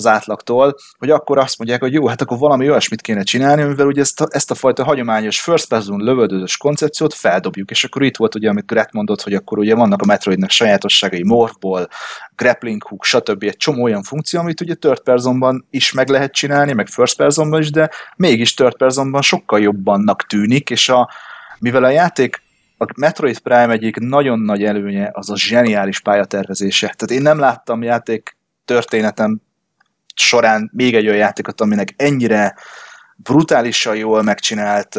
az 0.00 0.12
átlagtól, 0.12 0.74
hogy 0.98 1.10
akkor 1.10 1.38
azt 1.38 1.58
mondják, 1.58 1.80
hogy 1.80 1.92
jó, 1.92 2.06
hát 2.06 2.20
akkor 2.20 2.38
valami 2.38 2.70
olyasmit 2.70 3.00
kéne 3.00 3.22
csinálni, 3.22 3.62
mivel 3.62 3.86
ugye 3.86 4.00
ezt 4.00 4.20
a, 4.20 4.26
ezt 4.30 4.50
a 4.50 4.54
fajta 4.54 4.84
hagyományos 4.84 5.40
first 5.40 5.68
person 5.68 6.00
lövöldözős 6.00 6.56
koncepciót 6.56 7.14
feldobjuk, 7.14 7.70
és 7.70 7.84
akkor 7.84 8.02
itt 8.02 8.16
volt 8.16 8.34
ugye, 8.34 8.48
amit 8.48 8.66
Gret 8.66 8.92
mondott, 8.92 9.22
hogy 9.22 9.34
akkor 9.34 9.58
ugye 9.58 9.74
vannak 9.74 10.02
a 10.02 10.06
Metroidnak 10.06 10.50
sajátosságai, 10.50 11.24
morphból, 11.24 11.88
grappling 12.36 12.82
hook, 12.82 13.04
stb. 13.04 13.42
egy 13.42 13.56
csomó 13.56 13.82
olyan 13.82 14.02
funkció, 14.02 14.40
amit 14.40 14.60
ugye 14.60 14.74
third 14.74 15.00
personban 15.00 15.66
is 15.70 15.92
meg 15.92 16.08
lehet 16.08 16.32
csinálni, 16.32 16.72
meg 16.72 16.86
first 16.86 17.16
personban 17.16 17.60
is, 17.60 17.70
de 17.70 17.90
mégis 18.16 18.54
third 18.54 18.76
personban 18.76 19.22
sokkal 19.22 19.60
jobbannak 19.60 20.26
tűnik, 20.26 20.70
és 20.70 20.88
a, 20.88 21.10
mivel 21.58 21.84
a 21.84 21.90
játék 21.90 22.42
a 22.82 22.86
Metroid 22.96 23.38
Prime 23.38 23.72
egyik 23.72 23.96
nagyon 23.96 24.38
nagy 24.38 24.64
előnye 24.64 25.10
az 25.12 25.30
a 25.30 25.36
zseniális 25.36 26.00
pályatervezése. 26.00 26.86
Tehát 26.86 27.10
én 27.10 27.22
nem 27.22 27.38
láttam 27.38 27.82
játék 27.82 28.36
történetem 28.64 29.40
során 30.20 30.70
még 30.74 30.94
egy 30.94 31.06
olyan 31.06 31.18
játékot, 31.18 31.60
aminek 31.60 31.94
ennyire 31.96 32.54
brutálisan 33.16 33.96
jól 33.96 34.22
megcsinált, 34.22 34.94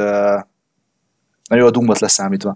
na 1.50 1.56
jó, 1.56 1.66
a 1.66 1.72
Doomot 1.72 2.00
leszámítva, 2.00 2.56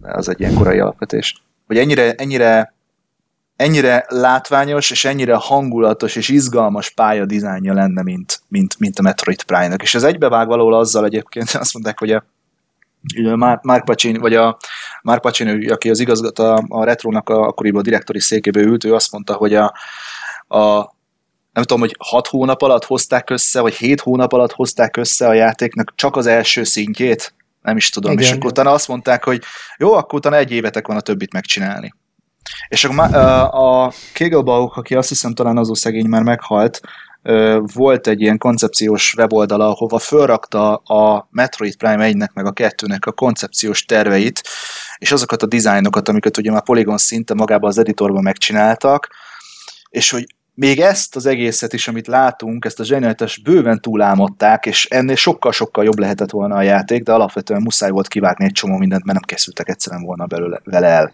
az 0.00 0.28
egy 0.28 0.40
ilyen 0.40 0.54
korai 0.54 0.78
alapvetés, 0.78 1.42
hogy 1.66 1.78
ennyire, 1.78 2.14
ennyire 2.14 2.76
ennyire 3.58 4.04
látványos, 4.08 4.90
és 4.90 5.04
ennyire 5.04 5.34
hangulatos 5.34 6.16
és 6.16 6.28
izgalmas 6.28 6.90
pálya 6.90 7.24
dizájnja 7.24 7.72
lenne, 7.72 8.02
mint, 8.02 8.40
mint, 8.48 8.78
mint 8.78 8.98
a 8.98 9.02
Metroid 9.02 9.42
Prime-nak. 9.42 9.82
És 9.82 9.94
ez 9.94 10.02
egybevág 10.02 10.46
valahol 10.46 10.74
azzal 10.74 11.04
egyébként, 11.04 11.50
azt 11.62 11.72
mondták, 11.72 11.98
hogy 11.98 12.12
a, 12.12 12.24
Mark 13.62 13.84
Pacini, 13.84 14.18
vagy 14.18 14.34
a 14.34 14.56
Mark 15.02 15.20
Pacini, 15.20 15.68
aki 15.68 15.90
az 15.90 16.00
igazgató 16.00 16.44
a, 16.44 16.64
a 16.68 16.84
Retrónak 16.84 17.28
a, 17.28 17.46
akkoriban 17.46 17.80
a 17.80 17.84
direktori 17.84 18.20
székéből 18.20 18.64
ült, 18.64 18.84
ő 18.84 18.94
azt 18.94 19.12
mondta, 19.12 19.34
hogy 19.34 19.54
a, 19.54 19.74
a 20.48 20.94
nem 21.58 21.66
tudom, 21.66 21.82
hogy 21.82 21.96
hat 21.98 22.26
hónap 22.26 22.62
alatt 22.62 22.84
hozták 22.84 23.30
össze, 23.30 23.60
vagy 23.60 23.74
hét 23.74 24.00
hónap 24.00 24.32
alatt 24.32 24.52
hozták 24.52 24.96
össze 24.96 25.28
a 25.28 25.32
játéknak 25.32 25.92
csak 25.94 26.16
az 26.16 26.26
első 26.26 26.64
szintjét, 26.64 27.34
nem 27.62 27.76
is 27.76 27.90
tudom, 27.90 28.12
Igen. 28.12 28.24
és 28.24 28.30
akkor 28.30 28.50
utána 28.50 28.70
azt 28.70 28.88
mondták, 28.88 29.24
hogy 29.24 29.42
jó, 29.78 29.92
akkor 29.92 30.18
utána 30.18 30.36
egy 30.36 30.50
évetek 30.50 30.86
van 30.86 30.96
a 30.96 31.00
többit 31.00 31.32
megcsinálni. 31.32 31.94
És 32.68 32.84
akkor 32.84 33.14
a 33.50 33.92
Kegelbach, 34.12 34.78
aki 34.78 34.94
azt 34.94 35.08
hiszem 35.08 35.34
talán 35.34 35.56
azó 35.56 35.74
szegény 35.74 36.06
már 36.06 36.22
meghalt, 36.22 36.80
volt 37.74 38.06
egy 38.06 38.20
ilyen 38.20 38.38
koncepciós 38.38 39.14
weboldala, 39.16 39.68
ahova 39.68 39.98
fölrakta 39.98 40.74
a 40.74 41.28
Metroid 41.30 41.76
Prime 41.76 42.10
1-nek 42.10 42.32
meg 42.32 42.46
a 42.46 42.52
2-nek 42.52 43.06
a 43.06 43.12
koncepciós 43.12 43.84
terveit, 43.84 44.42
és 44.98 45.12
azokat 45.12 45.42
a 45.42 45.46
dizájnokat, 45.46 46.08
amiket 46.08 46.36
ugye 46.36 46.50
már 46.50 46.62
Polygon 46.62 46.98
szinte 46.98 47.34
magában 47.34 47.68
az 47.68 47.78
editorban 47.78 48.22
megcsináltak, 48.22 49.08
és 49.90 50.10
hogy 50.10 50.26
még 50.58 50.80
ezt 50.80 51.16
az 51.16 51.26
egészet 51.26 51.72
is, 51.72 51.88
amit 51.88 52.06
látunk, 52.06 52.64
ezt 52.64 52.80
a 52.80 52.84
zsenialitást 52.84 53.42
bőven 53.42 53.80
túlámodták, 53.80 54.66
és 54.66 54.86
ennél 54.86 55.14
sokkal-sokkal 55.14 55.84
jobb 55.84 55.98
lehetett 55.98 56.30
volna 56.30 56.54
a 56.54 56.62
játék, 56.62 57.02
de 57.02 57.12
alapvetően 57.12 57.62
muszáj 57.62 57.90
volt 57.90 58.08
kivágni 58.08 58.44
egy 58.44 58.52
csomó 58.52 58.76
mindent, 58.76 59.04
mert 59.04 59.18
nem 59.18 59.28
készültek 59.28 59.68
egyszerűen 59.68 60.02
volna 60.02 60.26
belőle, 60.26 60.60
vele 60.64 60.86
el. 60.86 61.12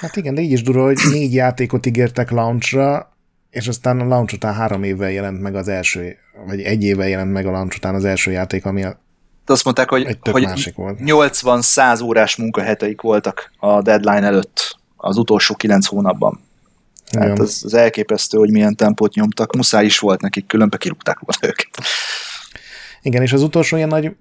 Hát 0.00 0.16
igen, 0.16 0.34
de 0.34 0.40
így 0.40 0.50
is 0.50 0.62
durva, 0.62 0.84
hogy 0.84 0.98
négy 1.10 1.34
játékot 1.34 1.86
ígértek 1.86 2.30
launchra, 2.30 3.12
és 3.50 3.68
aztán 3.68 4.00
a 4.00 4.04
launch 4.04 4.34
után 4.34 4.54
három 4.54 4.82
évvel 4.82 5.10
jelent 5.10 5.40
meg 5.40 5.54
az 5.54 5.68
első, 5.68 6.16
vagy 6.46 6.60
egy 6.60 6.82
évvel 6.82 7.08
jelent 7.08 7.32
meg 7.32 7.46
a 7.46 7.50
launch 7.50 7.76
után 7.76 7.94
az 7.94 8.04
első 8.04 8.30
játék, 8.30 8.64
ami 8.64 8.84
a 8.84 9.00
de 9.46 9.52
azt 9.52 9.64
mondták, 9.64 9.90
hogy, 9.90 10.18
hogy 10.30 10.46
80-100 10.48 12.04
órás 12.04 12.36
munkaheteik 12.36 13.00
voltak 13.00 13.52
a 13.58 13.82
deadline 13.82 14.26
előtt 14.26 14.78
az 14.96 15.16
utolsó 15.16 15.54
9 15.54 15.86
hónapban. 15.86 16.40
Tehát 17.12 17.38
az, 17.38 17.62
az 17.64 17.74
elképesztő, 17.74 18.38
hogy 18.38 18.50
milyen 18.50 18.76
tempót 18.76 19.14
nyomtak. 19.14 19.56
Muszáj 19.56 19.84
is 19.84 19.98
volt 19.98 20.20
nekik, 20.20 20.46
különben 20.46 20.78
kirúgták 20.78 21.18
volna 21.18 21.52
őket. 21.52 21.86
Igen, 23.02 23.22
és 23.22 23.32
az 23.32 23.42
utolsó 23.42 23.76
ilyen 23.76 23.88
nagy 23.88 24.16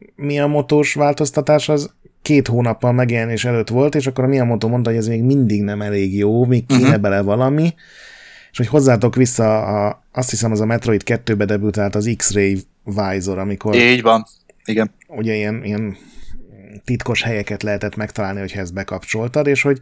motós 0.47 0.93
változtatás 0.93 1.69
az 1.69 1.91
két 2.21 2.47
hónappal 2.47 2.91
megjelenés 2.91 3.45
előtt 3.45 3.69
volt, 3.69 3.95
és 3.95 4.07
akkor 4.07 4.23
a 4.23 4.27
Miyamoto 4.27 4.67
mondta, 4.67 4.89
hogy 4.89 4.99
ez 4.99 5.07
még 5.07 5.23
mindig 5.23 5.61
nem 5.61 5.81
elég 5.81 6.17
jó, 6.17 6.45
még 6.45 6.65
kéne 6.65 6.81
uh-huh. 6.81 7.01
bele 7.01 7.21
valami, 7.21 7.73
és 8.51 8.57
hogy 8.57 8.67
hozzátok 8.67 9.15
vissza, 9.15 9.61
a, 9.61 10.03
azt 10.11 10.29
hiszem 10.29 10.51
az 10.51 10.61
a 10.61 10.65
Metroid 10.65 11.01
2-be 11.05 11.45
debütált 11.45 11.95
az 11.95 12.13
X-Ray 12.17 12.61
Visor, 12.83 13.37
amikor... 13.37 13.75
Így 13.75 14.01
van, 14.01 14.25
igen. 14.65 14.91
Ugye 15.07 15.33
ilyen, 15.33 15.63
ilyen 15.63 15.97
titkos 16.83 17.23
helyeket 17.23 17.63
lehetett 17.63 17.95
megtalálni, 17.95 18.39
hogyha 18.39 18.59
ezt 18.59 18.73
bekapcsoltad, 18.73 19.47
és 19.47 19.61
hogy 19.61 19.79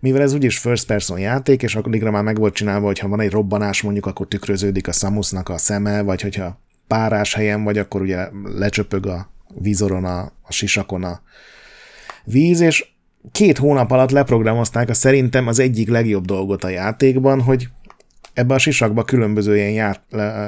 mivel 0.00 0.22
ez 0.22 0.34
úgyis 0.34 0.58
first 0.58 0.86
person 0.86 1.18
játék, 1.18 1.62
és 1.62 1.74
akkor 1.74 1.92
már 1.92 2.22
meg 2.22 2.38
volt 2.38 2.54
csinálva, 2.54 2.86
hogy 2.86 2.98
ha 2.98 3.08
van 3.08 3.20
egy 3.20 3.30
robbanás 3.30 3.82
mondjuk, 3.82 4.06
akkor 4.06 4.28
tükröződik 4.28 4.88
a 4.88 4.92
Samusnak 4.92 5.48
a 5.48 5.58
szeme, 5.58 6.02
vagy 6.02 6.22
hogyha 6.22 6.60
párás 6.86 7.34
helyen 7.34 7.64
vagy, 7.64 7.78
akkor 7.78 8.00
ugye 8.00 8.28
lecsöpög 8.44 9.06
a 9.06 9.30
vízoron, 9.60 10.04
a, 10.04 10.20
a 10.42 10.52
sisakon 10.52 11.04
a 11.04 11.20
víz, 12.24 12.60
és 12.60 12.88
két 13.32 13.58
hónap 13.58 13.90
alatt 13.90 14.10
leprogramozták 14.10 14.88
a 14.88 14.94
szerintem 14.94 15.46
az 15.46 15.58
egyik 15.58 15.88
legjobb 15.88 16.24
dolgot 16.24 16.64
a 16.64 16.68
játékban, 16.68 17.40
hogy 17.40 17.68
ebbe 18.32 18.54
a 18.54 18.58
sisakba 18.58 19.04
különböző 19.04 19.56
ilyen 19.56 19.70
ját, 19.70 20.00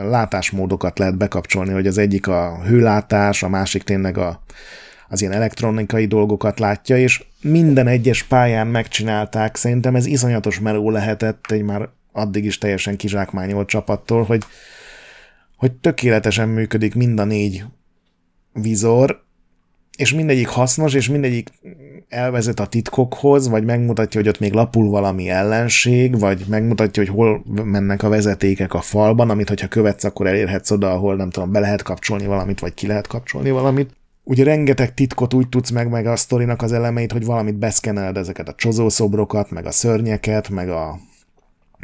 látásmódokat 0.08 0.98
lehet 0.98 1.16
bekapcsolni, 1.16 1.72
hogy 1.72 1.86
az 1.86 1.98
egyik 1.98 2.26
a 2.26 2.62
hőlátás, 2.64 3.42
a 3.42 3.48
másik 3.48 3.82
tényleg 3.82 4.18
a, 4.18 4.42
az 5.08 5.20
ilyen 5.20 5.32
elektronikai 5.32 6.06
dolgokat 6.06 6.58
látja, 6.58 6.96
és 6.96 7.24
minden 7.42 7.86
egyes 7.86 8.22
pályán 8.22 8.66
megcsinálták, 8.66 9.56
szerintem 9.56 9.94
ez 9.94 10.06
iszonyatos 10.06 10.60
meló 10.60 10.90
lehetett 10.90 11.50
egy 11.50 11.62
már 11.62 11.88
addig 12.12 12.44
is 12.44 12.58
teljesen 12.58 12.96
kizsákmányolt 12.96 13.68
csapattól, 13.68 14.22
hogy, 14.22 14.44
hogy 15.56 15.72
tökéletesen 15.72 16.48
működik 16.48 16.94
mind 16.94 17.20
a 17.20 17.24
négy 17.24 17.64
vizor, 18.52 19.26
és 19.96 20.12
mindegyik 20.12 20.48
hasznos, 20.48 20.94
és 20.94 21.08
mindegyik 21.08 21.50
elvezet 22.08 22.60
a 22.60 22.66
titkokhoz, 22.66 23.48
vagy 23.48 23.64
megmutatja, 23.64 24.20
hogy 24.20 24.28
ott 24.28 24.38
még 24.38 24.52
lapul 24.52 24.90
valami 24.90 25.28
ellenség, 25.28 26.18
vagy 26.18 26.44
megmutatja, 26.48 27.02
hogy 27.02 27.14
hol 27.14 27.42
mennek 27.64 28.02
a 28.02 28.08
vezetékek 28.08 28.74
a 28.74 28.80
falban, 28.80 29.30
amit 29.30 29.48
hogyha 29.48 29.68
követsz, 29.68 30.04
akkor 30.04 30.26
elérhetsz 30.26 30.70
oda, 30.70 30.92
ahol 30.92 31.16
nem 31.16 31.30
tudom, 31.30 31.52
be 31.52 31.60
lehet 31.60 31.82
kapcsolni 31.82 32.26
valamit, 32.26 32.60
vagy 32.60 32.74
ki 32.74 32.86
lehet 32.86 33.06
kapcsolni 33.06 33.50
valamit. 33.50 33.97
Ugye 34.28 34.44
rengeteg 34.44 34.94
titkot 34.94 35.34
úgy 35.34 35.48
tudsz 35.48 35.70
meg, 35.70 35.88
meg 35.88 36.06
a 36.06 36.16
sztorinak 36.16 36.62
az 36.62 36.72
elemeit, 36.72 37.12
hogy 37.12 37.24
valamit 37.24 37.58
beszkeneled 37.58 38.16
ezeket 38.16 38.48
a 38.48 38.54
csozószobrokat, 38.54 39.50
meg 39.50 39.66
a 39.66 39.70
szörnyeket, 39.70 40.48
meg 40.48 40.70
a 40.70 40.98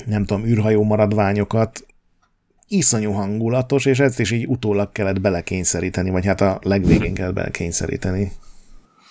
nem 0.06 0.24
tudom, 0.24 0.44
űrhajó 0.44 0.82
maradványokat, 0.82 1.86
iszonyú 2.68 3.10
hangulatos, 3.12 3.84
és 3.84 3.98
ezt 3.98 4.20
is 4.20 4.30
így 4.30 4.46
utólag 4.46 4.92
kellett 4.92 5.20
belekényszeríteni, 5.20 6.10
vagy 6.10 6.26
hát 6.26 6.40
a 6.40 6.58
legvégén 6.62 7.14
kellett 7.14 7.34
belekényszeríteni. 7.34 8.32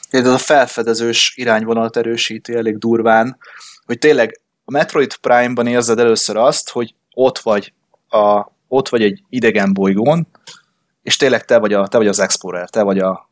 Ez 0.09 0.27
a 0.27 0.37
felfedezős 0.37 1.33
irányvonalat 1.35 1.97
erősíti 1.97 2.53
elég 2.53 2.77
durván, 2.77 3.37
hogy 3.85 3.97
tényleg 3.97 4.39
a 4.65 4.71
Metroid 4.71 5.15
Prime-ban 5.15 5.67
érzed 5.67 5.99
először 5.99 6.37
azt, 6.37 6.69
hogy 6.69 6.95
ott 7.13 7.39
vagy, 7.39 7.73
a, 8.09 8.51
ott 8.67 8.89
vagy 8.89 9.01
egy 9.01 9.23
idegen 9.29 9.73
bolygón, 9.73 10.27
és 11.03 11.17
tényleg 11.17 11.45
te 11.45 11.57
vagy, 11.57 11.73
a, 11.73 11.87
te 11.87 11.97
vagy 11.97 12.07
az 12.07 12.19
Explorer, 12.19 12.69
te 12.69 12.81
vagy 12.81 12.99
a, 12.99 13.29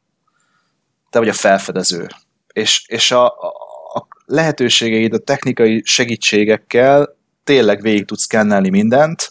te 1.10 1.20
vagy 1.20 1.30
a 1.30 1.34
felfedező. 1.34 2.08
És, 2.54 2.84
és 2.88 3.12
a, 3.12 3.26
a 3.26 4.08
lehetőségeid, 4.26 5.14
a 5.14 5.18
technikai 5.18 5.82
segítségekkel 5.86 7.16
tényleg 7.44 7.82
végig 7.82 8.06
tudsz 8.06 8.26
kennelni 8.26 8.70
mindent, 8.70 9.30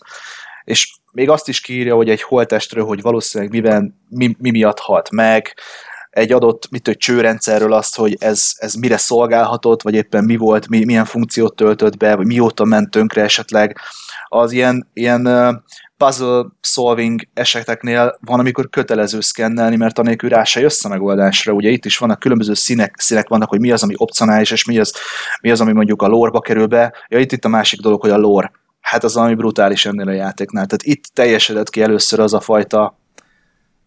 és 0.65 0.95
még 1.13 1.29
azt 1.29 1.49
is 1.49 1.61
kiírja, 1.61 1.95
hogy 1.95 2.09
egy 2.09 2.23
holtestről, 2.23 2.85
hogy 2.85 3.03
valószínűleg 3.03 3.53
miben, 3.53 4.01
mi, 4.09 4.37
mi 4.39 4.51
miatt 4.51 4.79
halt 4.79 5.11
meg, 5.11 5.55
egy 6.11 6.33
adott 6.33 6.71
mit, 6.71 6.87
hogy 6.87 6.97
csőrendszerről 6.97 7.73
azt, 7.73 7.97
hogy 7.97 8.17
ez, 8.19 8.53
ez 8.57 8.75
mire 8.75 8.97
szolgálhatott, 8.97 9.83
vagy 9.83 9.95
éppen 9.95 10.25
mi 10.25 10.37
volt, 10.37 10.69
mi, 10.69 10.85
milyen 10.85 11.05
funkciót 11.05 11.57
töltött 11.57 11.97
be, 11.97 12.17
vagy 12.17 12.27
mióta 12.27 12.65
ment 12.65 12.91
tönkre 12.91 13.23
esetleg. 13.23 13.79
Az 14.29 14.53
ilyen, 14.53 14.89
ilyen 14.93 15.29
puzzle 16.05 16.45
solving 16.61 17.21
eseteknél 17.35 18.19
van, 18.21 18.39
amikor 18.39 18.71
kötelező 18.71 19.21
szkennelni, 19.21 19.77
mert 19.77 19.99
anélkül 19.99 20.29
rá 20.29 20.45
se 20.45 20.61
jössz 20.61 20.85
a 20.85 20.89
megoldásra. 20.89 21.53
Ugye 21.53 21.69
itt 21.69 21.85
is 21.85 21.99
vannak 21.99 22.19
különböző 22.19 22.55
színek, 22.55 22.95
színek 22.99 23.29
vannak, 23.29 23.49
hogy 23.49 23.61
mi 23.61 23.71
az, 23.71 23.83
ami 23.83 23.95
opcionális, 23.97 24.51
és 24.51 24.65
mi 24.65 24.79
az, 24.79 24.95
mi 25.43 25.51
az 25.51 25.61
ami 25.61 25.73
mondjuk 25.73 26.03
a 26.03 26.07
lore 26.07 26.39
kerül 26.41 26.67
be. 26.67 26.93
Ja, 27.09 27.19
itt, 27.19 27.33
itt 27.33 27.45
a 27.45 27.49
másik 27.49 27.81
dolog, 27.81 28.01
hogy 28.01 28.11
a 28.11 28.17
lore 28.17 28.53
hát 28.81 29.05
az 29.05 29.17
ami 29.17 29.35
brutális 29.35 29.87
ennél 29.87 30.09
a 30.09 30.13
játéknál. 30.13 30.67
Tehát 30.67 30.83
itt 30.83 31.05
teljesedett 31.15 31.71
ki 31.71 31.83
először 31.83 32.21
az 32.21 32.35
a 32.35 32.41
fajta 32.41 32.99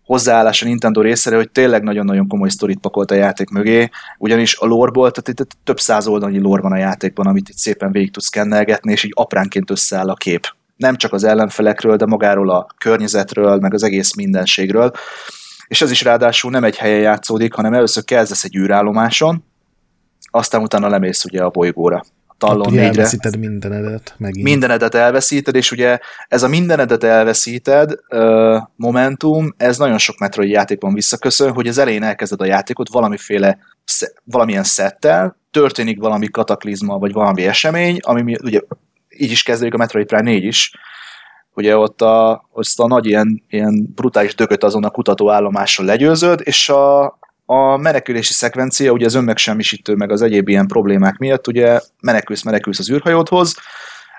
hozzáállás 0.03 0.61
a 0.61 0.65
Nintendo 0.65 1.01
részére, 1.01 1.35
hogy 1.35 1.51
tényleg 1.51 1.83
nagyon-nagyon 1.83 2.27
komoly 2.27 2.49
sztorit 2.49 2.79
pakolt 2.79 3.11
a 3.11 3.15
játék 3.15 3.49
mögé, 3.49 3.89
ugyanis 4.17 4.57
a 4.57 4.65
lore 4.65 4.91
tehát 5.11 5.27
itt 5.27 5.57
több 5.63 5.79
száz 5.79 6.07
oldalnyi 6.07 6.39
lore 6.39 6.61
van 6.61 6.71
a 6.71 6.77
játékban, 6.77 7.27
amit 7.27 7.49
itt 7.49 7.57
szépen 7.57 7.91
végig 7.91 8.11
tudsz 8.11 8.29
kennelgetni, 8.29 8.91
és 8.91 9.03
így 9.03 9.11
apránként 9.15 9.71
összeáll 9.71 10.09
a 10.09 10.13
kép. 10.13 10.47
Nem 10.75 10.95
csak 10.95 11.13
az 11.13 11.23
ellenfelekről, 11.23 11.95
de 11.95 12.05
magáról 12.05 12.49
a 12.49 12.67
környezetről, 12.77 13.57
meg 13.57 13.73
az 13.73 13.83
egész 13.83 14.15
mindenségről. 14.15 14.91
És 15.67 15.81
ez 15.81 15.91
is 15.91 16.03
ráadásul 16.03 16.51
nem 16.51 16.63
egy 16.63 16.77
helyen 16.77 16.99
játszódik, 16.99 17.53
hanem 17.53 17.73
először 17.73 18.03
kezdesz 18.03 18.43
egy 18.43 18.55
űrállomáson, 18.55 19.43
aztán 20.31 20.61
utána 20.61 20.87
lemész 20.89 21.25
ugye 21.25 21.43
a 21.43 21.49
bolygóra. 21.49 22.03
Tallon 22.37 22.71
négyre. 22.73 22.87
elveszíted 22.87 23.37
mindenedet 23.37 24.15
megint. 24.17 24.47
Mindenedet 24.47 24.95
elveszíted, 24.95 25.55
és 25.55 25.71
ugye 25.71 25.99
ez 26.27 26.43
a 26.43 26.47
mindenedet 26.47 27.03
elveszíted 27.03 27.95
uh, 28.09 28.61
momentum, 28.75 29.53
ez 29.57 29.77
nagyon 29.77 29.97
sok 29.97 30.17
Metroid 30.17 30.49
játékban 30.49 30.93
visszaköszön, 30.93 31.51
hogy 31.51 31.67
az 31.67 31.77
elején 31.77 32.03
elkezded 32.03 32.41
a 32.41 32.45
játékot 32.45 32.89
valamiféle, 32.89 33.57
valamilyen 34.23 34.63
szettel, 34.63 35.37
történik 35.51 35.99
valami 35.99 36.27
kataklizma, 36.27 36.97
vagy 36.97 37.11
valami 37.11 37.45
esemény, 37.45 37.97
ami 38.01 38.35
ugye 38.43 38.59
így 39.17 39.31
is 39.31 39.43
kezdődik 39.43 39.73
a 39.73 39.77
Metroid 39.77 40.07
Prime 40.07 40.21
4 40.21 40.43
is, 40.43 40.71
ugye 41.53 41.77
ott 41.77 42.01
a, 42.01 42.45
azt 42.51 42.79
a 42.79 42.87
nagy 42.87 43.05
ilyen, 43.05 43.43
ilyen 43.49 43.91
brutális 43.95 44.35
dögöt 44.35 44.63
azon 44.63 44.83
a 44.83 44.89
kutatóállomáson 44.89 45.85
legyőzöd, 45.85 46.41
és 46.43 46.69
a, 46.69 47.03
a 47.45 47.77
menekülési 47.77 48.33
szekvencia, 48.33 48.91
ugye 48.91 49.05
az 49.05 49.13
önmegsemmisítő, 49.13 49.95
meg 49.95 50.11
az 50.11 50.21
egyéb 50.21 50.49
ilyen 50.49 50.67
problémák 50.67 51.17
miatt, 51.17 51.47
ugye 51.47 51.79
menekülsz, 52.01 52.43
menekülsz 52.43 52.79
az 52.79 52.91
űrhajódhoz, 52.91 53.55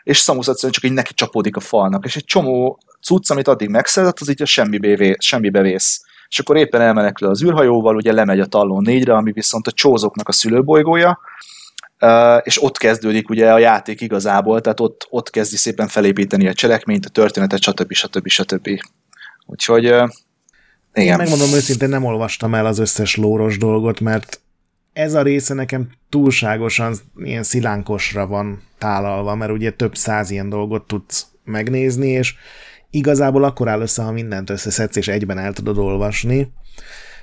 és 0.03 0.19
Samus 0.19 0.49
egyszerűen 0.49 0.73
csak 0.73 0.85
így 0.85 0.93
neki 0.93 1.15
csapódik 1.15 1.57
a 1.57 1.61
falnak, 1.61 2.05
és 2.05 2.17
egy 2.17 2.25
csomó 2.25 2.79
cucc, 3.03 3.31
amit 3.31 3.49
addig 3.49 3.69
megszerzett, 3.69 4.21
az 4.21 4.31
így 4.31 4.43
a 4.43 4.47
semmibe, 4.47 4.97
vész, 4.97 5.17
semmibe 5.19 5.61
vész. 5.61 6.03
És 6.29 6.39
akkor 6.39 6.57
éppen 6.57 6.81
elmenekül 6.81 7.29
az 7.29 7.43
űrhajóval, 7.43 7.97
ugye 7.97 8.13
lemegy 8.13 8.41
a 8.41 8.47
Tallon 8.47 8.83
négyre, 8.83 9.15
ami 9.15 9.33
viszont 9.33 9.67
a 9.67 9.73
csózoknak 9.73 10.29
a 10.29 10.33
szülőbolygója, 10.33 11.19
és 12.43 12.63
ott 12.63 12.77
kezdődik 12.77 13.29
ugye 13.29 13.53
a 13.53 13.59
játék 13.59 14.01
igazából, 14.01 14.61
tehát 14.61 14.81
ott, 14.81 15.07
ott 15.11 15.31
kezdi 15.31 15.57
szépen 15.57 15.89
felépíteni 15.89 16.49
a 16.49 16.55
cselekményt, 16.55 17.07
a 17.07 17.09
történetet, 17.09 17.63
stb. 17.63 17.93
stb. 17.93 18.29
stb. 18.29 18.69
Úgyhogy 19.47 19.85
igen. 19.85 20.11
Én 20.93 21.17
megmondom 21.17 21.53
őszintén, 21.53 21.89
nem 21.89 22.05
olvastam 22.05 22.55
el 22.55 22.67
az 22.67 22.79
összes 22.79 23.17
lóros 23.17 23.59
dolgot, 23.59 24.01
mert 24.01 24.41
ez 24.93 25.15
a 25.15 25.23
része 25.23 25.55
nekem 25.55 25.91
túlságosan 26.09 26.95
ilyen 27.17 27.43
szilánkosra 27.43 28.27
van 28.27 28.63
tálalva, 28.79 29.35
mert 29.35 29.53
ugye 29.53 29.71
több 29.71 29.97
száz 29.97 30.31
ilyen 30.31 30.49
dolgot 30.49 30.87
tudsz 30.87 31.27
megnézni, 31.45 32.09
és 32.09 32.35
igazából 32.91 33.45
akkor 33.45 33.69
áll 33.69 33.81
össze, 33.81 34.03
ha 34.03 34.13
mindent 34.13 34.51
összeszedsz 34.51 34.97
és 34.97 35.09
egyben 35.09 35.39
el 35.39 35.53
tudod 35.53 35.79
olvasni, 35.79 36.53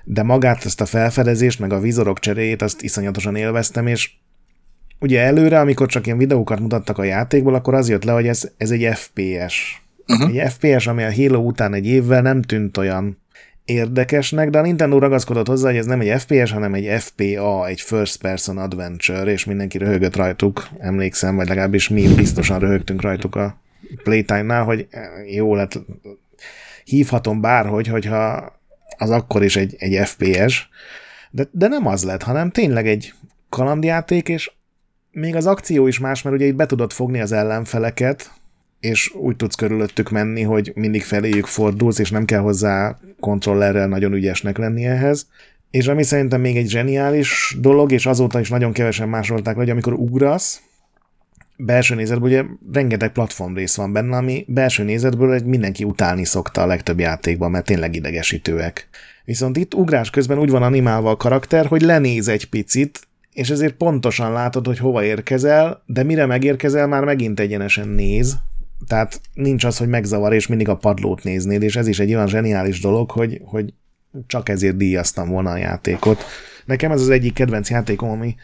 de 0.03 0.23
magát 0.23 0.65
ezt 0.65 0.81
a 0.81 0.85
felfedezést, 0.85 1.59
meg 1.59 1.73
a 1.73 1.79
vizorok 1.79 2.19
cseréjét, 2.19 2.61
azt 2.61 2.81
iszonyatosan 2.81 3.35
élveztem, 3.35 3.87
és 3.87 4.11
ugye 5.01 5.21
előre, 5.21 5.59
amikor 5.59 5.87
csak 5.87 6.05
ilyen 6.05 6.17
videókat 6.17 6.59
mutattak 6.59 6.97
a 6.97 7.03
játékból, 7.03 7.55
akkor 7.55 7.73
az 7.73 7.89
jött 7.89 8.03
le, 8.03 8.11
hogy 8.11 8.27
ez, 8.27 8.51
ez 8.57 8.71
egy 8.71 8.89
FPS. 8.93 9.81
Uh-huh. 10.07 10.37
Egy 10.37 10.51
FPS, 10.51 10.87
ami 10.87 11.03
a 11.03 11.13
Halo 11.13 11.39
után 11.39 11.73
egy 11.73 11.87
évvel 11.87 12.21
nem 12.21 12.41
tűnt 12.41 12.77
olyan 12.77 13.19
érdekesnek, 13.65 14.49
de 14.49 14.59
a 14.59 14.61
Nintendo 14.61 14.99
ragaszkodott 14.99 15.47
hozzá, 15.47 15.67
hogy 15.69 15.77
ez 15.77 15.85
nem 15.85 15.99
egy 15.99 16.21
FPS, 16.21 16.51
hanem 16.51 16.73
egy 16.73 17.01
FPA, 17.01 17.67
egy 17.67 17.81
First 17.81 18.21
Person 18.21 18.57
Adventure, 18.57 19.31
és 19.31 19.45
mindenki 19.45 19.77
röhögött 19.77 20.15
rajtuk, 20.15 20.67
emlékszem, 20.79 21.35
vagy 21.35 21.47
legalábbis 21.47 21.89
mi 21.89 22.13
biztosan 22.15 22.59
röhögtünk 22.59 23.01
rajtuk 23.01 23.35
a 23.35 23.61
Playtime-nál, 24.03 24.63
hogy 24.63 24.87
jó 25.31 25.55
lett, 25.55 25.79
hívhatom 26.83 27.41
bárhogy, 27.41 27.87
hogyha 27.87 28.53
az 28.97 29.09
akkor 29.09 29.43
is 29.43 29.55
egy, 29.55 29.75
egy 29.77 30.07
FPS, 30.07 30.69
de, 31.31 31.47
de 31.51 31.67
nem 31.67 31.87
az 31.87 32.03
lett, 32.03 32.23
hanem 32.23 32.49
tényleg 32.49 32.87
egy 32.87 33.13
kalandjáték, 33.49 34.29
és 34.29 34.51
még 35.11 35.35
az 35.35 35.45
akció 35.45 35.87
is 35.87 35.99
más, 35.99 36.21
mert 36.21 36.35
ugye 36.35 36.45
itt 36.45 36.55
be 36.55 36.65
tudod 36.65 36.91
fogni 36.91 37.21
az 37.21 37.31
ellenfeleket, 37.31 38.31
és 38.79 39.13
úgy 39.15 39.35
tudsz 39.35 39.55
körülöttük 39.55 40.09
menni, 40.09 40.41
hogy 40.41 40.71
mindig 40.75 41.03
feléjük 41.03 41.45
fordulsz, 41.45 41.99
és 41.99 42.11
nem 42.11 42.25
kell 42.25 42.39
hozzá 42.39 42.97
kontrollerrel 43.19 43.87
nagyon 43.87 44.13
ügyesnek 44.13 44.57
lenni 44.57 44.85
ehhez. 44.85 45.27
És 45.71 45.87
ami 45.87 46.03
szerintem 46.03 46.41
még 46.41 46.57
egy 46.57 46.69
zseniális 46.69 47.57
dolog, 47.59 47.91
és 47.91 48.05
azóta 48.05 48.39
is 48.39 48.49
nagyon 48.49 48.71
kevesen 48.71 49.09
másolták 49.09 49.55
hogy 49.55 49.69
amikor 49.69 49.93
ugrasz, 49.93 50.61
belső 51.55 51.95
nézetből 51.95 52.29
ugye 52.29 52.43
rengeteg 52.73 53.11
platform 53.11 53.55
rész 53.55 53.75
van 53.75 53.93
benne, 53.93 54.17
ami 54.17 54.45
belső 54.47 54.83
nézetből 54.83 55.33
egy 55.33 55.45
mindenki 55.45 55.83
utálni 55.83 56.25
szokta 56.25 56.61
a 56.61 56.65
legtöbb 56.65 56.99
játékban, 56.99 57.51
mert 57.51 57.65
tényleg 57.65 57.95
idegesítőek. 57.95 58.89
Viszont 59.25 59.57
itt 59.57 59.73
ugrás 59.73 60.09
közben 60.09 60.39
úgy 60.39 60.49
van 60.49 60.63
animálva 60.63 61.09
a 61.09 61.17
karakter, 61.17 61.65
hogy 61.65 61.81
lenéz 61.81 62.27
egy 62.27 62.49
picit, 62.49 63.07
és 63.33 63.49
ezért 63.49 63.73
pontosan 63.73 64.31
látod, 64.31 64.65
hogy 64.65 64.77
hova 64.77 65.03
érkezel, 65.03 65.83
de 65.85 66.03
mire 66.03 66.25
megérkezel, 66.25 66.87
már 66.87 67.03
megint 67.03 67.39
egyenesen 67.39 67.87
néz, 67.87 68.37
tehát 68.87 69.21
nincs 69.33 69.63
az, 69.63 69.77
hogy 69.77 69.87
megzavar, 69.87 70.33
és 70.33 70.47
mindig 70.47 70.69
a 70.69 70.77
padlót 70.77 71.23
néznéd, 71.23 71.61
és 71.61 71.75
ez 71.75 71.87
is 71.87 71.99
egy 71.99 72.13
olyan 72.13 72.27
zseniális 72.27 72.79
dolog, 72.79 73.11
hogy, 73.11 73.41
hogy 73.45 73.73
csak 74.27 74.49
ezért 74.49 74.77
díjaztam 74.77 75.29
volna 75.29 75.51
a 75.51 75.57
játékot. 75.57 76.23
Nekem 76.65 76.91
ez 76.91 77.01
az 77.01 77.09
egyik 77.09 77.33
kedvenc 77.33 77.69
játékom, 77.69 78.09
ami, 78.09 78.35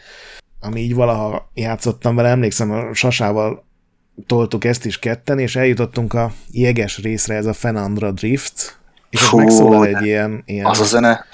ami 0.60 0.80
így 0.80 0.94
valaha 0.94 1.50
játszottam 1.54 2.14
vele, 2.14 2.28
emlékszem, 2.28 2.70
a 2.70 2.94
Sasával 2.94 3.66
toltuk 4.26 4.64
ezt 4.64 4.84
is 4.84 4.98
ketten, 4.98 5.38
és 5.38 5.56
eljutottunk 5.56 6.14
a 6.14 6.32
jeges 6.50 6.98
részre, 6.98 7.34
ez 7.34 7.46
a 7.46 7.52
Fenandra 7.52 8.10
Drift, 8.10 8.78
és 9.10 9.20
Fú, 9.20 9.36
megszólal 9.36 9.86
egy 9.86 10.06
ilyen, 10.06 10.42
ilyen, 10.46 10.66
az 10.66 10.80
a 10.80 10.84
zene. 10.84 11.24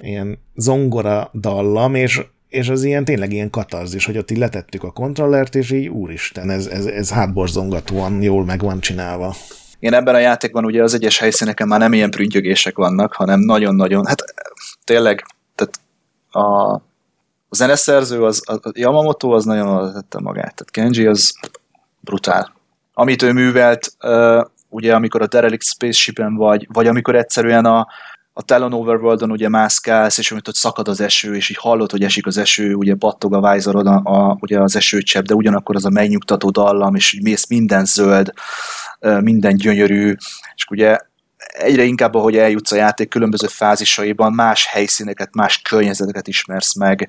ilyen 0.00 0.38
zongora 0.54 1.30
dallam, 1.34 1.94
és 1.94 2.22
és 2.48 2.68
az 2.68 2.82
ilyen 2.82 3.04
tényleg 3.04 3.32
ilyen 3.32 3.50
katarzis, 3.50 4.06
hogy 4.06 4.18
ott 4.18 4.30
így 4.30 4.38
letettük 4.38 4.82
a 4.82 4.90
kontrollert, 4.90 5.54
és 5.54 5.70
így 5.70 5.88
úristen, 5.88 6.50
ez, 6.50 6.66
ez, 6.66 6.84
ez 6.84 7.10
hátborzongatóan 7.10 8.22
jól 8.22 8.44
meg 8.44 8.60
van 8.60 8.80
csinálva. 8.80 9.34
Én 9.78 9.94
ebben 9.94 10.14
a 10.14 10.18
játékban 10.18 10.64
ugye 10.64 10.82
az 10.82 10.94
egyes 10.94 11.18
helyszíneken 11.18 11.68
már 11.68 11.78
nem 11.78 11.92
ilyen 11.92 12.10
prüntjögések 12.10 12.76
vannak, 12.76 13.12
hanem 13.12 13.40
nagyon-nagyon, 13.40 14.06
hát 14.06 14.24
tényleg, 14.84 15.26
tehát 15.54 15.80
a, 16.46 16.80
zeneszerző, 17.50 18.24
az, 18.24 18.42
a 18.46 18.70
Yamamoto 18.72 19.30
az 19.30 19.44
nagyon 19.44 19.68
oda 19.68 19.92
tette 19.92 20.20
magát, 20.20 20.54
tehát 20.54 20.70
Kenji 20.70 21.06
az 21.06 21.34
brutál. 22.00 22.54
Amit 22.94 23.22
ő 23.22 23.32
művelt, 23.32 23.96
ugye 24.68 24.94
amikor 24.94 25.22
a 25.22 25.26
Derelict 25.26 25.66
Spaceship-en 25.66 26.34
vagy, 26.34 26.68
vagy 26.72 26.86
amikor 26.86 27.14
egyszerűen 27.14 27.64
a, 27.64 27.86
a 28.38 28.42
Talon 28.42 28.72
Overworld-on 28.72 29.30
ugye 29.30 29.48
mászkálsz, 29.48 30.18
és 30.18 30.30
amit 30.30 30.48
ott 30.48 30.54
szakad 30.54 30.88
az 30.88 31.00
eső, 31.00 31.34
és 31.34 31.50
így 31.50 31.56
hallod, 31.56 31.90
hogy 31.90 32.02
esik 32.02 32.26
az 32.26 32.36
eső, 32.36 32.74
ugye 32.74 32.94
pattog 32.94 33.34
a 33.34 33.40
vájzarod, 33.40 33.86
a, 33.86 34.00
a, 34.04 34.36
ugye 34.40 34.60
az 34.60 34.76
esőcsepp, 34.76 35.24
de 35.24 35.34
ugyanakkor 35.34 35.76
az 35.76 35.84
a 35.84 35.90
megnyugtató 35.90 36.50
dallam, 36.50 36.94
és 36.94 37.12
így 37.12 37.22
mész 37.22 37.46
minden 37.46 37.84
zöld, 37.84 38.32
minden 39.20 39.56
gyönyörű, 39.56 40.14
és 40.54 40.66
ugye 40.70 40.98
egyre 41.38 41.82
inkább, 41.82 42.14
ahogy 42.14 42.36
eljutsz 42.36 42.72
a 42.72 42.76
játék 42.76 43.08
különböző 43.08 43.46
fázisaiban, 43.46 44.32
más 44.32 44.66
helyszíneket, 44.66 45.34
más 45.34 45.62
környezeteket 45.62 46.28
ismersz 46.28 46.74
meg, 46.74 47.08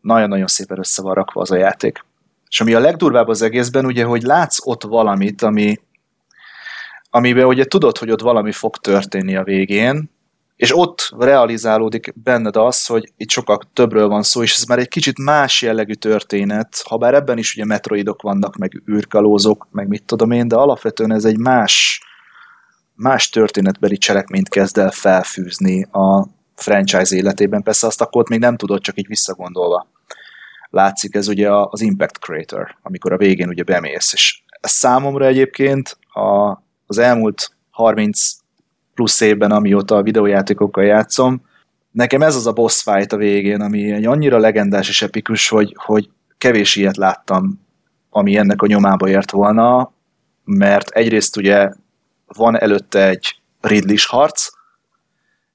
nagyon-nagyon 0.00 0.46
szépen 0.46 0.78
össze 0.78 1.02
van 1.02 1.14
rakva 1.14 1.40
az 1.40 1.50
a 1.50 1.56
játék. 1.56 2.04
És 2.48 2.60
ami 2.60 2.74
a 2.74 2.80
legdurvább 2.80 3.28
az 3.28 3.42
egészben, 3.42 3.86
ugye, 3.86 4.04
hogy 4.04 4.22
látsz 4.22 4.66
ott 4.66 4.82
valamit, 4.82 5.42
ami, 5.42 5.80
amiben 7.10 7.44
ugye 7.44 7.64
tudod, 7.64 7.98
hogy 7.98 8.10
ott 8.10 8.20
valami 8.20 8.52
fog 8.52 8.76
történni 8.76 9.36
a 9.36 9.42
végén, 9.42 10.12
és 10.56 10.76
ott 10.76 11.14
realizálódik 11.18 12.12
benned 12.22 12.56
az, 12.56 12.86
hogy 12.86 13.12
itt 13.16 13.30
sokkal 13.30 13.58
többről 13.72 14.08
van 14.08 14.22
szó, 14.22 14.42
és 14.42 14.54
ez 14.54 14.64
már 14.64 14.78
egy 14.78 14.88
kicsit 14.88 15.18
más 15.18 15.62
jellegű 15.62 15.92
történet, 15.92 16.82
ha 16.88 16.96
bár 16.96 17.14
ebben 17.14 17.38
is 17.38 17.54
ugye 17.54 17.64
metroidok 17.64 18.22
vannak, 18.22 18.56
meg 18.56 18.82
űrkalózok, 18.90 19.68
meg 19.70 19.88
mit 19.88 20.04
tudom 20.04 20.30
én, 20.30 20.48
de 20.48 20.56
alapvetően 20.56 21.12
ez 21.12 21.24
egy 21.24 21.38
más, 21.38 22.02
más 22.94 23.28
történetbeli 23.28 23.96
cselekményt 23.96 24.48
kezd 24.48 24.78
el 24.78 24.90
felfűzni 24.90 25.82
a 25.82 26.26
franchise 26.54 27.16
életében. 27.16 27.62
Persze 27.62 27.86
azt 27.86 28.00
akkor 28.00 28.28
még 28.28 28.40
nem 28.40 28.56
tudod, 28.56 28.80
csak 28.80 28.98
így 28.98 29.06
visszagondolva. 29.06 29.86
Látszik 30.70 31.14
ez 31.14 31.28
ugye 31.28 31.50
az 31.52 31.80
Impact 31.80 32.16
Creator, 32.16 32.76
amikor 32.82 33.12
a 33.12 33.16
végén 33.16 33.48
ugye 33.48 33.62
bemész, 33.62 34.12
és 34.12 34.42
ez 34.60 34.70
számomra 34.70 35.26
egyébként 35.26 35.98
a, 36.12 36.58
az 36.86 36.98
elmúlt 36.98 37.50
30 37.70 38.43
plusz 38.94 39.20
évben, 39.20 39.50
amióta 39.50 39.96
a 39.96 40.02
videójátékokkal 40.02 40.84
játszom. 40.84 41.42
Nekem 41.90 42.22
ez 42.22 42.36
az 42.36 42.46
a 42.46 42.52
boss 42.52 42.82
fight 42.82 43.12
a 43.12 43.16
végén, 43.16 43.60
ami 43.60 43.92
egy 43.92 44.04
annyira 44.04 44.38
legendás 44.38 44.88
és 44.88 45.02
epikus, 45.02 45.48
hogy, 45.48 45.76
hogy 45.78 46.10
kevés 46.38 46.76
ilyet 46.76 46.96
láttam, 46.96 47.60
ami 48.10 48.36
ennek 48.36 48.62
a 48.62 48.66
nyomába 48.66 49.08
ért 49.08 49.30
volna, 49.30 49.92
mert 50.44 50.88
egyrészt 50.88 51.36
ugye 51.36 51.70
van 52.26 52.60
előtte 52.60 53.08
egy 53.08 53.40
ridley 53.60 53.96
harc, 54.06 54.48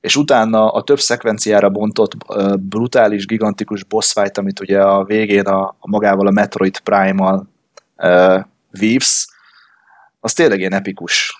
és 0.01 0.15
utána 0.15 0.71
a 0.71 0.83
több 0.83 0.99
szekvenciára 0.99 1.69
bontott 1.69 2.15
brutális, 2.59 3.25
gigantikus 3.25 3.83
boss 3.83 4.11
fight, 4.11 4.37
amit 4.37 4.59
ugye 4.59 4.81
a 4.81 5.03
végén 5.03 5.45
a, 5.45 5.67
a 5.79 5.89
magával 5.89 6.27
a 6.27 6.31
Metroid 6.31 6.79
Prime-mal 6.79 7.47
uh, 7.97 8.43
vívsz, 8.71 9.27
az 10.19 10.33
tényleg 10.33 10.59
ilyen 10.59 10.73
epikus 10.73 11.38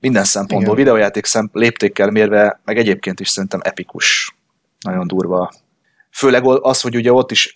minden 0.00 0.24
szempontból, 0.24 0.74
Igen. 0.74 0.84
videójáték 0.84 1.24
szemp 1.24 1.54
léptékkel 1.54 2.10
mérve, 2.10 2.60
meg 2.64 2.78
egyébként 2.78 3.20
is 3.20 3.28
szerintem 3.28 3.60
epikus. 3.62 4.36
Nagyon 4.80 5.06
durva. 5.06 5.52
Főleg 6.10 6.46
az, 6.46 6.80
hogy 6.80 6.96
ugye 6.96 7.12
ott 7.12 7.30
is, 7.30 7.54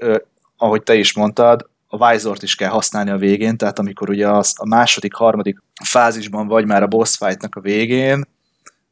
ahogy 0.57 0.83
te 0.83 0.95
is 0.95 1.15
mondtad, 1.15 1.69
a 1.93 2.11
Visort 2.11 2.43
is 2.43 2.55
kell 2.55 2.69
használni 2.69 3.11
a 3.11 3.17
végén, 3.17 3.57
tehát 3.57 3.79
amikor 3.79 4.11
ugye 4.11 4.29
az, 4.29 4.55
a 4.57 4.67
második, 4.67 5.15
harmadik 5.15 5.62
fázisban 5.85 6.47
vagy 6.47 6.67
már 6.67 6.83
a 6.83 6.87
boss 6.87 7.17
fightnak 7.17 7.55
a 7.55 7.61
végén, 7.61 8.25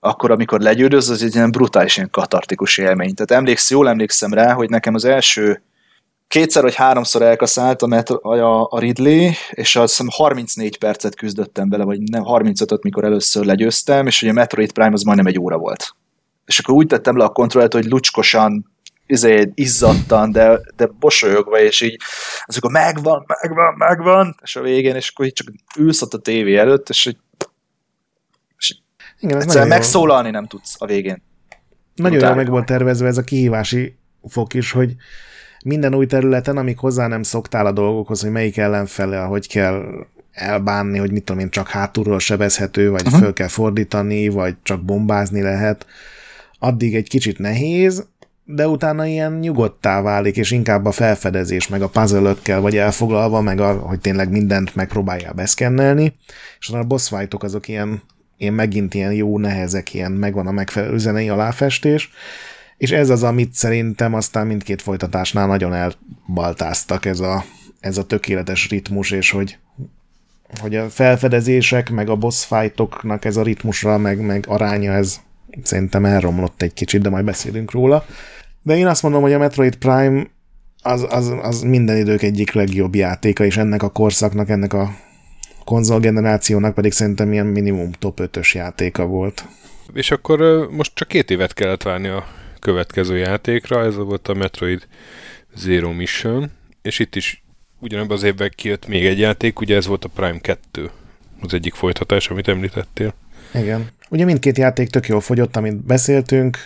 akkor 0.01 0.31
amikor 0.31 0.61
legyőröz, 0.61 1.09
az 1.09 1.23
egy 1.23 1.35
ilyen 1.35 1.51
brutális, 1.51 1.97
ilyen 1.97 2.11
katartikus 2.11 2.79
élmény. 2.79 3.15
Tehát 3.15 3.43
emléksz, 3.43 3.71
jól 3.71 3.89
emlékszem 3.89 4.33
rá, 4.33 4.53
hogy 4.53 4.71
nekem 4.71 4.95
az 4.95 5.05
első 5.05 5.63
kétszer 6.29 6.63
vagy 6.63 6.75
háromszor 6.75 7.23
elkaszált 7.23 7.83
a, 7.83 7.87
metro, 7.87 8.31
a, 8.31 8.67
a 8.71 8.79
Ridley, 8.79 9.31
és 9.51 9.77
azt 9.77 9.91
hiszem 9.91 10.07
34 10.11 10.79
percet 10.79 11.15
küzdöttem 11.15 11.69
vele, 11.69 11.85
vagy 11.85 12.01
nem 12.01 12.23
35-öt, 12.25 12.83
mikor 12.83 13.05
először 13.05 13.45
legyőztem, 13.45 14.07
és 14.07 14.23
ugye 14.23 14.31
a 14.31 14.35
Metroid 14.35 14.73
Prime 14.73 14.93
az 14.93 15.03
majdnem 15.03 15.27
egy 15.27 15.39
óra 15.39 15.57
volt. 15.57 15.95
És 16.47 16.59
akkor 16.59 16.75
úgy 16.75 16.87
tettem 16.87 17.17
le 17.17 17.25
a 17.25 17.29
kontrollt, 17.29 17.73
hogy 17.73 17.85
lucskosan, 17.85 18.71
izé, 19.07 19.51
izzadtan, 19.55 20.33
de, 20.33 20.61
de 20.77 20.87
bosolyogva, 20.87 21.61
és 21.61 21.81
így 21.81 21.97
az 22.45 22.57
akkor 22.57 22.71
megvan, 22.71 23.25
megvan, 23.43 23.75
megvan, 23.79 24.37
és 24.43 24.57
a 24.57 24.61
végén, 24.61 24.95
és 24.95 25.09
akkor 25.09 25.27
így 25.27 25.33
csak 25.33 25.53
ülsz 25.77 26.03
ott 26.03 26.15
a 26.15 26.19
tévé 26.19 26.57
előtt, 26.57 26.89
és 26.89 27.07
így 27.07 27.17
és 28.59 28.77
Igen, 29.21 29.41
egyszerűen 29.41 29.69
megszólalni 29.69 30.31
nem 30.31 30.47
tudsz 30.47 30.75
a 30.79 30.87
végén. 30.87 31.23
Nagyon 31.95 32.21
jól 32.21 32.35
meg 32.35 32.49
volt 32.49 32.67
tervezve 32.67 33.07
ez 33.07 33.19
a 33.19 33.23
kihívási 33.23 33.97
fok 34.29 34.55
is, 34.55 34.73
hogy 34.73 34.95
minden 35.65 35.95
új 35.95 36.07
területen, 36.07 36.57
amik 36.57 36.79
hozzá 36.79 37.07
nem 37.07 37.23
szoktál 37.23 37.67
a 37.67 37.73
dolgokhoz, 37.73 38.21
hogy 38.21 38.31
melyik 38.31 38.57
ellenfele, 38.57 39.19
hogy 39.19 39.49
kell 39.49 39.85
elbánni, 40.33 40.99
hogy 40.99 41.13
mit 41.13 41.25
tudom 41.25 41.41
én, 41.41 41.51
csak 41.51 41.69
hátulról 41.69 42.19
sebezhető, 42.19 42.91
vagy 42.91 43.07
uh-huh. 43.07 43.21
föl 43.21 43.33
kell 43.33 43.49
fordítani, 43.49 44.29
vagy 44.29 44.55
csak 44.63 44.85
bombázni 44.85 45.43
lehet, 45.43 45.87
addig 46.59 46.95
egy 46.95 47.09
kicsit 47.09 47.39
nehéz, 47.39 48.07
de 48.45 48.69
utána 48.69 49.07
ilyen 49.07 49.33
nyugodtá 49.33 50.01
válik, 50.01 50.37
és 50.37 50.51
inkább 50.51 50.85
a 50.85 50.91
felfedezés, 50.91 51.69
meg 51.69 51.83
a 51.83 51.89
puzzle 51.89 52.35
vagy 52.61 52.77
elfoglalva, 52.77 53.41
meg 53.41 53.61
a, 53.61 53.73
hogy 53.73 54.01
tényleg 54.01 54.31
mindent 54.31 54.75
megpróbálja 54.75 55.33
beszkennelni, 55.33 56.15
és 56.59 56.69
a 56.69 56.85
boss 56.85 57.09
fightok 57.09 57.43
azok 57.43 57.69
ilyen, 57.69 58.03
ilyen 58.37 58.55
megint 58.55 58.95
ilyen 58.95 59.13
jó 59.13 59.39
nehezek, 59.39 59.95
ilyen 59.95 60.13
megvan 60.13 60.47
a 60.47 60.51
megfelelő 60.51 60.99
zenei 60.99 61.29
aláfestés, 61.29 62.11
és 62.79 62.91
ez 62.91 63.11
az, 63.11 63.23
amit 63.23 63.53
szerintem 63.53 64.15
aztán 64.15 64.47
mindkét 64.47 64.83
folytatásnál 64.83 65.47
nagyon 65.47 65.73
elbaltáztak, 65.75 67.05
ez 67.05 67.21
a, 67.21 67.45
ez 67.81 67.99
a 67.99 68.07
tökéletes 68.07 68.69
ritmus, 68.69 69.11
és 69.11 69.31
hogy 69.31 69.59
hogy 70.61 70.77
a 70.77 70.89
felfedezések, 70.89 71.91
meg 71.91 72.09
a 72.09 72.17
boss 72.17 72.45
fightoknak 72.45 73.25
ez 73.25 73.37
a 73.37 73.43
ritmusra, 73.43 73.99
meg, 73.99 74.21
meg 74.21 74.45
aránya, 74.49 74.93
ez 74.93 75.21
szerintem 75.63 76.05
elromlott 76.05 76.63
egy 76.63 76.75
kicsit, 76.75 77.03
de 77.03 77.09
majd 77.09 77.25
beszélünk 77.25 77.71
róla. 77.71 78.05
De 78.63 78.77
én 78.77 78.87
azt 78.87 79.03
mondom, 79.03 79.23
hogy 79.23 79.33
a 79.33 79.39
Metroid 79.39 79.77
Prime 79.77 80.27
az, 80.83 81.07
az, 81.11 81.35
az 81.43 81.61
minden 81.61 81.97
idők 81.97 82.23
egyik 82.23 82.53
legjobb 82.53 82.95
játéka, 82.95 83.45
és 83.45 83.57
ennek 83.57 83.83
a 83.83 83.89
korszaknak, 83.89 84.49
ennek 84.49 84.73
a 84.73 84.91
konzolgenerációnak 85.65 86.75
pedig 86.75 86.93
szerintem 86.93 87.33
ilyen 87.33 87.47
minimum 87.47 87.91
top 87.93 88.21
5-ös 88.23 88.53
játéka 88.53 89.07
volt. 89.07 89.45
És 89.93 90.11
akkor 90.11 90.69
most 90.71 90.95
csak 90.95 91.09
két 91.09 91.31
évet 91.31 91.55
kellett 91.55 91.83
várni 91.83 92.09
a 92.09 92.25
következő 92.59 93.17
játékra, 93.17 93.85
ez 93.85 93.97
volt 93.97 94.29
a 94.29 94.35
Metroid 94.35 94.87
Zero 95.57 95.93
Mission, 95.93 96.51
és 96.83 96.99
itt 96.99 97.17
is 97.17 97.43
ugyanebben 97.79 98.17
az 98.17 98.23
évben 98.23 98.53
kijött 98.55 98.87
még 98.87 99.07
egy 99.07 99.19
játék, 99.19 99.61
ugye 99.61 99.77
ez 99.77 99.87
volt 99.87 100.05
a 100.05 100.09
Prime 100.09 100.41
2, 100.41 100.91
az 101.41 101.55
egyik 101.55 101.75
folytatás, 101.75 102.29
amit 102.29 102.49
említettél. 102.49 103.15
Igen. 103.55 103.87
Ugye 104.11 104.25
mindkét 104.25 104.59
játék 104.59 104.89
tök 104.89 105.07
jól 105.07 105.21
fogyott, 105.21 105.57
amit 105.57 105.77
beszéltünk, 105.77 106.59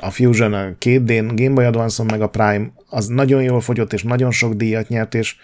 a 0.00 0.10
Fusion 0.10 0.52
a 0.52 0.74
2D 0.80 1.30
Game 1.34 1.54
Boy 1.54 1.64
advance 1.64 2.02
meg 2.02 2.22
a 2.22 2.28
Prime 2.28 2.72
az 2.88 3.06
nagyon 3.06 3.42
jól 3.42 3.60
fogyott, 3.60 3.92
és 3.92 4.02
nagyon 4.02 4.30
sok 4.30 4.54
díjat 4.54 4.88
nyert, 4.88 5.14
és 5.14 5.36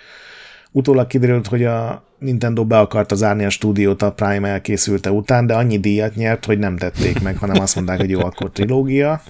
utólag 0.77 1.07
kiderült, 1.07 1.47
hogy 1.47 1.65
a 1.65 2.05
Nintendo 2.19 2.65
be 2.65 2.79
akarta 2.79 3.15
zárni 3.15 3.45
a 3.45 3.51
stúdiót 3.51 4.03
a 4.03 4.13
Prime 4.13 4.49
elkészülte 4.49 5.11
után, 5.11 5.47
de 5.47 5.55
annyi 5.55 5.79
díjat 5.79 6.15
nyert, 6.15 6.45
hogy 6.45 6.59
nem 6.59 6.77
tették 6.77 7.21
meg, 7.21 7.37
hanem 7.37 7.63
azt 7.63 7.75
mondták, 7.75 7.99
hogy 7.99 8.11
jó, 8.11 8.21
akkor 8.21 8.51
trilógia. 8.51 9.23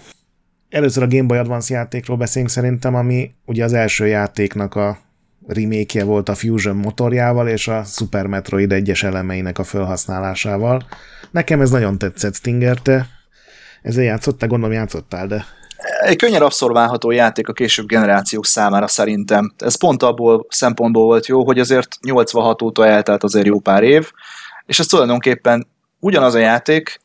Először 0.68 1.02
a 1.02 1.06
Game 1.06 1.27
Boy 1.27 1.39
Advance 1.39 1.74
játékról 1.74 2.16
beszélünk 2.16 2.51
szerintem, 2.51 2.94
ami 2.94 3.31
ugye 3.44 3.64
az 3.64 3.73
első 3.73 4.06
játéknak 4.06 4.74
a 4.74 4.98
remake 5.47 6.05
volt 6.05 6.28
a 6.28 6.35
Fusion 6.35 6.77
motorjával 6.77 7.48
és 7.48 7.68
a 7.68 7.82
Super 7.85 8.27
Metroid 8.27 8.73
egyes 8.73 9.02
elemeinek 9.02 9.59
a 9.59 9.64
felhasználásával. 9.64 10.86
Nekem 11.31 11.60
ez 11.60 11.70
nagyon 11.70 11.98
tetszett, 11.98 12.35
Stinger, 12.35 12.78
te 12.78 13.06
ezzel 13.82 14.05
játszottál? 14.05 14.48
Gondolom 14.48 14.74
játszottál, 14.74 15.27
de... 15.27 15.44
Egy 16.01 16.16
könnyen 16.16 16.43
abszolválható 16.43 17.11
játék 17.11 17.48
a 17.48 17.53
később 17.53 17.86
generációk 17.86 18.47
számára 18.47 18.86
szerintem. 18.86 19.55
Ez 19.59 19.78
pont 19.78 20.03
abból 20.03 20.47
szempontból 20.48 21.05
volt 21.05 21.27
jó, 21.27 21.44
hogy 21.44 21.59
azért 21.59 21.89
86 22.03 22.62
óta 22.62 22.86
eltelt 22.86 23.23
azért 23.23 23.47
jó 23.47 23.61
pár 23.61 23.82
év, 23.82 24.11
és 24.66 24.78
ez 24.78 24.86
tulajdonképpen 24.86 25.66
ugyanaz 25.98 26.35
a 26.35 26.39
játék, 26.39 27.01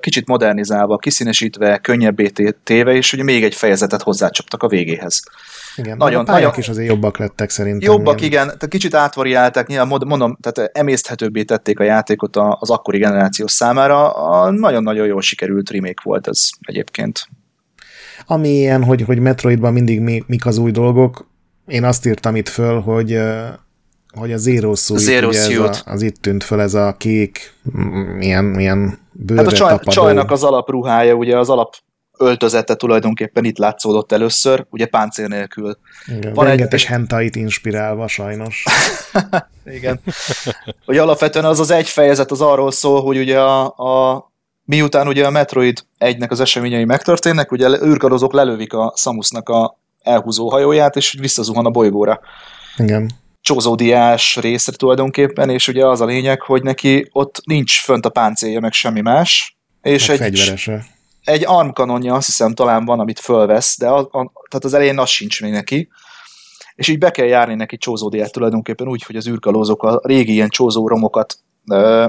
kicsit 0.00 0.26
modernizálva, 0.26 0.96
kiszínesítve, 0.96 1.78
könnyebbé 1.78 2.30
téve, 2.64 2.94
és 2.94 3.12
ugye 3.12 3.22
még 3.22 3.44
egy 3.44 3.54
fejezetet 3.54 4.02
hozzácsaptak 4.02 4.62
a 4.62 4.68
végéhez. 4.68 5.22
Igen, 5.76 5.96
nagyon, 5.96 6.24
a 6.26 6.32
nagyon, 6.32 6.52
is 6.56 6.68
azért 6.68 6.88
jobbak 6.88 7.18
lettek 7.18 7.50
szerintem. 7.50 7.92
Jobbak, 7.92 8.20
ilyen. 8.20 8.32
igen, 8.32 8.46
tehát 8.46 8.68
kicsit 8.68 8.94
átvariálták, 8.94 9.66
nyilván 9.66 10.02
mondom, 10.06 10.36
tehát 10.40 10.76
emészthetőbbé 10.76 11.42
tették 11.42 11.80
a 11.80 11.84
játékot 11.84 12.36
az 12.36 12.70
akkori 12.70 12.98
generáció 12.98 13.46
számára. 13.46 14.10
A 14.10 14.50
nagyon-nagyon 14.50 15.06
jól 15.06 15.20
sikerült 15.20 15.70
remake 15.70 16.02
volt 16.02 16.26
ez 16.26 16.48
egyébként. 16.60 17.28
Ami 18.26 18.48
ilyen, 18.48 18.84
hogy, 18.84 19.02
hogy 19.02 19.18
Metroidban 19.18 19.72
mindig 19.72 20.00
mi, 20.00 20.22
mik 20.26 20.46
az 20.46 20.58
új 20.58 20.70
dolgok, 20.70 21.26
én 21.66 21.84
azt 21.84 22.06
írtam 22.06 22.36
itt 22.36 22.48
föl, 22.48 22.80
hogy 22.80 23.18
hogy 24.16 24.32
a 24.32 24.36
Zero 24.36 24.74
Suit, 24.74 25.00
Zero 25.00 25.28
ugye 25.28 25.40
Suit. 25.40 25.68
Ez 25.68 25.82
a, 25.84 25.90
az 25.90 26.02
itt 26.02 26.16
tűnt 26.16 26.44
föl, 26.44 26.60
ez 26.60 26.74
a 26.74 26.94
kék, 26.98 27.54
milyen, 28.16 28.60
ilyen 28.60 28.98
bőre 29.12 29.42
hát 29.42 29.52
a 29.52 29.54
csaj, 29.54 29.78
csajnak 29.82 30.30
az 30.30 30.42
alapruhája, 30.42 31.14
ugye 31.14 31.38
az 31.38 31.50
alap 31.50 31.74
öltözete 32.18 32.74
tulajdonképpen 32.74 33.44
itt 33.44 33.58
látszódott 33.58 34.12
először, 34.12 34.66
ugye 34.70 34.86
páncél 34.86 35.26
nélkül. 35.26 35.78
Igen, 36.16 36.32
Van 36.32 36.44
rengeteg 36.44 36.78
egy... 36.78 36.84
hentait 36.84 37.36
inspirálva 37.36 38.08
sajnos. 38.08 38.64
Igen. 39.76 40.00
Hogy 40.84 40.98
alapvetően 40.98 41.44
az 41.44 41.60
az 41.60 41.70
egy 41.70 41.88
fejezet 41.88 42.30
az 42.30 42.40
arról 42.40 42.72
szól, 42.72 43.02
hogy 43.02 43.18
ugye 43.18 43.40
a, 43.40 43.64
a 43.66 44.24
miután 44.66 45.08
ugye 45.08 45.26
a 45.26 45.30
Metroid 45.30 45.84
egynek 45.98 46.30
az 46.30 46.40
eseményei 46.40 46.84
megtörténnek, 46.84 47.52
ugye 47.52 47.68
űrkarozók 47.68 48.32
lelövik 48.32 48.72
a 48.72 48.92
Samusnak 48.96 49.48
a 49.48 49.78
elhúzó 50.02 50.50
hajóját, 50.50 50.96
és 50.96 51.16
visszazuhan 51.20 51.66
a 51.66 51.70
bolygóra. 51.70 52.20
Igen 52.76 53.10
csózódiás 53.46 54.36
részre 54.36 54.72
tulajdonképpen, 54.76 55.50
és 55.50 55.68
ugye 55.68 55.86
az 55.86 56.00
a 56.00 56.04
lényeg, 56.04 56.40
hogy 56.42 56.62
neki 56.62 57.08
ott 57.12 57.40
nincs 57.44 57.82
fönt 57.82 58.06
a 58.06 58.10
páncélja, 58.10 58.60
meg 58.60 58.72
semmi 58.72 59.00
más. 59.00 59.56
És 59.82 60.06
meg 60.06 60.20
egy, 60.20 60.38
fegyverese. 60.38 60.84
egy 61.24 61.44
armkanonja 61.46 62.14
azt 62.14 62.26
hiszem 62.26 62.54
talán 62.54 62.84
van, 62.84 63.00
amit 63.00 63.20
fölvesz, 63.20 63.78
de 63.78 63.88
a, 63.88 63.98
a, 63.98 64.32
tehát 64.48 64.64
az 64.64 64.74
elején 64.74 64.98
az 64.98 65.08
sincs 65.08 65.42
még 65.42 65.52
neki. 65.52 65.88
És 66.74 66.88
így 66.88 66.98
be 66.98 67.10
kell 67.10 67.26
járni 67.26 67.54
neki 67.54 67.76
csózódiát 67.76 68.32
tulajdonképpen 68.32 68.88
úgy, 68.88 69.02
hogy 69.02 69.16
az 69.16 69.28
űrkalózok 69.28 69.82
a 69.82 70.00
régi 70.02 70.32
ilyen 70.32 70.48
csózó 70.48 70.88
romokat, 70.88 71.38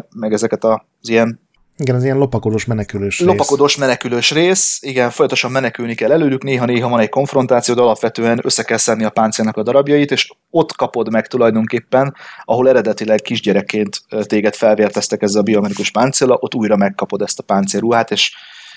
meg 0.10 0.34
ezeket 0.34 0.64
az 0.64 1.10
ilyen 1.10 1.47
igen, 1.78 1.96
az 1.96 2.04
ilyen 2.04 2.18
lopakodós 2.18 2.66
menekülős 2.66 3.20
rész. 3.20 3.28
Lopakodós 3.28 3.78
menekülős 3.78 4.32
rész, 4.32 4.80
igen, 4.82 5.10
folyamatosan 5.10 5.52
menekülni 5.52 5.96
kell 5.96 6.12
előlük, 6.12 6.44
néha-néha 6.44 6.90
van 6.90 7.00
egy 7.00 7.10
konfrontáció, 7.10 7.76
de 7.76 7.82
alapvetően 7.82 8.40
össze 8.44 8.64
kell 8.64 8.78
szedni 8.78 9.04
a 9.04 9.10
páncélnak 9.10 9.58
a 9.58 9.64
darabjait, 9.64 10.12
és 10.12 10.32
ott 10.50 10.76
kapod 10.76 11.12
meg 11.12 11.28
tulajdonképpen, 11.28 12.16
ahol 12.44 12.70
eredetileg 12.70 13.22
kisgyerekként 13.22 14.02
téged 14.22 14.56
felvérteztek 14.56 15.22
ezzel 15.22 15.40
a 15.40 15.44
biomedikus 15.44 15.92
páncéla, 15.92 16.38
ott 16.40 16.56
újra 16.56 16.76
megkapod 16.76 17.22
ezt 17.22 17.40
a 17.40 17.44
páncélruhát, 17.44 18.12
és 18.12 18.32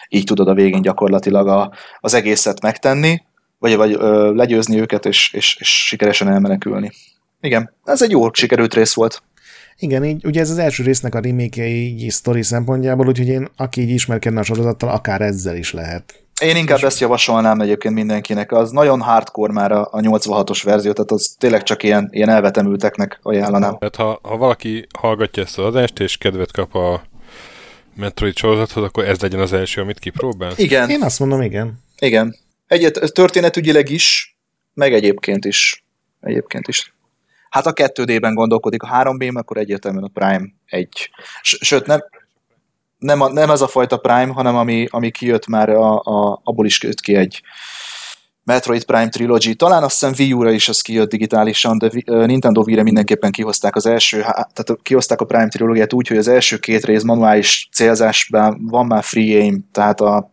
így 0.09 0.25
tudod 0.25 0.49
a 0.49 0.55
végén 0.55 0.83
gyakorlatilag 0.83 1.49
a, 1.49 1.73
az 2.01 2.15
egészet 2.15 2.63
megtenni, 2.63 3.23
vagy, 3.59 3.77
vagy 3.77 3.93
ö, 3.99 4.35
legyőzni 4.35 4.81
őket, 4.81 5.07
és, 5.07 5.33
és, 5.33 5.57
és 5.59 5.87
sikeresen 5.87 6.29
elmenekülni. 6.29 6.93
Igen, 7.41 7.75
ez 7.85 8.03
egy 8.03 8.11
jó 8.11 8.33
sikerült 8.33 8.75
rész 8.75 8.95
volt. 8.95 9.23
Igen, 9.83 10.05
így, 10.05 10.25
ugye 10.25 10.41
ez 10.41 10.51
az 10.51 10.59
első 10.59 10.83
résznek 10.83 11.15
a 11.15 11.21
remake 11.21 11.67
így 11.67 12.11
sztori 12.11 12.43
szempontjából, 12.43 13.07
úgyhogy 13.07 13.29
én, 13.29 13.49
aki 13.57 13.81
így 13.81 13.91
ismerkedne 13.91 14.41
a 14.41 14.43
sorozattal, 14.43 14.89
akár 14.89 15.21
ezzel 15.21 15.57
is 15.57 15.73
lehet. 15.73 16.25
Én 16.43 16.57
inkább 16.57 16.79
És... 16.79 16.85
ezt 16.85 17.01
javasolnám 17.01 17.61
egyébként 17.61 17.95
mindenkinek. 17.95 18.53
Az 18.53 18.71
nagyon 18.71 19.01
hardcore 19.01 19.53
már 19.53 19.73
a, 19.73 19.89
a 19.91 19.99
86-os 19.99 20.61
verzió, 20.65 20.93
tehát 20.93 21.11
az 21.11 21.35
tényleg 21.39 21.63
csak 21.63 21.83
ilyen, 21.83 22.09
ilyen 22.11 22.29
elvetemülteknek 22.29 23.19
ajánlanám. 23.23 23.79
Tehát 23.79 23.97
ha, 23.97 24.21
ha 24.23 24.37
valaki 24.37 24.87
hallgatja 24.99 25.43
ezt 25.43 25.59
az 25.59 25.65
adást, 25.65 26.01
és 26.01 26.17
kedvet 26.17 26.53
kap 26.53 26.75
a 26.75 27.03
Metroid 27.95 28.37
sorozathoz, 28.37 28.85
akkor 28.85 29.05
ez 29.05 29.21
legyen 29.21 29.41
az 29.41 29.53
első, 29.53 29.81
amit 29.81 29.99
kipróbál? 29.99 30.53
Igen. 30.57 30.91
Én 30.91 31.03
azt 31.03 31.19
mondom, 31.19 31.43
igen. 31.43 31.83
Igen. 31.99 32.37
Egyet 32.67 33.13
történetügyileg 33.13 33.89
is, 33.89 34.37
meg 34.75 34.93
egyébként 34.93 35.45
is. 35.45 35.85
Egyébként 36.21 36.69
is. 36.69 36.95
Hát 37.51 37.67
a 37.67 37.73
2D-ben 37.73 38.35
gondolkodik 38.35 38.83
a 38.83 39.03
3B, 39.03 39.37
akkor 39.37 39.57
egyértelműen 39.57 40.05
a 40.05 40.11
Prime 40.13 40.49
egy. 40.67 41.11
Sőt, 41.43 41.87
nem, 41.87 42.01
nem, 42.99 43.21
a, 43.21 43.29
nem 43.29 43.51
ez 43.51 43.61
a 43.61 43.69
fajta 43.69 43.97
Prime, 43.97 44.33
hanem 44.33 44.57
ami, 44.57 44.87
ami 44.91 45.11
kijött 45.11 45.47
már, 45.47 45.69
a, 45.69 45.99
a, 45.99 46.41
abból 46.45 46.67
is 46.67 46.83
jött 46.83 47.01
ki 47.01 47.15
egy 47.15 47.43
Metroid 48.45 48.85
Prime 48.85 49.09
Trilogy. 49.09 49.57
Talán 49.57 49.83
azt 49.83 50.01
hiszem 50.01 50.15
Wii 50.19 50.33
U-ra 50.33 50.51
is 50.51 50.69
az 50.69 50.81
kijött 50.81 51.11
digitálisan, 51.11 51.79
de 51.79 51.91
Nintendo 52.05 52.63
Wii-re 52.63 52.83
mindenképpen 52.83 53.31
kihozták 53.31 53.77
az 53.77 53.87
első, 53.87 54.21
tehát 54.21 54.77
kihozták 54.83 55.21
a 55.21 55.25
Prime 55.25 55.49
trilógiát 55.49 55.93
úgy, 55.93 56.09
hogy 56.09 56.17
az 56.17 56.29
első 56.29 56.59
két 56.59 56.85
rész 56.85 57.03
manuális 57.03 57.69
célzásban 57.73 58.67
van 58.67 58.87
már 58.87 59.03
free 59.03 59.39
aim, 59.39 59.69
tehát 59.73 60.01
a, 60.01 60.33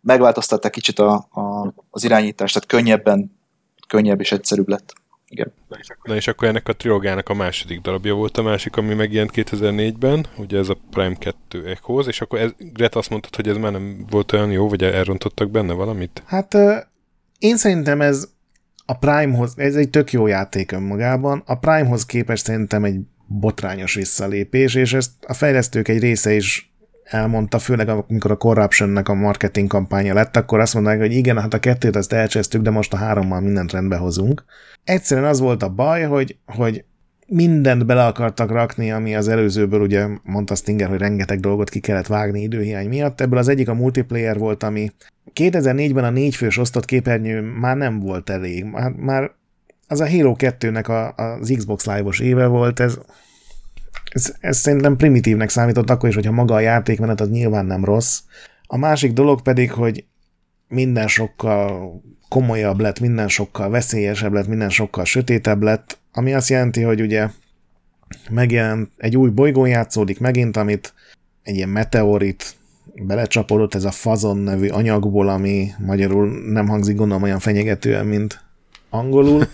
megváltoztatták 0.00 0.72
kicsit 0.72 0.98
a, 0.98 1.12
a, 1.30 1.74
az 1.90 2.04
irányítást, 2.04 2.54
tehát 2.54 2.68
könnyebben, 2.68 3.38
könnyebb 3.88 4.20
és 4.20 4.32
egyszerűbb 4.32 4.68
lett. 4.68 4.92
Igen. 5.34 5.52
Na 6.02 6.16
és 6.16 6.28
akkor 6.28 6.48
ennek 6.48 6.68
a 6.68 6.72
trilógának 6.72 7.28
a 7.28 7.34
második 7.34 7.80
darabja 7.80 8.14
volt 8.14 8.36
a 8.36 8.42
másik, 8.42 8.76
ami 8.76 8.94
megjelent 8.94 9.30
2004-ben, 9.34 10.26
ugye 10.36 10.58
ez 10.58 10.68
a 10.68 10.78
Prime 10.90 11.14
2 11.18 11.66
Echoes, 11.66 12.06
és 12.06 12.20
akkor 12.20 12.38
ez, 12.38 12.50
Greta 12.58 12.98
azt 12.98 13.10
mondtad, 13.10 13.36
hogy 13.36 13.48
ez 13.48 13.56
már 13.56 13.72
nem 13.72 14.06
volt 14.10 14.32
olyan 14.32 14.50
jó, 14.50 14.68
vagy 14.68 14.82
elrontottak 14.82 15.50
benne 15.50 15.72
valamit? 15.72 16.22
Hát 16.26 16.56
én 17.38 17.56
szerintem 17.56 18.00
ez 18.00 18.28
a 18.86 18.96
Primehoz, 18.98 19.52
ez 19.56 19.74
egy 19.74 19.90
tök 19.90 20.12
jó 20.12 20.26
játék 20.26 20.72
önmagában, 20.72 21.42
a 21.46 21.54
Primehoz 21.54 22.06
képest 22.06 22.44
szerintem 22.44 22.84
egy 22.84 23.00
botrányos 23.26 23.94
visszalépés, 23.94 24.74
és 24.74 24.92
ezt 24.92 25.10
a 25.26 25.32
fejlesztők 25.32 25.88
egy 25.88 26.00
része 26.00 26.34
is 26.34 26.73
elmondta, 27.04 27.58
főleg 27.58 27.88
amikor 27.88 28.30
a 28.30 28.36
Corruption-nek 28.36 29.08
a 29.08 29.14
marketing 29.14 29.68
kampánya 29.68 30.14
lett, 30.14 30.36
akkor 30.36 30.60
azt 30.60 30.74
mondták, 30.74 30.98
hogy 30.98 31.12
igen, 31.12 31.40
hát 31.40 31.54
a 31.54 31.58
kettőt 31.58 31.96
azt 31.96 32.12
elcsesztük, 32.12 32.62
de 32.62 32.70
most 32.70 32.92
a 32.92 32.96
hárommal 32.96 33.40
mindent 33.40 33.72
rendbe 33.72 33.96
hozunk. 33.96 34.44
Egyszerűen 34.84 35.26
az 35.26 35.40
volt 35.40 35.62
a 35.62 35.68
baj, 35.68 36.02
hogy, 36.02 36.36
hogy 36.46 36.84
mindent 37.26 37.86
bele 37.86 38.06
akartak 38.06 38.50
rakni, 38.50 38.92
ami 38.92 39.14
az 39.14 39.28
előzőből, 39.28 39.80
ugye 39.80 40.06
mondta 40.22 40.54
Stinger, 40.54 40.88
hogy 40.88 40.98
rengeteg 40.98 41.40
dolgot 41.40 41.70
ki 41.70 41.80
kellett 41.80 42.06
vágni 42.06 42.42
időhiány 42.42 42.88
miatt. 42.88 43.20
Ebből 43.20 43.38
az 43.38 43.48
egyik 43.48 43.68
a 43.68 43.74
multiplayer 43.74 44.38
volt, 44.38 44.62
ami 44.62 44.90
2004-ben 45.34 46.04
a 46.04 46.10
négyfős 46.10 46.58
osztott 46.58 46.84
képernyő 46.84 47.40
már 47.40 47.76
nem 47.76 48.00
volt 48.00 48.30
elég. 48.30 48.64
Már, 48.64 48.90
már 48.90 49.30
az 49.88 50.00
a 50.00 50.10
Halo 50.10 50.34
2-nek 50.38 50.86
a, 50.86 51.22
az 51.22 51.52
Xbox 51.56 51.86
Live-os 51.86 52.20
éve 52.20 52.46
volt, 52.46 52.80
ez, 52.80 52.98
ez, 54.14 54.34
ez 54.40 54.56
szerintem 54.56 54.96
primitívnek 54.96 55.48
számított 55.48 55.90
akkor 55.90 56.08
is, 56.08 56.14
hogyha 56.14 56.32
maga 56.32 56.54
a 56.54 56.60
játékmenet 56.60 57.20
az 57.20 57.30
nyilván 57.30 57.66
nem 57.66 57.84
rossz. 57.84 58.20
A 58.66 58.76
másik 58.76 59.12
dolog 59.12 59.42
pedig, 59.42 59.72
hogy 59.72 60.04
minden 60.68 61.08
sokkal 61.08 61.92
komolyabb 62.28 62.80
lett, 62.80 63.00
minden 63.00 63.28
sokkal 63.28 63.70
veszélyesebb 63.70 64.32
lett, 64.32 64.46
minden 64.46 64.70
sokkal 64.70 65.04
sötétebb 65.04 65.62
lett, 65.62 65.98
ami 66.12 66.34
azt 66.34 66.48
jelenti, 66.48 66.82
hogy 66.82 67.00
ugye 67.00 67.28
megjelent 68.30 68.90
egy 68.96 69.16
új 69.16 69.30
bolygón 69.30 69.68
játszódik 69.68 70.20
megint, 70.20 70.56
amit 70.56 70.94
egy 71.42 71.54
ilyen 71.54 71.68
meteorit 71.68 72.56
belecsapódott 72.94 73.74
ez 73.74 73.84
a 73.84 73.90
fazon 73.90 74.36
nevű 74.36 74.68
anyagból, 74.68 75.28
ami 75.28 75.70
magyarul 75.78 76.50
nem 76.52 76.68
hangzik 76.68 76.96
gondolom 76.96 77.22
olyan 77.22 77.38
fenyegetően, 77.38 78.06
mint 78.06 78.44
angolul. 78.90 79.46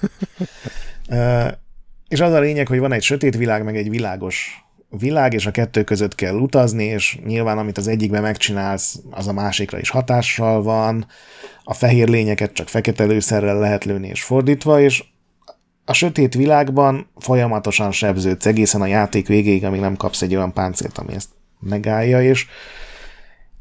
és 2.11 2.21
az 2.21 2.33
a 2.33 2.41
lényeg, 2.41 2.69
hogy 2.69 2.79
van 2.79 2.93
egy 2.93 3.03
sötét 3.03 3.37
világ, 3.37 3.65
meg 3.65 3.77
egy 3.77 3.91
világos 3.91 4.65
világ, 4.99 5.33
és 5.33 5.47
a 5.47 5.51
kettő 5.51 5.85
között 5.85 6.15
kell 6.15 6.35
utazni, 6.35 6.85
és 6.85 7.19
nyilván 7.25 7.59
amit 7.59 7.79
az 7.79 7.89
egyikben 7.89 8.23
megcsinálsz, 8.23 9.01
az 9.11 9.27
a 9.29 9.33
másikra 9.33 9.79
is 9.79 9.91
hatással 9.91 10.63
van, 10.63 11.07
a 11.65 11.75
fehér 11.75 12.09
lényeket 12.09 12.53
csak 12.53 12.69
fekete 12.69 13.05
lőszerrel 13.05 13.59
lehet 13.59 13.85
lőni, 13.85 14.09
és 14.09 14.23
fordítva, 14.23 14.81
és 14.81 15.05
a 15.85 15.93
sötét 15.93 16.35
világban 16.35 17.11
folyamatosan 17.17 17.93
sebződsz 17.93 18.47
egészen 18.47 18.81
a 18.81 18.87
játék 18.87 19.27
végéig, 19.27 19.65
amíg 19.65 19.81
nem 19.81 19.97
kapsz 19.97 20.23
egy 20.23 20.35
olyan 20.35 20.53
páncélt, 20.53 20.99
ami 20.99 21.15
ezt 21.15 21.31
megállja, 21.61 22.23
és 22.23 22.47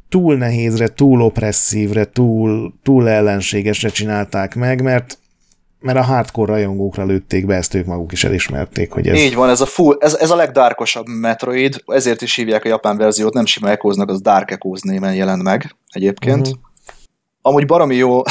túl 0.09 0.35
nehézre, 0.35 0.88
túl 0.88 1.21
opresszívre, 1.21 2.05
túl, 2.05 2.73
túl 2.84 3.09
ellenségesre 3.09 3.89
csinálták 3.89 4.55
meg, 4.55 4.81
mert 4.81 5.17
mert 5.80 5.97
a 5.97 6.03
hardcore 6.03 6.51
rajongókra 6.51 7.06
lőtték 7.06 7.45
be, 7.45 7.56
ezt 7.56 7.73
ők 7.73 7.85
maguk 7.85 8.11
is 8.11 8.23
elismerték, 8.23 8.91
hogy 8.91 9.07
ez... 9.07 9.18
Így 9.18 9.35
van, 9.35 9.49
ez 9.49 9.61
a, 9.61 9.65
full, 9.65 9.97
ez, 9.99 10.14
ez 10.14 10.30
a 10.30 10.35
legdárkosabb 10.35 11.06
Metroid, 11.07 11.84
ezért 11.85 12.22
is 12.22 12.35
hívják 12.35 12.65
a 12.65 12.68
japán 12.68 12.97
verziót, 12.97 13.34
nem 13.34 13.45
sima 13.45 13.69
echo 13.69 13.89
az 13.89 14.22
Dark 14.22 14.51
Echoes 14.51 14.81
néven 14.81 15.15
jelent 15.15 15.43
meg 15.43 15.76
egyébként. 15.89 16.47
Uh-huh. 16.47 16.61
Amúgy 17.41 17.65
baromi 17.65 17.95
jó, 17.95 18.22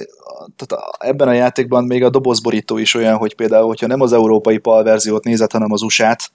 tehát 0.56 0.84
ebben 0.98 1.28
a 1.28 1.32
játékban 1.32 1.84
még 1.84 2.04
a 2.04 2.10
dobozborító 2.10 2.78
is 2.78 2.94
olyan, 2.94 3.16
hogy 3.16 3.34
például, 3.34 3.66
hogyha 3.66 3.86
nem 3.86 4.00
az 4.00 4.12
európai 4.12 4.58
PAL 4.58 4.82
verziót 4.82 5.24
nézed, 5.24 5.52
hanem 5.52 5.72
az 5.72 5.82
USA-t, 5.82 6.32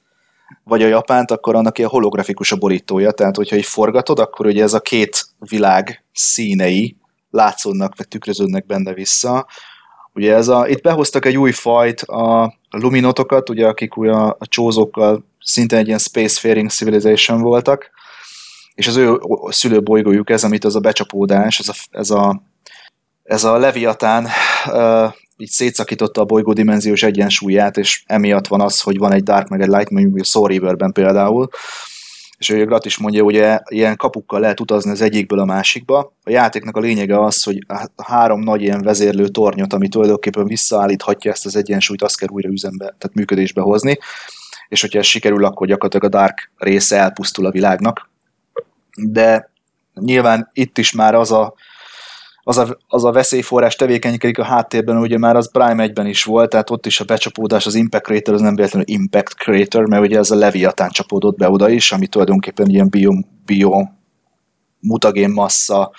vagy 0.64 0.84
a 0.84 0.88
japánt, 0.88 1.32
akkor 1.32 1.56
annak 1.56 1.78
ilyen 1.78 1.90
holografikus 1.90 2.52
a 2.52 2.56
borítója, 2.56 3.12
tehát 3.12 3.36
hogyha 3.36 3.56
így 3.56 3.66
forgatod, 3.66 4.20
akkor 4.20 4.46
ugye 4.46 4.64
ez 4.64 4.74
a 4.74 4.80
két 4.80 5.26
világ 5.50 6.06
színei 6.14 6.98
látszódnak, 7.30 7.94
vagy 7.98 8.08
tükröződnek 8.08 8.66
benne 8.66 8.94
vissza. 8.94 9.48
Ugye 10.18 10.34
ez 10.34 10.48
a, 10.48 10.68
itt 10.68 10.82
behoztak 10.82 11.26
egy 11.26 11.38
új 11.38 11.52
fajt, 11.52 12.02
a 12.02 12.54
luminotokat, 12.70 13.50
ugye, 13.50 13.68
akik 13.68 13.98
ugye 13.98 14.12
a, 14.12 14.36
a 14.40 14.48
csózókkal 14.48 15.26
szinte 15.40 15.78
egy 15.78 15.88
ilyen 15.88 16.00
spacefaring 16.00 16.70
civilization 16.70 17.42
voltak, 17.42 17.90
és 18.76 18.88
az 18.88 18.96
ő 18.96 19.20
szülőbolygójuk 19.48 20.30
ez, 20.30 20.44
amit 20.44 20.66
az 20.66 20.76
a 20.76 20.80
becsapódás, 20.80 21.60
ez 21.60 21.70
a, 21.70 21.74
ez 21.90 22.10
a, 22.10 22.42
ez 23.24 23.44
a 23.44 23.58
Leviatán 23.58 24.28
így 25.38 25.50
szétszakította 25.50 26.22
a 26.22 26.26
bolygó 26.26 26.54
dimenziós 26.54 27.04
egyensúlyát, 27.04 27.78
és 27.78 28.04
emiatt 28.06 28.48
van 28.48 28.62
az, 28.62 28.82
hogy 28.82 28.98
van 28.98 29.12
egy 29.12 29.24
Dark 29.24 29.48
meg 29.48 29.62
egy 29.62 29.68
Light, 29.68 29.90
mondjuk 29.90 30.20
a 30.20 30.24
Soul 30.24 30.78
például, 30.92 31.50
és 32.38 32.50
ő 32.50 32.66
Grat 32.66 32.86
is 32.86 32.98
mondja, 32.98 33.24
hogy 33.24 33.46
ilyen 33.68 33.96
kapukkal 33.96 34.40
lehet 34.40 34.60
utazni 34.60 34.92
az 34.92 35.02
egyikből 35.02 35.40
a 35.40 35.46
másikba. 35.46 36.14
A 36.24 36.30
játéknak 36.30 36.76
a 36.76 36.80
lényege 36.80 37.20
az, 37.20 37.44
hogy 37.44 37.66
a 37.96 38.04
három 38.04 38.40
nagy 38.40 38.62
ilyen 38.62 38.82
vezérlő 38.82 39.28
tornyot, 39.28 39.74
ami 39.74 39.88
tulajdonképpen 39.88 40.48
visszaállíthatja 40.48 41.32
ezt 41.32 41.46
az 41.46 41.56
egyensúlyt, 41.56 42.02
azt 42.02 42.18
kell 42.18 42.30
újra 42.32 42.50
üzembe, 42.50 42.86
tehát 42.86 43.14
működésbe 43.14 43.62
hozni, 43.62 43.98
és 44.68 44.82
hogyha 44.82 45.00
ez 45.00 45.06
sikerül, 45.06 45.46
akkor 45.46 45.68
gyakorlatilag 45.68 46.06
a 46.14 46.18
Dark 46.18 46.52
része 46.58 46.98
elpusztul 46.98 47.46
a 47.46 47.52
világnak. 47.52 48.10
De 49.02 49.52
nyilván 49.94 50.50
itt 50.54 50.78
is 50.78 50.92
már 50.92 51.16
az 51.16 51.32
a 51.32 51.54
az 52.48 52.58
a, 52.58 52.78
az 52.88 53.04
a 53.04 53.12
veszélyforrás 53.12 53.76
tevékenykedik 53.76 54.40
a 54.40 54.44
háttérben, 54.44 54.98
ugye 54.98 55.18
már 55.18 55.36
az 55.36 55.52
Prime 55.52 55.88
1-ben 55.88 56.06
is 56.06 56.24
volt, 56.24 56.50
tehát 56.50 56.70
ott 56.70 56.86
is 56.86 57.00
a 57.00 57.06
becsapódás, 57.06 57.66
az 57.66 57.76
Impact 57.76 58.04
Crater, 58.04 58.34
az 58.34 58.42
nem 58.42 58.56
véletlenül 58.56 58.88
Impact 58.90 59.36
Crater, 59.36 59.84
mert 59.84 60.04
ugye 60.04 60.18
ez 60.18 60.32
a 60.32 60.36
Leviatán 60.36 60.90
csapódott 60.90 61.38
be 61.38 61.50
oda 61.50 61.70
is, 61.70 61.92
ami 61.92 62.08
tulajdonképpen 62.08 62.70
ilyen 62.70 62.90
bio, 62.90 63.12
bio 63.46 63.88
mutagén 64.80 65.30
massza 65.30 65.92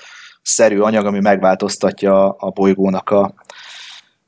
szerű 0.42 0.78
anyag, 0.78 1.06
ami 1.06 1.20
megváltoztatja 1.20 2.28
a 2.28 2.50
bolygónak 2.50 3.10
a, 3.10 3.34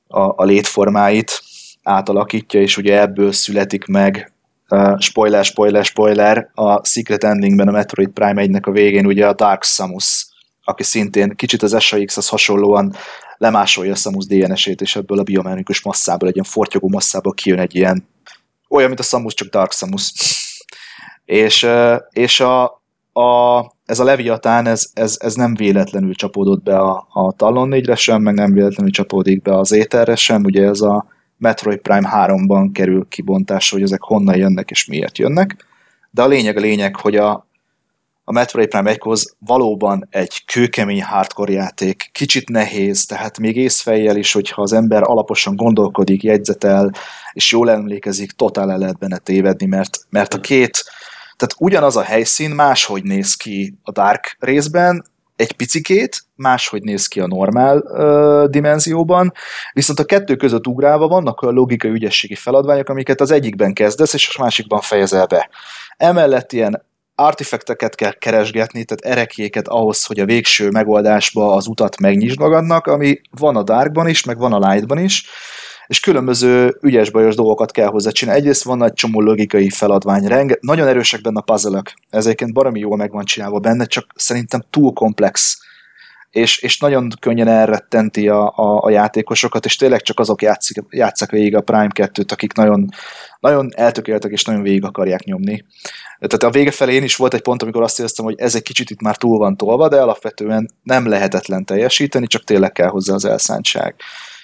a, 0.06 0.20
a 0.20 0.44
létformáit, 0.44 1.42
átalakítja, 1.82 2.60
és 2.60 2.76
ugye 2.76 3.00
ebből 3.00 3.32
születik 3.32 3.84
meg 3.84 4.32
uh, 4.68 4.98
spoiler, 4.98 5.44
spoiler, 5.44 5.84
spoiler, 5.84 6.50
a 6.54 6.86
Secret 6.86 7.24
Endingben 7.24 7.68
a 7.68 7.72
Metroid 7.72 8.10
Prime 8.10 8.44
1-nek 8.46 8.62
a 8.62 8.70
végén 8.70 9.06
ugye 9.06 9.26
a 9.26 9.34
Dark 9.34 9.64
Samus 9.64 10.29
aki 10.70 10.82
szintén 10.82 11.36
kicsit 11.36 11.62
az 11.62 11.82
SAX-hez 11.82 12.28
hasonlóan 12.28 12.94
lemásolja 13.36 13.92
a 13.92 13.96
Samus 13.96 14.26
DNS-ét, 14.26 14.80
és 14.80 14.96
ebből 14.96 15.18
a 15.18 15.22
biomechanikus 15.22 15.82
masszából, 15.82 16.28
egy 16.28 16.34
ilyen 16.34 16.46
fortyogó 16.46 16.88
masszából 16.88 17.32
kijön 17.32 17.58
egy 17.58 17.74
ilyen, 17.74 18.08
olyan, 18.68 18.88
mint 18.88 19.00
a 19.00 19.02
Samus, 19.02 19.34
csak 19.34 19.48
Dark 19.48 19.72
Samus. 19.72 20.12
és, 21.24 21.66
és 22.10 22.40
a, 22.40 22.64
a, 23.12 23.60
ez 23.84 23.98
a 23.98 24.04
Leviatán, 24.04 24.66
ez, 24.66 24.90
ez, 24.94 25.16
ez 25.20 25.34
nem 25.34 25.54
véletlenül 25.54 26.14
csapódott 26.14 26.62
be 26.62 26.78
a, 26.78 27.06
a 27.12 27.32
Talon 27.32 27.68
4-re 27.72 27.94
sem, 27.94 28.22
meg 28.22 28.34
nem 28.34 28.52
véletlenül 28.52 28.92
csapódik 28.92 29.42
be 29.42 29.58
az 29.58 29.72
Éterre 29.72 30.16
sem, 30.16 30.44
ugye 30.44 30.64
ez 30.64 30.80
a 30.80 31.06
Metroid 31.36 31.78
Prime 31.78 32.10
3-ban 32.12 32.70
kerül 32.72 33.06
kibontásra, 33.08 33.76
hogy 33.76 33.86
ezek 33.86 34.02
honnan 34.02 34.36
jönnek 34.36 34.70
és 34.70 34.84
miért 34.84 35.18
jönnek. 35.18 35.56
De 36.10 36.22
a 36.22 36.26
lényeg 36.26 36.56
a 36.56 36.60
lényeg, 36.60 36.96
hogy 36.96 37.16
a, 37.16 37.46
a 38.30 38.32
Metroid 38.32 38.68
Prime 38.68 38.90
1 38.90 38.98
valóban 39.38 40.06
egy 40.10 40.44
kőkemény 40.44 41.02
hardcore 41.02 41.52
játék, 41.52 42.10
kicsit 42.12 42.48
nehéz, 42.48 43.06
tehát 43.06 43.38
még 43.38 43.56
észfejjel 43.56 44.16
is, 44.16 44.32
hogyha 44.32 44.62
az 44.62 44.72
ember 44.72 45.02
alaposan 45.02 45.56
gondolkodik, 45.56 46.22
jegyzetel, 46.22 46.90
és 47.32 47.52
jól 47.52 47.70
emlékezik, 47.70 48.32
totál 48.32 48.70
el 48.70 48.78
lehet 48.78 48.98
benne 48.98 49.18
tévedni, 49.18 49.66
mert, 49.66 49.98
mert 50.10 50.34
a 50.34 50.40
két, 50.40 50.84
tehát 51.36 51.54
ugyanaz 51.58 51.96
a 51.96 52.02
helyszín 52.02 52.50
máshogy 52.50 53.02
néz 53.02 53.34
ki 53.34 53.78
a 53.82 53.92
Dark 53.92 54.36
részben, 54.38 55.04
egy 55.36 55.52
picikét, 55.52 56.20
máshogy 56.34 56.82
néz 56.82 57.06
ki 57.06 57.20
a 57.20 57.26
normál 57.26 57.82
ö, 57.86 58.46
dimenzióban, 58.50 59.32
viszont 59.72 59.98
a 59.98 60.04
kettő 60.04 60.36
között 60.36 60.66
ugrálva 60.66 61.08
vannak 61.08 61.42
olyan 61.42 61.54
logikai 61.54 61.90
ügyességi 61.90 62.34
feladványok, 62.34 62.88
amiket 62.88 63.20
az 63.20 63.30
egyikben 63.30 63.72
kezdesz, 63.72 64.14
és 64.14 64.36
a 64.36 64.42
másikban 64.42 64.80
fejezel 64.80 65.26
be. 65.26 65.48
Emellett 65.96 66.52
ilyen 66.52 66.88
artifakteket 67.20 67.94
kell 67.94 68.12
keresgetni, 68.12 68.84
tehát 68.84 69.16
erekjéket 69.18 69.68
ahhoz, 69.68 70.04
hogy 70.04 70.20
a 70.20 70.24
végső 70.24 70.68
megoldásba 70.68 71.54
az 71.54 71.66
utat 71.66 72.00
megnyisd 72.00 72.38
magadnak, 72.38 72.86
ami 72.86 73.20
van 73.38 73.56
a 73.56 73.62
Darkban 73.62 74.08
is, 74.08 74.24
meg 74.24 74.38
van 74.38 74.52
a 74.52 74.70
Lightban 74.70 74.98
is, 74.98 75.24
és 75.86 76.00
különböző 76.00 76.78
ügyes-bajos 76.80 77.34
dolgokat 77.34 77.72
kell 77.72 77.88
hozzá 77.88 78.10
csinálni. 78.10 78.40
Egyrészt 78.40 78.64
van 78.64 78.84
egy 78.84 78.92
csomó 78.92 79.20
logikai 79.20 79.70
feladvány, 79.70 80.26
renge, 80.26 80.56
nagyon 80.60 80.88
erősek 80.88 81.20
benne 81.20 81.38
a 81.38 81.52
puzzle 81.52 81.82
ezeket 82.10 82.52
baromi 82.52 82.80
jól 82.80 82.96
meg 82.96 83.10
van 83.10 83.24
csinálva 83.24 83.58
benne, 83.58 83.84
csak 83.84 84.06
szerintem 84.14 84.64
túl 84.70 84.92
komplex 84.92 85.58
és, 86.30 86.58
és 86.58 86.78
nagyon 86.78 87.08
könnyen 87.20 87.48
elrettenti 87.48 88.28
a, 88.28 88.52
a, 88.56 88.82
a 88.82 88.90
játékosokat, 88.90 89.64
és 89.64 89.76
tényleg 89.76 90.02
csak 90.02 90.18
azok 90.18 90.42
játszik, 90.42 90.84
játszak 90.90 91.30
végig 91.30 91.56
a 91.56 91.60
Prime 91.60 91.90
2-t, 91.94 92.32
akik 92.32 92.52
nagyon, 92.52 92.88
nagyon 93.40 93.68
eltökéltek, 93.76 94.30
és 94.30 94.44
nagyon 94.44 94.62
végig 94.62 94.84
akarják 94.84 95.24
nyomni. 95.24 95.64
Tehát 96.18 96.42
a 96.42 96.58
vége 96.58 96.70
felé 96.70 96.94
én 96.94 97.02
is 97.02 97.16
volt 97.16 97.34
egy 97.34 97.42
pont, 97.42 97.62
amikor 97.62 97.82
azt 97.82 97.98
éreztem, 97.98 98.24
hogy 98.24 98.38
ez 98.38 98.54
egy 98.54 98.62
kicsit 98.62 98.90
itt 98.90 99.00
már 99.00 99.16
túl 99.16 99.38
van 99.38 99.56
tolva, 99.56 99.88
de 99.88 100.00
alapvetően 100.00 100.70
nem 100.82 101.08
lehetetlen 101.08 101.64
teljesíteni, 101.64 102.26
csak 102.26 102.44
tényleg 102.44 102.72
kell 102.72 102.88
hozzá 102.88 103.14
az 103.14 103.24
elszántság. 103.24 103.94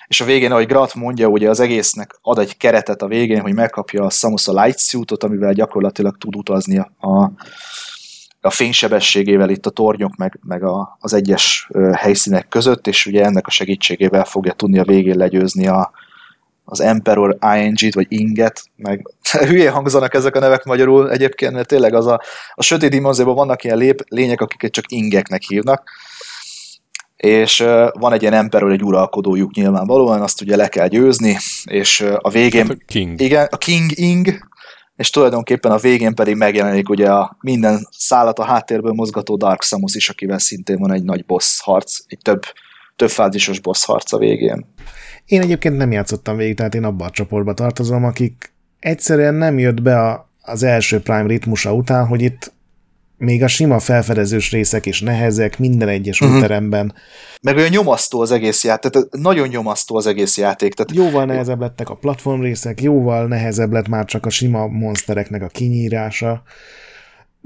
És 0.06 0.20
a 0.20 0.24
végén, 0.24 0.52
ahogy 0.52 0.66
Grat 0.66 0.94
mondja, 0.94 1.26
ugye 1.26 1.48
az 1.48 1.60
egésznek 1.60 2.18
ad 2.22 2.38
egy 2.38 2.56
keretet 2.56 3.02
a 3.02 3.06
végén, 3.06 3.40
hogy 3.40 3.54
megkapja 3.54 4.04
a 4.04 4.10
Samus 4.10 4.48
a 4.48 4.62
Light 4.62 4.78
Suit-ot, 4.78 5.24
amivel 5.24 5.52
gyakorlatilag 5.52 6.18
tud 6.18 6.36
utazni 6.36 6.78
a, 6.78 7.32
a 8.46 8.50
fénysebességével 8.50 9.50
itt 9.50 9.66
a 9.66 9.70
tornyok, 9.70 10.16
meg, 10.16 10.38
meg 10.42 10.62
a, 10.62 10.96
az 11.00 11.12
egyes 11.12 11.68
helyszínek 11.92 12.48
között, 12.48 12.86
és 12.86 13.06
ugye 13.06 13.24
ennek 13.24 13.46
a 13.46 13.50
segítségével 13.50 14.24
fogja 14.24 14.52
tudni 14.52 14.78
a 14.78 14.84
végén 14.84 15.16
legyőzni 15.16 15.66
a, 15.66 15.90
az 16.64 16.80
Emperor 16.80 17.36
ING-t, 17.56 17.94
vagy 17.94 18.06
Inget, 18.08 18.62
meg 18.76 19.06
hülye 19.48 19.70
hangzanak 19.70 20.14
ezek 20.14 20.36
a 20.36 20.40
nevek 20.40 20.64
magyarul 20.64 21.10
egyébként, 21.10 21.52
mert 21.52 21.68
tényleg 21.68 21.94
az 21.94 22.06
a, 22.06 22.20
a 22.54 22.62
sötét 22.62 22.90
dimenzióban 22.90 23.34
vannak 23.34 23.64
ilyen 23.64 23.78
lép, 23.78 24.04
lények, 24.08 24.40
akiket 24.40 24.72
csak 24.72 24.84
ingeknek 24.88 25.42
hívnak, 25.42 25.90
és 27.16 27.64
van 27.92 28.12
egy 28.12 28.20
ilyen 28.20 28.34
Emperor, 28.34 28.72
egy 28.72 28.82
uralkodójuk 28.82 29.54
nyilvánvalóan, 29.54 30.22
azt 30.22 30.40
ugye 30.40 30.56
le 30.56 30.68
kell 30.68 30.88
győzni, 30.88 31.36
és 31.64 32.06
a 32.18 32.30
végén... 32.30 32.66
Hát 32.66 32.76
a 32.76 32.84
King. 32.86 33.20
Igen, 33.20 33.48
a 33.50 33.56
King 33.56 33.98
Ing, 33.98 34.48
és 34.96 35.10
tulajdonképpen 35.10 35.72
a 35.72 35.78
végén 35.78 36.14
pedig 36.14 36.36
megjelenik 36.36 36.88
ugye 36.88 37.10
a 37.10 37.36
minden 37.40 37.88
szállat 37.90 38.38
a 38.38 38.44
háttérből 38.44 38.92
mozgató 38.92 39.36
Dark 39.36 39.62
Samus 39.62 39.94
is, 39.94 40.08
akivel 40.08 40.38
szintén 40.38 40.78
van 40.78 40.92
egy 40.92 41.04
nagy 41.04 41.24
boss 41.24 41.60
harc, 41.62 41.98
egy 42.06 42.18
több, 42.22 42.42
több 42.96 43.10
fázisos 43.10 43.60
boss 43.60 43.84
harc 43.84 44.12
a 44.12 44.18
végén. 44.18 44.66
Én 45.24 45.40
egyébként 45.40 45.76
nem 45.76 45.92
játszottam 45.92 46.36
végig, 46.36 46.56
tehát 46.56 46.74
én 46.74 46.84
abban 46.84 47.06
a 47.06 47.10
csoportba 47.10 47.54
tartozom, 47.54 48.04
akik 48.04 48.52
egyszerűen 48.80 49.34
nem 49.34 49.58
jött 49.58 49.82
be 49.82 50.00
a, 50.00 50.30
az 50.42 50.62
első 50.62 51.00
Prime 51.00 51.26
ritmusa 51.26 51.74
után, 51.74 52.06
hogy 52.06 52.22
itt 52.22 52.52
még 53.18 53.42
a 53.42 53.48
sima 53.48 53.78
felfedezős 53.78 54.50
részek 54.50 54.86
is 54.86 55.00
nehezek 55.00 55.58
minden 55.58 55.88
egyes 55.88 56.20
uh-huh. 56.20 56.36
úteremben. 56.36 56.94
Meg 57.42 57.56
olyan 57.56 57.70
nyomasztó 57.70 58.20
az 58.20 58.30
egész 58.30 58.64
játék, 58.64 58.90
tehát 58.90 59.08
nagyon 59.10 59.48
nyomasztó 59.48 59.96
az 59.96 60.06
egész 60.06 60.38
játék. 60.38 60.74
Tehát... 60.74 61.04
Jóval 61.04 61.24
nehezebb 61.24 61.60
lettek 61.60 61.90
a 61.90 61.94
platform 61.94 62.40
részek, 62.40 62.82
jóval 62.82 63.26
nehezebb 63.26 63.72
lett 63.72 63.88
már 63.88 64.04
csak 64.04 64.26
a 64.26 64.30
sima 64.30 64.66
monstereknek 64.66 65.42
a 65.42 65.46
kinyírása 65.46 66.42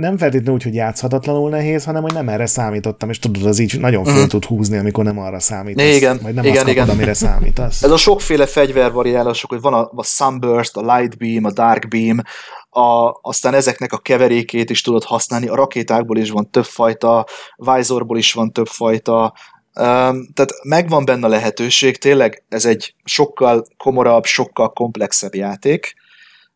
nem 0.01 0.17
feltétlenül 0.19 0.55
úgy, 0.55 0.63
hogy 0.63 0.75
játszhatatlanul 0.75 1.51
nehéz, 1.51 1.85
hanem 1.85 2.03
hogy 2.03 2.13
nem 2.13 2.29
erre 2.29 2.47
számítottam, 2.47 3.11
és 3.11 3.19
tudod, 3.19 3.47
az 3.47 3.59
így 3.59 3.81
nagyon 3.81 4.05
föl 4.05 4.25
mm. 4.25 4.27
tud 4.27 4.45
húzni, 4.45 4.77
amikor 4.77 5.05
nem 5.05 5.19
arra 5.19 5.41
számítasz. 5.41 5.97
Igen, 5.97 6.19
vagy 6.23 6.35
nem 6.35 6.45
igen, 6.45 6.57
azt 6.57 6.65
kapod, 6.65 6.85
igen. 6.85 6.89
amire 6.89 7.15
számítasz. 7.15 7.83
Ez 7.83 7.91
a 7.91 7.97
sokféle 7.97 8.47
fegyvervariálások, 8.47 9.51
hogy 9.51 9.61
van 9.61 9.75
a, 9.75 9.91
a 9.95 10.05
Sunburst, 10.05 10.77
a 10.77 10.97
Light 10.97 11.19
Beam, 11.19 11.45
a 11.45 11.53
Dark 11.53 11.89
Beam, 11.89 12.23
a, 12.71 13.19
aztán 13.23 13.55
ezeknek 13.55 13.93
a 13.93 13.99
keverékét 13.99 14.71
is 14.71 14.83
tudod 14.83 15.05
használni, 15.05 15.49
a 15.49 15.55
rakétákból 15.55 16.19
is 16.19 16.31
van 16.31 16.51
többfajta, 16.51 17.27
Visorból 17.57 18.19
is 18.19 18.33
van 18.33 18.53
többfajta, 18.53 19.35
tehát 19.73 20.53
megvan 20.63 21.05
benne 21.05 21.27
a 21.27 21.29
lehetőség, 21.29 21.97
tényleg 21.97 22.45
ez 22.49 22.65
egy 22.65 22.95
sokkal 23.05 23.67
komorabb, 23.77 24.25
sokkal 24.25 24.73
komplexebb 24.73 25.35
játék, 25.35 25.95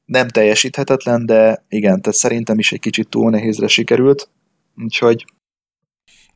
nem 0.04 0.28
teljesíthetetlen, 0.28 1.26
de 1.26 1.64
igen, 1.68 2.00
tehát 2.00 2.18
szerintem 2.18 2.58
is 2.58 2.72
egy 2.72 2.80
kicsit 2.80 3.08
túl 3.08 3.30
nehézre 3.30 3.66
sikerült, 3.66 4.28
úgyhogy 4.76 5.24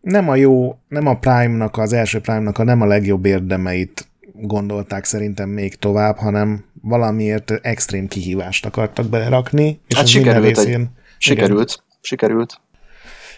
nem 0.01 0.29
a 0.29 0.35
jó, 0.35 0.79
nem 0.89 1.07
a 1.07 1.19
Prime-nak, 1.19 1.77
az 1.77 1.93
első 1.93 2.21
Prime-nak 2.21 2.59
a 2.59 2.65
nem 2.65 2.81
a 2.81 2.87
legjobb 2.87 3.25
érdemeit 3.25 4.09
gondolták 4.41 5.05
szerintem 5.05 5.49
még 5.49 5.75
tovább, 5.75 6.17
hanem 6.17 6.65
valamiért 6.83 7.51
extrém 7.51 8.09
kihívást 8.09 8.67
akartak 8.67 9.07
belerakni. 9.07 9.81
És 9.89 9.97
hát 9.97 10.07
sikerült, 10.07 10.45
részén, 10.45 10.81
egy, 10.81 10.89
sikerült, 11.19 11.71
igen. 11.71 11.85
sikerült. 12.01 12.61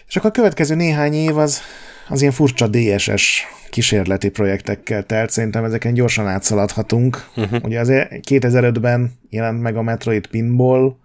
És 0.07 0.15
akkor 0.15 0.29
a 0.29 0.33
következő 0.33 0.75
néhány 0.75 1.13
év 1.13 1.37
az, 1.37 1.61
az 2.09 2.21
ilyen 2.21 2.33
furcsa 2.33 2.67
DSS 2.67 3.43
kísérleti 3.69 4.29
projektekkel 4.29 5.03
telt, 5.03 5.29
szerintem 5.29 5.63
ezeken 5.63 5.93
gyorsan 5.93 6.27
átszaladhatunk. 6.27 7.29
Uh-huh. 7.35 7.63
Ugye 7.63 7.79
az 7.79 7.89
2005-ben 7.91 9.11
jelent 9.29 9.61
meg 9.61 9.77
a 9.77 9.81
Metroid 9.81 10.27
Pinball, 10.27 10.95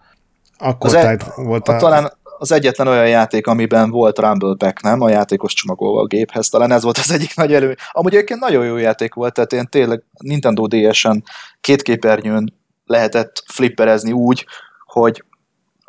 akkor 0.58 0.94
az 0.94 1.04
e, 1.04 1.18
volt 1.36 1.68
a... 1.68 1.74
a... 1.74 1.78
Talán 1.78 2.12
az 2.38 2.52
egyetlen 2.52 2.86
olyan 2.86 3.08
játék, 3.08 3.46
amiben 3.46 3.90
volt 3.90 4.18
Rumble 4.18 4.54
Pack, 4.58 4.82
nem? 4.82 5.00
A 5.00 5.08
játékos 5.08 5.52
csomagolva 5.52 6.00
a 6.00 6.06
géphez, 6.06 6.48
talán 6.48 6.72
ez 6.72 6.82
volt 6.82 6.98
az 6.98 7.10
egyik 7.10 7.36
nagy 7.36 7.54
elő. 7.54 7.76
Amúgy 7.92 8.14
egyébként 8.14 8.40
nagyon 8.40 8.66
jó 8.66 8.76
játék 8.76 9.14
volt, 9.14 9.34
tehát 9.34 9.52
én 9.52 9.66
tényleg 9.66 10.02
Nintendo 10.22 10.66
DS-en 10.66 11.24
két 11.60 11.82
képernyőn 11.82 12.54
lehetett 12.84 13.42
flipperezni 13.46 14.12
úgy, 14.12 14.46
hogy 14.84 15.24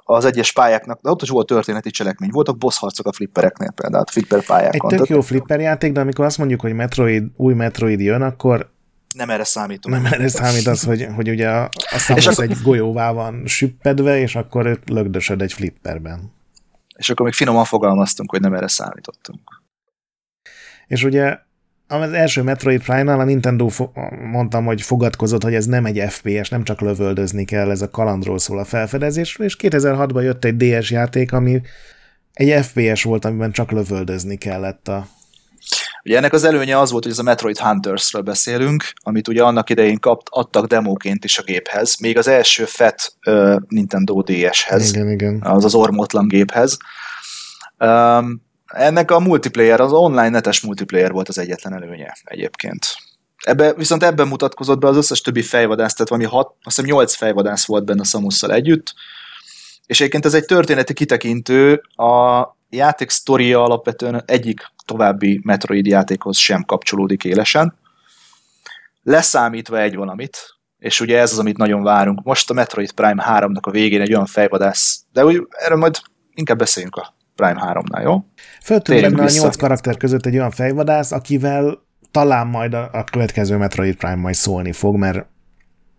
az 0.10 0.26
egyes 0.26 0.52
pályáknak, 0.52 1.02
de 1.02 1.10
ott 1.10 1.22
is 1.22 1.30
volt 1.30 1.48
történeti 1.48 1.90
cselekmény, 1.90 2.30
voltak 2.30 2.58
boss 2.58 2.78
harcok 2.78 3.08
a 3.08 3.12
flippereknél 3.12 3.72
például, 3.72 4.04
a 4.08 4.12
flipper 4.12 4.46
pályákon. 4.46 4.92
Egy 4.92 4.98
tök 4.98 5.08
jó 5.08 5.22
flipper 5.22 5.60
játék, 5.60 5.92
de 5.92 6.00
amikor 6.00 6.26
azt 6.26 6.38
mondjuk, 6.38 6.62
hogy 6.62 6.74
Metroid, 6.74 7.24
új 7.36 7.54
Metroid 7.54 8.00
jön, 8.00 8.22
akkor 8.22 8.70
nem 9.16 9.30
erre 9.30 9.44
számítunk. 9.44 9.96
Nem 9.96 10.06
erre 10.06 10.28
számít 10.28 10.68
az, 10.68 10.84
hogy, 10.84 11.08
hogy 11.16 11.30
ugye 11.30 11.50
a, 11.50 11.70
a 11.92 11.98
Samus 11.98 12.28
akkor... 12.28 12.44
egy 12.44 12.58
golyóvá 12.64 13.12
van 13.12 13.44
süppedve, 13.46 14.20
és 14.20 14.36
akkor 14.36 14.66
őt 14.66 14.90
lögdösöd 14.90 15.42
egy 15.42 15.54
flipperben. 15.54 16.36
És 16.98 17.10
akkor 17.10 17.26
még 17.26 17.34
finoman 17.34 17.66
fogalmaztunk, 17.66 18.30
hogy 18.32 18.42
nem 18.42 18.54
erre 18.54 18.68
számítottunk. 18.68 19.62
És 20.88 21.04
ugye 21.04 21.38
az 21.88 22.12
első 22.12 22.42
Metroid 22.42 22.84
Prime-nál 22.84 23.20
a 23.20 23.24
Nintendo 23.24 23.70
mondtam, 24.32 24.66
hogy 24.66 24.82
fogadkozott, 24.82 25.44
hogy 25.44 25.54
ez 25.54 25.66
nem 25.66 25.86
egy 25.86 26.04
FPS, 26.10 26.50
nem 26.50 26.64
csak 26.64 26.82
lövöldözni 26.82 27.46
kell, 27.46 27.72
ez 27.72 27.82
a 27.82 27.90
kalandról 27.90 28.40
szól 28.40 28.60
a 28.60 28.66
felfedezésről, 28.66 29.48
és 29.48 29.56
2006-ban 29.60 30.24
jött 30.24 30.46
egy 30.46 30.58
DS 30.58 30.92
játék, 30.92 31.34
ami 31.34 31.62
egy 32.34 32.66
FPS 32.66 33.04
volt, 33.04 33.26
amiben 33.26 33.52
csak 33.52 33.72
lövöldözni 33.72 34.36
kellett 34.36 34.88
a 34.88 35.08
Ugye 36.08 36.18
ennek 36.18 36.34
az 36.34 36.44
előnye 36.44 36.80
az 36.80 36.92
volt, 36.92 37.04
hogy 37.04 37.12
ez 37.12 37.20
a 37.20 37.24
Metroid 37.24 37.58
Hunters-ről 37.58 38.22
beszélünk, 38.22 38.94
amit 38.96 39.28
ugye 39.28 39.44
annak 39.44 39.70
idején 39.70 40.00
kapt, 40.00 40.28
adtak 40.30 40.66
demóként 40.66 41.24
is 41.24 41.38
a 41.38 41.44
géphez, 41.44 41.98
még 42.00 42.18
az 42.18 42.28
első 42.28 42.66
FET 42.66 43.14
uh, 43.26 43.56
Nintendo 43.68 44.22
DS-hez, 44.22 44.90
igen, 44.94 45.10
igen. 45.10 45.42
az 45.44 45.66
az 45.66 45.76
ormótlan 45.76 46.28
géphez. 46.28 46.78
Um, 47.80 48.42
ennek 48.66 49.12
a 49.12 49.20
multiplayer, 49.20 49.80
az 49.80 49.92
online 49.92 50.30
netes 50.30 50.62
multiplayer 50.62 51.12
volt 51.12 51.30
az 51.30 51.38
egyetlen 51.38 51.74
előnye 51.74 52.18
egyébként. 52.24 52.86
Ebbe, 53.44 53.74
viszont 53.74 54.04
ebben 54.04 54.28
mutatkozott 54.28 54.80
be 54.80 54.88
az 54.88 54.98
összes 54.98 55.22
többi 55.22 55.42
fejvadász, 55.42 55.94
tehát 55.94 56.10
valami 56.10 56.28
hat, 56.28 56.48
azt 56.64 56.76
hiszem 56.76 56.86
8 56.86 57.16
fejvadász 57.16 57.66
volt 57.66 57.86
benne 57.86 58.02
a 58.02 58.06
Samusszal 58.06 58.54
együtt, 58.54 58.94
és 59.86 60.00
egyébként 60.00 60.26
ez 60.26 60.34
egy 60.34 60.46
történeti 60.46 60.94
kitekintő, 60.94 61.82
a 61.96 62.42
játék 62.70 63.10
sztoria 63.10 63.64
alapvetően 63.64 64.24
egyik 64.26 64.72
további 64.86 65.40
Metroid 65.44 65.86
játékhoz 65.86 66.38
sem 66.38 66.64
kapcsolódik 66.64 67.24
élesen, 67.24 67.78
leszámítva 69.04 69.80
egy 69.80 69.96
valamit, 69.96 70.38
és 70.78 71.00
ugye 71.00 71.20
ez 71.20 71.32
az, 71.32 71.40
amit 71.40 71.58
nagyon 71.58 71.84
várunk. 71.84 72.24
Most 72.24 72.50
a 72.50 72.54
Metroid 72.54 72.92
Prime 72.92 73.26
3-nak 73.30 73.62
a 73.62 73.72
végén 73.72 74.02
egy 74.02 74.14
olyan 74.14 74.26
fejvadász, 74.26 75.04
de 75.12 75.26
úgy, 75.26 75.48
erről 75.50 75.78
majd 75.78 75.96
inkább 76.34 76.58
beszéljünk 76.58 76.96
a 76.96 77.16
Prime 77.36 77.74
3-nál, 77.74 78.04
jó? 78.04 78.26
Föltűnt 78.64 79.02
benne 79.02 79.24
a 79.24 79.30
nyolc 79.30 79.56
karakter 79.56 79.98
között 79.98 80.26
egy 80.26 80.36
olyan 80.36 80.52
fejvadász, 80.52 81.12
akivel 81.12 81.86
talán 82.12 82.48
majd 82.48 82.74
a, 82.74 82.90
a 82.94 83.04
következő 83.04 83.58
Metroid 83.58 83.96
Prime 83.96 84.16
majd 84.16 84.36
szólni 84.36 84.72
fog, 84.72 84.96
mert 84.96 85.28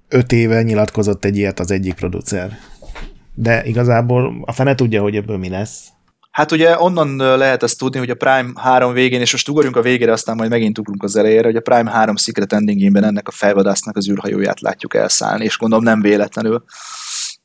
öt 0.09 0.33
éve 0.33 0.63
nyilatkozott 0.63 1.25
egy 1.25 1.37
ilyet 1.37 1.61
az 1.61 1.71
egyik 1.71 1.95
producer. 1.95 2.59
De 3.35 3.65
igazából 3.65 4.43
a 4.45 4.53
fene 4.53 4.75
tudja, 4.75 5.03
hogy 5.03 5.17
ebből 5.17 5.37
mi 5.37 5.49
lesz. 5.49 5.89
Hát 6.39 6.53
ugye 6.53 6.81
onnan 6.81 7.17
lehet 7.17 7.63
ezt 7.63 7.79
tudni, 7.79 7.99
hogy 7.99 8.11
a 8.11 8.15
Prime 8.15 8.51
3 8.55 8.93
végén, 8.93 9.21
és 9.21 9.33
most 9.33 9.49
ugorjunk 9.49 9.77
a 9.77 9.83
végére, 9.83 10.13
aztán 10.13 10.37
majd 10.37 10.51
megint 10.51 10.79
ugrunk 10.79 11.03
az 11.03 11.17
elejére, 11.17 11.45
hogy 11.45 11.57
a 11.57 11.61
Prime 11.61 11.91
3 11.91 12.17
Secret 12.17 12.53
Endingében 12.53 13.05
ennek 13.05 13.29
a 13.29 13.31
felvadásznak 13.31 13.97
az 13.97 14.09
űrhajóját 14.09 14.61
látjuk 14.61 14.95
elszállni, 14.95 15.45
és 15.45 15.59
gondolom 15.59 15.85
nem 15.85 16.01
véletlenül 16.01 16.65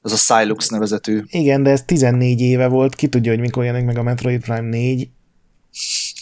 ez 0.03 0.11
a 0.11 0.15
Silux 0.15 0.67
nevezetű. 0.67 1.21
Igen, 1.29 1.63
de 1.63 1.69
ez 1.69 1.83
14 1.83 2.41
éve 2.41 2.67
volt, 2.67 2.95
ki 2.95 3.07
tudja, 3.07 3.31
hogy 3.31 3.39
mikor 3.39 3.63
jelenik 3.63 3.85
meg 3.85 3.97
a 3.97 4.03
Metroid 4.03 4.41
Prime 4.41 4.69
4. 4.69 5.09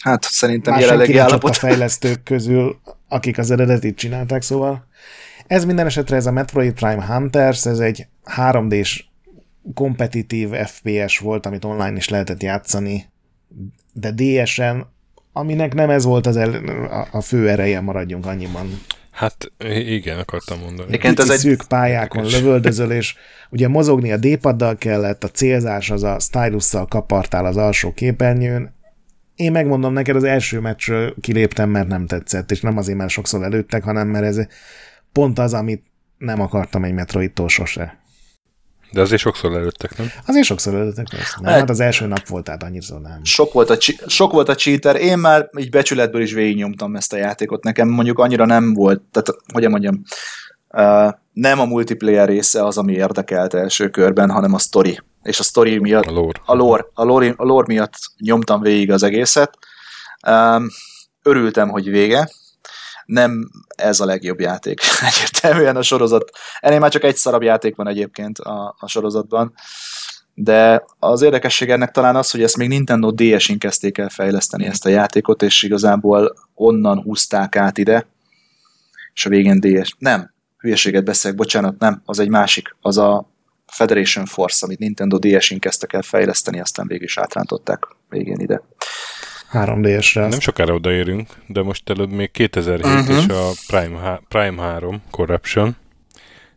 Hát 0.01 0.23
szerintem 0.23 0.73
Már 0.73 0.81
jelenlegi 0.81 1.17
állapot. 1.17 1.49
a 1.49 1.53
fejlesztők 1.53 2.23
közül, 2.23 2.79
akik 3.07 3.37
az 3.37 3.51
eredetit 3.51 3.97
csinálták, 3.97 4.41
szóval 4.41 4.87
ez 5.47 5.65
minden 5.65 5.85
esetre 5.85 6.15
ez 6.15 6.25
a 6.25 6.31
Metroid 6.31 6.73
Prime 6.73 7.05
Hunters, 7.05 7.65
ez 7.65 7.79
egy 7.79 8.07
3D-s 8.35 9.03
kompetitív 9.73 10.49
FPS 10.49 11.17
volt, 11.17 11.45
amit 11.45 11.63
online 11.63 11.97
is 11.97 12.09
lehetett 12.09 12.43
játszani, 12.43 13.05
de 13.93 14.11
DS-en, 14.11 14.87
aminek 15.33 15.73
nem 15.73 15.89
ez 15.89 16.03
volt 16.03 16.27
az 16.27 16.37
el, 16.37 16.53
a, 16.53 17.07
a 17.11 17.21
fő 17.21 17.49
ereje, 17.49 17.81
maradjunk 17.81 18.25
annyiban. 18.25 18.81
Hát 19.11 19.51
igen, 19.85 20.19
akartam 20.19 20.59
mondani. 20.59 20.93
Igen, 20.93 21.13
ez 21.17 21.29
egy 21.29 21.37
szűk 21.37 21.63
pályákon 21.67 22.25
lövöldözöl, 22.25 22.91
és 22.91 23.15
ugye 23.49 23.67
mozogni 23.67 24.11
a 24.11 24.17
D-paddal 24.17 24.77
kellett, 24.77 25.23
a 25.23 25.27
célzás 25.27 25.89
az 25.89 26.03
a 26.03 26.19
stylusszal 26.19 26.85
kapartál 26.85 27.45
az 27.45 27.57
alsó 27.57 27.93
képernyőn. 27.93 28.73
Én 29.35 29.51
megmondom 29.51 29.93
neked, 29.93 30.15
az 30.15 30.23
első 30.23 30.59
meccsről 30.59 31.15
kiléptem, 31.21 31.69
mert 31.69 31.87
nem 31.87 32.05
tetszett, 32.05 32.51
és 32.51 32.61
nem 32.61 32.77
azért, 32.77 32.97
mert 32.97 33.09
sokszor 33.09 33.43
előttek, 33.43 33.83
hanem 33.83 34.07
mert 34.07 34.25
ez 34.25 34.47
pont 35.11 35.39
az, 35.39 35.53
amit 35.53 35.83
nem 36.17 36.41
akartam 36.41 36.83
egy 36.83 36.93
Metroidtól 36.93 37.49
sose. 37.49 38.00
De 38.91 39.01
azért 39.01 39.21
sokszor 39.21 39.53
előttek, 39.53 39.97
nem? 39.97 40.11
Azért 40.25 40.45
sokszor 40.45 40.73
előttek, 40.73 41.09
persze. 41.09 41.37
Nem, 41.41 41.53
hát 41.53 41.69
az 41.69 41.79
első 41.79 42.05
nap 42.05 42.27
volt, 42.27 42.43
tehát 42.43 42.63
annyira 42.63 42.99
nem. 42.99 43.19
Sok 43.23 43.53
volt, 43.53 43.69
a, 43.69 43.77
sok 44.07 44.31
volt 44.31 44.49
a 44.49 44.55
cheater. 44.55 44.95
Én 44.95 45.17
már 45.17 45.49
így 45.57 45.69
becsületből 45.69 46.21
is 46.21 46.33
végignyomtam 46.33 46.95
ezt 46.95 47.13
a 47.13 47.17
játékot. 47.17 47.63
Nekem 47.63 47.87
mondjuk 47.87 48.19
annyira 48.19 48.45
nem 48.45 48.73
volt, 48.73 49.01
tehát 49.11 49.41
hogy 49.53 49.69
mondjam, 49.69 50.01
uh, 50.69 51.13
nem 51.33 51.59
a 51.59 51.65
multiplayer 51.65 52.27
része 52.27 52.65
az, 52.65 52.77
ami 52.77 52.93
érdekelt 52.93 53.53
első 53.53 53.89
körben, 53.89 54.29
hanem 54.29 54.53
a 54.53 54.59
story. 54.59 54.99
És 55.23 55.39
a 55.39 55.43
story 55.43 55.77
miatt, 55.77 56.05
a 56.05 56.11
lore, 56.11 56.41
a 56.45 56.53
lore, 56.53 56.85
a 56.93 57.03
lore, 57.03 57.33
a 57.37 57.43
lore 57.43 57.65
miatt 57.67 57.93
nyomtam 58.17 58.61
végig 58.61 58.91
az 58.91 59.03
egészet. 59.03 59.57
Um, 60.27 60.67
örültem, 61.23 61.69
hogy 61.69 61.89
vége, 61.89 62.29
nem 63.11 63.49
ez 63.75 63.99
a 63.99 64.05
legjobb 64.05 64.39
játék 64.39 64.79
egyértelműen 65.09 65.75
a 65.75 65.81
sorozat. 65.81 66.31
Ennél 66.59 66.79
már 66.79 66.91
csak 66.91 67.03
egy 67.03 67.15
szarabb 67.15 67.41
játék 67.41 67.75
van 67.75 67.87
egyébként 67.87 68.39
a, 68.39 68.75
a 68.79 68.87
sorozatban, 68.87 69.53
de 70.33 70.85
az 70.99 71.21
érdekesség 71.21 71.69
ennek 71.69 71.91
talán 71.91 72.15
az, 72.15 72.31
hogy 72.31 72.43
ezt 72.43 72.57
még 72.57 72.67
Nintendo 72.67 73.11
DS-in 73.11 73.59
kezdték 73.59 73.97
el 73.97 74.09
fejleszteni 74.09 74.65
ezt 74.65 74.85
a 74.85 74.89
játékot, 74.89 75.41
és 75.41 75.63
igazából 75.63 76.33
onnan 76.53 77.01
húzták 77.01 77.55
át 77.55 77.77
ide, 77.77 78.07
és 79.13 79.25
a 79.25 79.29
végén 79.29 79.59
DS. 79.59 79.95
Nem, 79.97 80.33
hülyeséget 80.57 81.03
beszélek, 81.03 81.37
bocsánat, 81.37 81.79
nem, 81.79 82.01
az 82.05 82.19
egy 82.19 82.29
másik, 82.29 82.75
az 82.81 82.97
a 82.97 83.29
Federation 83.67 84.25
Force, 84.25 84.65
amit 84.65 84.79
Nintendo 84.79 85.17
DS-in 85.17 85.59
kezdtek 85.59 85.93
el 85.93 86.01
fejleszteni, 86.01 86.59
aztán 86.59 86.87
végig 86.87 87.03
is 87.03 87.17
átrántották 87.17 87.87
végén 88.09 88.39
ide. 88.39 88.61
3DS-re. 89.53 90.27
Nem 90.27 90.39
sokára 90.39 90.73
odaérünk, 90.73 91.29
de 91.47 91.63
most 91.63 91.89
előbb 91.89 92.11
még 92.11 92.31
2007 92.31 92.85
uh-huh. 92.85 93.17
és 93.17 93.27
a 93.27 93.49
Prime, 93.67 94.21
Prime 94.27 94.61
3 94.61 95.01
Corruption, 95.11 95.75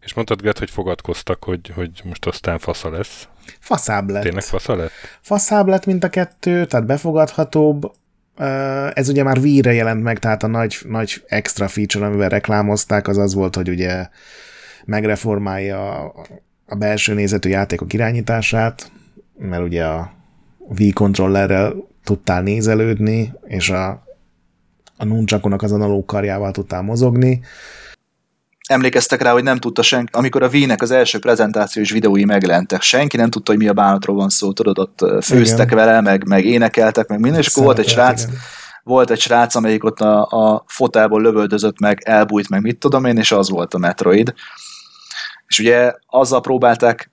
És 0.01 0.15
mondtad, 0.15 0.43
Gert, 0.43 0.59
hogy 0.59 0.71
fogadkoztak, 0.71 1.45
hogy, 1.45 1.73
hogy 1.75 1.91
most 2.05 2.27
aztán 2.27 2.59
fasza 2.59 2.91
lesz. 2.91 3.29
Faszább 3.59 4.11
lett. 4.11 4.23
Tényleg 4.23 4.43
fasza 4.43 4.77
lett? 4.77 4.91
Faszább 5.21 5.67
lett, 5.67 5.87
mint 5.87 6.05
a 6.05 6.09
kettő, 6.09 6.65
tehát 6.65 6.87
befogadhatóbb. 6.87 7.93
Ez 8.93 9.09
ugye 9.09 9.23
már 9.23 9.39
Wii-re 9.39 9.73
jelent 9.73 10.03
meg, 10.03 10.19
tehát 10.19 10.43
a 10.43 10.47
nagy, 10.47 10.79
nagy 10.89 11.25
extra 11.27 11.69
feature, 11.69 12.07
amivel 12.07 12.29
reklámozták, 12.29 13.09
az 13.09 13.19
az 13.19 13.35
volt, 13.35 13.57
hogy 13.57 13.69
ugye 13.69 14.09
megreformálja 14.85 16.13
a 16.67 16.75
belső 16.75 17.15
nézetű 17.15 17.49
játékok 17.49 17.93
irányítását, 17.93 18.91
mert 19.39 19.63
ugye 19.63 19.85
a 19.85 20.13
Wii 20.59 20.93
kontrollerrel 20.93 21.75
tudtál 22.05 22.43
nézelődni, 22.43 23.33
és 23.45 23.71
a, 23.71 24.05
a 24.97 25.05
nunchakonak 25.05 25.63
az 25.63 25.73
analóg 25.73 26.05
karjával 26.05 26.51
tudtál 26.51 26.83
mozogni. 26.83 27.41
Emlékeztek 28.69 29.23
rá, 29.23 29.33
hogy 29.33 29.43
nem 29.43 29.59
tudta 29.59 29.83
senki, 29.83 30.11
amikor 30.13 30.43
a 30.43 30.49
Wii-nek 30.49 30.83
az 30.83 30.91
első 30.91 31.19
prezentációs 31.19 31.91
videói 31.91 32.25
megjelentek, 32.25 32.83
senki 32.83 33.17
nem 33.17 33.31
tudta, 33.31 33.51
hogy 33.51 33.61
mi 33.61 33.69
a 33.69 33.73
bánatról 33.73 34.17
van 34.17 34.29
szó, 34.29 34.53
tudod, 34.53 34.79
ott 34.79 35.23
főztek 35.23 35.71
igen. 35.71 35.79
vele, 35.79 36.01
meg, 36.01 36.29
meg 36.29 36.45
énekeltek, 36.45 37.09
meg 37.09 37.21
minden, 37.21 37.41
és 37.41 37.47
akkor 37.47 37.65
volt 37.65 37.79
egy 37.79 37.89
srác, 37.89 38.23
igen. 38.23 38.35
volt 38.83 39.11
egy 39.11 39.21
srác, 39.21 39.55
amelyik 39.55 39.85
ott 39.85 40.01
a, 40.01 40.23
a 40.25 40.65
fotából 40.67 41.23
lövöldözött 41.23 41.79
meg, 41.79 42.03
elbújt 42.05 42.49
meg, 42.49 42.63
mit 42.63 42.79
tudom 42.79 43.05
én, 43.05 43.17
és 43.17 43.33
az 43.33 43.51
volt 43.51 43.75
a 43.75 43.79
Metroid. 43.79 44.35
És 45.47 45.59
ugye 45.59 45.93
azzal 46.07 46.41
próbálták 46.41 47.13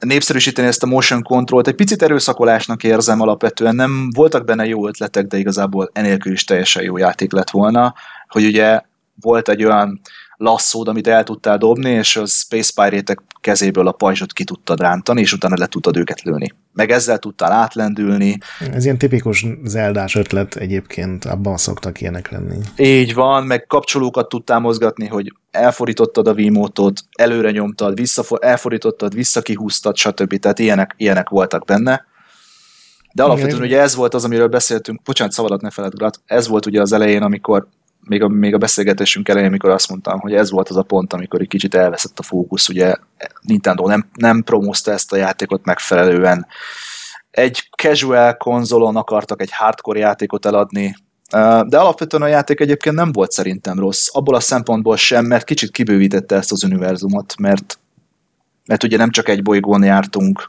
népszerűsíteni 0.00 0.68
ezt 0.68 0.82
a 0.82 0.86
motion 0.86 1.22
control 1.22 1.62
egy 1.64 1.74
picit 1.74 2.02
erőszakolásnak 2.02 2.84
érzem 2.84 3.20
alapvetően, 3.20 3.74
nem 3.74 4.10
voltak 4.14 4.44
benne 4.44 4.66
jó 4.66 4.88
ötletek, 4.88 5.26
de 5.26 5.38
igazából 5.38 5.90
enélkül 5.92 6.32
is 6.32 6.44
teljesen 6.44 6.82
jó 6.82 6.96
játék 6.96 7.32
lett 7.32 7.50
volna, 7.50 7.94
hogy 8.28 8.44
ugye 8.44 8.80
volt 9.20 9.48
egy 9.48 9.64
olyan 9.64 10.00
lasszód, 10.40 10.88
amit 10.88 11.06
el 11.06 11.24
tudtál 11.24 11.58
dobni, 11.58 11.90
és 11.90 12.16
a 12.16 12.26
Space 12.26 12.72
pirate 12.74 13.16
kezéből 13.40 13.86
a 13.86 13.92
pajzsot 13.92 14.32
ki 14.32 14.44
tudtad 14.44 14.80
rántani, 14.80 15.20
és 15.20 15.32
utána 15.32 15.54
le 15.58 15.66
tudtad 15.66 15.96
őket 15.96 16.22
lőni. 16.22 16.54
Meg 16.72 16.90
ezzel 16.90 17.18
tudtál 17.18 17.52
átlendülni. 17.52 18.38
Ez 18.72 18.84
ilyen 18.84 18.98
tipikus 18.98 19.46
zeldás 19.64 20.14
ötlet 20.14 20.54
egyébként, 20.56 21.24
abban 21.24 21.56
szoktak 21.56 22.00
ilyenek 22.00 22.30
lenni. 22.30 22.58
Így 22.76 23.14
van, 23.14 23.44
meg 23.44 23.66
kapcsolókat 23.66 24.28
tudtál 24.28 24.58
mozgatni, 24.58 25.06
hogy 25.06 25.32
elforítottad 25.50 26.28
a 26.28 26.32
Wiimotot, 26.32 27.00
előre 27.16 27.50
nyomtad, 27.50 27.94
visszafor- 27.94 28.44
elforítottad, 28.44 29.14
visszakihúztad, 29.14 29.96
stb. 29.96 30.38
Tehát 30.38 30.58
ilyenek, 30.58 30.94
ilyenek 30.96 31.28
voltak 31.28 31.64
benne. 31.64 32.04
De 33.12 33.22
alapvetően 33.22 33.56
Igen. 33.56 33.66
ugye 33.66 33.80
ez 33.80 33.94
volt 33.94 34.14
az, 34.14 34.24
amiről 34.24 34.48
beszéltünk, 34.48 35.02
bocsánat, 35.02 35.32
szavadat 35.32 35.60
ne 35.60 35.70
feled, 35.70 35.92
ez 36.26 36.48
volt 36.48 36.66
ugye 36.66 36.80
az 36.80 36.92
elején, 36.92 37.22
amikor 37.22 37.68
még 38.00 38.22
a, 38.22 38.28
még 38.28 38.54
a 38.54 38.58
beszélgetésünk 38.58 39.28
elején, 39.28 39.48
amikor 39.48 39.70
azt 39.70 39.88
mondtam, 39.88 40.20
hogy 40.20 40.34
ez 40.34 40.50
volt 40.50 40.68
az 40.68 40.76
a 40.76 40.82
pont, 40.82 41.12
amikor 41.12 41.40
egy 41.40 41.48
kicsit 41.48 41.74
elveszett 41.74 42.18
a 42.18 42.22
fókusz, 42.22 42.68
ugye 42.68 42.94
Nintendo 43.40 43.86
nem, 43.86 44.10
nem 44.14 44.42
promózta 44.42 44.92
ezt 44.92 45.12
a 45.12 45.16
játékot 45.16 45.64
megfelelően. 45.64 46.46
Egy 47.30 47.68
casual 47.76 48.36
konzolon 48.36 48.96
akartak 48.96 49.40
egy 49.40 49.52
hardcore 49.52 49.98
játékot 49.98 50.46
eladni, 50.46 50.94
de 51.66 51.78
alapvetően 51.78 52.22
a 52.22 52.26
játék 52.26 52.60
egyébként 52.60 52.94
nem 52.94 53.12
volt 53.12 53.30
szerintem 53.30 53.78
rossz, 53.78 54.08
abból 54.12 54.34
a 54.34 54.40
szempontból 54.40 54.96
sem, 54.96 55.24
mert 55.24 55.44
kicsit 55.44 55.70
kibővítette 55.70 56.36
ezt 56.36 56.52
az 56.52 56.64
univerzumot, 56.64 57.34
mert, 57.38 57.78
mert 58.66 58.82
ugye 58.84 58.96
nem 58.96 59.10
csak 59.10 59.28
egy 59.28 59.42
bolygón 59.42 59.82
jártunk, 59.82 60.48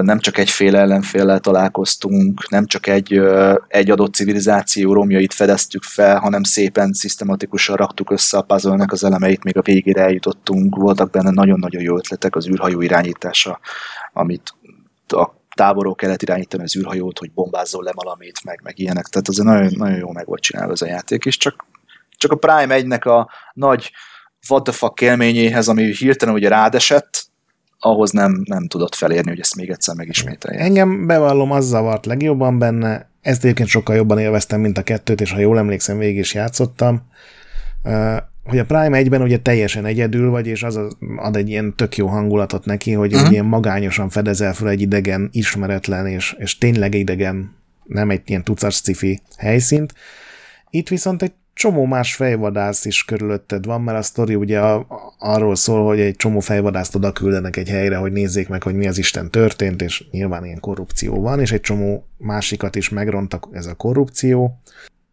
nem 0.00 0.18
csak 0.18 0.38
egyféle 0.38 0.78
ellenféllel 0.78 1.40
találkoztunk, 1.40 2.48
nem 2.50 2.66
csak 2.66 2.86
egy, 2.86 3.20
egy 3.68 3.90
adott 3.90 4.14
civilizáció 4.14 4.92
romjait 4.92 5.34
fedeztük 5.34 5.82
fel, 5.82 6.18
hanem 6.18 6.42
szépen, 6.42 6.92
szisztematikusan 6.92 7.76
raktuk 7.76 8.10
össze 8.10 8.36
a 8.36 8.42
puzzle 8.42 8.84
az 8.86 9.04
elemeit, 9.04 9.44
még 9.44 9.56
a 9.56 9.62
végére 9.62 10.02
eljutottunk, 10.02 10.76
voltak 10.76 11.10
benne 11.10 11.30
nagyon-nagyon 11.30 11.82
jó 11.82 11.96
ötletek, 11.96 12.36
az 12.36 12.48
űrhajó 12.48 12.80
irányítása, 12.80 13.60
amit 14.12 14.54
a 15.06 15.30
távolról 15.54 15.94
kellett 15.94 16.22
irányítani 16.22 16.62
az 16.62 16.76
űrhajót, 16.76 17.18
hogy 17.18 17.32
bombázzon 17.32 17.84
le 17.84 17.92
valamit, 17.94 18.44
meg, 18.44 18.60
meg 18.62 18.78
ilyenek. 18.78 19.06
Tehát 19.06 19.28
ez 19.28 19.36
nagyon, 19.36 19.72
nagyon 19.76 19.98
jó 19.98 20.12
meg 20.12 20.26
volt 20.26 20.42
csinálva 20.42 20.72
ez 20.72 20.82
a 20.82 20.86
játék, 20.86 21.24
és 21.24 21.36
csak, 21.36 21.64
csak 22.16 22.32
a 22.32 22.36
Prime 22.36 22.80
1-nek 22.80 23.06
a 23.06 23.30
nagy 23.52 23.90
what 24.48 24.62
the 24.62 24.72
fuck 24.72 25.00
élményéhez, 25.00 25.68
ami 25.68 25.94
hirtelen 25.94 26.34
ugye 26.34 26.48
rádesett, 26.48 27.25
ahhoz 27.86 28.10
nem, 28.10 28.42
nem 28.44 28.66
tudott 28.66 28.94
felérni, 28.94 29.30
hogy 29.30 29.40
ezt 29.40 29.56
még 29.56 29.70
egyszer 29.70 29.94
megismételje. 29.94 30.60
Engem 30.60 31.06
bevallom, 31.06 31.50
az 31.50 31.66
zavart 31.66 32.06
legjobban 32.06 32.58
benne, 32.58 33.10
ezt 33.20 33.44
egyébként 33.44 33.68
sokkal 33.68 33.96
jobban 33.96 34.18
élveztem, 34.18 34.60
mint 34.60 34.78
a 34.78 34.82
kettőt, 34.82 35.20
és 35.20 35.32
ha 35.32 35.38
jól 35.38 35.58
emlékszem, 35.58 35.98
végig 35.98 36.18
is 36.18 36.34
játszottam, 36.34 37.02
hogy 38.44 38.58
a 38.58 38.64
Prime 38.64 39.02
1-ben 39.02 39.22
ugye 39.22 39.38
teljesen 39.38 39.84
egyedül 39.84 40.30
vagy, 40.30 40.46
és 40.46 40.62
az 40.62 40.80
ad 41.16 41.36
egy 41.36 41.48
ilyen 41.48 41.74
tök 41.76 41.96
jó 41.96 42.06
hangulatot 42.06 42.64
neki, 42.64 42.92
hogy 42.92 43.14
uh-huh. 43.14 43.32
ilyen 43.32 43.44
magányosan 43.44 44.08
fedezel 44.08 44.54
fel 44.54 44.68
egy 44.68 44.80
idegen, 44.80 45.28
ismeretlen, 45.32 46.06
és, 46.06 46.36
és 46.38 46.58
tényleg 46.58 46.94
idegen, 46.94 47.56
nem 47.84 48.10
egy 48.10 48.22
ilyen 48.26 48.44
tucas 48.44 48.74
sci 48.74 49.20
helyszínt. 49.36 49.94
Itt 50.70 50.88
viszont 50.88 51.22
egy 51.22 51.32
csomó 51.56 51.84
más 51.84 52.14
fejvadász 52.14 52.84
is 52.84 53.04
körülötted 53.04 53.64
van, 53.64 53.82
mert 53.82 53.98
a 53.98 54.02
sztori 54.02 54.34
ugye 54.34 54.60
a, 54.60 54.86
arról 55.18 55.54
szól, 55.54 55.86
hogy 55.86 56.00
egy 56.00 56.16
csomó 56.16 56.40
fejvadászt 56.40 56.94
oda 56.94 57.12
küldenek 57.12 57.56
egy 57.56 57.68
helyre, 57.68 57.96
hogy 57.96 58.12
nézzék 58.12 58.48
meg, 58.48 58.62
hogy 58.62 58.74
mi 58.74 58.86
az 58.86 58.98
Isten 58.98 59.30
történt, 59.30 59.82
és 59.82 60.04
nyilván 60.10 60.44
ilyen 60.44 60.60
korrupció 60.60 61.20
van, 61.20 61.40
és 61.40 61.52
egy 61.52 61.60
csomó 61.60 62.06
másikat 62.16 62.76
is 62.76 62.88
megrontak 62.88 63.48
ez 63.52 63.66
a 63.66 63.74
korrupció. 63.74 64.60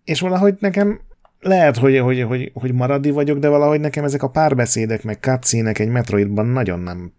És 0.04 0.20
valahogy 0.20 0.56
nekem 0.60 1.00
lehet, 1.40 1.78
hogy, 1.78 2.00
hogy, 2.00 2.22
hogy, 2.22 2.52
hogy 2.54 2.74
maradi 2.74 3.12
vagyok, 3.12 3.38
de 3.38 3.48
valahogy 3.48 3.80
nekem 3.80 4.04
ezek 4.04 4.24
a 4.24 4.30
párbeszédek, 4.30 5.04
meg 5.04 5.18
cutscene 5.20 5.72
egy 5.72 5.90
Metroidban 5.90 6.46
nagyon 6.46 6.80
nem 6.80 7.12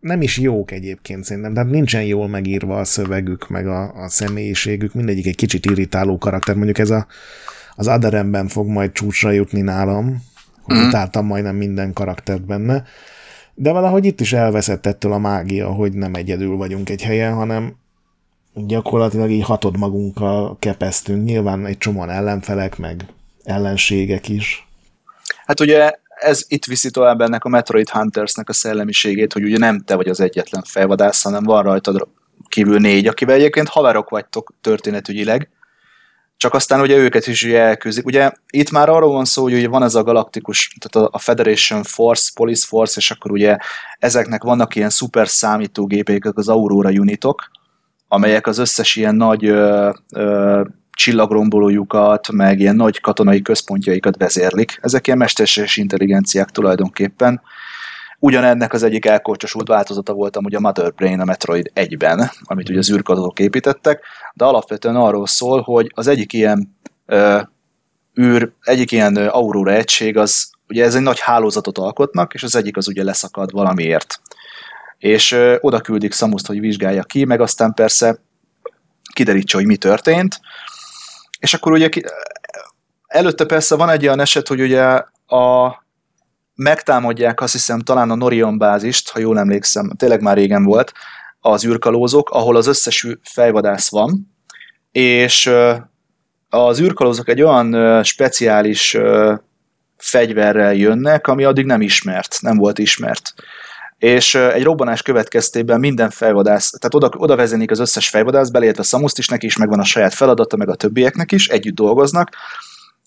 nem 0.00 0.22
is 0.22 0.38
jók 0.38 0.70
egyébként 0.70 1.24
szerintem, 1.24 1.54
tehát 1.54 1.70
nincsen 1.70 2.04
jól 2.04 2.28
megírva 2.28 2.78
a 2.78 2.84
szövegük, 2.84 3.48
meg 3.48 3.66
a, 3.66 4.02
a 4.02 4.08
személyiségük, 4.08 4.94
mindegyik 4.94 5.26
egy 5.26 5.36
kicsit 5.36 5.66
irritáló 5.66 6.18
karakter. 6.18 6.54
Mondjuk 6.54 6.78
ez 6.78 6.90
a 6.90 7.06
az 7.76 7.86
Aderemben 7.86 8.48
fog 8.48 8.66
majd 8.66 8.92
csúcsra 8.92 9.30
jutni 9.30 9.60
nálam, 9.60 10.24
hogy 10.62 10.76
mm. 10.76 10.86
utáltam 10.86 11.26
majdnem 11.26 11.56
minden 11.56 11.92
karaktert 11.92 12.46
benne, 12.46 12.84
de 13.54 13.72
valahogy 13.72 14.04
itt 14.04 14.20
is 14.20 14.32
elveszett 14.32 14.86
ettől 14.86 15.12
a 15.12 15.18
mágia, 15.18 15.68
hogy 15.68 15.92
nem 15.92 16.14
egyedül 16.14 16.56
vagyunk 16.56 16.90
egy 16.90 17.02
helyen, 17.02 17.34
hanem 17.34 17.76
gyakorlatilag 18.54 19.30
így 19.30 19.44
hatod 19.44 19.78
magunkkal 19.78 20.56
kepesztünk. 20.58 21.24
Nyilván 21.24 21.66
egy 21.66 21.78
csomóan 21.78 22.10
ellenfelek, 22.10 22.78
meg 22.78 23.06
ellenségek 23.44 24.28
is. 24.28 24.68
Hát 25.46 25.60
ugye 25.60 25.92
ez 26.20 26.44
itt 26.48 26.64
viszi 26.64 26.90
tovább 26.90 27.20
ennek 27.20 27.44
a 27.44 27.48
Metroid 27.48 27.88
Huntersnek 27.88 28.48
a 28.48 28.52
szellemiségét, 28.52 29.32
hogy 29.32 29.44
ugye 29.44 29.58
nem 29.58 29.80
te 29.80 29.94
vagy 29.94 30.08
az 30.08 30.20
egyetlen 30.20 30.62
felvadász, 30.66 31.22
hanem 31.22 31.42
van 31.42 31.62
rajtad 31.62 32.08
kívül 32.48 32.78
négy, 32.78 33.06
akivel 33.06 33.34
egyébként 33.34 33.68
haverok 33.68 34.08
vagytok 34.08 34.52
történetügyileg, 34.60 35.48
csak 36.36 36.54
aztán 36.54 36.80
ugye 36.80 36.96
őket 36.96 37.26
is 37.26 37.44
ugye 37.44 37.60
elküzdik. 37.60 38.06
Ugye 38.06 38.32
itt 38.50 38.70
már 38.70 38.88
arról 38.88 39.12
van 39.12 39.24
szó, 39.24 39.42
hogy 39.42 39.52
ugye 39.52 39.68
van 39.68 39.82
ez 39.82 39.94
a 39.94 40.02
galaktikus, 40.02 40.76
tehát 40.78 41.08
a 41.12 41.18
Federation 41.18 41.82
Force, 41.82 42.30
Police 42.34 42.66
Force, 42.66 42.94
és 42.96 43.10
akkor 43.10 43.30
ugye 43.30 43.56
ezeknek 43.98 44.42
vannak 44.42 44.74
ilyen 44.74 44.90
szuper 44.90 45.28
számítógépek, 45.28 46.36
az 46.36 46.48
Aurora 46.48 46.90
unitok, 46.90 47.50
amelyek 48.08 48.46
az 48.46 48.58
összes 48.58 48.96
ilyen 48.96 49.14
nagy 49.14 49.46
ö, 49.46 49.90
ö, 50.14 50.62
csillagrombolójukat, 50.90 52.32
meg 52.32 52.60
ilyen 52.60 52.76
nagy 52.76 53.00
katonai 53.00 53.42
központjaikat 53.42 54.16
vezérlik. 54.16 54.78
Ezek 54.82 55.06
ilyen 55.06 55.18
mesterséges 55.18 55.76
intelligenciák 55.76 56.50
tulajdonképpen. 56.50 57.40
Ugyanennek 58.24 58.72
az 58.72 58.82
egyik 58.82 59.04
elkorcsosult 59.04 59.68
változata 59.68 60.12
volt 60.12 60.36
amúgy 60.36 60.54
a 60.54 60.60
Mother 60.60 60.94
Brain 60.94 61.20
a 61.20 61.24
Metroid 61.24 61.70
1-ben, 61.74 62.30
amit 62.42 62.68
ugye 62.68 62.78
az 62.78 62.90
űrkadatok 62.90 63.38
építettek, 63.38 64.04
de 64.34 64.44
alapvetően 64.44 64.96
arról 64.96 65.26
szól, 65.26 65.60
hogy 65.60 65.90
az 65.94 66.06
egyik 66.06 66.32
ilyen 66.32 66.76
ö, 67.06 67.40
űr, 68.20 68.52
egyik 68.60 68.92
ilyen 68.92 69.16
Aurora 69.16 69.72
egység, 69.72 70.16
az 70.16 70.50
ugye 70.68 70.84
ez 70.84 70.94
egy 70.94 71.02
nagy 71.02 71.20
hálózatot 71.20 71.78
alkotnak, 71.78 72.34
és 72.34 72.42
az 72.42 72.56
egyik 72.56 72.76
az 72.76 72.88
ugye 72.88 73.04
leszakad 73.04 73.52
valamiért. 73.52 74.20
És 74.98 75.32
ö, 75.32 75.56
oda 75.60 75.80
küldik 75.80 76.12
Samuszt, 76.12 76.46
hogy 76.46 76.60
vizsgálja 76.60 77.02
ki, 77.02 77.24
meg 77.24 77.40
aztán 77.40 77.74
persze 77.74 78.18
kiderítse, 79.12 79.56
hogy 79.56 79.66
mi 79.66 79.76
történt, 79.76 80.40
és 81.38 81.54
akkor 81.54 81.72
ugye 81.72 81.88
előtte 83.06 83.44
persze 83.44 83.76
van 83.76 83.88
egy 83.90 84.04
olyan 84.04 84.20
eset, 84.20 84.48
hogy 84.48 84.60
ugye 84.60 84.84
a 85.26 85.83
megtámadják 86.54 87.40
azt 87.40 87.52
hiszem 87.52 87.80
talán 87.80 88.10
a 88.10 88.14
Norion 88.14 88.58
bázist, 88.58 89.10
ha 89.10 89.18
jól 89.18 89.38
emlékszem, 89.38 89.90
tényleg 89.96 90.20
már 90.20 90.36
régen 90.36 90.64
volt, 90.64 90.92
az 91.40 91.66
űrkalózok, 91.66 92.30
ahol 92.30 92.56
az 92.56 92.66
összes 92.66 93.06
fejvadász 93.22 93.90
van, 93.90 94.34
és 94.92 95.50
az 96.48 96.80
űrkalózok 96.80 97.28
egy 97.28 97.42
olyan 97.42 98.02
speciális 98.02 98.96
fegyverrel 99.96 100.74
jönnek, 100.74 101.26
ami 101.26 101.44
addig 101.44 101.64
nem 101.64 101.80
ismert, 101.80 102.36
nem 102.40 102.56
volt 102.56 102.78
ismert. 102.78 103.34
És 103.98 104.34
egy 104.34 104.62
robbanás 104.62 105.02
következtében 105.02 105.80
minden 105.80 106.10
fejvadász, 106.10 106.70
tehát 106.70 106.94
oda, 106.94 107.10
oda 107.16 107.36
vezenik 107.36 107.70
az 107.70 107.78
összes 107.78 108.08
fejvadász, 108.08 108.48
beleértve 108.48 108.82
Samuszt 108.82 109.18
is, 109.18 109.28
neki 109.28 109.46
is 109.46 109.56
megvan 109.56 109.80
a 109.80 109.84
saját 109.84 110.14
feladata, 110.14 110.56
meg 110.56 110.68
a 110.68 110.74
többieknek 110.74 111.32
is, 111.32 111.48
együtt 111.48 111.74
dolgoznak, 111.74 112.30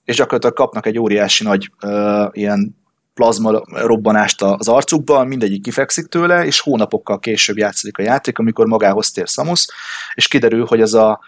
és 0.03 0.15
gyakorlatilag 0.15 0.55
kapnak 0.55 0.85
egy 0.85 0.99
óriási 0.99 1.43
nagy 1.43 1.71
uh, 1.81 2.27
ilyen 2.31 2.75
plazma 3.17 3.61
robbanást 3.65 4.41
az 4.41 4.67
arcukban, 4.67 5.27
mindegyik 5.27 5.61
kifekszik 5.61 6.05
tőle, 6.05 6.45
és 6.45 6.59
hónapokkal 6.59 7.19
később 7.19 7.57
játszik 7.57 7.97
a 7.97 8.01
játék, 8.01 8.37
amikor 8.37 8.65
magához 8.65 9.11
tér 9.11 9.27
Samus, 9.27 9.67
és 10.13 10.27
kiderül, 10.27 10.65
hogy 10.65 10.81
ez 10.81 10.93
a 10.93 11.19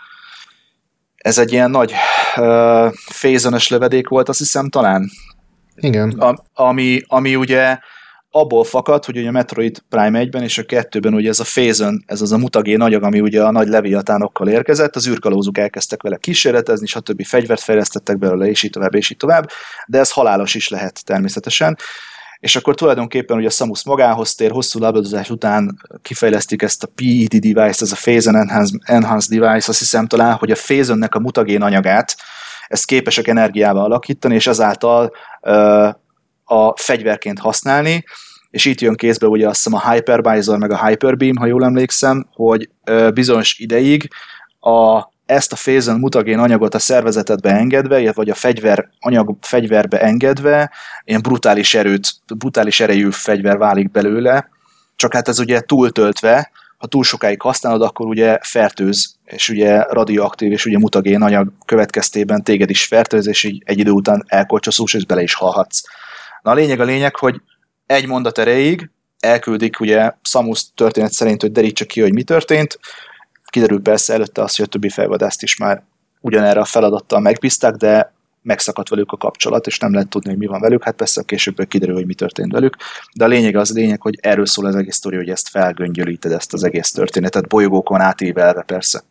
ez 1.16 1.38
egy 1.38 1.52
ilyen 1.52 1.72
nagy 1.72 1.94
uh, 2.36 2.94
fézönös 2.94 3.68
lövedék 3.68 4.08
volt, 4.08 4.30
azt 4.30 4.40
hiszem 4.40 4.70
talán. 4.70 5.10
Igen. 5.76 6.10
A, 6.10 6.44
ami, 6.54 7.02
ami 7.08 7.36
ugye 7.36 7.80
abból 8.32 8.64
fakad, 8.64 9.06
hogy 9.06 9.18
ugye 9.18 9.28
a 9.28 9.32
Metroid 9.32 9.78
Prime 9.90 10.24
1-ben 10.24 10.44
és 10.44 10.58
a 10.58 10.64
2-ben 10.64 11.14
ugye 11.14 11.30
ez 11.30 11.40
a 11.40 11.44
Phazon, 11.44 12.04
ez 12.06 12.22
az 12.22 12.32
a 12.32 12.38
mutagén 12.38 12.82
anyag, 12.82 13.04
ami 13.04 13.20
ugye 13.20 13.44
a 13.44 13.52
nagy 13.52 13.68
leviatánokkal 13.68 14.48
érkezett, 14.48 14.96
az 14.96 15.08
űrkalózuk 15.08 15.58
elkezdtek 15.58 16.02
vele 16.02 16.18
kísérletezni, 16.18 16.86
stb. 16.86 17.26
fegyvert 17.26 17.62
fejlesztettek 17.62 18.18
belőle, 18.18 18.48
és 18.48 18.64
így 18.64 18.72
tovább, 18.72 18.96
és 18.96 19.10
így 19.10 19.18
tovább, 19.18 19.50
de 19.88 20.00
ez 20.00 20.12
halálos 20.12 20.56
is 20.56 20.70
lehet 20.70 21.06
természetesen. 21.06 21.78
És 22.40 22.56
akkor 22.56 22.76
tulajdonképpen 22.76 23.38
ugye 23.38 23.48
a 23.48 23.52
Samus 23.52 23.86
magához 23.86 24.36
tér, 24.36 24.52
hosszú 24.52 24.80
labdozás 24.80 25.30
után 25.30 25.80
kifejlesztik 26.02 26.62
ezt 26.62 26.84
a 26.84 26.88
PED 26.96 27.40
device, 27.40 27.84
ez 27.84 27.92
a 27.92 27.96
Phazon 27.96 28.36
Enhanced, 28.36 28.80
Enhanced 28.84 29.40
Device, 29.40 29.70
azt 29.70 29.80
hiszem 29.80 30.08
talán, 30.08 30.34
hogy 30.34 30.52
a 30.52 30.56
Phazonnek 30.56 31.16
a 31.16 31.20
mutagén 31.20 31.62
anyagát, 31.62 32.16
ezt 32.68 32.86
képesek 32.86 33.28
energiával 33.28 33.84
alakítani, 33.84 34.36
és 34.36 34.48
ezáltal 34.48 35.12
a 36.50 36.74
fegyverként 36.78 37.40
használni, 37.40 38.04
és 38.50 38.66
itt 38.66 38.82
jön 38.82 38.96
kézbe 38.96 39.28
ugye 39.28 39.48
azt 39.48 39.64
hiszem 39.64 39.80
a 39.80 39.92
Hypervisor 39.92 40.58
meg 40.58 40.72
a 40.72 40.86
Hyperbeam, 40.86 41.36
ha 41.36 41.46
jól 41.46 41.64
emlékszem, 41.64 42.28
hogy 42.34 42.70
bizonyos 43.14 43.60
ideig 43.60 44.08
a, 44.60 45.04
ezt 45.26 45.52
a 45.52 45.56
Phazon 45.56 46.00
mutagén 46.00 46.40
anyagot 46.40 46.76
a 46.76 46.80
szervezetedbe 46.80 47.52
engedve, 47.52 48.12
vagy 48.12 48.30
a 48.30 48.34
fegyver, 48.34 48.90
anyag 49.00 49.38
fegyverbe 49.42 50.02
engedve, 50.02 50.72
ilyen 51.04 51.22
brutális 51.22 51.74
erőt, 51.74 52.10
brutális 52.38 52.80
erejű 52.80 53.10
fegyver 53.12 53.58
válik 53.58 53.92
belőle, 53.92 54.50
csak 54.96 55.14
hát 55.14 55.28
ez 55.28 55.40
ugye 55.40 55.60
túltöltve, 55.60 56.52
ha 56.78 56.88
túl 56.88 57.04
sokáig 57.04 57.42
használod, 57.42 57.82
akkor 57.82 58.06
ugye 58.06 58.38
fertőz, 58.42 59.16
és 59.26 59.50
ugye 59.50 59.84
radioaktív, 59.84 60.52
és 60.52 60.66
ugye 60.66 60.78
mutagén 60.78 61.22
anyag 61.22 61.52
következtében 61.66 62.44
téged 62.44 62.70
is 62.70 62.86
fertőz, 62.86 63.28
és 63.28 63.44
így 63.44 63.62
egy 63.66 63.80
idő 63.80 63.92
után 63.92 64.24
elkolcsoszulsz, 64.28 64.94
és 64.94 65.06
bele 65.06 65.22
is 65.22 65.34
halhatsz. 65.34 65.82
Na 66.42 66.52
a 66.52 66.54
lényeg 66.54 66.80
a 66.80 66.84
lényeg, 66.84 67.16
hogy 67.16 67.42
egy 67.86 68.08
mondat 68.08 68.38
erejéig 68.38 68.90
elküldik 69.20 69.80
ugye 69.80 70.12
Samus 70.22 70.74
történet 70.76 71.12
szerint, 71.12 71.42
hogy 71.42 71.52
derítse 71.52 71.86
ki, 71.86 72.02
hogy 72.02 72.14
mi 72.14 72.24
történt. 72.24 72.80
Kiderül 73.46 73.82
persze 73.82 74.14
előtte 74.14 74.42
az, 74.42 74.56
hogy 74.56 74.66
a 74.66 74.70
többi 74.70 74.90
felvadászt 74.90 75.44
is 75.44 75.58
már 75.58 75.84
ugyanerre 76.22 76.60
a 76.60 76.66
feladattal 76.66 77.20
megbízták, 77.20 77.76
de 77.76 78.14
megszakadt 78.42 78.90
velük 78.90 79.12
a 79.12 79.18
kapcsolat, 79.18 79.68
és 79.68 79.80
nem 79.80 79.94
lehet 79.94 80.10
tudni, 80.10 80.30
hogy 80.30 80.40
mi 80.40 80.46
van 80.46 80.62
velük. 80.62 80.84
Hát 80.84 80.96
persze 80.96 81.24
később 81.26 81.68
kiderül, 81.68 81.96
hogy 81.96 82.06
mi 82.06 82.14
történt 82.14 82.52
velük. 82.52 82.76
De 83.16 83.24
a 83.24 83.28
lényeg 83.28 83.56
az 83.56 83.74
lényeg, 83.74 84.02
hogy 84.02 84.18
erről 84.22 84.46
szól 84.46 84.66
az 84.66 84.76
egész 84.76 84.96
sztori, 84.96 85.16
hogy 85.16 85.30
ezt 85.30 85.50
felgöngyölíted, 85.50 86.32
ezt 86.32 86.54
az 86.54 86.64
egész 86.64 86.92
történetet, 86.92 87.48
bolyogókon 87.48 88.02
átívelve 88.02 88.62
persze. 88.62 89.04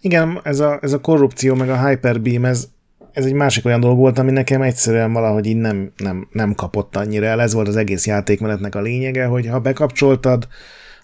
Igen, 0.00 0.40
ez 0.42 0.60
a, 0.60 0.78
ez 0.82 0.92
a 0.92 1.00
korrupció, 1.00 1.54
meg 1.54 1.70
a 1.70 1.86
Hyperbeam, 1.86 2.44
ez 2.44 2.68
ez 3.14 3.24
egy 3.24 3.32
másik 3.32 3.64
olyan 3.64 3.80
dolog 3.80 3.98
volt, 3.98 4.18
ami 4.18 4.30
nekem 4.30 4.62
egyszerűen 4.62 5.12
valahogy 5.12 5.46
így 5.46 5.56
nem, 5.56 5.92
nem, 5.96 6.28
nem 6.32 6.54
kapott 6.54 6.96
annyira 6.96 7.26
el. 7.26 7.40
Ez 7.40 7.52
volt 7.52 7.68
az 7.68 7.76
egész 7.76 8.06
játékmenetnek 8.06 8.74
a 8.74 8.80
lényege, 8.80 9.24
hogy 9.24 9.46
ha 9.46 9.58
bekapcsoltad, 9.58 10.48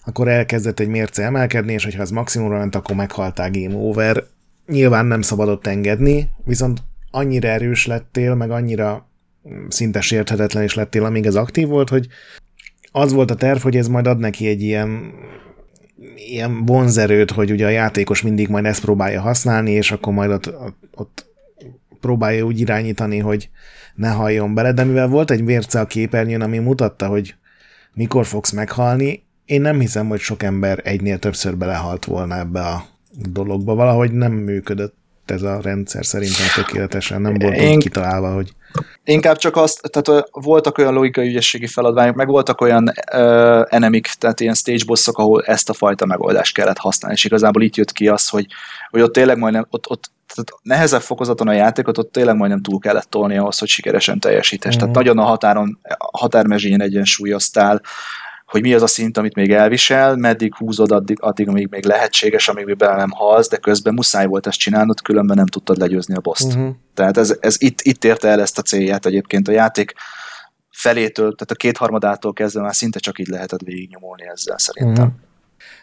akkor 0.05 0.27
elkezdett 0.27 0.79
egy 0.79 0.87
mérce 0.87 1.23
emelkedni, 1.23 1.73
és 1.73 1.83
hogyha 1.83 2.01
ez 2.01 2.09
maximumra 2.09 2.57
ment, 2.57 2.75
akkor 2.75 2.95
meghaltál 2.95 3.51
game 3.51 3.75
over. 3.75 4.23
Nyilván 4.67 5.05
nem 5.05 5.21
szabadott 5.21 5.67
engedni, 5.67 6.29
viszont 6.45 6.79
annyira 7.11 7.47
erős 7.47 7.85
lettél, 7.85 8.35
meg 8.35 8.51
annyira 8.51 9.09
szinte 9.67 10.01
sérthetetlen 10.01 10.63
is 10.63 10.73
lettél, 10.73 11.05
amíg 11.05 11.25
ez 11.25 11.35
aktív 11.35 11.67
volt, 11.67 11.89
hogy 11.89 12.07
az 12.91 13.13
volt 13.13 13.31
a 13.31 13.35
terv, 13.35 13.61
hogy 13.61 13.77
ez 13.77 13.87
majd 13.87 14.07
ad 14.07 14.19
neki 14.19 14.47
egy 14.47 14.61
ilyen 14.61 15.13
ilyen 16.15 16.65
vonzerőt, 16.65 17.31
hogy 17.31 17.51
ugye 17.51 17.65
a 17.65 17.69
játékos 17.69 18.21
mindig 18.21 18.47
majd 18.47 18.65
ezt 18.65 18.81
próbálja 18.81 19.21
használni, 19.21 19.71
és 19.71 19.91
akkor 19.91 20.13
majd 20.13 20.31
ott, 20.31 20.47
ott, 20.47 20.77
ott 20.91 21.30
próbálja 22.01 22.45
úgy 22.45 22.59
irányítani, 22.59 23.19
hogy 23.19 23.49
ne 23.95 24.09
halljon 24.09 24.53
bele, 24.53 24.71
de 24.71 24.83
mivel 24.83 25.07
volt 25.07 25.31
egy 25.31 25.45
vérce 25.45 25.79
a 25.79 25.85
képernyőn, 25.87 26.41
ami 26.41 26.57
mutatta, 26.57 27.07
hogy 27.07 27.35
mikor 27.93 28.25
fogsz 28.25 28.51
meghalni, 28.51 29.23
én 29.45 29.61
nem 29.61 29.79
hiszem, 29.79 30.07
hogy 30.07 30.19
sok 30.19 30.43
ember 30.43 30.81
egynél 30.83 31.19
többször 31.19 31.57
belehalt 31.57 32.05
volna 32.05 32.37
ebbe 32.37 32.61
a 32.61 32.85
dologba. 33.11 33.75
Valahogy 33.75 34.11
nem 34.11 34.31
működött 34.31 34.95
ez 35.31 35.41
a 35.41 35.59
rendszer 35.61 36.05
szerintem 36.05 36.45
tökéletesen, 36.55 37.21
nem 37.21 37.33
volt 37.33 37.55
én, 37.55 37.75
úgy 37.75 37.83
kitalálva, 37.83 38.33
hogy... 38.33 38.53
Inkább 39.03 39.37
csak 39.37 39.55
azt, 39.55 39.81
tehát 39.91 40.27
voltak 40.31 40.77
olyan 40.77 40.93
logikai 40.93 41.27
ügyességi 41.27 41.67
feladványok, 41.67 42.15
meg 42.15 42.27
voltak 42.27 42.61
olyan 42.61 42.93
uh, 43.13 43.65
enemik, 43.69 44.07
tehát 44.07 44.39
ilyen 44.39 44.53
stage 44.53 44.85
bossok, 44.85 45.17
ahol 45.17 45.43
ezt 45.43 45.69
a 45.69 45.73
fajta 45.73 46.05
megoldást 46.05 46.53
kellett 46.53 46.77
használni, 46.77 47.17
és 47.17 47.25
igazából 47.25 47.61
itt 47.61 47.75
jött 47.75 47.91
ki 47.91 48.07
az, 48.07 48.27
hogy, 48.27 48.45
hogy 48.89 49.01
ott 49.01 49.13
tényleg 49.13 49.37
majdnem, 49.37 49.65
ott, 49.69 49.89
ott 49.89 50.11
tehát 50.33 50.51
nehezebb 50.61 51.01
fokozaton 51.01 51.47
a 51.47 51.53
játékot, 51.53 51.97
ott 51.97 52.11
tényleg 52.11 52.35
majdnem 52.35 52.61
túl 52.61 52.79
kellett 52.79 53.09
tolni 53.09 53.37
ahhoz, 53.37 53.59
hogy 53.59 53.67
sikeresen 53.67 54.19
teljesítés. 54.19 54.75
Mm. 54.75 54.79
Tehát 54.79 54.95
nagyon 54.95 55.17
a 55.17 55.23
határon, 55.23 55.79
a 55.97 56.17
határmezsényen 56.17 56.81
egyensúlyoztál, 56.81 57.81
hogy 58.51 58.61
mi 58.61 58.73
az 58.73 58.81
a 58.81 58.87
szint, 58.87 59.17
amit 59.17 59.35
még 59.35 59.51
elvisel, 59.51 60.15
meddig 60.15 60.55
húzod 60.55 60.91
addig, 60.91 61.17
addig 61.21 61.47
amíg 61.47 61.67
még 61.69 61.85
lehetséges, 61.85 62.47
amíg 62.47 62.75
bele 62.75 62.95
nem 62.95 63.09
halsz, 63.09 63.49
de 63.49 63.57
közben 63.57 63.93
muszáj 63.93 64.25
volt 64.25 64.47
ezt 64.47 64.59
csinálnod, 64.59 65.01
különben 65.01 65.37
nem 65.37 65.45
tudtad 65.45 65.77
legyőzni 65.77 66.15
a 66.15 66.19
boszt. 66.19 66.57
Mm-hmm. 66.57 66.69
Tehát 66.93 67.17
ez, 67.17 67.37
ez 67.39 67.55
itt, 67.59 67.81
itt 67.81 68.03
érte 68.03 68.27
el 68.27 68.41
ezt 68.41 68.57
a 68.57 68.61
célját 68.61 69.05
egyébként 69.05 69.47
a 69.47 69.51
játék 69.51 69.93
felétől, 70.69 71.35
tehát 71.35 71.51
a 71.51 71.55
kétharmadától 71.55 72.33
kezdve 72.33 72.61
már 72.61 72.75
szinte 72.75 72.99
csak 72.99 73.19
így 73.19 73.27
lehetett 73.27 73.61
végignyomolni 73.61 74.27
ezzel 74.27 74.57
szerintem. 74.57 75.05
Mm-hmm. 75.05 75.15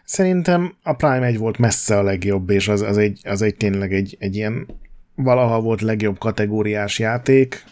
Szerintem 0.04 0.74
a 0.82 0.92
Prime 0.92 1.26
1 1.26 1.38
volt 1.38 1.58
messze 1.58 1.98
a 1.98 2.02
legjobb, 2.02 2.50
és 2.50 2.68
az, 2.68 2.80
az, 2.80 2.96
egy, 2.96 3.20
az 3.24 3.42
egy 3.42 3.56
tényleg 3.56 3.92
egy, 3.92 4.16
egy 4.18 4.36
ilyen 4.36 4.66
valaha 5.14 5.60
volt 5.60 5.80
legjobb 5.80 6.18
kategóriás 6.18 6.98
játék. 6.98 7.64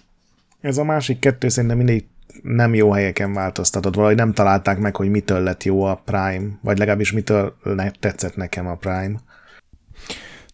Ez 0.61 0.79
a 0.79 0.85
másik 0.85 1.19
kettő 1.19 1.49
szerintem 1.49 1.77
mindig 1.79 2.05
nem 2.43 2.75
jó 2.75 2.91
helyeken 2.91 3.33
változtatott, 3.33 3.95
valahogy 3.95 4.17
nem 4.17 4.33
találták 4.33 4.79
meg, 4.79 4.97
hogy 4.97 5.09
mitől 5.09 5.41
lett 5.41 5.65
jó 5.65 5.83
a 5.83 6.03
Prime, 6.05 6.59
vagy 6.63 6.79
legalábbis 6.79 7.13
mitől 7.13 7.57
ne, 7.63 7.91
tetszett 7.91 8.37
nekem 8.37 8.67
a 8.67 8.75
Prime. 8.75 9.21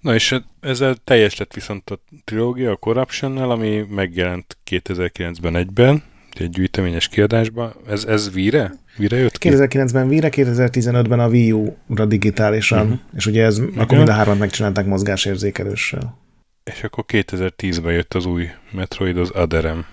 Na 0.01 0.15
és 0.15 0.41
ezzel 0.61 0.97
teljes 1.05 1.37
lett 1.37 1.55
viszont 1.55 1.91
a 1.91 1.99
trilógia 2.25 2.71
a 2.71 2.77
corruption 2.77 3.37
ami 3.37 3.87
megjelent 3.91 4.59
2009-ben 4.71 5.57
egyben, 5.57 6.03
egy 6.39 6.51
gyűjteményes 6.51 7.09
kiadásban. 7.09 7.75
Ez, 7.89 8.05
ez 8.05 8.33
víre? 8.33 8.73
Víre 8.97 9.17
jött 9.17 9.39
ki? 9.39 9.49
2009-ben 9.53 10.09
víre, 10.09 10.29
2015-ben 10.33 11.21
a 11.21 11.29
Wii 11.29 11.53
U-ra 11.53 12.05
digitálisan, 12.05 12.83
uh-huh. 12.83 13.01
és 13.17 13.27
ugye 13.27 13.45
ez, 13.45 13.59
Igen. 13.59 13.79
akkor 13.79 13.97
mind 13.97 14.09
a 14.09 14.13
hármat 14.13 14.39
megcsinálták 14.39 14.87
mozgásérzékelőssel. 14.87 16.19
És 16.65 16.83
akkor 16.83 17.05
2010-ben 17.09 17.93
jött 17.93 18.15
az 18.15 18.27
új 18.27 18.49
Metroid, 18.73 19.17
az 19.17 19.31
Aderem. 19.31 19.87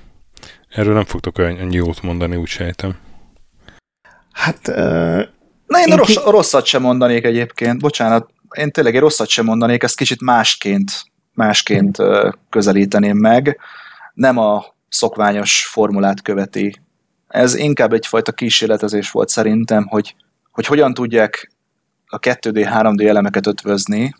Erről 0.69 0.93
nem 0.93 1.05
fogtok 1.05 1.37
olyan 1.37 1.57
annyi 1.57 1.75
jót 1.75 2.01
mondani, 2.01 2.35
úgy 2.35 2.47
sejtem. 2.47 2.97
Hát... 4.31 4.67
Uh, 4.67 4.75
Na 5.65 5.79
én, 5.79 5.87
én 5.87 5.95
rossz, 5.95 6.07
ki... 6.07 6.19
rosszat 6.25 6.65
sem 6.65 6.81
mondanék 6.81 7.23
egyébként, 7.23 7.79
bocsánat, 7.79 8.29
én 8.57 8.71
tényleg 8.71 8.95
egy 8.95 9.01
rosszat 9.01 9.27
sem 9.27 9.45
mondanék, 9.45 9.83
ezt 9.83 9.97
kicsit 9.97 10.21
másként, 10.21 10.91
másként 11.33 11.97
uh, 11.97 12.31
közelíteném 12.49 13.17
meg. 13.17 13.59
Nem 14.13 14.37
a 14.37 14.65
szokványos 14.89 15.67
formulát 15.71 16.21
követi. 16.21 16.81
Ez 17.27 17.55
inkább 17.55 17.93
egyfajta 17.93 18.31
kísérletezés 18.31 19.11
volt 19.11 19.29
szerintem, 19.29 19.87
hogy, 19.87 20.15
hogy 20.51 20.65
hogyan 20.65 20.93
tudják 20.93 21.51
a 22.05 22.19
2D, 22.19 22.69
3D 22.73 23.07
elemeket 23.07 23.47
ötvözni. 23.47 24.15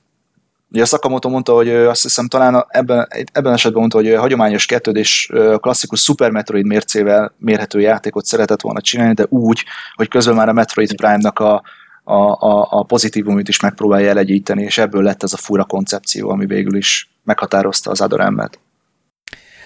Ugye 0.71 0.81
a 0.81 0.85
Sakamoto 0.85 1.29
mondta, 1.29 1.53
hogy 1.53 1.69
azt 1.69 2.01
hiszem 2.01 2.27
talán 2.27 2.65
ebben, 2.67 3.07
ebben 3.31 3.53
esetben 3.53 3.79
mondta, 3.79 3.97
hogy 3.97 4.13
a 4.13 4.19
hagyományos 4.19 4.65
2 4.65 4.91
és 4.91 5.31
klasszikus 5.57 6.01
Super 6.01 6.31
Metroid 6.31 6.65
mércével 6.65 7.33
mérhető 7.37 7.79
játékot 7.79 8.25
szeretett 8.25 8.61
volna 8.61 8.81
csinálni, 8.81 9.13
de 9.13 9.25
úgy, 9.29 9.63
hogy 9.95 10.07
közben 10.07 10.35
már 10.35 10.49
a 10.49 10.53
Metroid 10.53 10.95
Prime-nak 10.95 11.39
a, 11.39 11.61
a, 12.03 12.13
a, 12.13 12.67
a 12.69 12.83
pozitívumit 12.83 13.47
is 13.47 13.59
megpróbálja 13.59 14.09
elegyíteni, 14.09 14.63
és 14.63 14.77
ebből 14.77 15.03
lett 15.03 15.23
ez 15.23 15.33
a 15.33 15.37
fura 15.37 15.63
koncepció, 15.63 16.29
ami 16.29 16.45
végül 16.45 16.75
is 16.75 17.09
meghatározta 17.23 17.91
az 17.91 18.01
Adoremet. 18.01 18.59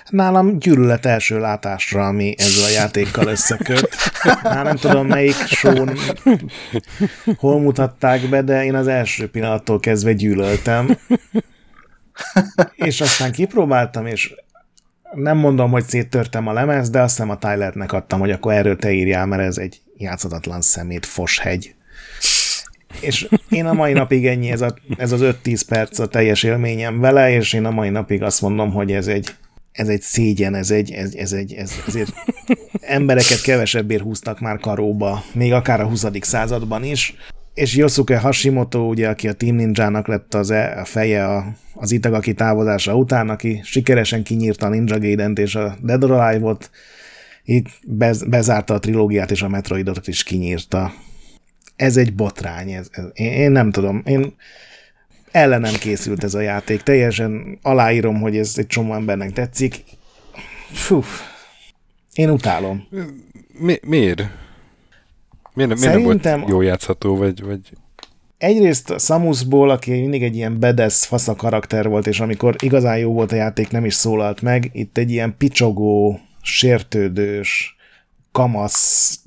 Nálam 0.09 0.59
gyűlölet 0.59 1.05
első 1.05 1.39
látásra, 1.39 2.07
ami 2.07 2.35
ezzel 2.37 2.65
a 2.65 2.69
játékkal 2.69 3.27
összeköt. 3.27 3.89
Már 4.43 4.63
nem 4.65 4.75
tudom, 4.75 5.07
melyik 5.07 5.35
són 5.35 5.97
hol 7.37 7.59
mutatták 7.59 8.29
be, 8.29 8.41
de 8.41 8.63
én 8.63 8.75
az 8.75 8.87
első 8.87 9.29
pillanattól 9.29 9.79
kezdve 9.79 10.13
gyűlöltem. 10.13 10.97
És 12.75 13.01
aztán 13.01 13.31
kipróbáltam, 13.31 14.05
és 14.05 14.35
nem 15.13 15.37
mondom, 15.37 15.71
hogy 15.71 15.83
széttörtem 15.83 16.47
a 16.47 16.53
lemez, 16.53 16.89
de 16.89 17.01
azt 17.01 17.15
hiszem 17.15 17.29
a 17.29 17.37
Tylernek 17.37 17.91
adtam, 17.91 18.19
hogy 18.19 18.31
akkor 18.31 18.53
erről 18.53 18.75
te 18.75 18.91
írjál, 18.91 19.25
mert 19.25 19.41
ez 19.41 19.57
egy 19.57 19.81
játszatatlan 19.97 20.61
szemét 20.61 21.05
foshegy. 21.05 21.75
És 22.99 23.27
én 23.49 23.65
a 23.65 23.73
mai 23.73 23.93
napig 23.93 24.27
ennyi, 24.27 24.51
ez, 24.51 24.61
a, 24.61 24.75
ez 24.97 25.11
az 25.11 25.19
5-10 25.43 25.61
perc 25.67 25.99
a 25.99 26.07
teljes 26.07 26.43
élményem 26.43 26.99
vele, 26.99 27.31
és 27.31 27.53
én 27.53 27.65
a 27.65 27.71
mai 27.71 27.89
napig 27.89 28.23
azt 28.23 28.41
mondom, 28.41 28.71
hogy 28.71 28.91
ez 28.91 29.07
egy 29.07 29.35
ez 29.73 29.87
egy 29.87 30.01
szégyen, 30.01 30.55
ez 30.55 30.71
egy, 30.71 30.91
ez, 30.91 31.13
ez 31.13 31.31
egy, 31.31 31.53
ez, 31.53 31.71
ezért 31.87 32.13
embereket 32.81 33.41
kevesebbért 33.41 34.01
húztak 34.01 34.39
már 34.39 34.57
karóba, 34.57 35.23
még 35.33 35.53
akár 35.53 35.81
a 35.81 35.87
20. 35.87 36.05
században 36.21 36.83
is, 36.83 37.15
és 37.53 37.75
Yosuke 37.75 38.17
Hashimoto, 38.17 38.79
ugye, 38.79 39.09
aki 39.09 39.27
a 39.27 39.33
Team 39.33 39.55
Ninja-nak 39.55 40.07
lett 40.07 40.33
az 40.33 40.51
e, 40.51 40.79
a 40.79 40.85
feje 40.85 41.25
a, 41.25 41.55
az 41.73 41.91
Itagaki 41.91 42.33
távozása 42.33 42.95
után, 42.95 43.29
aki 43.29 43.61
sikeresen 43.63 44.23
kinyírta 44.23 44.65
a 44.65 44.69
Ninja 44.69 44.99
Gaiden-t 44.99 45.39
és 45.39 45.55
a 45.55 45.75
Dead 45.81 46.03
or 46.03 46.11
Alive-ot, 46.11 46.69
itt 47.43 47.67
bez, 47.87 48.23
bezárta 48.23 48.73
a 48.73 48.79
trilógiát 48.79 49.31
és 49.31 49.41
a 49.41 49.47
Metroidot 49.47 50.07
is 50.07 50.23
kinyírta. 50.23 50.93
Ez 51.75 51.97
egy 51.97 52.15
botrány, 52.15 52.71
ez, 52.71 52.87
ez, 52.91 53.03
én, 53.13 53.31
én 53.31 53.51
nem 53.51 53.71
tudom, 53.71 54.01
én 54.05 54.33
ellenem 55.33 55.73
készült 55.73 56.23
ez 56.23 56.33
a 56.33 56.39
játék, 56.39 56.81
teljesen 56.81 57.59
aláírom, 57.61 58.21
hogy 58.21 58.37
ez 58.37 58.53
egy 58.55 58.67
csomó 58.67 58.93
embernek 58.93 59.31
tetszik. 59.31 59.83
Fú, 60.71 61.03
én 62.13 62.29
utálom. 62.29 62.87
Mi, 63.59 63.79
miért? 63.81 64.23
Miért, 65.53 65.79
miért 65.79 65.93
nem 65.93 66.03
volt 66.03 66.49
jó 66.49 66.61
játszható, 66.61 67.17
vagy, 67.17 67.43
vagy... 67.43 67.59
Egyrészt 68.37 68.99
Samusból, 68.99 69.69
aki 69.69 69.91
mindig 69.91 70.23
egy 70.23 70.35
ilyen 70.35 70.59
bedesz 70.59 71.05
fasza 71.05 71.35
karakter 71.35 71.87
volt, 71.87 72.07
és 72.07 72.19
amikor 72.19 72.55
igazán 72.59 72.97
jó 72.97 73.13
volt 73.13 73.31
a 73.31 73.35
játék, 73.35 73.69
nem 73.69 73.85
is 73.85 73.93
szólalt 73.93 74.41
meg, 74.41 74.69
itt 74.73 74.97
egy 74.97 75.11
ilyen 75.11 75.35
picsogó, 75.37 76.19
sértődős, 76.41 77.75
kamasz 78.31 79.19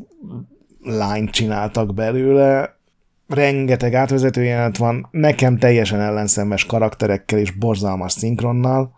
lányt 0.83 1.31
csináltak 1.31 1.95
belőle, 1.95 2.76
rengeteg 3.27 3.95
átvezető 3.95 4.43
jelenet 4.43 4.77
van, 4.77 5.09
nekem 5.11 5.59
teljesen 5.59 6.01
ellenszemes 6.01 6.65
karakterekkel 6.65 7.39
és 7.39 7.51
borzalmas 7.51 8.13
szinkronnal. 8.13 8.95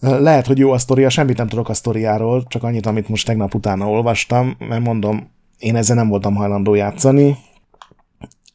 Lehet, 0.00 0.46
hogy 0.46 0.58
jó 0.58 0.70
a 0.70 0.78
sztoria, 0.78 1.08
semmit 1.08 1.36
nem 1.36 1.48
tudok 1.48 1.68
a 1.68 1.74
sztoriáról, 1.74 2.44
csak 2.48 2.62
annyit, 2.62 2.86
amit 2.86 3.08
most 3.08 3.26
tegnap 3.26 3.54
utána 3.54 3.88
olvastam, 3.88 4.56
mert 4.58 4.82
mondom, 4.82 5.30
én 5.58 5.76
ezzel 5.76 5.96
nem 5.96 6.08
voltam 6.08 6.34
hajlandó 6.34 6.74
játszani, 6.74 7.36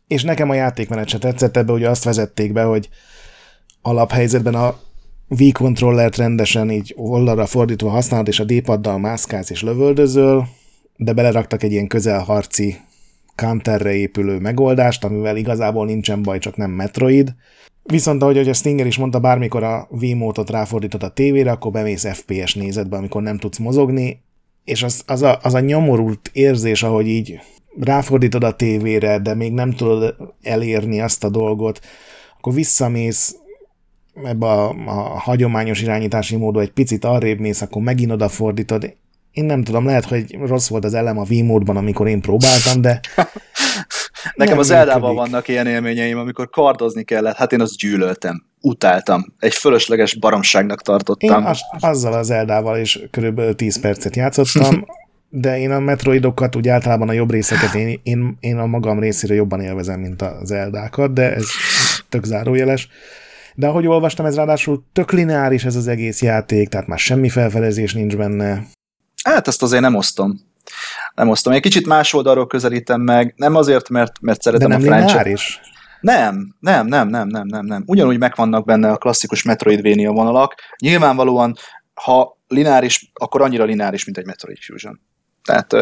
és 0.08 0.24
nekem 0.24 0.49
a 0.49 0.54
játékmenet 0.54 1.08
se 1.08 1.18
tetszett, 1.18 1.58
ebbe 1.58 1.72
ugye 1.72 1.90
azt 1.90 2.04
vezették 2.04 2.54
be, 2.54 2.64
hogy 2.64 2.90
alaphelyzetben 3.82 4.56
a 4.56 4.76
V-controllert 5.28 6.18
rendesen 6.18 6.72
így 6.72 6.94
oldalra 6.98 7.45
fordítva 7.45 7.90
használod, 7.90 8.28
és 8.28 8.40
a 8.40 8.44
D-paddal 8.44 8.98
mászkálsz 8.98 9.49
és 9.49 9.62
lövöldözöl, 9.62 10.48
de 10.95 11.14
beleraktak 11.14 11.64
egy 11.64 11.72
ilyen 11.72 11.88
közelharci 11.88 12.78
counterre 13.38 13.93
épülő 13.93 14.39
megoldást, 14.39 15.03
amivel 15.03 15.38
igazából 15.38 15.85
nincsen 15.85 16.23
baj, 16.23 16.39
csak 16.39 16.55
nem 16.55 16.72
Metroid. 16.72 17.35
Viszont 17.84 18.22
ahogy 18.22 18.38
a 18.38 18.53
Stinger 18.53 18.85
is 18.85 18.97
mondta, 18.97 19.19
bármikor 19.19 19.64
a 19.64 19.88
V-módot 19.91 20.49
ráfordítod 20.49 21.03
a 21.03 21.09
tévére, 21.09 21.51
akkor 21.51 21.72
bemész 21.72 22.07
FPS 22.14 22.53
nézetbe, 22.53 22.97
amikor 22.97 23.22
nem 23.22 23.38
tudsz 23.38 23.57
mozogni, 23.57 24.22
és 24.64 24.84
az, 24.84 25.03
az, 25.05 25.22
a, 25.22 25.39
az 25.41 25.53
a 25.53 25.59
nyomorult 25.59 26.30
érzés, 26.34 26.84
ahogy 26.84 27.07
így 27.07 27.39
ráfordítod 27.80 28.43
a 28.43 28.55
tévére, 28.55 29.19
de 29.19 29.34
még 29.34 29.53
nem 29.53 29.72
tudod 29.72 30.15
elérni 30.41 31.01
azt 31.01 31.23
a 31.23 31.30
dolgot, 31.30 31.80
akkor 32.38 32.53
visszamész 32.53 33.35
ebbe 34.23 34.45
a, 34.45 34.69
a 34.69 35.19
hagyományos 35.19 35.81
irányítási 35.81 36.35
módba 36.35 36.61
egy 36.61 36.72
picit 36.72 37.05
arrébb 37.05 37.39
mész, 37.39 37.61
akkor 37.61 37.81
megint 37.81 38.11
odafordítod. 38.11 38.95
Én 39.38 39.45
nem 39.45 39.64
tudom, 39.64 39.85
lehet, 39.85 40.05
hogy 40.05 40.38
rossz 40.39 40.68
volt 40.68 40.85
az 40.85 40.93
elem 40.93 41.18
a 41.18 41.23
V-módban, 41.23 41.77
amikor 41.77 42.07
én 42.07 42.22
próbáltam, 42.22 42.81
de 42.81 42.99
Nekem 44.35 44.57
az 44.57 44.69
Eldával 44.69 45.14
vannak 45.14 45.47
ilyen 45.47 45.68
élményeim, 45.68 46.18
amikor 46.18 46.49
kardozni 46.49 47.03
kellett, 47.03 47.35
hát 47.35 47.51
én 47.51 47.61
azt 47.61 47.77
gyűlöltem, 47.77 48.43
utáltam. 48.61 49.26
Egy 49.39 49.53
fölösleges 49.53 50.15
baromságnak 50.15 50.81
tartottam. 50.81 51.41
Én 51.41 51.45
az, 51.45 51.59
azzal 51.80 52.14
az 52.14 52.30
Eldával 52.30 52.77
is 52.77 52.99
körülbelül 53.11 53.55
10 53.55 53.80
percet 53.80 54.15
játszottam, 54.15 54.85
de 55.30 55.59
én 55.59 55.72
a 55.72 55.80
Metroidokat, 55.80 56.55
úgy 56.55 56.68
általában 56.68 57.09
a 57.09 57.14
jobb 57.14 57.31
részeket 57.31 57.73
én, 57.73 57.99
én, 58.03 58.38
én 58.39 58.57
a 58.57 58.65
magam 58.65 58.99
részére 58.99 59.34
jobban 59.34 59.61
élvezem, 59.61 59.99
mint 59.99 60.22
az 60.22 60.51
Eldákat, 60.51 61.14
de 61.14 61.34
ez 61.34 61.45
tök 62.09 62.23
zárójeles. 62.23 62.89
De 63.55 63.68
ahogy 63.68 63.88
olvastam, 63.88 64.26
ez 64.26 64.35
ráadásul 64.35 64.84
tök 64.93 65.11
lineáris 65.11 65.65
ez 65.65 65.76
az 65.76 65.88
egész 65.88 66.22
játék, 66.22 66.69
tehát 66.69 66.88
már 66.88 66.99
semmi 66.99 67.30
felfedezés 67.30 67.93
nincs 67.93 68.15
benne. 68.15 68.65
Hát 69.34 69.48
ezt 69.48 69.62
azért 69.62 69.82
nem 69.82 69.95
osztom 69.95 70.48
nem 71.16 71.30
osztom. 71.30 71.54
Egy 71.54 71.62
kicsit 71.62 71.86
más 71.86 72.14
oldalról 72.14 72.48
közelítem 72.48 73.02
meg, 73.02 73.34
nem 73.36 73.56
azért, 73.56 73.90
mert, 73.90 74.22
mert 74.22 74.41
szeretem 74.41 74.70
De 74.70 74.78
nem 74.78 74.86
a 74.86 75.08
franchise. 75.08 75.30
is. 75.30 75.60
Nem, 76.02 76.56
nem, 76.60 76.88
nem, 76.88 77.08
nem, 77.08 77.28
nem, 77.28 77.48
nem, 77.48 77.66
nem. 77.66 77.84
Ugyanúgy 77.86 78.18
megvannak 78.18 78.66
benne 78.66 78.91
a 78.91 78.98
klasszikus 78.98 79.44
Metroidvania 79.44 80.12
vonalak. 80.12 80.56
Nyilvánvalóan, 80.82 81.56
ha 81.94 82.38
lineáris, 82.48 83.12
akkor 83.14 83.41
annyira 83.41 83.64
lineáris, 83.64 84.06
mint 84.06 84.18
egy 84.18 84.26
Metroid 84.26 84.58
Fusion. 84.58 84.99
Tehát, 85.44 85.74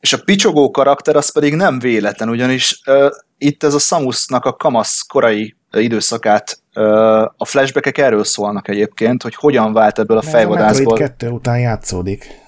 és 0.00 0.12
a 0.12 0.22
picsogó 0.24 0.70
karakter 0.70 1.16
az 1.16 1.32
pedig 1.32 1.54
nem 1.54 1.78
véletlen, 1.78 2.28
ugyanis 2.28 2.80
uh, 2.86 3.10
itt 3.38 3.62
ez 3.62 3.74
a 3.74 3.78
Samusnak 3.78 4.44
a 4.44 4.52
kamasz 4.52 5.00
korai 5.00 5.56
időszakát 5.70 6.62
uh, 6.74 6.84
a 7.22 7.44
flashbackek 7.44 7.98
erről 7.98 8.24
szólnak 8.24 8.68
egyébként, 8.68 9.22
hogy 9.22 9.34
hogyan 9.34 9.72
vált 9.72 9.98
ebből 9.98 10.18
a 10.18 10.22
fejvadászból. 10.22 10.86
A 10.86 10.90
Metroid 10.90 11.10
2 11.10 11.30
után 11.30 11.58
játszódik. 11.58 12.46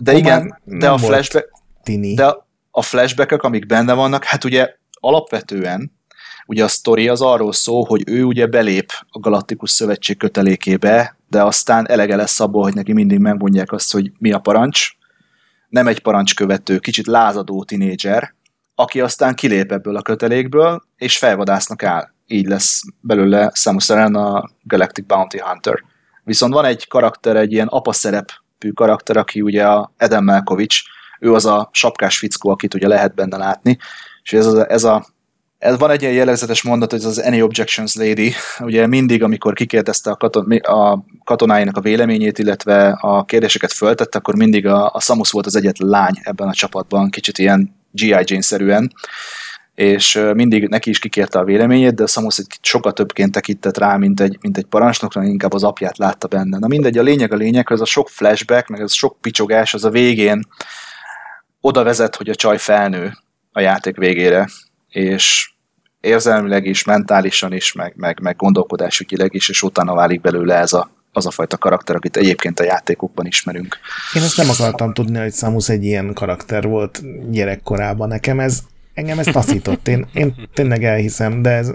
De 0.00 0.12
igen, 0.12 0.60
de 0.64 0.90
a, 0.90 0.98
flashback, 0.98 1.50
tini. 1.82 2.14
de 2.14 2.36
a 2.70 2.82
flashbackek, 2.82 3.42
amik 3.42 3.66
benne 3.66 3.92
vannak, 3.92 4.24
hát 4.24 4.44
ugye 4.44 4.74
alapvetően 5.00 5.94
ugye 6.46 6.64
a 6.64 6.68
sztori 6.68 7.08
az 7.08 7.20
arról 7.20 7.52
szól, 7.52 7.84
hogy 7.84 8.02
ő 8.06 8.24
ugye 8.24 8.46
belép 8.46 8.92
a 9.08 9.18
Galaktikus 9.18 9.70
Szövetség 9.70 10.16
kötelékébe, 10.16 11.16
de 11.28 11.42
aztán 11.42 11.88
elege 11.88 12.16
lesz 12.16 12.40
abból, 12.40 12.62
hogy 12.62 12.74
neki 12.74 12.92
mindig 12.92 13.18
megmondják 13.18 13.72
azt, 13.72 13.92
hogy 13.92 14.12
mi 14.18 14.32
a 14.32 14.38
parancs. 14.38 14.90
Nem 15.68 15.86
egy 15.86 16.02
parancskövető, 16.02 16.78
kicsit 16.78 17.06
lázadó 17.06 17.64
tinédzser, 17.64 18.34
aki 18.74 19.00
aztán 19.00 19.34
kilép 19.34 19.72
ebből 19.72 19.96
a 19.96 20.02
kötelékből, 20.02 20.82
és 20.96 21.18
felvadásznak 21.18 21.82
áll. 21.82 22.10
Így 22.26 22.46
lesz 22.46 22.82
belőle 23.00 23.50
Samus 23.54 23.90
Aran 23.90 24.14
a 24.14 24.50
Galactic 24.62 25.06
Bounty 25.06 25.38
Hunter. 25.38 25.84
Viszont 26.24 26.52
van 26.52 26.64
egy 26.64 26.88
karakter, 26.88 27.36
egy 27.36 27.52
ilyen 27.52 27.66
apa 27.66 27.92
szerep 27.92 28.30
karakter, 28.74 29.16
aki 29.16 29.40
ugye 29.40 29.66
a 29.66 29.92
Eden 29.96 30.24
Melkovics, 30.24 30.82
ő 31.20 31.32
az 31.32 31.46
a 31.46 31.68
sapkás 31.72 32.18
fickó, 32.18 32.50
akit 32.50 32.74
ugye 32.74 32.88
lehet 32.88 33.14
benne 33.14 33.36
látni, 33.36 33.78
és 34.22 34.32
ez 34.32 34.46
a, 34.46 34.70
ez 34.70 34.84
a 34.84 35.06
ez 35.58 35.78
van 35.78 35.90
egy 35.90 36.02
ilyen 36.02 36.14
jellegzetes 36.14 36.62
mondat, 36.62 36.90
hogy 36.90 37.00
ez 37.00 37.06
az 37.06 37.18
Any 37.18 37.40
Objections 37.40 37.94
Lady, 37.94 38.32
ugye 38.58 38.86
mindig, 38.86 39.22
amikor 39.22 39.54
kikérdezte 39.54 40.10
a, 40.10 40.16
katon, 40.16 40.52
a 40.52 41.04
katonáinak 41.24 41.76
a 41.76 41.80
véleményét, 41.80 42.38
illetve 42.38 42.88
a 42.88 43.24
kérdéseket 43.24 43.72
föltette, 43.72 44.18
akkor 44.18 44.36
mindig 44.36 44.66
a, 44.66 44.90
a 44.94 45.00
Samus 45.00 45.30
volt 45.30 45.46
az 45.46 45.56
egyetlen 45.56 45.88
lány 45.88 46.14
ebben 46.22 46.48
a 46.48 46.54
csapatban, 46.54 47.10
kicsit 47.10 47.38
ilyen 47.38 47.76
G.I. 47.90 48.22
Jane-szerűen, 48.24 48.92
és 49.76 50.20
mindig 50.34 50.68
neki 50.68 50.90
is 50.90 50.98
kikérte 50.98 51.38
a 51.38 51.44
véleményét, 51.44 51.94
de 51.94 52.06
Samus 52.06 52.38
egy 52.38 52.46
sokkal 52.60 52.92
többként 52.92 53.32
tekintett 53.32 53.78
rá, 53.78 53.96
mint 53.96 54.20
egy, 54.20 54.38
mint 54.40 54.56
egy 54.56 54.64
parancsnokra, 54.64 55.24
inkább 55.24 55.52
az 55.52 55.64
apját 55.64 55.98
látta 55.98 56.26
benne. 56.26 56.58
Na 56.58 56.66
mindegy, 56.66 56.98
a 56.98 57.02
lényeg 57.02 57.32
a 57.32 57.36
lényeg, 57.36 57.66
hogy 57.66 57.76
ez 57.76 57.82
a 57.82 57.86
sok 57.86 58.08
flashback, 58.08 58.68
meg 58.68 58.80
ez 58.80 58.90
a 58.90 58.94
sok 58.94 59.16
picsogás, 59.20 59.74
az 59.74 59.84
a 59.84 59.90
végén 59.90 60.46
oda 61.60 61.82
vezet, 61.82 62.16
hogy 62.16 62.28
a 62.28 62.34
csaj 62.34 62.58
felnő 62.58 63.12
a 63.52 63.60
játék 63.60 63.96
végére, 63.96 64.48
és 64.88 65.50
érzelmileg 66.00 66.66
is, 66.66 66.84
mentálisan 66.84 67.52
is, 67.52 67.72
meg, 67.72 67.92
meg, 67.96 68.20
meg 68.20 68.36
gondolkodásügyileg 68.36 69.34
is, 69.34 69.48
és 69.48 69.62
utána 69.62 69.94
válik 69.94 70.20
belőle 70.20 70.54
ez 70.54 70.72
a, 70.72 70.90
az 71.12 71.26
a 71.26 71.30
fajta 71.30 71.56
karakter, 71.56 71.96
akit 71.96 72.16
egyébként 72.16 72.60
a 72.60 72.64
játékokban 72.64 73.26
ismerünk. 73.26 73.78
Én 74.14 74.22
ezt 74.22 74.36
nem 74.36 74.50
akartam 74.50 74.92
tudni, 74.92 75.18
hogy 75.18 75.32
Samus 75.32 75.68
egy 75.68 75.84
ilyen 75.84 76.12
karakter 76.14 76.66
volt 76.66 77.02
gyerekkorában. 77.30 78.08
Nekem 78.08 78.40
ez 78.40 78.62
engem 78.96 79.18
ez 79.18 79.26
taszított. 79.26 79.88
Én, 79.88 80.06
én 80.12 80.48
tényleg 80.54 80.84
elhiszem, 80.84 81.42
de 81.42 81.50
ez, 81.50 81.72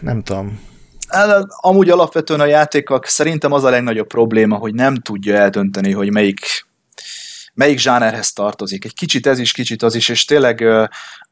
nem 0.00 0.22
tudom. 0.22 0.60
Hát, 1.08 1.46
amúgy 1.60 1.90
alapvetően 1.90 2.40
a 2.40 2.46
játékok 2.46 3.06
szerintem 3.06 3.52
az 3.52 3.64
a 3.64 3.70
legnagyobb 3.70 4.06
probléma, 4.06 4.56
hogy 4.56 4.74
nem 4.74 4.94
tudja 4.94 5.36
eldönteni, 5.36 5.92
hogy 5.92 6.12
melyik 6.12 6.66
melyik 7.54 7.78
zsánerhez 7.78 8.32
tartozik. 8.32 8.84
Egy 8.84 8.94
kicsit 8.94 9.26
ez 9.26 9.38
is, 9.38 9.52
kicsit 9.52 9.82
az 9.82 9.94
is, 9.94 10.08
és 10.08 10.24
tényleg 10.24 10.64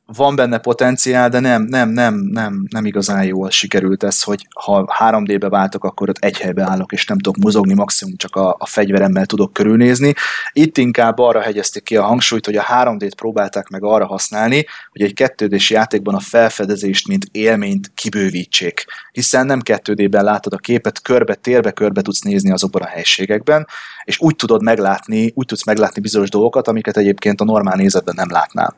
van 0.06 0.36
benne 0.36 0.59
potenciál, 0.59 1.28
de 1.28 1.40
nem, 1.40 1.62
nem, 1.62 1.89
nem, 1.89 2.14
nem, 2.14 2.66
nem 2.70 2.85
igazán 2.85 3.24
jól 3.24 3.51
sikerült 3.51 4.02
ez, 4.02 4.22
hogy 4.22 4.47
ha 4.55 4.94
3D-be 4.98 5.48
váltok, 5.48 5.85
akkor 5.85 6.09
ott 6.09 6.18
egy 6.18 6.39
helybe 6.39 6.62
állok, 6.62 6.93
és 6.93 7.06
nem 7.06 7.18
tudok 7.18 7.43
mozogni, 7.43 7.74
maximum 7.74 8.16
csak 8.16 8.36
a, 8.36 8.56
a 8.59 8.66
fegyveremmel 8.66 9.26
tudok 9.26 9.52
körülnézni. 9.52 10.14
Itt 10.52 10.78
inkább 10.78 11.18
arra 11.18 11.40
hegyezték 11.40 11.82
ki 11.82 11.97
a 11.97 12.02
hangsúlyt, 12.02 12.47
hogy 12.47 12.56
a 12.56 12.62
3D-t 12.62 13.12
próbálták 13.16 13.68
meg 13.68 13.85
arra 13.85 14.06
használni, 14.06 14.66
hogy 14.90 15.02
egy 15.02 15.14
2 15.14 15.48
játékban 15.68 16.14
a 16.14 16.20
felfedezést, 16.20 17.09
mint 17.09 17.24
élményt 17.32 17.90
kibővítsék. 17.94 18.85
Hiszen 19.12 19.47
nem 19.47 19.60
2D-ben 19.64 20.24
látod 20.24 20.52
a 20.52 20.56
képet, 20.56 21.02
körbe, 21.02 21.35
térbe, 21.35 21.70
körbe 21.70 22.02
tudsz 22.02 22.20
nézni 22.20 22.51
azokban 22.51 22.82
a 22.82 22.89
helységekben, 22.89 23.66
és 24.05 24.20
úgy 24.20 24.36
tudod 24.36 24.62
meglátni, 24.62 25.32
úgy 25.35 25.47
tudsz 25.47 25.64
meglátni 25.64 26.01
bizonyos 26.01 26.31
dolgokat, 26.31 26.68
amiket 26.68 26.97
egyébként 26.97 27.40
a 27.40 27.44
normál 27.44 27.76
nézetben 27.76 28.14
nem 28.16 28.31
látnál 28.31 28.76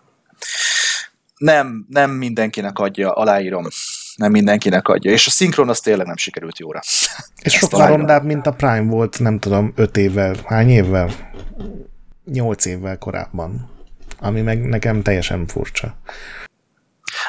nem, 1.36 1.86
nem 1.88 2.10
mindenkinek 2.10 2.78
adja, 2.78 3.12
aláírom. 3.12 3.66
nem 4.16 4.30
mindenkinek 4.30 4.88
adja. 4.88 5.10
És 5.10 5.26
a 5.26 5.30
szinkron 5.30 5.68
az 5.68 5.80
tényleg 5.80 6.06
nem 6.06 6.16
sikerült 6.16 6.58
jóra. 6.58 6.80
És 7.42 7.52
sokkal 7.52 7.86
rondább, 7.86 8.24
mint 8.24 8.46
a 8.46 8.52
Prime 8.52 8.90
volt, 8.90 9.18
nem 9.18 9.38
tudom, 9.38 9.72
öt 9.76 9.96
évvel, 9.96 10.36
hány 10.44 10.70
évvel? 10.70 11.10
Nyolc 12.24 12.64
évvel 12.64 12.98
korábban. 12.98 13.70
Ami 14.18 14.40
meg 14.40 14.64
nekem 14.64 15.02
teljesen 15.02 15.46
furcsa. 15.46 15.96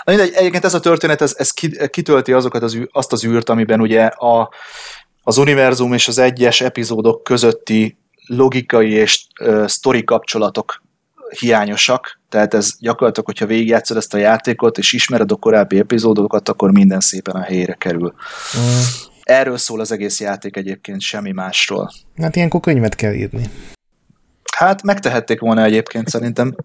Na 0.04 0.14
mindegy, 0.14 0.34
egyébként 0.34 0.66
ez 0.66 0.74
a 0.74 0.80
történet, 0.80 1.22
ez, 1.22 1.34
ez 1.38 1.52
kitölti 1.90 2.34
azokat 2.34 2.64
az, 2.64 2.78
azt 2.92 3.12
az 3.12 3.26
űrt, 3.26 3.50
amiben 3.50 3.82
ugye 3.82 4.06
a, 4.06 4.50
az 5.24 5.38
univerzum 5.38 5.94
és 5.94 6.08
az 6.08 6.18
egyes 6.18 6.62
epizódok 6.62 7.24
közötti 7.24 7.98
logikai 8.28 8.92
és 8.92 9.26
uh, 9.42 9.68
sztori 9.68 10.04
kapcsolatok 10.04 10.84
hiányosak, 11.40 12.20
tehát 12.30 12.54
ez 12.54 12.80
gyakorlatilag, 12.80 13.26
hogyha 13.26 13.46
végigjátszod 13.46 13.98
ezt 13.98 14.14
a 14.14 14.18
játékot, 14.18 14.78
és 14.78 14.94
ismered 14.94 15.32
a 15.32 15.36
korábbi 15.36 15.80
epizódokat, 15.80 16.50
akkor 16.50 16.72
minden 16.72 17.00
szépen 17.00 17.36
a 17.36 17.42
helyére 17.42 17.74
kerül. 17.74 18.14
Mm. 18.58 18.82
Erről 19.24 19.58
szól 19.58 19.80
az 19.80 19.92
egész 19.92 20.20
játék 20.20 20.56
egyébként, 20.56 21.02
semmi 21.02 21.32
másról. 21.32 21.92
Hát 22.18 22.36
ilyenkor 22.36 22.60
könyvet 22.60 22.96
kell 22.96 23.14
írni. 23.14 23.50
Hát 24.56 24.84
megtehették 24.84 25.40
volna 25.40 25.64
egyébként 25.64 26.10
szerintem. 26.10 26.56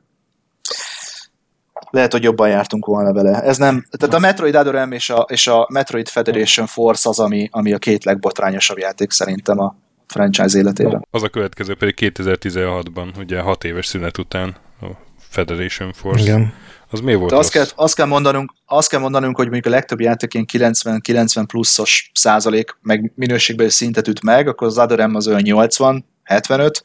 Lehet, 1.90 2.12
hogy 2.12 2.22
jobban 2.22 2.48
jártunk 2.48 2.86
volna 2.86 3.12
vele. 3.12 3.42
Ez 3.42 3.56
nem, 3.56 3.86
tehát 3.90 4.14
a 4.14 4.18
Metroid 4.18 4.56
Other 4.56 4.86
M 4.86 4.92
és 4.92 5.10
a, 5.10 5.26
és 5.28 5.46
a 5.46 5.66
Metroid 5.72 6.08
Federation 6.08 6.66
Force 6.66 7.08
az, 7.08 7.18
ami, 7.18 7.48
ami 7.52 7.72
a 7.72 7.78
két 7.78 8.04
legbotrányosabb 8.04 8.78
játék 8.78 9.10
szerintem 9.10 9.58
a 9.58 9.76
franchise 10.12 10.58
életében. 10.58 11.06
Az 11.10 11.22
a 11.22 11.28
következő 11.28 11.74
pedig 11.74 11.94
2016-ban, 12.00 13.18
ugye 13.18 13.40
6 13.40 13.64
éves 13.64 13.86
szünet 13.86 14.18
után 14.18 14.56
a 14.80 14.86
Federation 15.18 15.92
Force. 15.92 16.22
Igen. 16.22 16.52
Az 16.90 17.00
mi 17.00 17.14
volt 17.14 17.32
azt 17.32 17.50
kell, 17.50 17.64
azt, 17.74 17.94
kell 17.94 18.06
mondanunk, 18.06 18.52
azt 18.66 18.88
kell 18.88 19.00
mondanunk, 19.00 19.36
hogy 19.36 19.44
mondjuk 19.44 19.66
a 19.66 19.76
legtöbb 19.76 20.00
játék 20.00 20.34
ilyen 20.34 20.72
90-90 20.74 21.44
pluszos 21.46 22.10
százalék, 22.14 22.76
meg 22.80 23.12
minőségben 23.14 23.68
szintet 23.68 24.08
üt 24.08 24.22
meg, 24.22 24.48
akkor 24.48 24.66
az 24.66 24.78
Other 24.78 25.06
M 25.06 25.14
az 25.14 25.28
olyan 25.28 25.40
80, 25.42 26.04
75, 26.22 26.82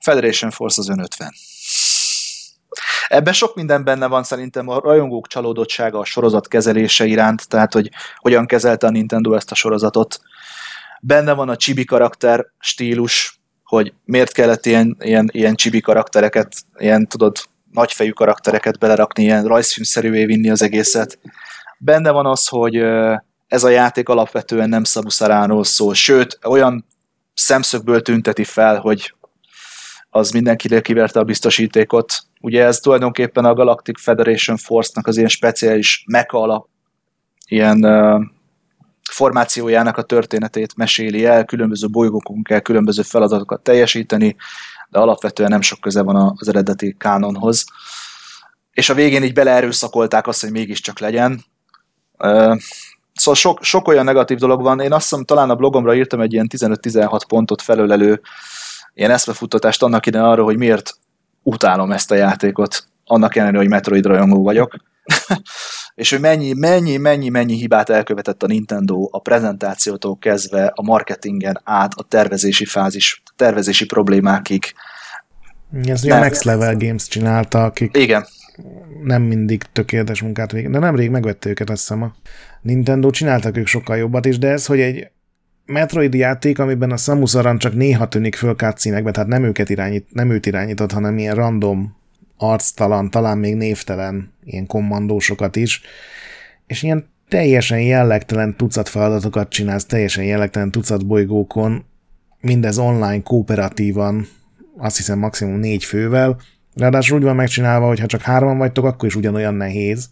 Federation 0.00 0.50
Force 0.50 0.80
az 0.80 0.88
50. 0.88 1.32
Ebben 3.08 3.32
sok 3.32 3.54
minden 3.54 3.84
benne 3.84 4.06
van 4.06 4.22
szerintem 4.22 4.68
a 4.68 4.80
rajongók 4.80 5.26
csalódottsága 5.26 5.98
a 5.98 6.04
sorozat 6.04 6.48
kezelése 6.48 7.04
iránt, 7.04 7.48
tehát 7.48 7.72
hogy 7.72 7.90
hogyan 8.16 8.46
kezelte 8.46 8.86
a 8.86 8.90
Nintendo 8.90 9.34
ezt 9.34 9.50
a 9.50 9.54
sorozatot. 9.54 10.20
Benne 11.00 11.32
van 11.32 11.48
a 11.48 11.56
chibi 11.56 11.84
karakter 11.84 12.46
stílus, 12.58 13.40
hogy 13.64 13.92
miért 14.04 14.32
kellett 14.32 14.66
ilyen, 14.66 14.96
ilyen, 15.00 15.28
ilyen 15.32 15.54
chibi 15.54 15.80
karaktereket, 15.80 16.52
ilyen 16.78 17.06
tudod, 17.06 17.36
nagyfejű 17.70 18.10
karaktereket 18.10 18.78
belerakni, 18.78 19.22
ilyen 19.22 19.44
rajzfilmszerűvé 19.44 20.24
vinni 20.24 20.50
az 20.50 20.62
egészet. 20.62 21.18
Benne 21.78 22.10
van 22.10 22.26
az, 22.26 22.46
hogy 22.46 22.76
ez 23.46 23.64
a 23.64 23.68
játék 23.68 24.08
alapvetően 24.08 24.68
nem 24.68 24.84
Sabusaráról 24.84 25.64
szól, 25.64 25.94
sőt, 25.94 26.38
olyan 26.44 26.86
szemszögből 27.34 28.02
tünteti 28.02 28.44
fel, 28.44 28.78
hogy 28.78 29.14
az 30.10 30.30
mindenkinek 30.30 30.82
kiverte 30.82 31.20
a 31.20 31.24
biztosítékot. 31.24 32.14
Ugye 32.40 32.64
ez 32.64 32.78
tulajdonképpen 32.78 33.44
a 33.44 33.54
Galactic 33.54 34.00
Federation 34.00 34.56
Force-nak 34.56 35.06
az 35.06 35.16
ilyen 35.16 35.28
speciális 35.28 36.04
mecha 36.06 36.38
alap, 36.38 36.68
ilyen 37.46 37.84
formációjának 39.10 39.96
a 39.96 40.02
történetét 40.02 40.76
meséli 40.76 41.24
el, 41.24 41.44
különböző 41.44 41.88
bolygókon 41.88 42.42
kell 42.42 42.60
különböző 42.60 43.02
feladatokat 43.02 43.62
teljesíteni, 43.62 44.36
de 44.88 44.98
alapvetően 44.98 45.50
nem 45.50 45.60
sok 45.60 45.80
köze 45.80 46.02
van 46.02 46.34
az 46.36 46.48
eredeti 46.48 46.96
kánonhoz. 46.98 47.64
És 48.72 48.88
a 48.88 48.94
végén 48.94 49.22
így 49.22 49.32
beleerőszakolták 49.32 50.26
azt, 50.26 50.40
hogy 50.40 50.50
mégiscsak 50.50 50.98
legyen. 50.98 51.44
Szóval 53.14 53.34
sok, 53.34 53.62
sok 53.62 53.88
olyan 53.88 54.04
negatív 54.04 54.38
dolog 54.38 54.62
van. 54.62 54.80
Én 54.80 54.92
azt 54.92 55.08
hiszem, 55.08 55.24
talán 55.24 55.50
a 55.50 55.54
blogomra 55.54 55.94
írtam 55.94 56.20
egy 56.20 56.32
ilyen 56.32 56.48
15-16 56.50 57.20
pontot 57.28 57.62
felölelő 57.62 58.20
ilyen 58.94 59.10
eszmefuttatást 59.10 59.82
annak 59.82 60.06
ide 60.06 60.20
arra, 60.20 60.42
hogy 60.42 60.56
miért 60.56 60.94
utálom 61.42 61.92
ezt 61.92 62.10
a 62.10 62.14
játékot, 62.14 62.84
annak 63.04 63.36
ellenére, 63.36 63.58
hogy 63.58 63.68
Metroid 63.68 64.06
rajongó 64.06 64.42
vagyok. 64.42 64.76
és 65.98 66.10
hogy 66.10 66.20
mennyi, 66.20 66.52
mennyi, 66.52 66.96
mennyi, 66.96 67.28
mennyi 67.28 67.56
hibát 67.56 67.88
elkövetett 67.88 68.42
a 68.42 68.46
Nintendo 68.46 69.08
a 69.10 69.20
prezentációtól 69.20 70.18
kezdve 70.18 70.72
a 70.74 70.82
marketingen 70.82 71.60
át 71.64 71.94
a 71.94 72.02
tervezési 72.02 72.64
fázis, 72.64 73.22
tervezési 73.36 73.86
problémákig. 73.86 74.64
Ez 75.84 76.04
a 76.04 76.18
Next 76.18 76.44
Level 76.44 76.76
Games 76.76 77.08
csinálta, 77.08 77.64
akik 77.64 77.96
Igen. 77.96 78.26
nem 79.02 79.22
mindig 79.22 79.62
tökéletes 79.72 80.22
munkát 80.22 80.52
végig, 80.52 80.70
de 80.70 80.78
nemrég 80.78 81.10
megvette 81.10 81.48
őket, 81.48 81.70
azt 81.70 81.80
hiszem 81.80 82.02
a 82.02 82.14
Nintendo, 82.62 83.10
csináltak 83.10 83.56
ők 83.56 83.66
sokkal 83.66 83.96
jobbat 83.96 84.26
is, 84.26 84.38
de 84.38 84.48
ez, 84.48 84.66
hogy 84.66 84.80
egy 84.80 85.10
Metroid 85.64 86.14
játék, 86.14 86.58
amiben 86.58 86.90
a 86.90 86.96
Samus 86.96 87.34
Aran 87.34 87.58
csak 87.58 87.74
néha 87.74 88.08
tűnik 88.08 88.34
föl 88.34 88.54
cutscene 88.54 89.10
tehát 89.10 89.28
nem 89.28 89.44
őket 89.44 89.70
irányít, 89.70 90.06
nem 90.12 90.30
őt 90.30 90.46
irányított, 90.46 90.92
hanem 90.92 91.18
ilyen 91.18 91.34
random, 91.34 91.96
arctalan, 92.38 93.10
talán 93.10 93.38
még 93.38 93.54
névtelen 93.54 94.32
ilyen 94.44 94.66
kommandósokat 94.66 95.56
is, 95.56 95.80
és 96.66 96.82
ilyen 96.82 97.08
teljesen 97.28 97.80
jellegtelen 97.80 98.56
tucat 98.56 98.88
feladatokat 98.88 99.48
csinálsz, 99.48 99.86
teljesen 99.86 100.24
jellegtelen 100.24 100.70
tucat 100.70 101.06
bolygókon, 101.06 101.84
mindez 102.40 102.78
online, 102.78 103.22
kooperatívan, 103.22 104.26
azt 104.76 104.96
hiszem 104.96 105.18
maximum 105.18 105.58
négy 105.58 105.84
fővel, 105.84 106.40
ráadásul 106.74 107.18
úgy 107.18 107.24
van 107.24 107.36
megcsinálva, 107.36 107.86
hogy 107.86 108.00
ha 108.00 108.06
csak 108.06 108.20
hárman 108.20 108.58
vagytok, 108.58 108.84
akkor 108.84 109.08
is 109.08 109.16
ugyanolyan 109.16 109.54
nehéz, 109.54 110.10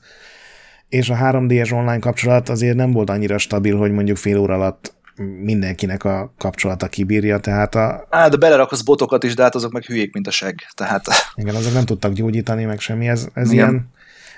és 0.89 1.11
a 1.11 1.17
3D-es 1.17 1.73
online 1.73 1.99
kapcsolat 1.99 2.49
azért 2.49 2.77
nem 2.77 2.93
volt 2.93 3.11
annyira 3.11 3.39
stabil, 3.39 3.77
hogy 3.77 3.91
mondjuk 3.91 4.17
fél 4.17 4.39
óra 4.39 4.55
alatt 4.55 4.96
mindenkinek 5.17 6.05
a 6.05 6.33
kapcsolata 6.39 6.89
kibírja, 6.89 7.39
tehát 7.39 7.75
a... 7.75 8.07
Á, 8.11 8.29
de 8.29 8.37
belerakasz 8.37 8.83
botokat 8.83 9.25
is, 9.25 9.35
de 9.35 9.43
hát 9.43 9.55
azok 9.55 9.73
meg 9.73 9.85
hülyék, 9.85 10.13
mint 10.13 10.27
a 10.27 10.31
seg, 10.31 10.67
tehát... 10.75 11.05
Igen, 11.35 11.55
azok 11.55 11.73
nem 11.73 11.85
tudtak 11.85 12.13
gyógyítani, 12.13 12.65
meg 12.65 12.81
semmi, 12.81 13.09
ez, 13.09 13.29
ez 13.35 13.53
ilyen 13.53 13.91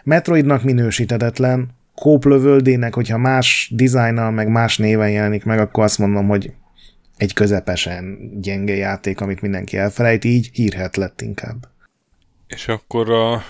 Metroidnak 0.09 0.63
minősítetetlen, 0.63 1.69
kóplövöldének, 1.95 2.95
hogyha 2.95 3.19
más 3.19 3.71
dizájnnal, 3.75 4.31
meg 4.31 4.49
más 4.49 4.79
néven 4.79 5.11
jelenik 5.11 5.45
meg, 5.45 5.59
akkor 5.59 5.85
azt 5.85 5.99
mondom, 5.99 6.29
hogy 6.29 6.53
egy 7.17 7.33
közepesen 7.33 8.19
gyenge 8.41 8.75
játék, 8.75 9.21
amit 9.21 9.41
mindenki 9.41 9.77
elfelejt, 9.77 10.25
így 10.25 10.51
hírhet 10.53 10.97
lett 10.97 11.21
inkább. 11.21 11.69
És 12.47 12.69
akkor 12.69 13.11
a 13.11 13.43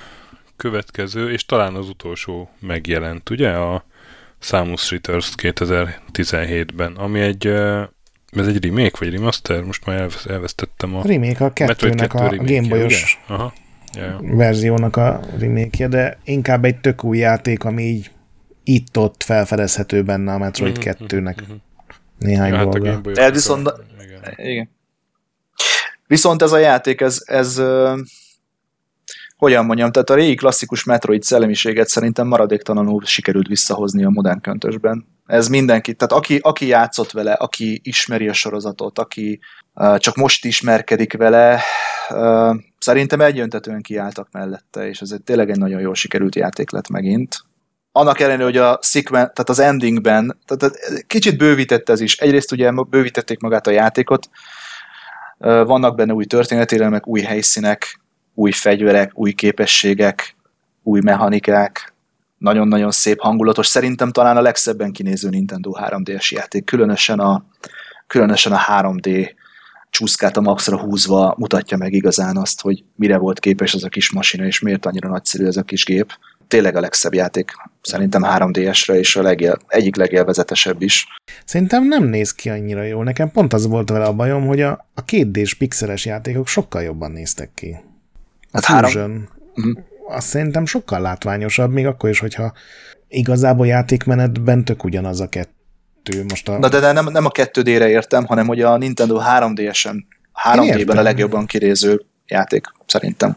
következő, 0.57 1.33
és 1.33 1.45
talán 1.45 1.75
az 1.75 1.89
utolsó 1.89 2.51
megjelent, 2.61 3.31
ugye? 3.31 3.51
A 3.51 3.85
Samus 4.41 4.91
Returns 4.91 5.33
2017-ben, 5.37 6.93
ami 6.97 7.21
egy 7.21 7.47
ez 8.31 8.47
egy 8.47 8.65
remake 8.65 8.97
vagy 8.99 9.13
remaster? 9.13 9.63
Most 9.63 9.87
már 9.87 10.09
elvesztettem 10.29 10.97
a... 10.97 11.03
Remake 11.03 11.45
a 11.45 11.53
kettőnek 11.53 12.15
a 12.15 12.37
Gameboy-os 12.37 13.19
ja, 13.29 13.53
ja. 13.93 14.19
verziónak 14.23 14.97
a 14.97 15.21
remake 15.39 15.89
de 15.89 16.19
inkább 16.25 16.65
egy 16.65 16.81
tök 16.81 17.05
új 17.05 17.19
játék, 17.19 17.65
ami 17.65 17.83
így 17.83 18.11
itt-ott 18.65 19.23
felfedezhető 19.23 20.03
benne 20.03 20.33
a 20.33 20.39
Metroid 20.39 20.79
mm-hmm, 20.79 21.07
2-nek. 21.07 21.43
Mm-hmm. 21.43 21.55
Néhány 22.19 22.53
ja, 22.53 22.65
dolga. 22.65 22.91
Hát 22.91 23.03
de 23.03 23.31
viszont... 23.31 23.73
Igen. 24.01 24.35
igen. 24.37 24.71
Viszont 26.07 26.43
ez 26.43 26.53
a 26.53 26.59
játék, 26.59 27.01
ez, 27.01 27.23
ez 27.27 27.63
hogyan 29.39 29.65
mondjam, 29.65 29.93
tehát 29.93 30.11
a 30.11 30.15
régi 30.15 30.35
klasszikus 30.35 30.85
Metroid 30.85 31.23
szellemiséget 31.23 31.89
szerintem 31.89 32.27
maradéktalanul 32.27 33.05
sikerült 33.05 33.47
visszahozni 33.47 34.05
a 34.05 34.11
modern 34.11 34.41
köntösben. 34.41 35.07
Ez 35.27 35.49
mindenki, 35.49 35.95
tehát 35.95 36.13
aki, 36.13 36.39
aki 36.43 36.67
játszott 36.67 37.11
vele, 37.11 37.33
aki 37.33 37.81
ismeri 37.85 38.29
a 38.29 38.33
sorozatot, 38.33 38.99
aki 38.99 39.41
uh, 39.75 39.97
csak 39.97 40.17
most 40.17 40.45
ismerkedik 40.45 41.17
vele, 41.17 41.61
uh, 42.11 42.57
szerintem 42.79 43.21
egyöntetően 43.21 43.83
kiálltak 43.83 44.29
mellette, 44.33 44.89
és 44.89 45.01
ez 45.01 45.11
egy 45.11 45.23
tényleg 45.23 45.51
egy 45.51 45.59
nagyon 45.59 45.81
jól 45.81 45.95
sikerült 45.95 46.35
játék 46.35 46.71
lett 46.71 46.89
megint. 46.89 47.37
Annak 47.93 48.21
ellenére, 48.21 48.45
hogy 48.45 48.57
a 48.57 48.79
sequence, 48.83 49.33
tehát 49.33 49.49
az 49.49 49.59
endingben, 49.59 50.39
tehát 50.47 50.73
kicsit 51.07 51.39
bővített 51.39 51.89
ez 51.89 52.01
is. 52.01 52.17
Egyrészt 52.17 52.53
ugye 52.53 52.71
bővítették 52.91 53.41
magát 53.41 53.67
a 53.67 53.71
játékot, 53.71 54.29
vannak 55.39 55.97
benne 55.97 56.13
új 56.13 56.25
történetélelmek, 56.25 57.07
új 57.07 57.21
helyszínek, 57.21 58.01
új 58.39 58.53
fegyverek, 58.53 59.11
új 59.15 59.33
képességek, 59.33 60.37
új 60.83 61.01
mechanikák, 61.01 61.95
nagyon-nagyon 62.39 62.91
szép 62.91 63.21
hangulatos, 63.21 63.67
szerintem 63.67 64.11
talán 64.11 64.37
a 64.37 64.41
legszebben 64.41 64.93
kinéző 64.93 65.29
Nintendo 65.29 65.73
3D-es 65.81 66.29
játék, 66.29 66.65
különösen 66.65 67.19
a, 67.19 67.45
különösen 68.07 68.53
a 68.53 68.61
3D 68.69 69.31
csúszkát 69.91 70.37
a 70.37 70.41
maxra 70.41 70.81
húzva 70.81 71.35
mutatja 71.39 71.77
meg 71.77 71.93
igazán 71.93 72.37
azt, 72.37 72.61
hogy 72.61 72.85
mire 72.97 73.17
volt 73.19 73.41
képes 73.41 73.75
az 73.75 73.85
a 73.85 73.89
kis 73.89 74.13
masina, 74.13 74.45
és 74.45 74.61
miért 74.61 74.87
annyira 74.87 75.09
nagyszerű 75.09 75.47
ez 75.47 75.57
a 75.57 75.63
kis 75.63 75.85
gép. 75.85 76.13
Tényleg 76.49 76.77
a 76.77 76.81
legszebb 76.81 77.15
játék, 77.15 77.51
szerintem 77.83 78.23
3D-esre, 78.25 78.95
és 78.95 79.17
a 79.17 79.23
legél, 79.23 79.59
egyik 79.67 79.97
legélvezetesebb 79.97 80.83
is. 80.83 81.07
Szerintem 81.45 81.85
nem 81.85 82.05
néz 82.05 82.35
ki 82.35 82.51
annyira 82.51 82.83
jól. 82.83 83.05
Nekem 83.05 83.31
pont 83.31 83.53
az 83.53 83.67
volt 83.67 83.91
vele 83.91 84.05
a 84.05 84.13
bajom, 84.13 84.47
hogy 84.47 84.61
a, 84.61 84.87
a 84.95 85.05
2D-s 85.05 85.55
pixeles 85.55 86.05
játékok 86.05 86.47
sokkal 86.47 86.83
jobban 86.83 87.11
néztek 87.11 87.51
ki. 87.55 87.77
Hát 88.65 88.85
Fusion. 88.85 89.03
Három... 89.03 89.29
Uh-huh. 89.55 89.85
Azt 90.09 90.27
szerintem 90.27 90.67
sokkal 90.67 91.01
látványosabb, 91.01 91.73
még 91.73 91.87
akkor 91.87 92.11
is, 92.11 92.19
hogyha 92.19 92.53
igazából 93.09 93.67
játékmenetben 93.67 94.65
tök 94.65 94.85
ugyanaz 94.85 95.21
a 95.21 95.29
kettő. 95.29 96.25
Most 96.29 96.49
a... 96.49 96.59
Na 96.59 96.69
de, 96.69 96.81
de 96.81 96.93
nem, 96.93 97.09
nem 97.13 97.25
a 97.25 97.31
2D-re 97.31 97.89
értem, 97.89 98.25
hanem 98.25 98.47
hogy 98.47 98.61
a 98.61 98.77
Nintendo 98.77 99.21
3DS-en 99.37 100.05
3D-ben 100.53 100.97
a 100.97 101.03
legjobban 101.03 101.47
kiréző 101.47 102.05
játék, 102.27 102.67
szerintem. 102.87 103.37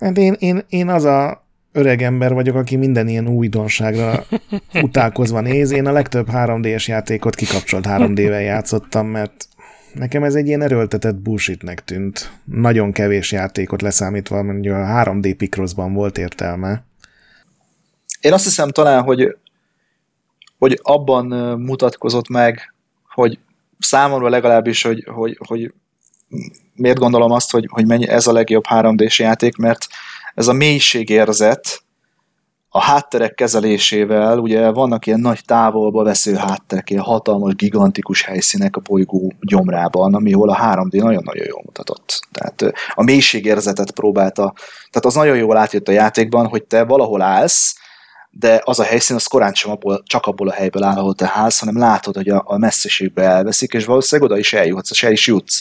Hát 0.00 0.16
én, 0.16 0.36
én, 0.38 0.64
én 0.68 0.88
az 0.88 1.04
a 1.04 1.44
öreg 1.72 2.02
ember 2.02 2.32
vagyok, 2.32 2.56
aki 2.56 2.76
minden 2.76 3.08
ilyen 3.08 3.28
újdonságra 3.28 4.24
utálkozva 4.82 5.40
néz. 5.40 5.70
Én 5.70 5.86
a 5.86 5.92
legtöbb 5.92 6.28
3D-es 6.32 6.84
játékot 6.84 7.34
kikapcsolt 7.34 7.86
3D-vel 7.88 8.42
játszottam, 8.42 9.06
mert 9.06 9.48
nekem 9.94 10.24
ez 10.24 10.34
egy 10.34 10.46
ilyen 10.46 10.62
erőltetett 10.62 11.14
bullshitnek 11.14 11.84
tűnt. 11.84 12.30
Nagyon 12.44 12.92
kevés 12.92 13.32
játékot 13.32 13.82
leszámítva, 13.82 14.42
mondjuk 14.42 14.74
a 14.74 14.78
3D 14.78 15.34
Picrossban 15.36 15.92
volt 15.92 16.18
értelme. 16.18 16.84
Én 18.20 18.32
azt 18.32 18.44
hiszem 18.44 18.68
talán, 18.68 19.02
hogy, 19.02 19.36
hogy 20.58 20.78
abban 20.82 21.26
mutatkozott 21.58 22.28
meg, 22.28 22.74
hogy 23.08 23.38
számomra 23.78 24.28
legalábbis, 24.28 24.82
hogy, 24.82 25.04
hogy, 25.06 25.38
hogy 25.46 25.72
miért 26.74 26.98
gondolom 26.98 27.30
azt, 27.30 27.50
hogy, 27.50 27.66
hogy 27.70 27.86
mennyi 27.86 28.08
ez 28.08 28.26
a 28.26 28.32
legjobb 28.32 28.64
3D-s 28.68 29.18
játék, 29.18 29.56
mert 29.56 29.86
ez 30.34 30.46
a 30.46 30.52
mélységérzet 30.52 31.82
a 32.72 32.80
hátterek 32.80 33.34
kezelésével, 33.34 34.38
ugye 34.38 34.70
vannak 34.70 35.06
ilyen 35.06 35.20
nagy 35.20 35.40
távolba 35.44 36.02
vesző 36.02 36.34
hátterek, 36.34 36.90
ilyen 36.90 37.02
hatalmas, 37.02 37.54
gigantikus 37.54 38.22
helyszínek 38.22 38.76
a 38.76 38.80
bolygó 38.80 39.32
gyomrában, 39.40 40.14
amihol 40.14 40.50
a 40.50 40.56
3D 40.56 41.02
nagyon-nagyon 41.02 41.46
jól 41.46 41.62
mutatott. 41.64 42.20
Tehát 42.32 42.72
a 42.94 43.02
mélységérzetet 43.02 43.90
próbálta, 43.90 44.52
tehát 44.90 45.04
az 45.04 45.14
nagyon 45.14 45.36
jól 45.36 45.56
átjött 45.56 45.88
a 45.88 45.92
játékban, 45.92 46.46
hogy 46.46 46.64
te 46.64 46.84
valahol 46.84 47.22
állsz, 47.22 47.74
de 48.30 48.60
az 48.64 48.78
a 48.78 48.84
helyszín 48.84 49.16
az 49.16 49.26
korán 49.26 49.54
sem 49.54 49.70
abból, 49.70 50.02
csak 50.04 50.26
abból 50.26 50.48
a 50.48 50.52
helyből 50.52 50.82
áll, 50.82 50.98
ahol 50.98 51.14
te 51.14 51.32
állsz, 51.34 51.58
hanem 51.58 51.78
látod, 51.78 52.14
hogy 52.14 52.28
a, 52.28 52.42
a 52.46 52.58
messziségbe 52.58 53.22
elveszik, 53.22 53.72
és 53.72 53.84
valószínűleg 53.84 54.30
oda 54.30 54.40
is 54.40 54.52
eljutsz, 54.52 54.90
és 54.90 55.02
el 55.02 55.12
is 55.12 55.26
jutsz. 55.26 55.60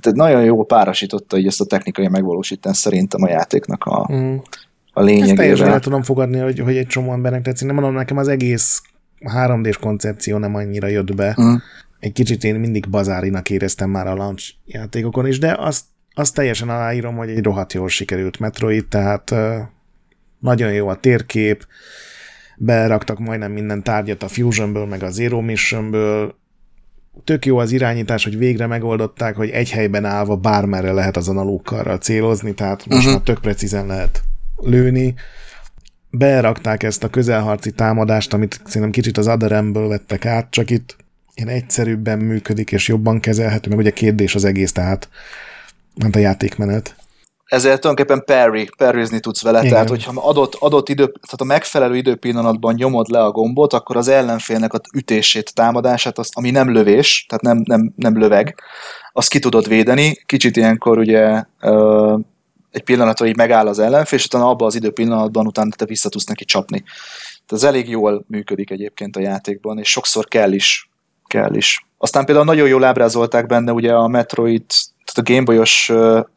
Tehát 0.00 0.18
nagyon 0.18 0.44
jó 0.44 0.64
párosította 0.64 1.38
így 1.38 1.46
ezt 1.46 1.60
a 1.60 1.64
technikai 1.64 2.08
megvalósítást 2.08 2.80
szerintem 2.80 3.22
a 3.22 3.28
játéknak 3.28 3.84
a, 3.84 4.08
mm. 4.12 4.36
A 4.98 5.02
lényegével. 5.02 5.28
Ezt 5.28 5.36
teljesen 5.36 5.68
el 5.68 5.80
tudom 5.80 6.02
fogadni, 6.02 6.38
hogy, 6.38 6.58
hogy 6.58 6.76
egy 6.76 6.86
csomó 6.86 7.12
embernek 7.12 7.42
tetszik. 7.42 7.66
Nem 7.66 7.76
mondom, 7.76 7.94
nekem 7.94 8.16
az 8.16 8.28
egész 8.28 8.82
3D-s 9.20 9.76
koncepció 9.76 10.38
nem 10.38 10.54
annyira 10.54 10.86
jött 10.86 11.14
be. 11.14 11.36
Mm. 11.40 11.54
Egy 12.00 12.12
kicsit 12.12 12.44
én 12.44 12.54
mindig 12.54 12.88
bazárinak 12.88 13.50
éreztem 13.50 13.90
már 13.90 14.06
a 14.06 14.14
launch 14.14 14.52
játékokon 14.66 15.26
is, 15.26 15.38
de 15.38 15.56
azt, 15.58 15.84
azt 16.14 16.34
teljesen 16.34 16.68
aláírom, 16.68 17.16
hogy 17.16 17.28
egy 17.28 17.42
rohadt 17.42 17.72
jól 17.72 17.88
sikerült 17.88 18.38
Metroid, 18.38 18.86
tehát 18.86 19.34
nagyon 20.38 20.72
jó 20.72 20.88
a 20.88 20.96
térkép, 20.96 21.66
beraktak 22.56 23.18
majdnem 23.18 23.52
minden 23.52 23.82
tárgyat 23.82 24.22
a 24.22 24.28
Fusionből, 24.28 24.86
meg 24.86 25.02
a 25.02 25.10
Zero 25.10 25.40
Missionből, 25.40 26.34
tök 27.24 27.46
jó 27.46 27.58
az 27.58 27.72
irányítás, 27.72 28.24
hogy 28.24 28.38
végre 28.38 28.66
megoldották, 28.66 29.36
hogy 29.36 29.50
egy 29.50 29.70
helyben 29.70 30.04
állva 30.04 30.36
bármerre 30.36 30.92
lehet 30.92 31.16
az 31.16 31.28
analógkarral 31.28 31.98
célozni, 31.98 32.54
tehát 32.54 32.86
most 32.86 32.98
uh-huh. 32.98 33.12
már 33.12 33.22
tök 33.22 33.38
precízen 33.38 33.86
lehet 33.86 34.22
lőni. 34.60 35.14
Berakták 36.10 36.82
ezt 36.82 37.04
a 37.04 37.08
közelharci 37.08 37.70
támadást, 37.70 38.32
amit 38.32 38.60
szerintem 38.64 38.90
kicsit 38.90 39.18
az 39.18 39.26
Adaremből 39.26 39.88
vettek 39.88 40.26
át, 40.26 40.50
csak 40.50 40.70
itt 40.70 40.96
ilyen 41.34 41.48
egyszerűbben 41.48 42.18
működik, 42.18 42.72
és 42.72 42.88
jobban 42.88 43.20
kezelhető, 43.20 43.68
meg 43.68 43.78
ugye 43.78 43.90
kérdés 43.90 44.34
az 44.34 44.44
egész, 44.44 44.72
tehát 44.72 45.08
ment 45.94 46.16
a 46.16 46.18
játékmenet 46.18 46.96
ezért 47.48 47.80
tulajdonképpen 47.80 48.24
parry, 48.24 48.68
parryzni 48.76 49.20
tudsz 49.20 49.42
vele, 49.42 49.58
Igen. 49.58 49.70
tehát 49.70 49.88
hogyha 49.88 50.12
adott, 50.14 50.54
adott 50.54 50.88
idő, 50.88 51.04
tehát 51.04 51.40
a 51.40 51.44
megfelelő 51.44 51.96
időpillanatban 51.96 52.74
nyomod 52.74 53.08
le 53.08 53.24
a 53.24 53.30
gombot, 53.30 53.72
akkor 53.72 53.96
az 53.96 54.08
ellenfélnek 54.08 54.72
a 54.72 54.80
ütését, 54.94 55.54
támadását, 55.54 56.18
azt, 56.18 56.36
ami 56.36 56.50
nem 56.50 56.72
lövés, 56.72 57.26
tehát 57.28 57.44
nem, 57.44 57.62
nem, 57.64 57.92
nem 57.96 58.18
löveg, 58.18 58.60
azt 59.12 59.30
ki 59.30 59.38
tudod 59.38 59.68
védeni. 59.68 60.22
Kicsit 60.26 60.56
ilyenkor 60.56 60.98
ugye 60.98 61.44
ö, 61.60 62.16
egy 62.78 62.84
pillanatra 62.84 63.26
így 63.26 63.36
megáll 63.36 63.66
az 63.66 63.78
ellenfél, 63.78 64.18
és 64.18 64.24
utána 64.24 64.48
abban 64.48 64.66
az 64.66 64.74
időpillanatban 64.74 65.46
utána 65.46 65.70
te 65.76 65.84
vissza 65.84 66.08
tudsz 66.08 66.26
neki 66.26 66.44
csapni. 66.44 66.82
Tehát 67.46 67.64
ez 67.64 67.64
elég 67.64 67.88
jól 67.88 68.24
működik 68.28 68.70
egyébként 68.70 69.16
a 69.16 69.20
játékban, 69.20 69.78
és 69.78 69.90
sokszor 69.90 70.24
kell 70.24 70.52
is. 70.52 70.90
Kell 71.26 71.54
is. 71.54 71.86
Aztán 71.98 72.24
például 72.24 72.46
nagyon 72.46 72.68
jól 72.68 72.84
ábrázolták 72.84 73.46
benne 73.46 73.72
ugye 73.72 73.92
a 73.92 74.08
Metroid 74.08 74.64
tehát 75.12 75.30
a 75.30 75.32
Gameboy-os 75.32 75.92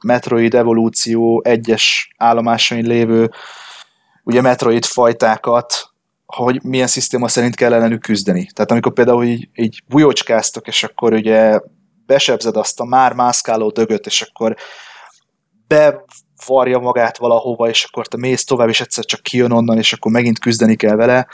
Metroid 0.06 0.54
evolúció 0.54 1.42
egyes 1.46 2.14
állomásain 2.18 2.86
lévő 2.86 3.32
ugye 4.24 4.42
Metroid 4.42 4.86
fajtákat, 4.86 5.90
hogy 6.26 6.64
milyen 6.64 6.88
szisztéma 6.88 7.28
szerint 7.28 7.56
kell 7.56 7.74
ellenük 7.74 8.02
küzdeni. 8.02 8.50
Tehát 8.54 8.72
amikor 8.72 8.94
például 8.94 9.24
így, 9.24 9.50
így 9.54 9.84
bujócskáztok, 9.88 10.68
és 10.68 10.84
akkor 10.84 11.14
ugye 11.14 11.60
besebzed 12.06 12.56
azt 12.56 12.80
a 12.80 12.86
már 12.86 13.14
mászkáló 13.14 13.70
dögöt, 13.70 14.06
és 14.06 14.22
akkor 14.22 14.56
bevarja 15.72 16.80
magát 16.80 17.18
valahova, 17.18 17.70
és 17.70 17.84
akkor 17.84 18.08
te 18.08 18.18
mész 18.18 18.44
tovább, 18.44 18.70
és 18.70 18.82
egyszer 18.82 19.06
csak 19.06 19.22
kijön 19.22 19.52
onnan, 19.52 19.78
és 19.78 19.94
akkor 19.94 20.12
megint 20.12 20.40
küzdeni 20.40 20.76
kell 20.76 20.96
vele. 20.96 21.28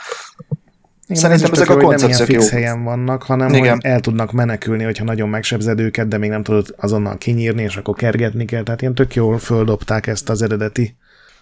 Igen, 1.06 1.22
Szerintem 1.22 1.52
ez 1.52 1.60
ezek 1.60 1.76
a 1.76 1.76
koncepciók 1.76 2.28
fix 2.28 2.50
helyen 2.50 2.84
vannak, 2.84 3.22
hanem 3.22 3.52
Igen. 3.52 3.70
hogy 3.70 3.84
el 3.84 4.00
tudnak 4.00 4.32
menekülni, 4.32 4.84
hogyha 4.84 5.04
nagyon 5.04 5.28
megsebzed 5.28 5.80
őket, 5.80 6.08
de 6.08 6.18
még 6.18 6.30
nem 6.30 6.42
tudod 6.42 6.74
azonnal 6.76 7.18
kinyírni, 7.18 7.62
és 7.62 7.76
akkor 7.76 7.94
kergetni 7.94 8.44
kell. 8.44 8.62
Tehát 8.62 8.80
ilyen 8.80 8.94
tök 8.94 9.14
jól 9.14 9.38
földobták 9.38 10.06
ezt 10.06 10.28
az 10.28 10.42
eredeti 10.42 10.96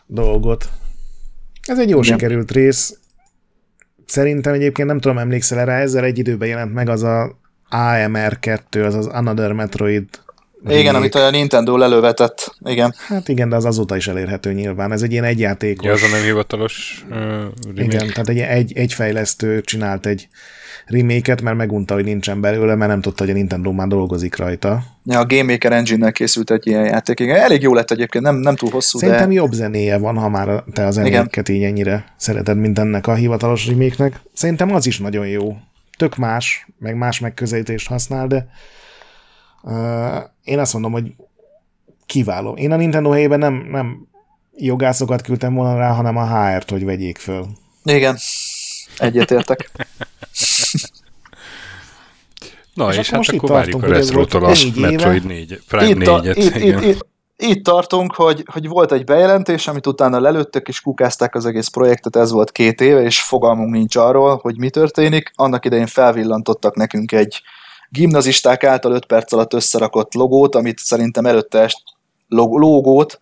dolgot. 0.06 0.68
Ez 1.62 1.78
egy 1.78 1.90
jó 1.90 2.00
Igen. 2.00 2.18
sikerült 2.18 2.50
rész. 2.50 2.98
Szerintem 4.06 4.52
egyébként 4.52 4.88
nem 4.88 5.00
tudom, 5.00 5.18
emlékszel 5.18 5.64
rá, 5.64 5.78
ezzel 5.78 6.04
egy 6.04 6.18
időben 6.18 6.48
jelent 6.48 6.72
meg 6.72 6.88
az 6.88 7.02
a 7.02 7.36
AMR2, 7.70 8.86
az 8.86 8.94
az 8.94 9.06
Another 9.06 9.52
Metroid 9.52 10.08
igen, 10.68 10.94
amit 10.94 11.14
a 11.14 11.30
Nintendo 11.30 11.76
lelövetett, 11.76 12.56
igen. 12.64 12.94
Hát 13.08 13.28
igen, 13.28 13.48
de 13.48 13.56
az 13.56 13.64
azóta 13.64 13.96
is 13.96 14.08
elérhető 14.08 14.52
nyilván. 14.52 14.92
Ez 14.92 15.02
egy 15.02 15.12
ilyen 15.12 15.24
egyjátékos... 15.24 15.86
Ja, 15.86 15.92
az 15.92 16.02
a 16.02 16.08
nem 16.08 16.22
hivatalos 16.22 17.04
uh, 17.10 17.16
remake. 17.16 17.82
Igen, 17.82 18.06
tehát 18.06 18.28
egy, 18.28 18.38
egy, 18.38 18.72
egy 18.76 18.92
fejlesztő 18.92 19.60
csinált 19.60 20.06
egy 20.06 20.28
remake 20.86 21.36
mert 21.42 21.56
megunta, 21.56 21.94
hogy 21.94 22.04
nincsen 22.04 22.40
belőle, 22.40 22.74
mert 22.74 22.90
nem 22.90 23.00
tudta, 23.00 23.22
hogy 23.22 23.32
a 23.32 23.36
Nintendo 23.36 23.72
már 23.72 23.86
dolgozik 23.86 24.36
rajta. 24.36 24.82
Ja, 25.04 25.18
a 25.18 25.26
Game 25.26 25.52
Maker 25.52 25.72
Engine-nel 25.72 26.12
készült 26.12 26.50
egy 26.50 26.66
ilyen 26.66 26.84
játék. 26.84 27.20
Igen, 27.20 27.36
elég 27.36 27.62
jó 27.62 27.74
lett 27.74 27.90
egyébként, 27.90 28.24
nem, 28.24 28.36
nem 28.36 28.56
túl 28.56 28.70
hosszú, 28.70 28.98
Szerintem 28.98 29.28
de... 29.28 29.34
jobb 29.34 29.52
zenéje 29.52 29.98
van, 29.98 30.16
ha 30.16 30.28
már 30.28 30.64
te 30.72 30.86
az 30.86 30.94
zenéket 30.94 31.48
így 31.48 31.62
ennyire 31.62 32.14
szereted, 32.16 32.58
mint 32.58 32.78
ennek 32.78 33.06
a 33.06 33.14
hivatalos 33.14 33.66
remake-nek. 33.66 34.20
Szerintem 34.32 34.74
az 34.74 34.86
is 34.86 34.98
nagyon 34.98 35.26
jó. 35.26 35.56
Tök 35.96 36.16
más, 36.16 36.66
meg 36.78 36.96
más 36.96 37.20
megközelítést 37.20 37.88
használ, 37.88 38.26
de 38.26 38.48
én 40.42 40.58
azt 40.58 40.72
mondom, 40.72 40.92
hogy 40.92 41.14
kiváló. 42.06 42.54
Én 42.54 42.72
a 42.72 42.76
Nintendo 42.76 43.10
helyében 43.10 43.38
nem, 43.38 43.66
nem 43.70 44.08
jogászokat 44.56 45.22
küldtem 45.22 45.54
volna 45.54 45.76
rá, 45.76 45.92
hanem 45.92 46.16
a 46.16 46.26
HR-t, 46.26 46.70
hogy 46.70 46.84
vegyék 46.84 47.18
föl. 47.18 47.46
Igen, 47.84 48.16
egyetértek. 48.98 49.70
Na, 52.74 52.90
és, 52.90 52.98
és 52.98 53.10
hát 53.10 53.28
akkor 53.28 53.50
várjuk 53.50 53.82
a 53.82 53.86
Retro-tól 53.86 54.44
a 54.44 54.52
Metroid 54.76 55.24
4, 55.24 55.60
Prime 55.68 55.86
itt 55.86 55.96
4-et. 55.96 56.34
Itt, 56.36 56.54
itt, 56.54 56.82
itt, 56.82 57.06
itt 57.36 57.64
tartunk, 57.64 58.14
hogy, 58.14 58.44
hogy 58.52 58.68
volt 58.68 58.92
egy 58.92 59.04
bejelentés, 59.04 59.68
amit 59.68 59.86
utána 59.86 60.20
lelőttek 60.20 60.68
és 60.68 60.80
kukázták 60.80 61.34
az 61.34 61.46
egész 61.46 61.68
projektet, 61.68 62.16
ez 62.16 62.30
volt 62.30 62.52
két 62.52 62.80
éve, 62.80 63.02
és 63.02 63.22
fogalmunk 63.22 63.72
nincs 63.72 63.96
arról, 63.96 64.38
hogy 64.42 64.58
mi 64.58 64.70
történik. 64.70 65.32
Annak 65.34 65.64
idején 65.64 65.86
felvillantottak 65.86 66.76
nekünk 66.76 67.12
egy 67.12 67.42
gimnazisták 67.88 68.64
által 68.64 68.92
5 68.92 69.06
perc 69.06 69.32
alatt 69.32 69.52
összerakott 69.52 70.14
logót, 70.14 70.54
amit 70.54 70.78
szerintem 70.78 71.26
előtte 71.26 71.60
est 71.60 71.82
log- 72.28 72.58
logót, 72.58 73.18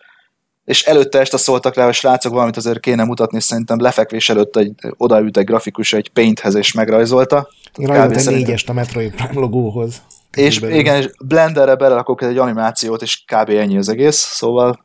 és 0.64 0.82
előtte 0.82 1.18
este 1.18 1.36
szóltak 1.36 1.74
rá, 1.74 1.84
hogy 1.84 1.94
srácok, 1.94 2.32
valamit 2.32 2.56
azért 2.56 2.80
kéne 2.80 3.04
mutatni, 3.04 3.36
és 3.36 3.44
szerintem 3.44 3.80
lefekvés 3.80 4.28
előtt 4.28 4.56
egy, 4.56 4.72
odaült 4.96 5.36
egy 5.36 5.44
grafikus 5.44 5.92
egy 5.92 6.08
painthez, 6.08 6.54
és 6.54 6.72
megrajzolta. 6.72 7.48
Rajzolt 7.74 8.16
egy 8.16 8.34
négyest 8.34 8.68
a 8.68 8.72
Metroid 8.72 9.14
Prime 9.14 9.40
logóhoz. 9.40 10.02
És 10.36 10.58
belül. 10.58 10.76
igen, 10.76 10.96
és 10.96 11.10
Blenderre 11.24 11.74
belerakok 11.74 12.22
egy 12.22 12.38
animációt, 12.38 13.02
és 13.02 13.24
kb. 13.24 13.48
ennyi 13.48 13.78
az 13.78 13.88
egész, 13.88 14.16
szóval 14.16 14.84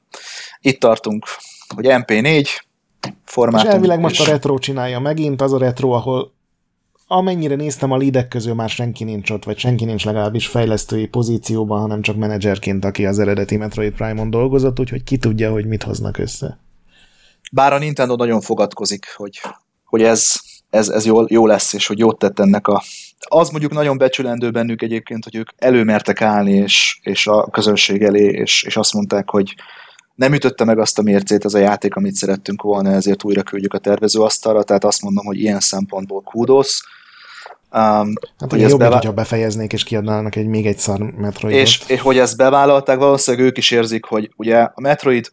itt 0.61 0.79
tartunk, 0.79 1.25
hogy 1.75 1.85
MP4 1.87 2.47
formátum. 3.25 3.67
És 3.67 3.73
elvileg 3.73 3.99
most 3.99 4.21
a 4.21 4.25
retro 4.25 4.57
csinálja 4.57 4.99
megint, 4.99 5.41
az 5.41 5.53
a 5.53 5.57
retro, 5.57 5.89
ahol 5.91 6.33
amennyire 7.11 7.55
néztem 7.55 7.91
a 7.91 7.97
lidek 7.97 8.27
közül 8.27 8.53
már 8.53 8.69
senki 8.69 9.03
nincs 9.03 9.29
ott, 9.29 9.43
vagy 9.43 9.57
senki 9.57 9.85
nincs 9.85 10.05
legalábbis 10.05 10.47
fejlesztői 10.47 11.07
pozícióban, 11.07 11.79
hanem 11.79 12.01
csak 12.01 12.15
menedzserként, 12.15 12.85
aki 12.85 13.05
az 13.05 13.19
eredeti 13.19 13.57
Metroid 13.57 13.93
Prime-on 13.93 14.29
dolgozott, 14.29 14.79
úgyhogy 14.79 15.03
ki 15.03 15.17
tudja, 15.17 15.51
hogy 15.51 15.65
mit 15.65 15.83
hoznak 15.83 16.17
össze. 16.17 16.59
Bár 17.51 17.73
a 17.73 17.77
Nintendo 17.77 18.15
nagyon 18.15 18.41
fogadkozik, 18.41 19.05
hogy, 19.15 19.41
hogy 19.83 20.01
ez, 20.01 20.33
ez, 20.69 20.89
ez 20.89 21.05
jó, 21.05 21.23
jó 21.27 21.45
lesz, 21.45 21.73
és 21.73 21.87
hogy 21.87 21.99
jót 21.99 22.19
tett 22.19 22.39
ennek 22.39 22.67
a... 22.67 22.83
Az 23.27 23.49
mondjuk 23.49 23.71
nagyon 23.73 23.97
becsülendő 23.97 24.51
bennük 24.51 24.81
egyébként, 24.81 25.23
hogy 25.23 25.35
ők 25.35 25.49
előmertek 25.55 26.21
állni, 26.21 26.53
és, 26.53 26.99
és 27.03 27.27
a 27.27 27.49
közönség 27.51 28.01
elé, 28.01 28.25
és, 28.25 28.63
és 28.63 28.77
azt 28.77 28.93
mondták, 28.93 29.29
hogy 29.29 29.55
nem 30.15 30.33
ütötte 30.33 30.63
meg 30.63 30.79
azt 30.79 30.99
a 30.99 31.01
mércét 31.01 31.45
ez 31.45 31.53
a 31.53 31.59
játék, 31.59 31.95
amit 31.95 32.13
szerettünk 32.13 32.61
volna, 32.61 32.91
ezért 32.91 33.23
újra 33.23 33.43
küldjük 33.43 33.73
a 33.73 33.77
tervezőasztalra, 33.77 34.63
tehát 34.63 34.83
azt 34.83 35.01
mondom, 35.01 35.25
hogy 35.25 35.39
ilyen 35.39 35.59
szempontból 35.59 36.21
kúdosz. 36.21 36.81
Um, 37.71 38.13
hát 38.39 38.49
hogy 38.49 38.61
jobb, 38.61 38.79
bevá... 38.79 38.95
hogyha 38.95 39.13
befejeznék 39.13 39.73
és 39.73 39.83
kiadnának 39.83 40.35
egy 40.35 40.47
még 40.47 40.65
egy 40.67 40.77
szar 40.77 40.99
Metroidot. 40.99 41.61
És, 41.61 41.83
és 41.87 42.01
hogy 42.01 42.17
ezt 42.17 42.37
bevállalták, 42.37 42.97
valószínűleg 42.97 43.45
ők 43.45 43.57
is 43.57 43.71
érzik, 43.71 44.05
hogy 44.05 44.31
ugye 44.35 44.57
a 44.57 44.81
Metroid 44.81 45.31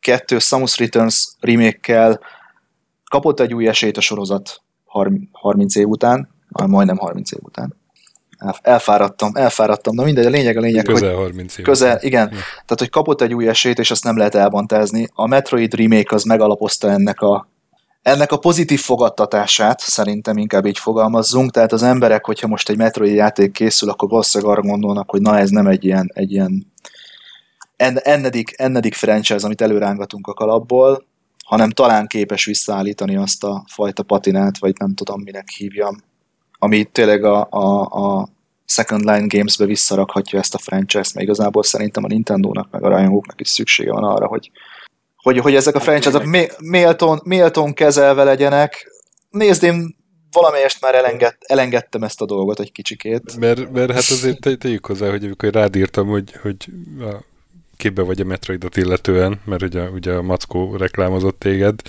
2 0.00 0.38
Samus 0.38 0.78
Returns 0.78 1.28
remake 1.40 2.18
kapott 3.10 3.40
egy 3.40 3.54
új 3.54 3.68
esélyt 3.68 3.96
a 3.96 4.00
sorozat 4.00 4.62
30 5.32 5.74
év 5.74 5.88
után, 5.88 6.28
majdnem 6.48 6.96
30 6.96 7.32
év 7.32 7.38
után. 7.42 7.76
Elfáradtam, 8.62 9.30
elfáradtam, 9.34 9.96
de 9.96 10.04
mindegy, 10.04 10.26
a 10.26 10.30
lényeg 10.30 10.56
a 10.56 10.60
lényeg, 10.60 10.84
közel 10.84 11.14
hogy 11.14 11.24
30 11.24 11.58
év 11.58 11.64
közel, 11.64 11.88
után. 11.88 12.06
igen, 12.06 12.22
ja. 12.22 12.38
tehát 12.38 12.78
hogy 12.78 12.90
kapott 12.90 13.20
egy 13.20 13.34
új 13.34 13.48
esélyt, 13.48 13.78
és 13.78 13.90
azt 13.90 14.04
nem 14.04 14.16
lehet 14.16 14.34
elbontázni. 14.34 15.08
A 15.14 15.26
Metroid 15.26 15.74
remake 15.74 16.14
az 16.14 16.22
megalapozta 16.22 16.90
ennek 16.90 17.20
a 17.20 17.48
ennek 18.08 18.32
a 18.32 18.38
pozitív 18.38 18.80
fogadtatását 18.80 19.80
szerintem 19.80 20.36
inkább 20.36 20.66
így 20.66 20.78
fogalmazzunk, 20.78 21.50
tehát 21.50 21.72
az 21.72 21.82
emberek, 21.82 22.24
hogyha 22.24 22.46
most 22.46 22.68
egy 22.68 22.76
Metroid 22.76 23.14
játék 23.14 23.52
készül, 23.52 23.88
akkor 23.88 24.08
valószínűleg 24.08 24.52
arra 24.52 24.68
gondolnak, 24.68 25.10
hogy 25.10 25.20
na 25.20 25.38
ez 25.38 25.50
nem 25.50 25.66
egy 25.66 25.84
ilyen, 25.84 26.10
egy 26.14 26.32
ilyen 26.32 26.72
ennedik, 28.02 28.52
ennedik 28.56 28.94
franchise, 28.94 29.44
amit 29.46 29.60
előrángatunk 29.60 30.26
a 30.26 30.34
kalapból, 30.34 31.04
hanem 31.44 31.70
talán 31.70 32.06
képes 32.06 32.44
visszaállítani 32.44 33.16
azt 33.16 33.44
a 33.44 33.64
fajta 33.66 34.02
patinát, 34.02 34.58
vagy 34.58 34.74
nem 34.78 34.94
tudom, 34.94 35.22
minek 35.22 35.48
hívjam, 35.48 36.02
ami 36.58 36.84
tényleg 36.84 37.24
a, 37.24 37.46
a, 37.50 37.80
a 37.80 38.28
Second 38.64 39.04
Line 39.04 39.26
Games-be 39.26 39.64
visszarakhatja 39.64 40.38
ezt 40.38 40.54
a 40.54 40.58
franchise-t, 40.58 41.14
mert 41.14 41.26
igazából 41.26 41.62
szerintem 41.62 42.04
a 42.04 42.06
Nintendo-nak, 42.06 42.70
meg 42.70 42.84
a 42.84 42.88
rajongóknak 42.88 43.40
is 43.40 43.48
szüksége 43.48 43.92
van 43.92 44.04
arra, 44.04 44.26
hogy, 44.26 44.50
hogy, 45.32 45.38
hogy 45.38 45.54
ezek 45.54 45.74
a 45.74 45.80
franchise-ok 45.80 46.24
méltón, 46.58 47.20
méltón 47.24 47.74
kezelve 47.74 48.24
legyenek. 48.24 48.90
Nézd, 49.30 49.62
én 49.62 49.96
valamelyest 50.32 50.80
már 50.80 50.94
elenged, 50.94 51.34
elengedtem 51.38 52.02
ezt 52.02 52.20
a 52.20 52.24
dolgot 52.24 52.60
egy 52.60 52.72
kicsikét. 52.72 53.36
Mert, 53.38 53.72
mert 53.72 53.90
hát 53.90 54.10
azért 54.10 54.40
te, 54.40 54.56
tegyük 54.56 54.86
hozzá, 54.86 55.10
hogy 55.10 55.24
amikor 55.24 55.52
rád 55.52 55.76
írtam, 55.76 56.06
hogy, 56.06 56.32
hogy 56.42 56.56
a 57.00 57.24
képbe 57.76 58.02
vagy 58.02 58.20
a 58.20 58.24
Metroidot 58.24 58.76
illetően, 58.76 59.40
mert 59.44 59.62
ugye, 59.62 59.88
ugye 59.88 60.12
a 60.12 60.22
Mackó 60.22 60.76
reklámozott 60.76 61.38
téged, 61.38 61.80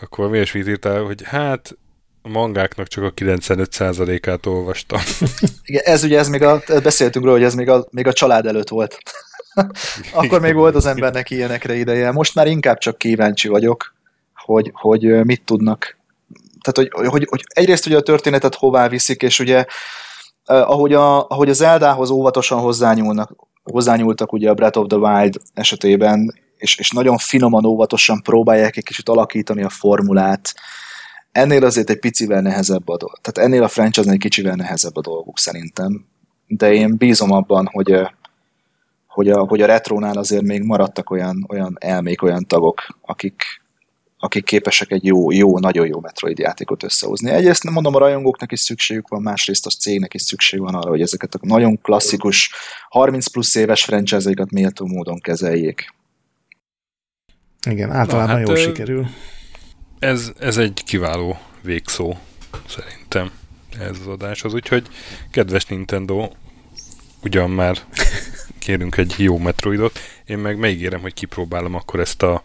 akkor 0.00 0.28
mi 0.28 0.38
is 0.38 0.54
írtál, 0.54 1.02
hogy 1.02 1.22
hát 1.24 1.76
a 2.22 2.28
mangáknak 2.28 2.86
csak 2.86 3.04
a 3.04 3.12
95%-át 3.12 4.46
olvastam. 4.46 5.00
Igen, 5.64 5.82
ez 5.84 6.04
ugye, 6.04 6.18
ez 6.18 6.28
még 6.28 6.42
a, 6.42 6.62
beszéltünk 6.82 7.24
róla, 7.24 7.36
hogy 7.36 7.46
ez 7.46 7.54
még 7.54 7.68
a, 7.68 7.86
még 7.90 8.06
a 8.06 8.12
család 8.12 8.46
előtt 8.46 8.68
volt. 8.68 8.98
Akkor 10.12 10.40
még 10.40 10.54
volt 10.54 10.74
az 10.74 10.86
embernek 10.86 11.30
ilyenekre 11.30 11.74
ideje. 11.74 12.12
Most 12.12 12.34
már 12.34 12.46
inkább 12.46 12.78
csak 12.78 12.98
kíváncsi 12.98 13.48
vagyok, 13.48 13.94
hogy, 14.34 14.70
hogy 14.74 15.24
mit 15.24 15.42
tudnak. 15.44 15.98
Tehát, 16.60 16.90
hogy, 16.92 17.08
hogy, 17.08 17.26
hogy 17.30 17.44
egyrészt 17.46 17.86
ugye 17.86 17.96
a 17.96 18.00
történetet 18.00 18.54
hová 18.54 18.88
viszik, 18.88 19.22
és 19.22 19.38
ugye 19.38 19.64
ahogy, 20.44 20.92
a, 20.92 21.26
ahogy 21.28 21.48
az 21.48 21.56
Zeldához 21.56 22.10
óvatosan 22.10 22.60
hozzányúlnak, 22.60 23.36
hozzányúltak 23.62 24.32
ugye 24.32 24.50
a 24.50 24.54
Breath 24.54 24.78
of 24.78 24.86
the 24.86 24.98
Wild 24.98 25.36
esetében, 25.54 26.34
és, 26.56 26.76
és 26.78 26.90
nagyon 26.90 27.18
finoman, 27.18 27.64
óvatosan 27.64 28.22
próbálják 28.22 28.76
egy 28.76 28.84
kicsit 28.84 29.08
alakítani 29.08 29.62
a 29.62 29.68
formulát, 29.68 30.54
ennél 31.32 31.64
azért 31.64 31.90
egy 31.90 31.98
picivel 31.98 32.40
nehezebb 32.40 32.88
a 32.88 32.96
dolog. 32.96 33.18
Tehát 33.20 33.48
ennél 33.50 33.62
a 33.62 33.68
franchise 33.68 34.10
egy 34.10 34.18
kicsivel 34.18 34.54
nehezebb 34.54 34.96
a 34.96 35.00
dolguk 35.00 35.38
szerintem. 35.38 36.06
De 36.46 36.72
én 36.72 36.96
bízom 36.96 37.32
abban, 37.32 37.68
hogy, 37.72 37.94
hogy 39.20 39.30
a, 39.30 39.38
hogy 39.38 39.60
a 39.60 39.66
retrónál 39.66 40.16
azért 40.16 40.42
még 40.42 40.62
maradtak 40.62 41.10
olyan, 41.10 41.46
olyan 41.48 41.76
elmék, 41.80 42.22
olyan 42.22 42.46
tagok, 42.46 42.86
akik, 43.00 43.42
akik 44.18 44.44
képesek 44.44 44.90
egy 44.90 45.04
jó, 45.04 45.30
jó, 45.30 45.58
nagyon 45.58 45.86
jó 45.86 46.00
Metroid 46.00 46.38
játékot 46.38 46.82
összehozni. 46.82 47.30
Egyrészt 47.30 47.62
nem 47.62 47.72
mondom, 47.72 47.94
a 47.94 47.98
rajongóknak 47.98 48.52
is 48.52 48.60
szükségük 48.60 49.08
van, 49.08 49.22
másrészt 49.22 49.66
a 49.66 49.70
cégnek 49.70 50.14
is 50.14 50.22
szükség 50.22 50.60
van 50.60 50.74
arra, 50.74 50.88
hogy 50.88 51.00
ezeket 51.00 51.34
a 51.34 51.38
nagyon 51.42 51.80
klasszikus, 51.80 52.52
30 52.88 53.28
plusz 53.28 53.54
éves 53.54 53.84
franchise-aikat 53.84 54.50
méltó 54.50 54.86
módon 54.86 55.20
kezeljék. 55.20 55.94
Igen, 57.66 57.90
általában 57.90 58.34
Na, 58.34 58.38
hát, 58.38 58.48
jó 58.48 58.54
sikerül. 58.54 59.06
Ez, 59.98 60.32
ez 60.38 60.56
egy 60.56 60.82
kiváló 60.84 61.38
végszó, 61.62 62.14
szerintem 62.68 63.30
ez 63.80 63.98
az 64.00 64.06
adáshoz. 64.06 64.54
Úgyhogy, 64.54 64.88
kedves 65.30 65.66
Nintendo, 65.66 66.28
ugyan 67.22 67.50
már 67.50 67.78
kérünk 68.58 68.96
egy 68.96 69.14
jó 69.18 69.38
Metroidot, 69.38 69.98
én 70.26 70.38
meg 70.38 70.58
megígérem, 70.58 71.00
hogy 71.00 71.14
kipróbálom 71.14 71.74
akkor 71.74 72.00
ezt 72.00 72.22
a 72.22 72.42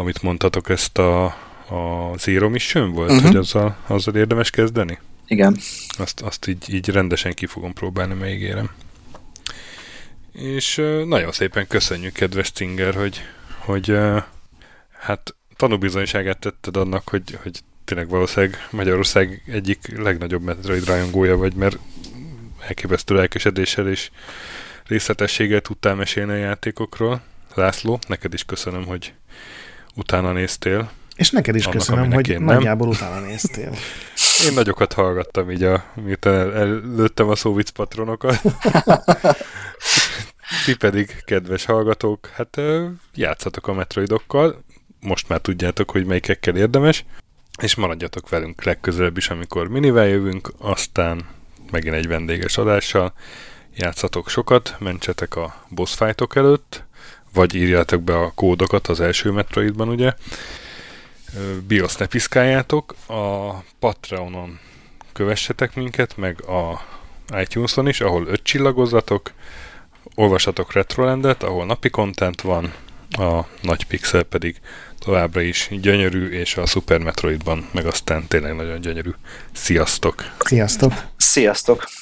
amit 0.00 0.22
mondtatok, 0.22 0.68
ezt 0.68 0.98
a, 0.98 1.24
a 1.68 2.12
Zero 2.16 2.48
Mission 2.48 2.92
volt, 2.92 3.10
uh-huh. 3.10 3.26
hogy 3.26 3.36
azzal, 3.36 3.76
azzal 3.86 4.14
érdemes 4.14 4.50
kezdeni? 4.50 4.98
Igen. 5.26 5.58
Azt, 5.98 6.20
azt 6.20 6.46
így, 6.46 6.74
így 6.74 6.88
rendesen 6.88 7.32
ki 7.32 7.46
fogom 7.46 7.72
próbálni, 7.72 8.14
megígérem. 8.14 8.70
És 10.32 10.76
nagyon 11.04 11.32
szépen 11.32 11.66
köszönjük, 11.66 12.12
kedves 12.12 12.46
Stinger, 12.46 12.94
hogy, 12.94 13.20
hogy 13.58 13.96
hát 14.98 15.34
tanúbizonyságát 15.56 16.38
tetted 16.38 16.76
annak, 16.76 17.08
hogy, 17.08 17.38
hogy 17.42 17.60
tényleg 17.84 18.08
valószínűleg 18.08 18.66
Magyarország 18.70 19.42
egyik 19.46 19.98
legnagyobb 19.98 20.42
Metroid 20.42 20.84
rajongója 20.84 21.36
vagy, 21.36 21.54
mert 21.54 21.78
elképesztő 22.66 23.14
lelkesedéssel 23.14 23.88
és 23.88 24.10
részletességgel 24.90 25.60
tudtál 25.60 25.94
mesélni 25.94 26.32
a 26.32 26.36
játékokról. 26.36 27.20
László, 27.54 27.98
neked 28.08 28.34
is 28.34 28.44
köszönöm, 28.44 28.86
hogy 28.86 29.12
utána 29.94 30.32
néztél. 30.32 30.90
És 31.16 31.30
neked 31.30 31.54
is 31.54 31.64
Annak, 31.64 31.78
köszönöm, 31.78 32.12
hogy 32.12 32.28
én 32.28 32.40
nagyjából 32.40 32.86
nem. 32.86 32.96
utána 32.96 33.26
néztél. 33.26 33.72
Én 34.46 34.54
nagyokat 34.54 34.92
hallgattam 34.92 35.50
így, 35.50 35.62
a, 35.62 35.84
miután 35.94 36.54
előttem 36.54 37.28
a 37.28 37.34
szóvic 37.34 37.70
patronokat. 37.70 38.40
Ti 40.64 40.76
pedig, 40.76 41.22
kedves 41.24 41.64
hallgatók, 41.64 42.26
hát 42.26 42.60
játszatok 43.14 43.66
a 43.68 43.72
metroidokkal, 43.72 44.64
most 45.00 45.28
már 45.28 45.38
tudjátok, 45.38 45.90
hogy 45.90 46.06
melyikekkel 46.06 46.56
érdemes, 46.56 47.04
és 47.62 47.74
maradjatok 47.74 48.28
velünk 48.28 48.64
legközelebb 48.64 49.16
is, 49.16 49.28
amikor 49.28 49.68
minivel 49.68 50.06
jövünk, 50.06 50.52
aztán 50.58 51.26
megint 51.70 51.94
egy 51.94 52.08
vendéges 52.08 52.56
adással, 52.56 53.12
játszatok 53.80 54.28
sokat, 54.28 54.76
mentsetek 54.78 55.36
a 55.36 55.64
boss 55.68 55.94
fightok 55.94 56.36
előtt, 56.36 56.84
vagy 57.32 57.54
írjátok 57.54 58.02
be 58.02 58.18
a 58.18 58.32
kódokat 58.34 58.86
az 58.86 59.00
első 59.00 59.30
Metroidban, 59.30 59.88
ugye. 59.88 60.12
BIOS 61.66 61.96
ne 61.96 62.06
piszkáljátok, 62.06 62.94
a 63.06 63.50
Patreonon 63.78 64.58
kövessetek 65.12 65.74
minket, 65.74 66.16
meg 66.16 66.42
a 66.44 66.80
iTunes-on 67.40 67.88
is, 67.88 68.00
ahol 68.00 68.26
öt 68.26 68.42
csillagozzatok, 68.42 69.32
olvasatok 70.14 70.72
Retrolandet, 70.72 71.42
ahol 71.42 71.66
napi 71.66 71.90
content 71.90 72.40
van, 72.40 72.74
a 73.10 73.40
nagy 73.62 73.86
pixel 73.86 74.22
pedig 74.22 74.60
továbbra 74.98 75.40
is 75.40 75.68
gyönyörű, 75.70 76.30
és 76.30 76.56
a 76.56 76.66
Super 76.66 76.98
Metroidban 76.98 77.68
meg 77.72 77.86
aztán 77.86 78.26
tényleg 78.28 78.54
nagyon 78.54 78.80
gyönyörű. 78.80 79.10
Sziasztok! 79.52 80.24
Sziasztok! 80.38 80.92
Sziasztok! 81.16 81.99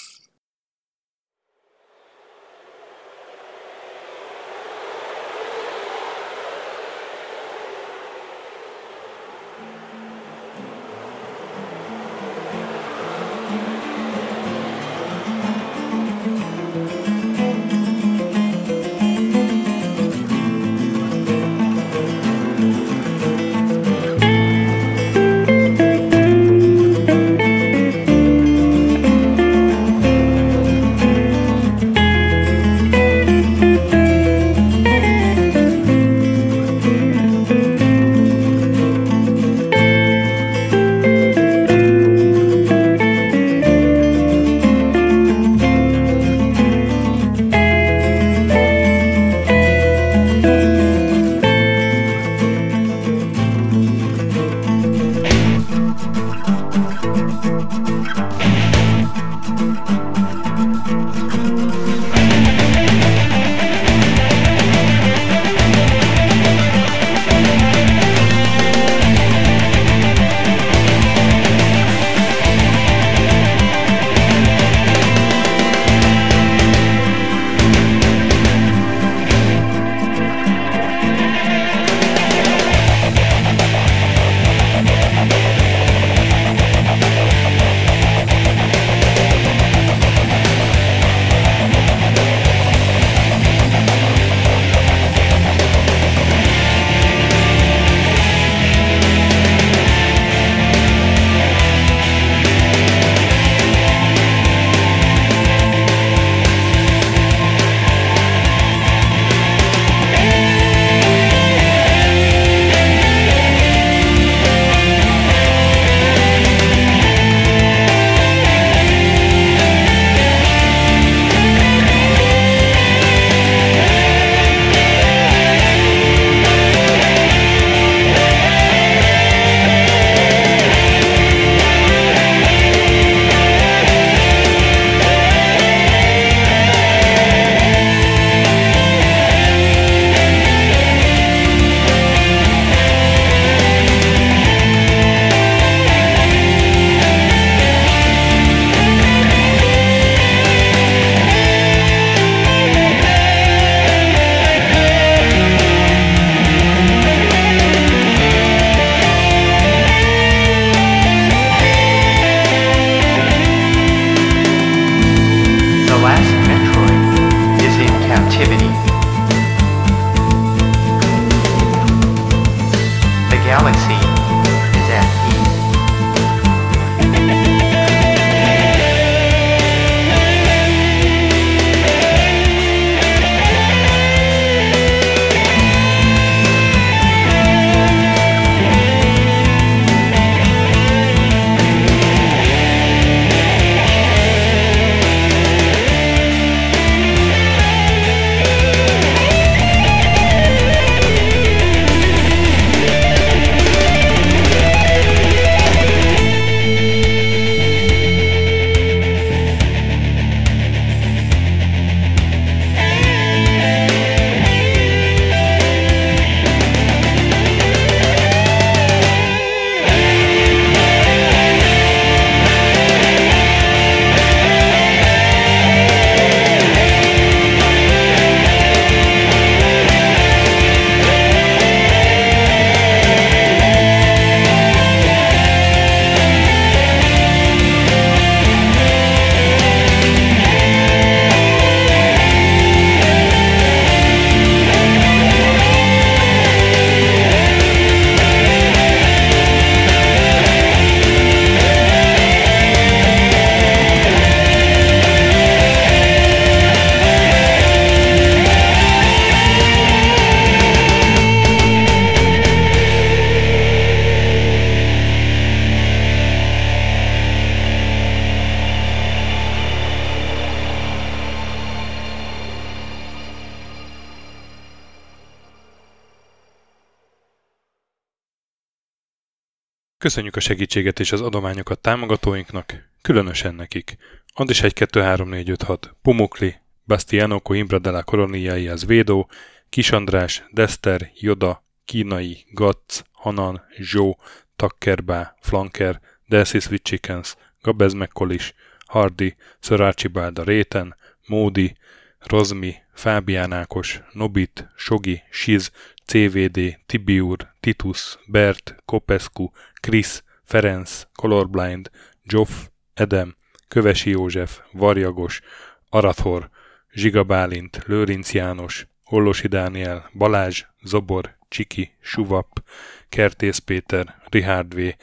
Köszönjük 280.19 280.39
a 280.43 280.47
segítséget 280.47 281.01
és 281.01 281.13
az 281.13 281.21
adományokat 281.21 281.79
támogatóinknak, 281.79 282.89
különösen 283.03 283.55
nekik. 283.55 283.97
Andis 284.35 284.63
1 284.63 284.73
2 284.73 285.01
3 285.01 285.29
4 285.29 285.51
5 285.51 285.63
6, 285.63 285.95
Pumukli, 286.03 286.55
Bastiano 286.87 287.41
Coimbra 287.41 287.79
de 287.79 287.91
la 287.91 288.03
Coroniai 288.03 288.69
az 288.69 288.87
Védó, 288.87 289.29
Kis 289.69 289.91
András, 289.91 290.45
Dester, 290.51 291.11
Joda, 291.15 291.65
Kínai, 291.85 292.45
Gatz, 292.51 293.05
Hanan, 293.13 293.63
Zsó, 293.81 294.19
Takkerbá, 294.57 295.37
Flanker, 295.41 296.01
Delsis 296.29 296.71
with 296.71 296.83
Chickens, 296.83 297.37
Gabez 297.63 297.93
Mekkolis, 297.93 298.55
Hardy, 298.87 299.37
Sir 299.61 299.81
Archibald 299.81 300.39
a 300.39 300.43
Réten, 300.43 300.97
Módi, 301.27 301.77
Rozmi, 302.19 302.75
Fábián 302.95 303.53
Ákos, 303.53 304.01
Nobit, 304.13 304.69
Sogi, 304.77 305.23
Siz, 305.31 305.71
CVD, 306.09 306.79
Tibiur, 306.87 307.37
Titus, 307.61 308.19
Bert, 308.27 308.75
Kopescu, 308.85 309.51
Chris, 309.81 310.23
Ferenc, 310.45 311.03
Colorblind, 311.13 311.91
Joff, 312.25 312.51
Edem, 312.95 313.37
Kövesi 313.69 314.11
József, 314.11 314.61
Varjagos, 314.73 315.41
Arathor, 315.89 316.51
Zsiga 316.93 317.25
Bálint, 317.25 317.83
Lőrinc 317.87 318.33
János, 318.33 318.87
Ollosi 319.05 319.49
Dániel, 319.49 320.11
Balázs, 320.13 320.65
Zobor, 320.83 321.37
Csiki, 321.49 321.91
Suvap, 322.01 322.63
Kertész 323.09 323.59
Péter, 323.59 324.23
Richard 324.29 324.75
V, 324.75 324.95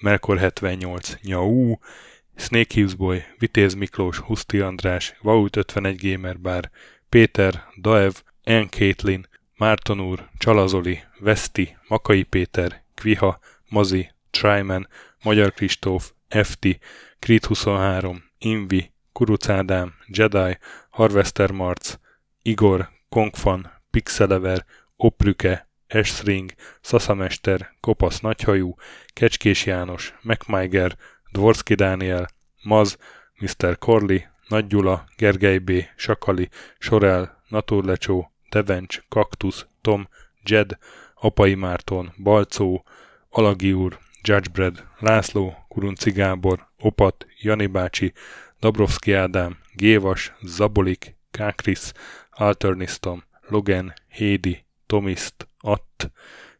Melkor 0.00 0.38
78, 0.38 1.16
Nyau, 1.22 1.78
Snake 2.36 2.74
Hughes 2.74 2.94
Boy, 2.94 3.24
Vitéz 3.38 3.74
Miklós, 3.74 4.18
Huszti 4.18 4.60
András, 4.60 5.14
Vaut 5.22 5.56
51 5.56 6.12
Gamer 6.12 6.40
Bar, 6.40 6.70
Péter, 7.08 7.64
Daev, 7.80 8.12
N. 8.44 8.68
Caitlin, 8.70 9.28
Márton 9.56 10.00
úr, 10.00 10.28
Csalazoli, 10.38 11.02
Veszti, 11.18 11.76
Makai 11.88 12.22
Péter, 12.22 12.82
Kviha, 12.94 13.38
Mazi, 13.68 14.10
Tryman, 14.30 14.88
Magyar 15.22 15.52
Kristóf, 15.52 16.12
FT, 16.28 16.66
Krit 17.18 17.44
23, 17.44 18.22
Invi, 18.38 18.92
Kuruc 19.12 19.46
Jedi, 20.06 20.58
Harvester 20.90 21.50
Marc, 21.50 21.94
Igor, 22.42 22.88
Kongfan, 23.08 23.72
Pixelever, 23.90 24.64
Oprüke, 24.96 25.68
Esring, 25.86 26.52
Szaszamester, 26.80 27.74
Kopasz 27.80 28.20
Nagyhajú, 28.20 28.74
Kecskés 29.12 29.66
János, 29.66 30.14
MacMiger, 30.22 30.96
Dvorski 31.32 31.74
Dániel, 31.74 32.28
Maz, 32.62 32.96
Mr. 33.38 33.78
Corley, 33.78 34.18
Nagy 34.48 34.66
Gyula, 34.66 35.04
Gergely 35.16 35.58
B., 35.58 35.70
Sakali, 35.96 36.48
Sorel, 36.78 37.42
Naturlecsó, 37.48 38.32
Devencs, 38.50 39.00
Kaktusz, 39.08 39.66
Tom, 39.80 40.08
Jed, 40.44 40.78
Apai 41.14 41.54
Márton, 41.54 42.12
Balcó, 42.22 42.84
Alagi 43.28 43.72
úr, 43.72 43.98
Judgebred, 44.22 44.84
László, 44.98 45.54
Kurunci 45.68 46.10
Gábor, 46.10 46.68
Opat, 46.78 47.26
Jani 47.40 47.66
bácsi, 47.66 48.12
Dabrowski 48.60 49.12
Ádám, 49.12 49.58
Gévas, 49.72 50.32
Zabolik, 50.42 51.14
Kákris, 51.30 51.92
Alternisztom, 52.30 53.22
Logan, 53.48 53.92
Hédi, 54.08 54.64
Tomiszt, 54.86 55.48
Att, 55.60 56.10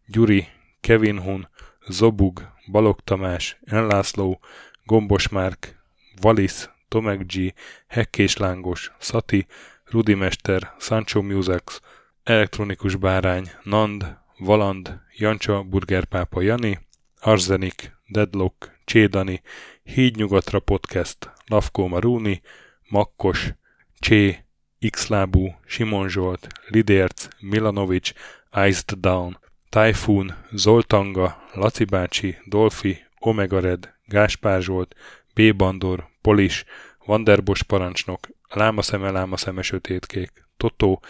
Gyuri, 0.07 0.49
Kevin 0.81 1.19
Hun, 1.19 1.49
Zobug, 1.89 2.53
Balog 2.71 3.01
Tamás, 3.05 3.59
Enlászló, 3.65 4.41
Gombos 4.85 5.29
Márk, 5.29 5.83
Valisz, 6.21 6.71
Tomek 6.89 7.27
G, 7.27 7.55
Hekkés 7.87 8.37
Lángos, 8.37 8.93
Szati, 8.99 9.47
Rudimester, 9.85 10.75
Sancho 10.79 11.23
Musax, 11.23 11.81
Elektronikus 12.23 12.97
Bárány, 12.97 13.51
Nand, 13.63 14.17
Valand, 14.39 15.01
Jancsa, 15.17 15.63
Burgerpápa 15.63 16.43
Jani, 16.43 16.79
Arzenik, 17.21 17.97
Deadlock, 18.09 18.79
Csédani, 18.85 19.43
Hídnyugatra 19.83 20.61
Podcast, 20.61 21.31
Lavkó 21.47 21.87
Maruni, 21.87 22.41
Makkos, 22.89 23.55
Csé, 23.99 24.45
Xlábú, 24.91 25.55
Simon 25.67 26.09
Zsolt, 26.09 26.47
Lidérc, 26.69 27.29
Milanovic, 27.41 28.13
Iced 28.67 28.99
Down, 28.99 29.39
Typhoon, 29.69 30.35
Zoltanga, 30.53 31.43
Laci 31.53 31.85
bácsi, 31.85 32.37
Dolfi, 32.45 33.05
Omega 33.19 33.61
Red, 33.61 33.95
Gáspár 34.05 34.63
Zsolt, 34.63 34.95
B. 35.35 35.57
Bandor, 35.57 36.09
Polis, 36.21 36.65
Vanderbos 37.05 37.63
parancsnok, 37.63 38.29
Lámaszeme, 38.49 39.11
Lámaszeme, 39.11 39.63
Sötétkék, 39.63 40.49
Totó, 40.57 41.03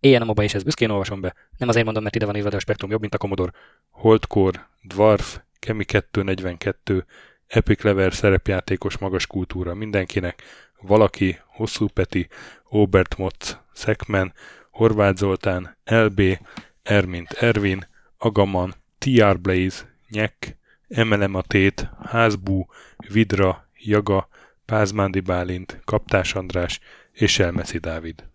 Éjjel 0.00 0.22
a 0.22 0.42
és 0.42 0.54
ezt 0.54 0.64
büszkén 0.64 0.90
olvasom 0.90 1.20
be. 1.20 1.34
Nem 1.58 1.68
azért 1.68 1.84
mondom, 1.84 2.02
mert 2.02 2.14
ide 2.14 2.26
van 2.26 2.36
írva, 2.36 2.48
de 2.48 2.56
a 2.56 2.60
spektrum 2.60 2.90
jobb, 2.90 3.00
mint 3.00 3.14
a 3.14 3.18
Commodore. 3.18 3.52
Holdcore, 3.90 4.68
Dwarf, 4.82 5.40
Kemi 5.62 5.84
242, 5.84 7.04
Epic 7.46 7.82
Lever 7.82 8.12
szerepjátékos 8.12 8.98
magas 8.98 9.26
kultúra 9.26 9.74
mindenkinek, 9.74 10.42
valaki, 10.80 11.38
Hosszú 11.46 11.86
Peti, 11.86 12.28
Obert 12.64 13.16
Motz, 13.16 13.58
Szekmen, 13.72 14.32
Horváth 14.70 15.18
Zoltán, 15.18 15.76
LB, 15.84 16.38
Ermint 16.82 17.32
Ervin, 17.32 17.86
Agaman, 18.18 18.74
TR 18.98 19.40
Blaze, 19.40 19.94
Nyek, 20.08 20.56
Emelem 20.88 21.34
a 21.34 21.42
Tét, 21.42 21.88
Házbú, 22.04 22.66
Vidra, 22.96 23.68
Jaga, 23.78 24.28
Pázmándi 24.64 25.20
Bálint, 25.20 25.80
Kaptás 25.84 26.34
András 26.34 26.80
és 27.12 27.38
Elmeszi 27.38 27.78
Dávid. 27.78 28.31